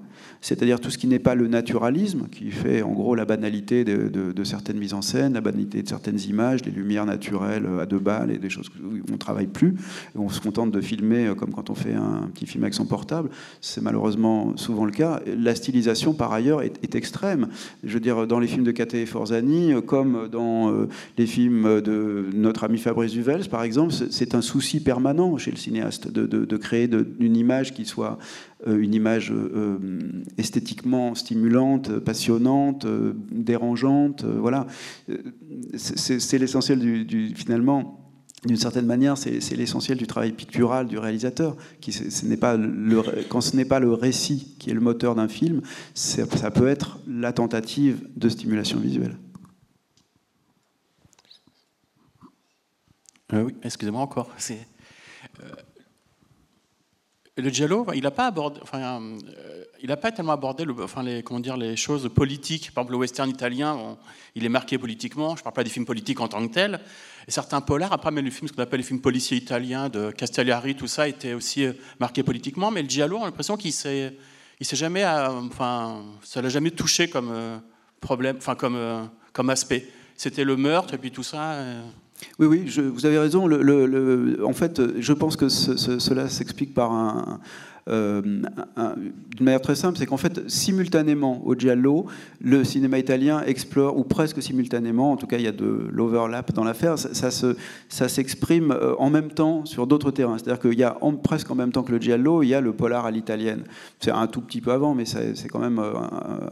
C'est-à-dire 0.47 0.79
tout 0.79 0.91
ce 0.91 0.99
qui 0.99 1.09
n'est 1.09 1.19
pas 1.19 1.35
le 1.35 1.49
naturalisme, 1.49 2.29
qui 2.31 2.53
fait 2.53 2.81
en 2.81 2.93
gros 2.93 3.17
la 3.17 3.25
banalité 3.25 3.85
de, 3.85 4.45
certaines 4.45 4.79
mises 4.79 4.95
en 4.95 5.03
scène, 5.03 5.33
la 5.33 5.41
banalité 5.41 5.83
de 5.83 5.89
certaines 5.89 6.21
images, 6.21 6.65
les 6.65 6.71
lumières 6.71 7.05
naturelles 7.05 7.67
à 7.81 7.85
deux 7.85 7.99
balles 7.99 8.31
et 8.31 8.39
des 8.39 8.49
choses 8.49 8.71
où 8.81 8.99
on 9.09 9.13
ne 9.15 9.17
travaille 9.17 9.49
plus, 9.49 9.75
on 10.15 10.29
se 10.29 10.41
contente 10.41 10.71
de 10.71 10.81
filmer 10.81 11.33
comme 11.37 11.53
quand 11.53 11.69
on 11.69 11.75
fait 11.75 11.95
un 11.95 12.31
petit 12.33 12.47
film 12.47 12.63
avec 12.63 12.75
son 12.75 12.87
portable, 12.87 13.29
c'est 13.61 13.83
malheureusement 13.83 14.57
souvent 14.57 14.85
le 14.85 14.93
cas. 14.93 15.21
La 15.27 15.57
stylisation, 15.57 16.15
par 16.15 16.33
ailleurs, 16.33 16.63
est, 16.63 16.95
extrême. 16.95 17.49
Je 17.83 17.95
veux 17.95 18.01
dire, 18.01 18.29
dans 18.29 18.39
les 18.39 18.47
films 18.47 18.63
de 18.63 18.71
Kate 18.71 19.05
Forzani, 19.05 19.73
comme 19.85 20.29
dans 20.31 20.71
euh, 20.71 20.89
les 21.19 21.27
films 21.27 21.81
de 21.81 22.27
notre 22.33 22.63
ami 22.63 22.79
Fabrice 22.79 23.11
Duvels, 23.11 23.49
par 23.49 23.65
exemple, 23.65 23.93
c'est 23.93 24.37
un 24.37 24.43
souci 24.43 24.79
permanent 24.79 25.37
chez 25.39 25.51
le 25.51 25.57
cinéaste 25.57 26.09
de, 26.09 26.57
créer 26.57 26.89
une 27.19 27.37
image 27.37 27.75
qui 27.75 27.85
soit 27.85 28.19
euh, 28.56 28.56
une 28.65 28.95
image 28.95 29.33
euh, 29.33 29.79
esthétiquement 30.39 31.15
stimulante, 31.15 31.99
passionnante, 31.99 32.87
euh, 32.87 33.13
dérangeante. 33.31 34.25
Voilà, 34.25 34.67
c'est 35.77 36.39
l'essentiel 36.39 36.79
du, 37.07 37.35
finalement 37.35 38.03
d'une 38.45 38.57
certaine 38.57 38.87
manière, 38.87 39.19
c'est 39.19 39.57
l'essentiel 39.57 39.99
du 39.99 40.07
travail 40.07 40.33
pictural 40.33 40.87
du 40.87 40.99
réalisateur. 40.99 41.57
Qui, 41.81 41.93
ce 41.93 42.25
n'est 42.27 42.37
pas 42.37 42.57
le, 42.57 43.03
quand 43.29 43.41
ce 43.41 43.57
n'est 43.57 43.65
pas 43.65 43.81
le 43.81 43.93
récit 43.93 44.55
qui 44.59 44.71
est 44.71 44.75
le 44.75 44.81
moteur 44.81 45.17
d'un 45.17 45.27
film, 45.27 45.63
ça 45.95 46.51
peut 46.51 46.69
être 46.69 46.99
la 47.09 47.33
tentative 47.33 48.07
de 48.17 48.29
stimulation 48.29 48.79
visuelle. 48.79 49.17
oui, 53.33 53.55
excusez-moi 53.63 54.01
encore. 54.01 54.31
Le 57.43 57.51
Giallo, 57.51 57.87
il 57.95 58.03
n'a 58.03 58.09
euh, 58.09 59.97
pas 59.97 60.13
tellement 60.13 60.33
abordé, 60.33 60.65
le, 60.65 60.75
les, 61.03 61.23
les 61.59 61.77
choses 61.77 62.09
politiques. 62.15 62.73
Par 62.73 62.83
exemple, 62.83 62.93
le 62.93 62.99
western 62.99 63.29
italien, 63.29 63.99
il 64.35 64.45
est 64.47 64.49
marqué 64.49 64.79
politiquement. 64.79 65.37
Je 65.37 65.41
ne 65.41 65.45
parle 65.45 65.55
pas 65.55 65.65
des 65.65 65.71
films 65.71 65.85
politiques 65.85 66.21
en 66.21 66.29
tant 66.29 66.47
que 66.47 66.53
tels. 66.53 66.81
Et 67.29 67.31
certains 67.31 67.61
polars, 67.61 67.93
après, 67.93 68.11
mais 68.11 68.23
les 68.23 68.31
films, 68.31 68.49
ce 68.49 68.55
qu'on 68.55 68.63
appelle 68.63 68.81
les 68.81 68.87
films 68.87 69.03
policiers 69.03 69.37
italiens 69.37 69.91
de 69.91 70.11
Castellari, 70.13 70.77
tout 70.77 70.87
ça, 70.87 71.09
étaient 71.09 71.35
aussi 71.35 71.67
euh, 71.67 71.75
marqués 72.01 72.23
politiquement. 72.23 72.71
Mais 72.71 72.83
le 72.83 72.89
Giallo, 72.89 73.19
on 73.19 73.23
a 73.23 73.27
l'impression 73.27 73.59
qu'il 73.59 73.73
s'est, 73.73 74.17
il 74.59 74.65
s'est 74.65 74.77
jamais, 74.77 75.05
euh, 75.05 75.29
enfin, 75.29 76.05
ça 76.23 76.41
l'a 76.41 76.49
jamais 76.49 76.71
touché 76.71 77.09
comme 77.11 77.61
problème, 78.01 78.39
comme 79.33 79.51
aspect. 79.51 79.91
C'était 80.17 80.45
le 80.45 80.57
meurtre 80.57 80.95
et 80.95 80.99
puis 80.99 81.11
tout 81.11 81.23
ça. 81.23 81.59
Oui, 82.39 82.47
oui, 82.47 82.81
vous 82.95 83.07
avez 83.07 83.19
raison. 83.19 83.49
en 84.45 84.53
fait, 84.53 84.81
je 84.99 85.13
pense 85.13 85.37
que 85.37 85.49
cela 85.49 86.29
s'explique 86.29 86.75
par 86.75 86.93
un, 86.93 87.41
d'une 87.87 89.45
manière 89.45 89.61
très 89.61 89.77
simple, 89.77 89.99
c'est 89.99 90.07
qu'en 90.07 90.17
fait, 90.17 90.49
simultanément 90.51 91.47
au 91.47 91.55
Giallo, 91.55 92.07
le 92.41 92.65
cinéma 92.65 92.99
italien 92.99 93.43
explore, 93.47 93.97
ou 93.97 94.03
presque 94.05 94.43
simultanément, 94.43 95.13
en 95.13 95.17
tout 95.17 95.27
cas 95.27 95.39
il 95.39 95.45
y 95.45 95.49
a 95.49 95.53
de 95.53 95.87
l'overlap 95.91 96.53
dans 96.53 96.65
l'affaire, 96.65 96.99
ça, 96.99 97.31
ça 97.31 98.09
s'exprime 98.09 98.73
euh, 98.73 98.95
en 98.99 99.11
même 99.11 99.31
temps 99.31 99.65
sur 99.65 99.87
d'autres 99.87 100.11
terrains. 100.11 100.39
C'est-à-dire 100.39 100.61
qu'il 100.61 100.79
y 100.79 100.85
a 100.85 100.97
presque 101.23 101.51
en 101.51 101.55
même 101.55 101.73
temps 101.73 101.83
que 101.83 101.93
le 101.93 101.99
Giallo, 101.99 102.43
il 102.43 102.49
y 102.49 102.55
a 102.55 102.61
le 102.61 102.73
polar 102.73 103.07
à 103.07 103.11
l'italienne. 103.11 103.65
C'est 104.01 104.11
un 104.11 104.27
tout 104.27 104.41
petit 104.41 104.61
peu 104.61 104.73
avant, 104.73 104.95
mais 104.95 105.05
c'est 105.05 105.49
quand 105.49 105.61
même 105.61 105.79
euh, 105.79 105.93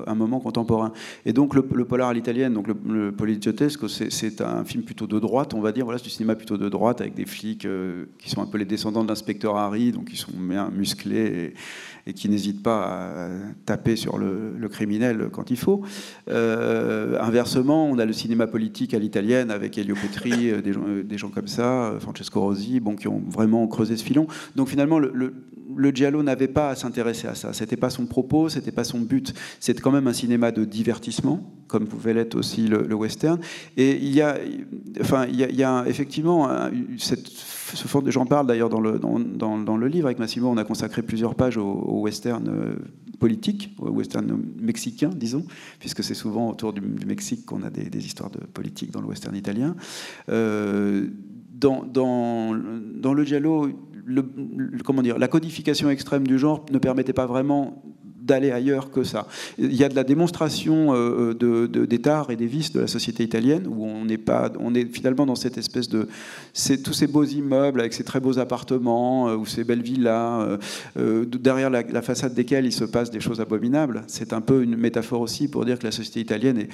un, 0.07 0.15
moment 0.15 0.41
contemporain. 0.41 0.93
Et 1.27 1.33
donc 1.33 1.55
le, 1.55 1.63
polar 1.63 2.09
à 2.09 2.15
l'italienne, 2.15 2.55
donc 2.55 2.69
le, 2.69 2.77
le 2.89 3.13
poliziotesco, 3.13 3.89
c'est 3.89 4.41
un 4.41 4.65
film 4.65 4.85
plutôt 4.85 5.07
de 5.07 5.19
droite, 5.19 5.55
on 5.55 5.61
va 5.61 5.73
dire, 5.73 5.85
voilà, 5.85 5.99
c'est 5.99 6.05
du 6.05 6.11
cinéma 6.11 6.35
plutôt 6.37 6.57
de 6.57 6.69
droite, 6.69 7.01
avec 7.01 7.15
des 7.15 7.27
flics 7.27 7.67
qui 8.19 8.31
sont 8.31 8.41
un 8.41 8.47
peu 8.47 8.59
les 8.59 8.65
descendants 8.65 9.03
de 9.03 9.09
l'inspecteur 9.09 9.57
Harry, 9.57 9.93
donc 9.93 10.07
qui 10.07 10.17
sont 10.17 10.33
bien 10.35 10.71
musclés 10.71 11.24
et, 11.25 12.13
qui 12.13 12.29
n'hésite 12.29 12.63
pas 12.63 12.83
à 12.85 13.29
taper 13.65 13.97
sur 13.97 14.19
le, 14.19 14.69
criminel 14.71 15.29
quand 15.33 15.51
il 15.51 15.57
faut. 15.57 15.83
Euh, 16.29 17.21
inversement, 17.21 17.87
on 17.87 17.99
a 17.99 18.05
le 18.05 18.13
cinéma 18.13 18.47
politique 18.47 18.93
à 18.95 18.99
l'italienne 18.99 19.51
avec 19.51 19.79
Elio 19.79 19.95
Petri, 19.95 20.33
euh, 20.51 20.61
des, 20.61 20.73
gens, 20.73 20.85
euh, 20.87 21.03
des 21.03 21.19
gens 21.19 21.29
comme 21.29 21.49
ça, 21.49 21.95
Francesco 22.01 22.41
Rosi, 22.41 22.81
bon, 22.81 22.97
qui 22.97 23.09
ont 23.09 23.23
vraiment 23.29 23.67
creusé 23.67 23.97
ce 23.97 24.05
filon. 24.05 24.27
Donc 24.57 24.69
finalement, 24.69 24.99
le, 24.99 25.13
le 25.77 25.91
Giallo 25.91 26.23
n'avait 26.23 26.49
pas 26.49 26.71
à 26.71 26.77
s'intéresser 26.77 27.29
à 27.29 27.35
ça. 27.35 27.53
C'était 27.53 27.77
pas 27.77 27.91
son 27.91 28.07
propos, 28.07 28.49
c'était 28.49 28.73
pas 28.73 28.85
son 28.85 29.01
but. 29.01 29.33
C'est 29.61 29.81
quand 29.81 29.93
même 29.93 30.07
un 30.07 30.13
cinéma 30.13 30.51
de 30.51 30.65
divertissement, 30.65 31.41
comme 31.69 31.87
pouvait 31.87 32.15
l'être 32.15 32.35
aussi 32.35 32.69
le, 32.69 32.95
western. 32.95 33.41
Et 33.77 33.97
il 33.97 34.15
y 34.15 34.21
a, 34.21 34.39
enfin, 35.01 35.27
il 35.27 35.39
y 35.39 35.63
a, 35.63 35.85
effectivement 35.87 36.49
cette, 36.99 37.29
ce 37.29 37.54
j'en 38.07 38.27
parle 38.27 38.47
d'ailleurs 38.47 38.69
dans 38.69 38.81
le, 38.81 38.99
dans, 38.99 39.59
dans, 39.59 39.77
le 39.77 39.89
livre 39.89 40.07
avec 40.07 40.19
Massimo. 40.19 40.49
On 40.49 40.57
a 40.57 40.65
consacré 40.65 41.03
plusieurs 41.03 41.35
pages 41.35 41.57
au, 41.57 42.01
western 42.01 42.49
euh, 42.49 42.75
politique, 43.19 43.75
au 43.79 43.91
western 43.91 44.41
mexicain, 44.61 45.11
disons, 45.15 45.45
puisque 45.79 46.03
c'est 46.03 46.15
souvent 46.15 46.51
autour 46.51 46.73
du, 46.73 46.81
Mexique 47.07 47.47
qu'on 47.47 47.63
a 47.63 47.71
des, 47.71 48.05
histoires 48.05 48.31
de 48.31 48.39
politique 48.39 48.91
dans 48.91 49.01
le 49.01 49.07
western 49.07 49.35
italien. 49.35 49.77
Euh, 50.29 51.09
dans, 51.53 51.85
dans, 51.85 52.53
le 52.53 53.25
Giallo, 53.25 53.69
comment 54.85 55.03
dire, 55.03 55.19
la 55.19 55.29
codification 55.29 55.91
extrême 55.91 56.27
du 56.27 56.39
genre 56.39 56.65
ne 56.71 56.79
permettait 56.79 57.13
pas 57.13 57.27
vraiment 57.27 57.83
d'aller 58.25 58.51
ailleurs 58.51 58.91
que 58.91 59.05
ça. 59.05 59.27
Il 59.59 59.75
y 59.75 59.85
a 59.85 59.89
de 59.89 59.95
la 59.95 60.03
démonstration 60.05 60.95
euh, 60.95 61.35
de, 61.35 61.67
des 61.67 62.01
tares 62.01 62.31
et 62.31 62.37
des 62.37 62.47
vices 62.47 62.73
de 62.73 62.81
la 62.81 62.87
société 62.87 63.23
italienne, 63.23 63.67
où 63.69 63.85
on 63.87 64.07
pas, 64.17 64.51
on 64.59 64.75
est 64.75 64.85
finalement 64.85 65.27
dans 65.27 65.35
cette 65.35 65.59
espèce 65.59 65.89
de, 65.89 66.09
tous 66.83 66.93
ces 66.93 67.07
beaux 67.07 67.25
immeubles 67.25 67.81
avec 67.81 67.93
ces 67.93 68.05
très 68.05 68.21
beaux 68.21 68.39
appartements 68.39 69.29
euh, 69.29 69.37
ou 69.37 69.45
ces 69.45 69.65
belles 69.65 69.83
villas, 69.83 70.59
euh, 70.97 71.25
derrière 71.27 71.69
la, 71.69 71.83
la, 71.83 72.03
façade 72.03 72.35
desquelles 72.35 72.65
il 72.65 72.73
se 72.73 72.85
passe 72.85 73.11
des 73.11 73.21
choses 73.21 73.41
abominables. 73.41 74.05
C'est 74.07 74.33
un 74.33 74.41
peu 74.41 74.63
une 74.63 74.77
métaphore 74.77 75.21
aussi 75.21 75.49
pour 75.49 75.65
dire 75.65 75.79
que 75.79 75.85
la 75.85 75.93
société 75.93 76.21
italienne 76.21 76.59
est 76.59 76.69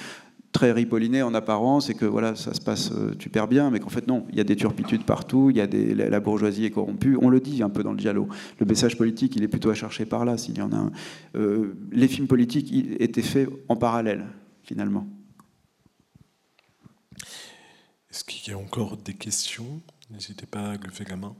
très 0.53 0.73
ripolliné 0.73 1.23
en 1.23 1.33
apparence 1.35 1.91
et 1.91 1.95
que 1.95 2.05
voilà, 2.05 2.35
ça 2.35 2.55
se 2.55 2.61
passe 2.61 2.91
euh, 2.93 3.15
super 3.21 3.47
bien, 3.47 3.71
mais 3.71 3.79
qu'en 3.79 3.89
fait 3.89 4.07
non, 4.07 4.27
il 4.31 4.37
y 4.37 4.41
a 4.41 4.45
des 4.45 4.57
turpitudes 4.57 5.05
partout, 5.05 5.51
il 5.51 5.57
y 5.57 5.61
a 5.61 5.67
la, 5.67 6.21
bourgeoisie 6.21 6.65
est 6.65 6.71
corrompue. 6.71 7.17
On 7.21 7.29
le 7.29 7.41
dit 7.41 7.63
un 7.63 7.71
peu 7.71 7.83
dans 7.83 7.93
le 7.93 7.99
dialogue. 7.99 8.29
Le 8.59 8.67
message 8.67 8.97
politique, 8.97 9.37
il 9.37 9.43
est 9.43 9.49
plutôt 9.49 9.71
à 9.71 9.75
chercher 9.75 10.07
par 10.07 10.25
là, 10.25 10.37
s'il 10.37 10.59
y 10.59 10.63
en 10.63 10.73
a 10.73 10.77
un. 10.77 10.93
Euh, 11.37 11.75
les 11.93 12.09
films 12.09 12.27
politiques 12.27 12.73
étaient 13.01 13.23
faits 13.23 13.49
en 13.69 13.77
parallèle, 13.77 14.27
finalement. 14.63 15.07
Est-ce 18.11 18.25
qu'il 18.25 18.51
y 18.51 18.55
a 18.55 18.59
encore 18.59 18.97
des 18.97 19.15
questions? 19.15 19.81
N'hésitez 20.11 20.47
pas 20.47 20.71
à 20.71 20.77
lever 20.77 21.05
la 21.09 21.17
main. 21.17 21.37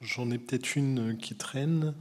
J'en 0.00 0.30
ai 0.32 0.38
peut-être 0.38 0.74
une 0.76 1.16
qui 1.16 1.36
traîne. 1.36 1.94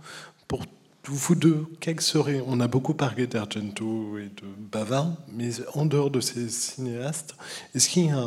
Pour 0.48 0.66
vous 1.12 1.36
deux, 1.36 1.66
quels 1.80 2.00
seraient 2.00 2.42
On 2.48 2.60
a 2.62 2.68
beaucoup 2.68 2.94
parlé 2.94 3.28
d'Argento 3.28 4.18
et 4.18 4.30
de 4.30 4.48
Bava, 4.58 5.18
mais 5.28 5.50
en 5.74 5.86
dehors 5.86 6.10
de 6.10 6.22
ces 6.22 6.50
cinéastes, 6.50 7.36
est-ce 7.76 7.90
qu'il 7.90 8.06
y 8.06 8.10
a 8.10 8.26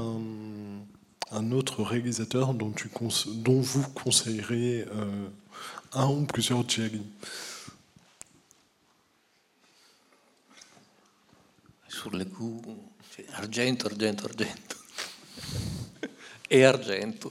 un, 1.32 1.52
autre 1.52 1.82
réalisateur 1.82 2.52
dont, 2.54 2.74
vous 3.60 3.88
conseillerez 3.94 4.86
euh, 4.94 5.28
un 5.92 6.08
ou 6.08 6.24
plusieurs 6.24 6.68
Jerry 6.68 7.02
Sur 11.88 12.10
le 12.10 12.26
coup, 12.26 12.60
Argento, 13.34 13.86
Argento, 13.86 14.26
Argento. 14.26 14.76
et 16.50 16.64
Argento. 16.64 17.30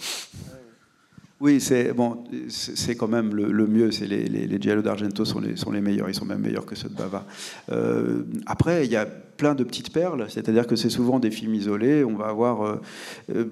Oui, 1.42 1.60
c'est 1.60 1.92
bon, 1.92 2.24
c'est 2.48 2.96
quand 2.96 3.10
même 3.10 3.36
le, 3.36 3.68
mieux. 3.68 3.92
C'est 3.92 4.08
les, 4.08 4.24
les, 4.24 4.58
d'Argento 4.58 5.26
sont 5.26 5.42
les, 5.42 5.58
sont 5.58 5.72
les 5.72 5.82
meilleurs. 5.82 6.08
Ils 6.10 6.16
sont 6.16 6.26
même 6.26 6.40
meilleurs 6.40 6.66
que 6.66 6.76
ceux 6.76 6.88
de 6.88 6.96
Bava. 6.96 7.26
Euh, 7.72 8.24
après, 8.46 8.86
il 8.86 8.92
y 8.92 8.96
a 8.96 9.06
plein 9.06 9.54
de 9.54 9.66
petites 9.66 9.92
perles. 9.92 10.28
C'est-à-dire 10.30 10.66
que 10.66 10.78
c'est 10.78 10.90
souvent 10.90 11.20
des 11.20 11.32
films 11.32 11.54
isolés. 11.54 12.06
On 12.06 12.16
va 12.16 12.28
avoir 12.28 12.62
euh, 12.66 12.82
euh, 13.36 13.46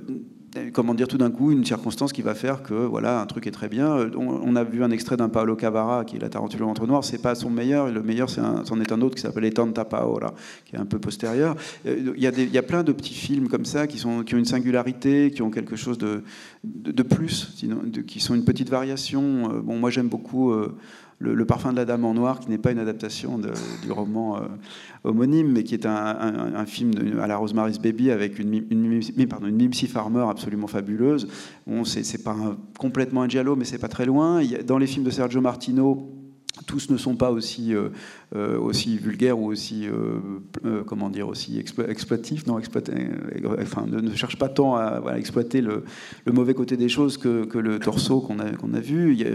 comment 0.71 0.93
dire, 0.93 1.07
tout 1.07 1.17
d'un 1.17 1.31
coup, 1.31 1.51
une 1.51 1.65
circonstance 1.65 2.13
qui 2.13 2.21
va 2.21 2.35
faire 2.35 2.61
que, 2.61 2.73
voilà, 2.73 3.21
un 3.21 3.25
truc 3.25 3.47
est 3.47 3.51
très 3.51 3.69
bien. 3.69 4.09
On, 4.15 4.55
a 4.55 4.63
vu 4.63 4.83
un 4.83 4.91
extrait 4.91 5.17
d'un 5.17 5.29
Paolo 5.29 5.55
Cavara, 5.55 6.05
qui 6.05 6.17
est 6.17 6.19
La 6.19 6.29
Tarentule 6.29 6.63
entre 6.63 6.85
noir, 6.85 7.03
c'est 7.03 7.21
pas 7.21 7.35
son 7.35 7.49
meilleur, 7.49 7.91
le 7.91 8.03
meilleur, 8.03 8.29
c'en 8.29 8.79
est, 8.79 8.91
un 8.91 9.01
autre 9.01 9.15
qui 9.15 9.21
s'appelle 9.21 9.51
Tanta 9.53 9.85
Paola, 9.85 10.33
qui 10.65 10.75
est 10.75 10.79
un 10.79 10.85
peu 10.85 10.99
postérieur. 10.99 11.55
Euh, 11.85 12.13
il 12.15 12.21
y, 12.21 12.27
a 12.27 12.31
il 12.31 12.51
y, 12.51 12.57
a 12.57 12.63
plein 12.63 12.83
de 12.83 12.91
petits 12.91 13.13
films 13.13 13.47
comme 13.47 13.65
ça 13.65 13.87
qui, 13.87 13.97
sont, 13.97 14.23
qui 14.23 14.35
ont 14.35 14.37
une 14.37 14.45
singularité, 14.45 15.31
qui 15.31 15.41
ont 15.41 15.49
quelque 15.49 15.75
chose 15.75 15.97
de, 15.97 16.23
de, 16.63 17.03
plus, 17.03 17.55
qui 18.07 18.19
sont 18.19 18.35
une 18.35 18.45
petite 18.45 18.69
variation. 18.69 19.51
Euh, 19.51 19.61
bon, 19.61 19.77
moi, 19.77 19.89
j'aime 19.89 20.07
beaucoup. 20.07 20.51
Euh, 20.51 20.75
le, 21.23 21.45
parfum 21.45 21.71
de 21.71 21.77
la 21.77 21.85
dame 21.85 22.05
en 22.05 22.13
noir, 22.13 22.39
qui 22.39 22.49
n'est 22.49 22.57
pas 22.57 22.71
une 22.71 22.79
adaptation 22.79 23.39
du 23.39 23.91
roman 23.91 24.37
euh, 24.37 24.41
homonyme, 25.03 25.51
mais 25.51 25.63
qui 25.63 25.73
est 25.73 25.85
un, 25.85 26.65
film 26.65 26.91
à 27.21 27.27
la 27.27 27.37
Rosemary's 27.37 27.79
Baby 27.79 28.11
avec 28.11 28.39
une, 28.39 28.53
une 28.69 29.01
Mimsy 29.51 29.87
Farmer 29.87 30.25
absolument 30.29 30.67
fabuleuse. 30.67 31.27
Bon, 31.65 31.83
c'est 31.85 32.23
pas 32.23 32.35
complètement 32.77 33.23
un 33.23 33.29
giallo, 33.29 33.55
mais 33.55 33.65
c'est 33.65 33.77
pas 33.77 33.87
très 33.87 34.05
loin. 34.05 34.41
dans 34.65 34.77
les 34.77 34.87
films 34.87 35.05
de 35.05 35.11
Sergio 35.11 35.41
Martino, 35.41 36.22
tous 36.67 36.91
ne 36.91 36.97
sont 36.97 37.15
pas 37.15 37.31
aussi, 37.31 37.73
euh, 37.73 37.89
euh, 38.35 38.59
aussi 38.59 38.97
vulgaires 38.97 39.39
ou 39.39 39.47
aussi, 39.47 39.87
euh, 39.87 40.83
comment 40.85 41.09
dire, 41.09 41.27
aussi 41.27 41.57
exploitifs, 41.57 42.45
non, 42.45 42.59
enfin, 43.59 43.85
ne, 43.87 43.99
ne, 43.99 44.15
cherchent 44.15 44.37
pas 44.37 44.49
tant 44.49 44.75
à 44.75 45.17
exploiter 45.17 45.61
le, 45.61 45.83
mauvais 46.31 46.53
côté 46.53 46.77
des 46.77 46.89
choses 46.89 47.17
que, 47.17 47.45
que 47.45 47.57
le 47.57 47.79
torso 47.79 48.21
qu'on 48.21 48.37
a, 48.39 48.51
qu'on 48.51 48.73
a 48.75 48.79
vu. 48.79 49.13
Il 49.13 49.21
y, 49.21 49.25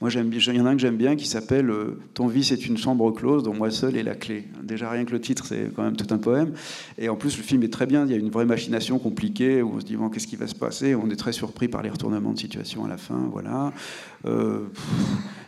moi, 0.00 0.10
il 0.10 0.56
y 0.56 0.60
en 0.60 0.66
a 0.66 0.70
un 0.70 0.74
que 0.74 0.80
j'aime 0.80 0.96
bien 0.96 1.16
qui 1.16 1.26
s'appelle 1.26 1.70
Ton 2.14 2.28
vie, 2.28 2.44
c'est 2.44 2.66
une 2.66 2.78
chambre 2.78 3.10
close 3.12 3.42
dont 3.42 3.54
moi 3.54 3.70
seul 3.70 3.96
est 3.96 4.02
la 4.02 4.14
clé. 4.14 4.48
Déjà, 4.62 4.90
rien 4.90 5.04
que 5.04 5.12
le 5.12 5.20
titre, 5.20 5.44
c'est 5.44 5.70
quand 5.74 5.82
même 5.82 5.96
tout 5.96 6.12
un 6.14 6.18
poème. 6.18 6.52
Et 6.96 7.10
en 7.10 7.16
plus, 7.16 7.36
le 7.36 7.42
film 7.42 7.62
est 7.62 7.72
très 7.72 7.86
bien. 7.86 8.06
Il 8.06 8.10
y 8.10 8.14
a 8.14 8.18
une 8.18 8.30
vraie 8.30 8.46
machination 8.46 8.98
compliquée 8.98 9.60
où 9.60 9.72
on 9.74 9.80
se 9.80 9.84
dit, 9.84 9.96
bon, 9.96 10.08
qu'est-ce 10.08 10.26
qui 10.26 10.36
va 10.36 10.46
se 10.46 10.54
passer? 10.54 10.94
On 10.94 11.10
est 11.10 11.16
très 11.16 11.32
surpris 11.32 11.68
par 11.68 11.82
les 11.82 11.90
retournements 11.90 12.32
de 12.32 12.38
situation 12.38 12.86
à 12.86 12.88
la 12.88 12.96
fin. 12.96 13.28
Voilà. 13.30 13.72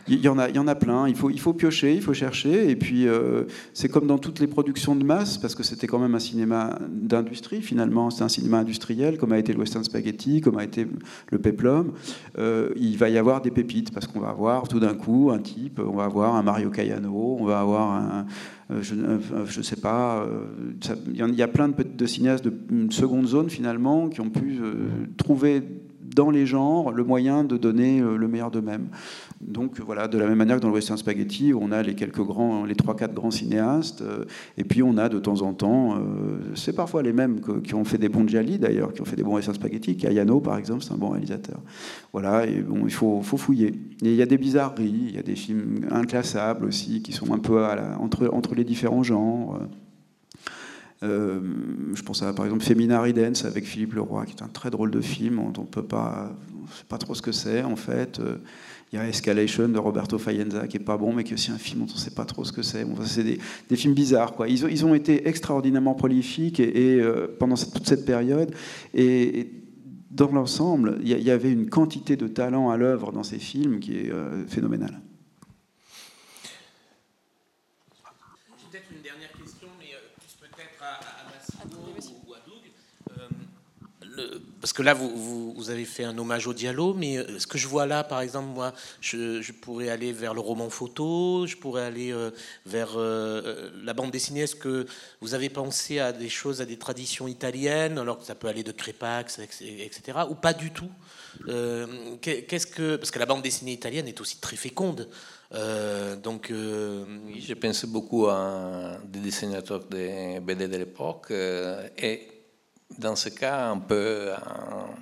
Il 0.07 0.23
y, 0.23 0.27
en 0.27 0.37
a, 0.37 0.49
il 0.49 0.55
y 0.55 0.59
en 0.59 0.67
a 0.67 0.75
plein. 0.75 1.07
Il 1.07 1.15
faut, 1.15 1.31
il 1.31 1.39
faut 1.39 1.53
piocher, 1.53 1.95
il 1.95 2.01
faut 2.01 2.13
chercher. 2.13 2.69
Et 2.69 2.75
puis, 2.75 3.07
euh, 3.07 3.45
c'est 3.73 3.89
comme 3.89 4.05
dans 4.05 4.19
toutes 4.19 4.39
les 4.39 4.45
productions 4.45 4.95
de 4.95 5.03
masse, 5.03 5.39
parce 5.39 5.55
que 5.55 5.63
c'était 5.63 5.87
quand 5.87 5.97
même 5.97 6.13
un 6.13 6.19
cinéma 6.19 6.77
d'industrie, 6.89 7.63
finalement. 7.63 8.11
C'est 8.11 8.23
un 8.23 8.29
cinéma 8.29 8.59
industriel, 8.59 9.17
comme 9.17 9.31
a 9.31 9.39
été 9.39 9.51
le 9.51 9.59
Western 9.59 9.83
Spaghetti, 9.83 10.41
comme 10.41 10.59
a 10.59 10.63
été 10.63 10.85
le 11.31 11.39
Peplum. 11.39 11.93
Euh, 12.37 12.69
il 12.75 12.97
va 12.97 13.09
y 13.09 13.17
avoir 13.17 13.41
des 13.41 13.49
pépites, 13.49 13.91
parce 13.91 14.05
qu'on 14.05 14.19
va 14.19 14.29
avoir 14.29 14.67
tout 14.67 14.79
d'un 14.79 14.93
coup 14.93 15.31
un 15.33 15.39
type, 15.39 15.81
on 15.83 15.95
va 15.95 16.03
avoir 16.03 16.35
un 16.35 16.43
Mario 16.43 16.69
Cayano, 16.69 17.37
on 17.39 17.45
va 17.45 17.59
avoir 17.59 17.91
un. 17.91 18.25
Euh, 18.71 18.81
je 18.81 19.57
ne 19.57 19.63
sais 19.63 19.75
pas, 19.75 20.25
il 21.13 21.35
y 21.35 21.41
a 21.41 21.47
plein 21.47 21.69
de, 21.69 22.05
cinéastes 22.05 22.45
de 22.45 22.91
seconde 22.91 23.27
zone 23.27 23.49
finalement 23.49 24.09
qui 24.09 24.21
ont 24.21 24.29
pu 24.29 24.59
trouver 25.17 25.61
dans 26.15 26.31
les 26.31 26.45
genres 26.45 26.91
le 26.91 27.03
moyen 27.03 27.43
de 27.43 27.57
donner 27.57 27.99
le 27.99 28.27
meilleur 28.27 28.49
d'eux-mêmes. 28.49 28.87
Donc 29.47 29.79
voilà, 29.79 30.07
de 30.07 30.17
la 30.17 30.27
même 30.27 30.37
manière 30.37 30.57
que 30.57 30.61
dans 30.61 30.69
le 30.69 30.73
Western 30.73 30.97
Spaghetti, 30.97 31.53
on 31.53 31.71
a 31.71 31.83
les 31.83 31.93
quelques 31.93 32.21
grands, 32.21 32.65
les 32.65 32.75
trois 32.75 32.95
quatre 32.95 33.13
grands 33.13 33.29
cinéastes, 33.29 34.01
euh, 34.01 34.25
et 34.57 34.63
puis 34.63 34.81
on 34.81 34.97
a 34.97 35.07
de 35.07 35.19
temps 35.19 35.43
en 35.43 35.53
temps, 35.53 35.95
euh, 35.95 35.99
c'est 36.55 36.73
parfois 36.73 37.03
les 37.03 37.13
mêmes 37.13 37.39
qui 37.63 37.75
ont 37.75 37.85
fait 37.85 37.99
des 37.99 38.09
bons 38.09 38.27
Gialli 38.27 38.57
d'ailleurs, 38.57 38.91
qui 38.91 39.01
ont 39.01 39.05
fait 39.05 39.15
des 39.15 39.23
bons 39.23 39.35
Western 39.35 39.55
Spaghetti. 39.55 39.97
Kayano 39.97 40.39
par 40.39 40.57
exemple, 40.57 40.83
c'est 40.83 40.93
un 40.93 40.97
bon 40.97 41.09
réalisateur. 41.09 41.59
Voilà, 42.11 42.45
il 42.47 42.91
faut, 42.91 43.21
fouiller. 43.21 43.73
Il 44.01 44.15
y 44.15 44.21
a 44.21 44.25
des 44.25 44.37
bizarreries, 44.37 45.05
il 45.09 45.15
y 45.15 45.19
a 45.19 45.23
des 45.23 45.35
films 45.35 45.81
inclassables 45.91 46.65
aussi 46.65 47.03
qui 47.03 47.11
sont 47.11 47.31
un 47.31 47.39
peu 47.39 47.63
entre 47.99 48.55
les 48.55 48.63
différents 48.63 49.03
genres. 49.03 49.59
Euh, 51.03 51.39
je 51.93 52.01
pense 52.01 52.23
à 52.23 52.33
par 52.33 52.45
exemple 52.45 52.63
Femina 52.63 53.01
Ridens 53.01 53.45
avec 53.45 53.65
Philippe 53.65 53.93
Leroy, 53.93 54.25
qui 54.25 54.33
est 54.33 54.41
un 54.41 54.47
très 54.47 54.71
drôle 54.71 54.91
de 54.91 55.01
film 55.01 55.39
on 55.39 55.51
on 55.57 55.65
sait 56.71 56.85
pas 56.89 56.97
trop 56.97 57.13
ce 57.13 57.21
que 57.21 57.31
c'est 57.31 57.63
en 57.63 57.75
fait. 57.75 58.19
Il 58.91 58.97
y 58.97 59.01
a 59.01 59.07
Escalation 59.07 59.67
de 59.67 59.77
Roberto 59.77 60.17
Faenza 60.17 60.67
qui 60.67 60.77
est 60.77 60.79
pas 60.79 60.97
bon, 60.97 61.11
mais 61.11 61.23
qui 61.23 61.31
est 61.31 61.33
aussi 61.33 61.51
un 61.51 61.57
film 61.57 61.81
dont 61.81 61.91
on 61.91 61.95
ne 61.95 61.99
sait 61.99 62.11
pas 62.11 62.25
trop 62.25 62.45
ce 62.45 62.51
que 62.51 62.61
c'est. 62.61 62.85
c'est 63.05 63.23
des, 63.23 63.75
films 63.75 63.93
bizarres. 63.93 64.33
Quoi. 64.33 64.47
Ils, 64.47 64.63
ont, 64.63 64.67
ils 64.69 64.85
ont 64.85 64.93
été 64.93 65.27
extraordinairement 65.27 65.95
prolifiques 65.95 66.59
et, 66.59 66.99
euh, 67.01 67.27
pendant 67.39 67.55
toute 67.55 67.87
cette 67.87 68.05
période. 68.05 68.53
Et, 68.93 69.51
dans 70.11 70.31
l'ensemble, 70.31 70.99
il 71.03 71.09
y, 71.09 71.29
avait 71.29 71.51
une 71.51 71.69
quantité 71.69 72.15
de 72.15 72.27
talent 72.27 72.69
à 72.69 72.77
l'œuvre 72.77 73.11
dans 73.11 73.23
ces 73.23 73.37
films 73.37 73.81
qui 73.81 73.97
est 73.97 74.11
euh, 74.11 74.47
phénoménale. 74.47 75.01
Parce 84.65 84.73
que 84.73 84.81
là, 84.81 84.95
vous, 84.95 85.69
avez 85.69 85.85
fait 85.85 86.05
un 86.05 86.17
hommage 86.17 86.47
au 86.47 86.53
dialogue, 86.55 86.95
mais 86.97 87.17
euh, 87.17 87.37
ce 87.37 87.45
que 87.45 87.59
je 87.59 87.67
vois 87.67 87.85
là, 87.85 88.03
par 88.03 88.21
exemple, 88.21 88.47
moi, 88.47 88.73
je, 88.99 89.51
pourrais 89.51 89.89
aller 89.89 90.11
vers 90.11 90.33
le 90.33 90.39
roman 90.39 90.71
photo, 90.71 91.45
je 91.45 91.55
pourrais 91.55 91.83
aller 91.83 92.11
euh, 92.11 92.31
vers 92.65 92.93
euh, 92.95 93.69
la 93.83 93.93
bande 93.93 94.09
dessinée. 94.09 94.39
Est-ce 94.39 94.55
que 94.55 94.87
vous 95.21 95.35
avez 95.35 95.49
pensé 95.49 95.99
à 95.99 96.11
des 96.11 96.29
choses, 96.29 96.61
à 96.61 96.65
des 96.65 96.77
traditions 96.77 97.27
italiennes, 97.27 97.99
alors 97.99 98.17
que 98.17 98.25
ça 98.25 98.33
peut 98.33 98.47
aller 98.47 98.63
de 98.63 98.71
Crépax, 98.71 99.37
etc., 99.37 100.01
ou 100.31 100.33
pas 100.33 100.53
du 100.53 100.71
tout? 100.71 100.89
Qu'est-ce 102.21 102.65
que 102.65 102.95
parce 102.95 103.11
que 103.11 103.19
la 103.19 103.27
bande 103.27 103.43
dessinée 103.43 103.73
italienne 103.73 104.07
est 104.07 104.19
aussi 104.19 104.39
très 104.39 104.55
féconde. 104.55 105.07
donc, 106.23 106.51
oui, 106.51 107.45
je 107.47 107.85
beaucoup 107.85 108.25
à 108.29 108.97
des 109.05 109.19
dessinateurs 109.19 109.85
de 109.85 110.39
BD 110.39 110.67
de 110.67 110.77
l'époque 110.77 111.29
et 111.29 112.34
dans 112.97 113.15
ce 113.15 113.29
cas 113.29 113.67
un 113.69 113.79
peu 113.79 114.31
en 114.33 114.95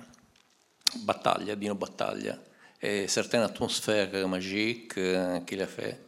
battaglia, 1.04 1.56
Dino 1.56 1.74
Battaglia, 1.74 2.36
et 2.80 3.08
certaines 3.08 3.42
atmosphères 3.42 4.28
magiques 4.28 4.98
euh, 4.98 5.40
qu'il 5.40 5.62
a 5.62 5.66
fait, 5.66 6.00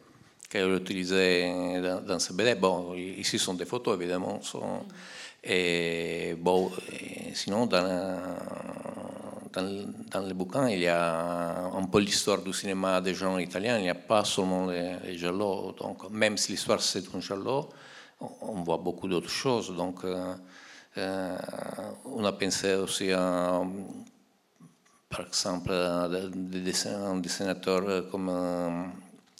qu'il 0.49 0.61
a 0.61 0.75
utilisées 0.75 1.81
dans, 2.05 2.19
ce 2.19 2.33
BD. 2.33 2.55
Bon, 2.55 2.93
ici 2.95 3.39
sont 3.39 3.55
des 3.55 3.65
photos 3.65 3.97
évidemment. 3.99 4.41
Sont, 4.41 4.85
et 5.43 6.35
bon, 6.37 6.71
sinon, 7.33 7.65
dans, 7.65 8.17
dans, 9.53 9.85
dans, 10.11 10.27
le 10.27 10.33
bouquin, 10.33 10.69
il 10.69 10.79
y 10.79 10.87
a 10.87 11.65
un 11.65 11.85
peu 11.85 11.99
l'histoire 11.99 12.41
du 12.41 12.53
cinéma 12.53 13.01
des 13.01 13.13
gens 13.13 13.37
italiens, 13.37 13.77
il 13.77 13.83
n'y 13.83 13.89
a 13.89 13.95
pas 13.95 14.23
seulement 14.25 14.67
les, 14.67 14.97
les 15.03 15.17
giallo. 15.17 15.73
Donc, 15.79 16.09
même 16.11 16.37
si 16.37 16.51
l'histoire 16.51 16.81
c'est 16.81 17.03
un 17.15 17.21
giallo, 17.21 17.69
on, 18.19 18.63
voit 18.63 18.77
beaucoup 18.77 19.07
d'autres 19.07 19.29
choses. 19.29 19.75
Donc, 19.75 20.03
euh, 20.97 21.37
euh, 21.37 21.91
on 22.05 22.25
a 22.25 22.31
pensé 22.31 22.75
aussi 22.75 23.11
à, 23.11 23.61
par 25.09 25.21
exemple, 25.27 25.71
des 26.33 26.87
un 26.87 27.17
dessinateur 27.17 28.09
comme 28.09 28.29
euh, 28.29 28.83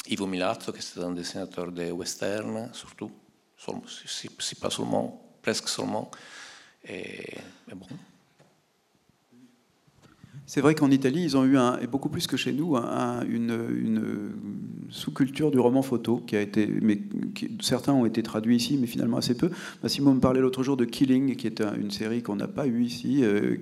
Ivo 0.08 0.28
Milazzo, 0.28 0.72
qui 0.72 0.80
est 0.80 1.04
un 1.04 1.12
dessinateur 1.12 1.72
de 1.72 1.92
western, 1.92 2.70
surtout, 2.74 3.12
si, 4.06 4.30
si 4.40 4.56
pas 4.56 4.70
seulement, 4.70 5.22
presque 5.42 5.68
seulement. 5.68 6.10
Et, 6.84 7.38
mais 7.68 7.76
bon. 7.76 7.88
C'est 10.50 10.62
vrai 10.62 10.76
qu'en 10.76 10.90
Italie, 10.92 11.24
ils 11.24 11.36
ont 11.36 11.44
eu, 11.44 11.58
un, 11.58 11.78
et 11.82 11.88
beaucoup 11.88 12.08
plus 12.08 12.26
que 12.26 12.38
chez 12.38 12.54
nous, 12.54 12.78
une, 12.78 14.32
sous-culture 14.90 15.52
du 15.52 15.60
roman 15.60 15.82
photo, 15.82 16.24
qui 16.26 16.38
a 16.38 16.42
été, 16.42 16.66
mais 16.82 17.00
certains 17.60 17.92
ont 17.92 18.06
été 18.06 18.24
traduits 18.24 18.56
ici, 18.56 18.78
mais 18.80 18.88
finalement 18.88 19.18
assez 19.18 19.36
peu. 19.36 19.50
Massimo 19.84 20.14
me 20.14 20.22
parlait 20.22 20.40
l'autre 20.40 20.64
jour 20.64 20.78
de 20.78 20.86
Killing, 20.86 21.36
qui 21.36 21.48
est 21.48 21.60
une 21.60 21.92
série 21.92 22.24
qu'on 22.24 22.38
n'a 22.38 22.48
pas 22.48 22.66
eue 22.66 22.82
ici. 22.82 23.26
Euh, 23.26 23.58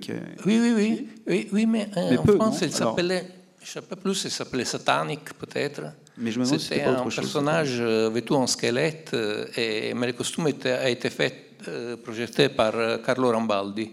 oui, 0.46 0.60
oui, 0.62 0.72
oui, 0.76 1.08
oui, 1.26 1.48
oui, 1.52 1.66
mais, 1.66 1.88
euh, 1.96 2.18
en 2.18 2.24
France, 2.24 2.62
elle 2.62 2.70
s'appelait, 2.70 3.26
je 3.60 3.64
ne 3.64 3.82
sais 3.82 3.82
pas 3.82 3.96
plus, 3.96 4.24
elle 4.24 4.30
s'appelait 4.30 4.64
Satanic, 4.64 5.34
peut-être. 5.40 5.82
Mais 6.18 6.30
je 6.30 6.38
me 6.38 6.44
demande 6.44 6.60
C'était 6.60 6.84
un 6.84 7.02
personnage 7.02 7.78
euh, 7.80 8.10
vêtu 8.10 8.32
en 8.32 8.46
squelette, 8.46 9.12
et, 9.56 9.92
mais 9.92 10.06
le 10.06 10.12
costume 10.12 10.46
a 10.46 10.88
été 10.88 11.10
fait, 11.10 11.56
projeté 12.04 12.48
par 12.48 13.02
Carlo 13.04 13.32
Rambaldi. 13.32 13.90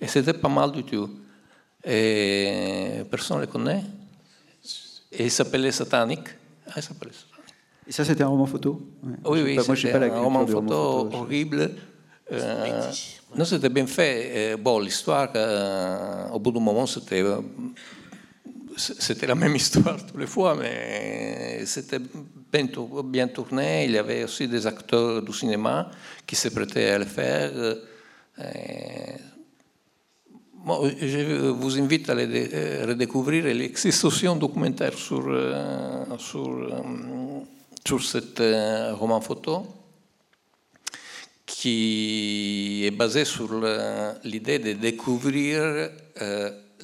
Et 0.00 0.06
c'était 0.06 0.32
pas 0.32 0.48
mal 0.48 0.72
du 0.72 0.84
tout. 0.84 1.10
Et 1.84 3.02
personne 3.10 3.38
ne 3.38 3.42
le 3.42 3.46
connaît. 3.46 3.82
Et 5.12 5.24
il 5.24 5.30
s'appelait 5.30 5.72
Satanic? 5.72 6.20
Ah, 6.66 6.74
il 6.76 6.82
s'appelait 6.82 7.12
Satanic. 7.12 7.54
Et 7.86 7.92
ça, 7.92 8.04
c'était 8.04 8.22
un 8.22 8.28
roman 8.28 8.46
photo 8.46 8.80
Oui, 9.24 9.42
oui, 9.42 9.58
c'était 9.76 9.94
un 9.94 10.20
roman 10.20 10.46
photo, 10.46 11.08
horrible. 11.12 11.70
Euh, 12.32 12.90
non, 13.36 13.44
c'était 13.44 13.68
bien 13.68 13.86
fait. 13.86 14.56
bon, 14.56 14.78
l'histoire, 14.78 15.30
euh, 15.34 16.28
au 16.28 16.38
bout 16.38 16.52
d'un 16.52 16.60
moment, 16.60 16.86
c'était, 16.86 17.24
c'était 18.76 19.26
la 19.26 19.34
même 19.34 19.56
histoire 19.56 19.96
toutes 20.06 20.20
les 20.20 20.26
fois, 20.26 20.54
mais 20.54 21.64
c'était 21.66 21.98
bien, 21.98 22.68
bien, 23.04 23.26
tourné. 23.26 23.86
Il 23.86 23.92
y 23.92 23.98
avait 23.98 24.22
aussi 24.24 24.46
des 24.46 24.64
acteurs 24.66 25.22
du 25.22 25.32
cinéma 25.32 25.90
qui 26.24 26.36
se 26.36 26.48
prêtaient 26.48 26.90
à 26.90 26.98
le 26.98 27.06
faire. 27.06 27.50
Euh, 30.68 30.90
je 31.00 31.48
vous 31.48 31.78
invite 31.78 32.10
à 32.10 32.14
euh, 32.14 32.86
redécouvrir. 32.86 33.46
Un 33.46 34.36
documentaire 34.36 34.94
sur, 34.94 35.24
euh, 35.26 36.04
sur, 36.18 36.48
euh, 36.48 37.40
sur 37.86 38.02
ce 38.02 38.92
roman 38.92 39.20
photo 39.20 39.66
qui 41.46 42.82
est 42.86 42.90
basé 42.90 43.24
sur 43.24 43.50
l'idée 44.24 44.58
de 44.60 44.72
découvrir 44.74 45.90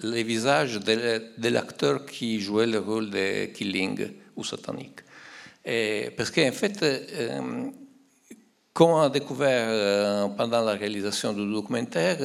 les 0.02 0.22
visages 0.24 0.80
de, 0.80 1.48
l'acteur 1.48 2.04
qui 2.04 2.40
jouait 2.40 2.66
le 2.66 2.80
rôle 2.80 3.10
de 3.10 3.46
Killing 3.46 4.08
ou 4.34 4.42
Satanique. 4.42 5.00
Et 5.64 6.10
parce 6.16 6.32
qu'en 6.32 6.50
fait, 6.50 6.84
comme 8.76 8.90
on 8.90 9.00
a 9.00 9.08
découvert 9.08 9.68
euh, 9.70 10.28
pendant 10.36 10.60
la 10.60 10.72
réalisation 10.72 11.32
du 11.32 11.50
documentaire, 11.50 12.18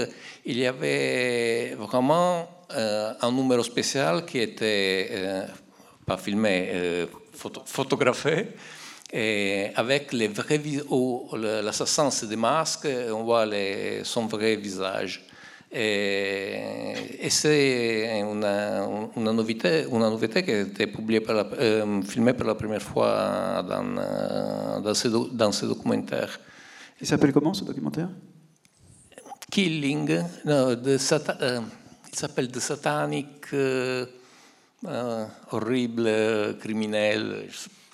il 0.45 0.57
y 0.57 0.67
avait 0.67 1.75
vraiment 1.79 2.45
euh, 2.73 3.13
un 3.21 3.31
numéro 3.31 3.63
spécial 3.63 4.25
qui 4.25 4.39
était 4.39 5.07
euh, 5.11 5.45
pas 6.05 6.17
filmé, 6.17 7.07
photographié, 7.65 8.47
et 9.13 9.67
avec 9.77 10.11
les 10.11 10.27
vrais 10.27 10.61
l'assassin 11.37 12.11
c'est 12.11 12.27
des 12.27 12.35
masques, 12.35 12.87
on 13.13 13.23
voit 13.23 13.47
son 14.03 14.25
vrai 14.25 14.57
visage. 14.57 15.25
Et, 15.73 17.29
c'est 17.29 18.19
une, 18.19 18.43
une, 18.43 19.31
nouveauté, 19.31 19.85
une 19.89 19.99
nouveauté 19.99 20.43
qui 20.43 20.51
a 20.51 20.61
été 20.61 20.87
publiée 20.87 21.21
par 21.21 21.35
la, 21.35 21.45
euh, 21.45 22.01
filmée 22.01 22.33
pour 22.33 22.45
la 22.45 22.55
première 22.55 22.81
fois 22.81 23.63
dans, 23.63 24.81
dans, 24.81 24.93
ce, 24.93 25.07
dans 25.07 25.51
ce 25.51 25.65
documentaire. 25.65 26.39
Il 26.99 27.07
s'appelle 27.07 27.31
comment 27.31 27.53
ce 27.53 27.63
documentaire? 27.63 28.09
Killing, 29.49 30.23
no, 30.45 30.97
sata, 30.97 31.37
euh, 31.41 31.59
il 32.11 32.17
s'appelle 32.17 32.49
The 32.49 32.59
Satanic, 32.59 33.53
euh, 33.53 34.05
euh, 34.85 35.25
horrible, 35.51 36.57
criminel, 36.59 37.47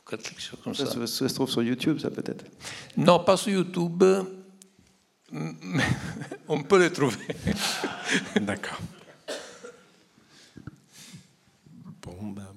quelque 0.09 0.41
chose 0.41 0.59
comme 0.63 0.75
ça. 0.75 0.85
Ça, 0.85 0.93
ça. 0.93 1.07
ça 1.07 1.29
se 1.29 1.33
trouve 1.33 1.49
sur 1.49 1.63
YouTube, 1.63 1.99
ça 1.99 2.09
peut-être 2.09 2.45
Non, 2.95 3.19
pas 3.19 3.37
sur 3.37 3.53
YouTube. 3.53 4.03
On 6.47 6.63
peut 6.63 6.79
le 6.79 6.91
trouver. 6.91 7.17
D'accord. 8.41 8.79
Bon, 12.01 12.31
ben, 12.31 12.47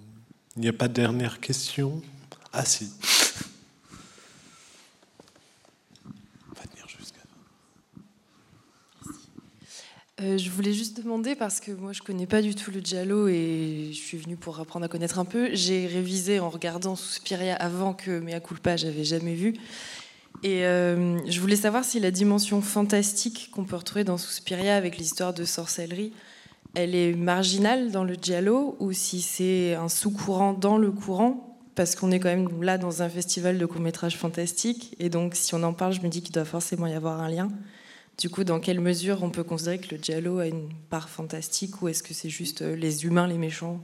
il 0.57 0.63
n'y 0.63 0.69
a 0.69 0.73
pas 0.73 0.89
de 0.89 0.95
dernière 0.95 1.41
question? 1.41 2.01
Ah 2.53 2.65
si. 2.65 2.91
Euh, 10.23 10.37
je 10.37 10.51
voulais 10.51 10.75
juste 10.75 11.01
demander, 11.01 11.35
parce 11.35 11.61
que 11.61 11.73
moi 11.73 11.93
je 11.95 12.03
connais 12.03 12.27
pas 12.27 12.43
du 12.43 12.55
tout 12.55 12.71
le 12.71 12.81
Giallo 12.81 13.27
et 13.29 13.89
je 13.91 13.99
suis 13.99 14.19
venue 14.19 14.37
pour 14.37 14.61
apprendre 14.61 14.85
à 14.85 14.89
connaître 14.89 15.19
un 15.19 15.25
peu. 15.25 15.49
J'ai 15.55 15.87
révisé 15.87 16.41
en 16.41 16.51
regardant 16.51 16.95
Suspiria 16.95 17.57
avant 17.57 17.95
que 17.95 18.21
Mea 18.21 18.39
Culpa, 18.41 18.77
j'avais 18.77 19.05
jamais 19.05 19.35
vu. 19.35 19.55
Et 20.43 20.65
euh, 20.65 21.19
je 21.27 21.41
voulais 21.41 21.57
savoir 21.57 21.85
si 21.85 22.01
la 22.01 22.11
dimension 22.11 22.62
fantastique 22.62 23.51
qu'on 23.53 23.65
peut 23.65 23.77
retrouver 23.77 24.05
dans 24.05 24.17
Suspiria 24.17 24.77
avec 24.77 24.97
l'histoire 24.97 25.35
de 25.35 25.45
sorcellerie, 25.45 26.12
elle 26.75 26.95
est 26.95 27.15
marginale 27.15 27.91
dans 27.91 28.05
le 28.05 28.15
Giallo 28.15 28.77
ou 28.79 28.93
si 28.93 29.21
c'est 29.21 29.75
un 29.75 29.89
sous-courant 29.89 30.55
dans 30.55 30.79
le 30.79 30.91
courant? 30.91 31.59
Parce 31.75 31.95
qu'on 31.95 32.11
est 32.11 32.21
quand 32.21 32.29
même 32.29 32.62
là 32.62 32.79
dans 32.79 33.03
un 33.03 33.09
festival 33.09 33.59
de 33.59 33.67
court-métrage 33.67 34.17
fantastique 34.17 34.97
et 34.99 35.09
donc 35.09 35.35
si 35.35 35.55
on 35.55 35.62
en 35.62 35.73
parle, 35.73 35.93
je 35.93 36.01
me 36.01 36.09
dis 36.09 36.23
qu'il 36.23 36.33
doit 36.33 36.45
forcément 36.45 36.87
y 36.87 36.95
avoir 36.95 37.21
un 37.21 37.29
lien. 37.29 37.49
Du 38.19 38.29
coup, 38.29 38.45
dans 38.45 38.61
quelle 38.61 38.81
mesure 38.81 39.23
on 39.23 39.31
peut 39.31 39.45
considérer 39.45 39.79
que 39.79 39.95
le 39.95 40.03
Giallo 40.03 40.39
a 40.39 40.47
une 40.47 40.69
part 40.91 41.09
fantastique 41.09 41.81
ou 41.81 41.89
est-ce 41.89 42.03
que 42.03 42.12
c'est 42.12 42.29
juste 42.29 42.62
euh, 42.62 42.77
les 42.77 43.05
humains, 43.05 43.27
les 43.27 43.39
méchants? 43.39 43.81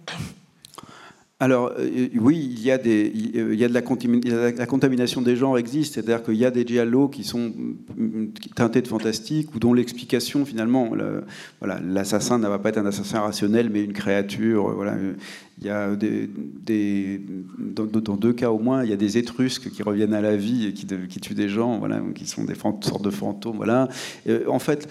Alors 1.38 1.74
euh, 1.78 2.08
oui, 2.18 2.48
il 2.50 2.62
y 2.62 2.70
a 2.70 2.78
des, 2.78 3.12
il 3.14 3.58
de 3.58 3.74
la, 3.74 4.66
contamination 4.66 5.20
des 5.20 5.36
genres 5.36 5.58
existe, 5.58 5.94
c'est-à-dire 5.94 6.22
qu'il 6.22 6.36
y 6.36 6.46
a 6.46 6.50
des 6.50 6.66
giallo 6.66 7.08
qui 7.08 7.24
sont 7.24 7.52
mm, 7.94 8.28
teintés 8.54 8.80
de 8.80 8.88
fantastique 8.88 9.54
ou 9.54 9.58
dont 9.58 9.74
l'explication 9.74 10.46
finalement, 10.46 10.92
l'assassin 11.60 12.38
ne 12.38 12.48
va 12.48 12.58
pas 12.58 12.70
être 12.70 12.78
un 12.78 12.86
assassin 12.86 13.20
rationnel, 13.20 13.68
mais 13.68 13.84
une 13.84 13.92
créature, 13.92 14.74
il 15.58 15.66
y 15.66 15.70
a 15.70 15.96
des, 15.96 16.28
dans, 17.58 18.16
deux 18.16 18.34
cas 18.34 18.50
au 18.50 18.58
moins, 18.58 18.84
il 18.84 18.90
y 18.90 18.92
a 18.92 18.96
des 18.96 19.16
Étrusques 19.16 19.70
qui 19.70 19.82
reviennent 19.82 20.12
à 20.12 20.20
la 20.20 20.36
vie 20.36 20.66
et 20.66 20.72
qui, 20.74 20.86
tuent 20.86 21.34
des 21.34 21.48
gens, 21.48 21.78
voilà, 21.78 22.02
qui 22.14 22.26
sont 22.26 22.44
des 22.44 22.54
sortes 22.54 23.02
de 23.02 23.10
fantômes. 23.10 23.56
Voilà. 23.56 23.88
En 24.48 24.58
fait, 24.58 24.86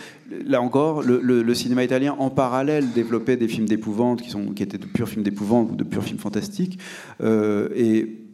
là 0.45 0.61
encore, 0.61 1.03
le, 1.03 1.53
cinéma 1.53 1.83
italien 1.83 2.15
en 2.17 2.31
parallèle 2.31 2.91
développait 2.93 3.37
des 3.37 3.47
films 3.47 3.67
d'épouvante 3.67 4.23
qui, 4.23 4.33
qui 4.55 4.63
étaient 4.63 4.79
de 4.79 4.85
purs 4.85 5.07
films 5.07 5.23
d'épouvante 5.23 5.71
ou 5.71 5.75
de 5.75 5.83
purs 5.83 6.03
films 6.03 6.19
fantastiques. 6.19 6.79
Euh, 7.21 7.69
et 7.75 8.24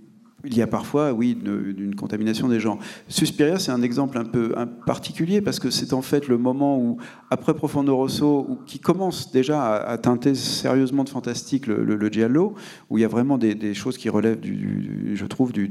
il 0.44 0.56
y 0.56 0.62
a 0.62 0.68
parfois, 0.68 1.14
oui, 1.14 1.36
d'une 1.36 1.96
contamination 1.96 2.48
des 2.48 2.60
gens. 2.60 2.80
Suspiria, 3.08 3.60
c'est 3.60 3.72
un 3.72 3.82
exemple 3.82 4.18
un 4.18 4.26
peu 4.26 4.54
particulier 4.86 5.42
parce 5.42 5.60
que 5.60 5.70
c'est 5.70 5.94
en 5.94 6.02
fait 6.02 6.28
le 6.28 6.38
moment 6.38 6.80
où, 6.80 6.98
après 7.30 7.54
Profondo 7.54 7.96
Rosso, 7.96 8.60
qui 8.66 8.80
commence 8.80 9.32
déjà 9.32 9.76
à, 9.76 9.98
teinter 9.98 10.36
sérieusement 10.36 11.04
de 11.04 11.10
fantastique 11.10 11.68
le, 11.68 11.84
le, 11.84 12.10
giallo, 12.10 12.56
où 12.90 12.98
il 12.98 13.02
y 13.02 13.06
a 13.06 13.08
vraiment 13.08 13.38
des, 13.38 13.74
choses 13.74 13.98
qui 13.98 14.10
relèvent, 14.10 14.40
du, 14.40 15.12
je 15.16 15.26
trouve, 15.26 15.52
du, 15.52 15.70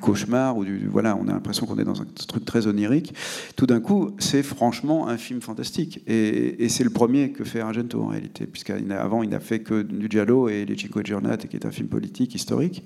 cauchemar, 0.00 0.56
ou 0.56 0.64
du, 0.64 0.88
voilà, 0.88 1.16
on 1.16 1.28
a 1.28 1.32
l'impression 1.32 1.66
qu'on 1.66 1.78
est 1.78 1.84
dans 1.84 2.02
un 2.02 2.06
truc 2.26 2.44
très 2.44 2.66
onirique. 2.66 3.14
Tout 3.56 3.66
d'un 3.66 3.80
coup, 3.80 4.10
c'est 4.18 4.42
franchement 4.42 5.08
un 5.08 5.16
film 5.16 5.40
fantastique. 5.40 6.02
Et, 6.06 6.64
et 6.64 6.68
c'est 6.68 6.84
le 6.84 6.90
premier 6.90 7.30
que 7.30 7.44
fait 7.44 7.60
Argento 7.60 8.02
en 8.02 8.08
réalité, 8.08 8.46
puisqu'avant, 8.46 9.22
il 9.22 9.30
n'a 9.30 9.40
fait 9.40 9.60
que 9.60 9.82
du 9.82 10.08
giallo 10.10 10.48
et 10.48 10.64
Les 10.64 10.76
Cinque 10.76 11.04
Giornate, 11.04 11.46
qui 11.46 11.56
est 11.56 11.66
un 11.66 11.70
film 11.70 11.88
politique, 11.88 12.34
historique. 12.34 12.84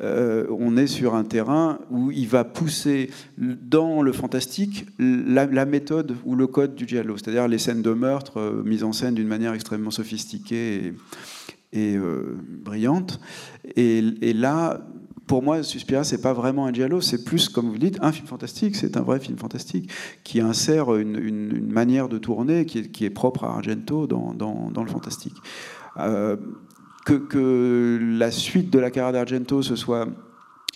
Euh, 0.00 0.46
on 0.62 0.76
est 0.76 0.86
sur 0.86 1.14
un 1.14 1.24
terrain 1.24 1.78
où 1.90 2.10
il 2.10 2.28
va 2.28 2.44
pousser 2.44 3.10
dans 3.38 4.02
le 4.02 4.12
fantastique 4.12 4.86
la, 4.98 5.66
méthode 5.66 6.16
ou 6.24 6.36
le 6.36 6.46
code 6.46 6.74
du 6.74 6.86
giallo, 6.86 7.16
c'est-à-dire 7.16 7.48
les 7.48 7.58
scènes 7.58 7.82
de 7.82 7.92
meurtre 7.92 8.38
euh, 8.38 8.62
mises 8.64 8.84
en 8.84 8.92
scène 8.92 9.14
d'une 9.14 9.28
manière 9.28 9.54
extrêmement 9.54 9.90
sophistiquée 9.90 10.94
et, 11.72 11.96
euh, 11.96 12.36
brillante. 12.64 13.20
Et, 13.76 14.32
là, 14.32 14.80
pour 15.26 15.42
moi, 15.42 15.62
Suspiria, 15.62 16.04
c'est 16.04 16.20
pas 16.20 16.32
vraiment 16.32 16.66
un 16.66 16.72
giallo, 16.72 17.00
c'est 17.00 17.24
plus, 17.24 17.48
comme 17.48 17.68
vous 17.70 17.78
dites, 17.78 17.98
un 18.02 18.12
film 18.12 18.26
fantastique. 18.26 18.76
C'est 18.76 18.96
un 18.96 19.02
vrai 19.02 19.18
film 19.18 19.38
fantastique 19.38 19.90
qui 20.24 20.40
insère 20.40 20.94
une, 20.94 21.16
une, 21.16 21.72
manière 21.72 22.08
de 22.08 22.18
tourner 22.18 22.66
qui 22.66 23.04
est, 23.04 23.10
propre 23.10 23.44
à 23.44 23.54
Argento 23.54 24.06
dans, 24.06 24.82
le 24.84 24.90
fantastique. 24.90 25.36
Euh, 25.98 26.36
que, 27.04 27.14
que, 27.14 27.98
la 28.00 28.30
suite 28.30 28.70
de 28.70 28.78
la 28.78 28.90
carrière 28.90 29.12
d'Argento 29.12 29.62
se 29.62 29.74
soit 29.74 30.06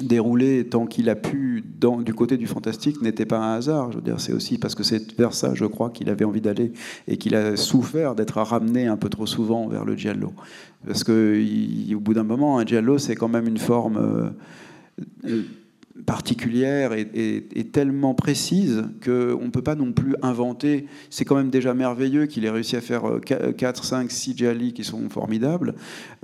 déroulé 0.00 0.66
tant 0.68 0.86
qu'il 0.86 1.08
a 1.08 1.14
pu 1.14 1.64
du 2.04 2.14
côté 2.14 2.36
du 2.36 2.46
fantastique 2.46 3.00
n'était 3.00 3.24
pas 3.24 3.38
un 3.38 3.54
hasard. 3.54 3.92
Je 3.92 3.96
veux 3.96 4.02
dire, 4.02 4.20
c'est 4.20 4.32
aussi 4.32 4.58
parce 4.58 4.74
que 4.74 4.82
c'est 4.82 5.16
vers 5.16 5.32
ça, 5.32 5.54
je 5.54 5.64
crois, 5.64 5.90
qu'il 5.90 6.10
avait 6.10 6.24
envie 6.24 6.40
d'aller 6.40 6.72
et 7.08 7.16
qu'il 7.16 7.34
a 7.34 7.56
souffert 7.56 8.14
d'être 8.14 8.40
ramené 8.40 8.86
un 8.86 8.96
peu 8.96 9.08
trop 9.08 9.26
souvent 9.26 9.68
vers 9.68 9.84
le 9.84 9.96
giallo. 9.96 10.32
Parce 10.86 11.02
que 11.02 11.42
au 11.94 12.00
bout 12.00 12.14
d'un 12.14 12.24
moment, 12.24 12.58
un 12.58 12.66
giallo, 12.66 12.98
c'est 12.98 13.14
quand 13.14 13.28
même 13.28 13.48
une 13.48 13.58
forme 13.58 14.34
euh, 15.24 15.42
particulière 16.04 16.92
et, 16.92 17.42
tellement 17.72 18.14
précise 18.14 18.84
qu'on 19.04 19.44
ne 19.44 19.50
peut 19.50 19.62
pas 19.62 19.74
non 19.74 19.92
plus 19.92 20.14
inventer. 20.22 20.86
C'est 21.10 21.24
quand 21.24 21.36
même 21.36 21.50
déjà 21.50 21.74
merveilleux 21.74 22.26
qu'il 22.26 22.44
ait 22.44 22.50
réussi 22.50 22.76
à 22.76 22.80
faire 22.80 23.02
4, 23.24 23.84
5, 23.84 24.10
6 24.10 24.36
Jali 24.36 24.72
qui 24.72 24.84
sont 24.84 25.08
formidables. 25.10 25.74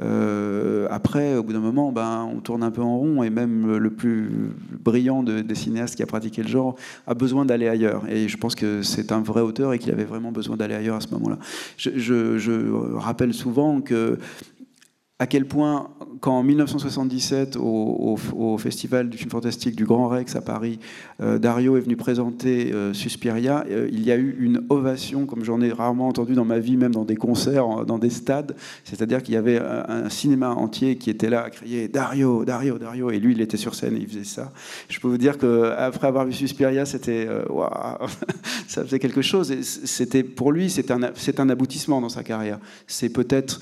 Euh, 0.00 0.86
après, 0.90 1.36
au 1.36 1.42
bout 1.42 1.52
d'un 1.52 1.60
moment, 1.60 1.92
ben, 1.92 2.28
on 2.32 2.40
tourne 2.40 2.62
un 2.62 2.70
peu 2.70 2.80
en 2.80 2.96
rond 2.96 3.22
et 3.22 3.30
même 3.30 3.76
le 3.76 3.90
plus 3.90 4.30
brillant 4.72 5.22
de, 5.22 5.40
des 5.40 5.54
cinéastes 5.54 5.96
qui 5.96 6.02
a 6.02 6.06
pratiqué 6.06 6.42
le 6.42 6.48
genre 6.48 6.76
a 7.06 7.14
besoin 7.14 7.44
d'aller 7.44 7.68
ailleurs. 7.68 8.04
Et 8.08 8.28
je 8.28 8.36
pense 8.36 8.54
que 8.54 8.82
c'est 8.82 9.12
un 9.12 9.20
vrai 9.20 9.40
auteur 9.40 9.72
et 9.72 9.78
qu'il 9.78 9.92
avait 9.92 10.04
vraiment 10.04 10.32
besoin 10.32 10.56
d'aller 10.56 10.74
ailleurs 10.74 10.96
à 10.96 11.00
ce 11.00 11.08
moment-là. 11.08 11.38
Je 11.76 12.96
rappelle 12.96 13.34
souvent 13.34 13.80
que 13.80 14.18
à 15.22 15.26
quel 15.28 15.46
point, 15.46 15.88
quand 16.20 16.36
en 16.36 16.42
1977, 16.42 17.56
au, 17.56 18.16
Festival 18.58 19.08
du 19.08 19.16
film 19.16 19.30
fantastique 19.30 19.76
du 19.76 19.84
Grand 19.84 20.08
Rex 20.08 20.34
à 20.34 20.40
Paris, 20.40 20.80
euh, 21.20 21.38
Dario 21.38 21.76
est 21.76 21.80
venu 21.80 21.96
présenter 21.96 22.72
euh, 22.72 22.92
Suspiria, 22.92 23.64
euh, 23.70 23.88
il 23.92 24.02
y 24.02 24.10
a 24.10 24.16
eu 24.16 24.36
une 24.40 24.64
ovation, 24.68 25.24
comme 25.26 25.44
j'en 25.44 25.60
ai 25.60 25.70
rarement 25.70 26.08
entendu 26.08 26.34
dans 26.34 26.44
ma 26.44 26.58
vie, 26.58 26.76
même 26.76 26.90
dans 26.90 27.04
des 27.04 27.14
concerts, 27.14 27.84
dans 27.86 27.98
des 27.98 28.10
stades. 28.10 28.56
C'est-à-dire 28.82 29.22
qu'il 29.22 29.34
y 29.34 29.36
avait 29.36 29.60
un, 29.60 30.08
cinéma 30.08 30.50
entier 30.50 30.96
qui 30.96 31.08
était 31.08 31.30
là 31.30 31.44
à 31.44 31.50
crier 31.50 31.86
Dario, 31.86 32.44
Dario, 32.44 32.78
Dario, 32.78 33.10
et 33.12 33.20
lui, 33.20 33.32
il 33.32 33.40
était 33.40 33.56
sur 33.56 33.76
scène 33.76 33.96
et 33.96 34.00
il 34.00 34.08
faisait 34.08 34.24
ça. 34.24 34.52
Je 34.88 34.98
peux 34.98 35.06
vous 35.06 35.18
dire 35.18 35.38
qu'après 35.38 36.08
avoir 36.08 36.26
vu 36.26 36.32
Suspiria, 36.32 36.84
c'était 36.84 37.28
wow, 37.48 38.08
ça 38.66 38.84
faisait 38.84 38.98
quelque 38.98 39.22
chose. 39.22 39.54
C'était 39.62 40.24
pour 40.24 40.50
lui, 40.50 40.68
c'est 40.68 40.90
un, 40.90 41.00
un 41.02 41.48
aboutissement 41.48 42.00
dans 42.00 42.08
sa 42.08 42.24
carrière. 42.24 42.58
C'est 42.88 43.10
peut-être 43.10 43.60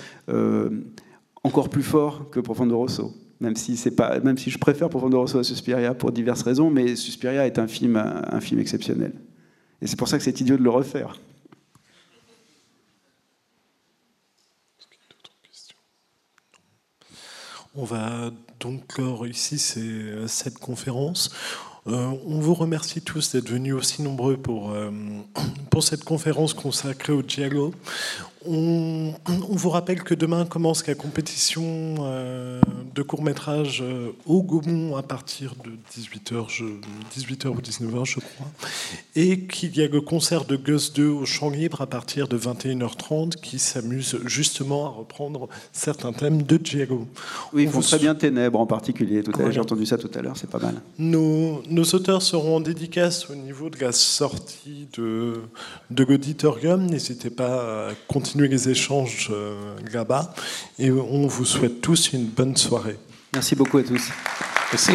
encore 1.43 1.69
plus 1.69 1.83
fort 1.83 2.31
que 2.31 2.41
Profondo 2.41 2.77
Rosso. 2.77 3.15
Même 3.41 3.57
si, 3.57 3.91
pas, 3.91 4.21
même 4.21 4.37
si 4.37 4.51
je 4.51 4.59
préfère 4.59 4.91
Profondo 4.91 5.19
Rosso 5.19 5.39
à 5.39 5.45
Suspiria 5.45 5.95
pour 5.95 6.13
diverses 6.13 6.43
raisons, 6.43 6.71
mais 6.71 6.95
Suspiria 6.97 7.47
est 7.47 7.59
un 7.59 7.67
film, 7.67 7.97
un 7.97 8.41
film 8.41 8.61
exceptionnel. 8.61 9.13
Et 9.81 9.87
c'est 9.87 9.97
pour 9.97 10.09
ça 10.09 10.19
que 10.19 10.25
c'est 10.25 10.41
idiot 10.41 10.59
de 10.59 10.63
le 10.63 10.71
refaire. 10.71 11.19
On 17.75 17.85
va 17.85 18.31
donc 18.59 18.89
clore 18.89 19.27
ici 19.27 19.59
cette 20.27 20.59
conférence. 20.59 21.31
Euh, 21.87 22.13
on 22.27 22.41
vous 22.41 22.53
remercie 22.53 23.01
tous 23.01 23.33
d'être 23.33 23.49
venus 23.49 23.75
aussi 23.75 24.03
nombreux 24.03 24.37
pour, 24.37 24.73
euh, 24.73 24.91
pour 25.71 25.83
cette 25.83 26.05
conférence 26.05 26.53
consacrée 26.53 27.13
au 27.13 27.23
Giallo. 27.23 27.73
On, 28.47 29.13
on, 29.29 29.55
vous 29.55 29.69
rappelle 29.69 30.03
que 30.03 30.15
demain 30.15 30.47
commence 30.47 30.87
la 30.87 30.95
compétition 30.95 31.97
euh, 32.01 32.59
de 32.95 33.03
court-métrage 33.03 33.83
euh, 33.83 34.13
au 34.25 34.43
Gaumont 34.43 34.97
à 34.97 35.03
partir 35.03 35.55
de 35.63 35.73
18h, 35.95 36.47
je, 36.49 36.65
18h 37.15 37.49
ou 37.49 37.61
19h, 37.61 38.07
je 38.07 38.21
crois. 38.21 38.47
Et 39.15 39.41
qu'il 39.41 39.77
y 39.77 39.83
a 39.83 39.89
le 39.89 40.01
concert 40.01 40.47
de 40.47 40.57
Gus 40.57 40.95
2 40.95 41.07
au 41.07 41.27
Champ 41.27 41.51
Libre 41.51 41.83
à 41.83 41.87
partir 41.87 42.29
de 42.29 42.39
21h30 42.39 43.37
qui 43.37 43.59
s'amuse 43.59 44.19
justement 44.25 44.87
à 44.87 44.89
reprendre 44.89 45.51
certains 45.73 46.15
thèmes 46.15 46.43
de 46.43 46.59
Giallo. 46.63 47.07
Oui, 47.53 47.65
ils 47.65 47.69
font 47.69 47.81
très 47.81 47.99
bien 47.99 48.15
Ténèbres 48.15 48.59
en 48.59 48.67
particulier. 48.67 49.23
Voilà. 49.35 49.51
J'ai 49.51 49.61
entendu 49.61 49.85
ça 49.85 49.99
tout 49.99 50.11
à 50.15 50.23
l'heure, 50.23 50.39
c'est 50.39 50.49
pas 50.49 50.59
mal. 50.59 50.81
Nos, 50.99 51.63
nos, 51.69 51.85
auteurs 51.85 52.23
seront 52.23 52.57
en 52.57 52.61
dédicace 52.61 53.29
au 53.29 53.35
niveau 53.35 53.69
de 53.69 53.79
la 53.81 53.93
sortie 53.93 54.89
de, 54.97 55.43
de 55.91 56.05
l'auditorium. 56.05 56.87
N'hésitez 56.87 57.29
pas 57.29 57.89
à 57.89 57.95
continuer 58.09 58.30
continuer 58.31 58.47
les 58.47 58.69
échanges 58.69 59.33
là-bas. 59.93 60.33
Et 60.79 60.93
on 60.93 61.27
vous 61.27 61.45
souhaite 61.45 61.81
tous 61.81 62.13
une 62.13 62.27
bonne 62.27 62.57
soirée. 62.57 62.97
Merci 63.33 63.57
beaucoup 63.57 63.79
à 63.79 63.83
tous. 63.83 64.09
Merci. 64.71 64.93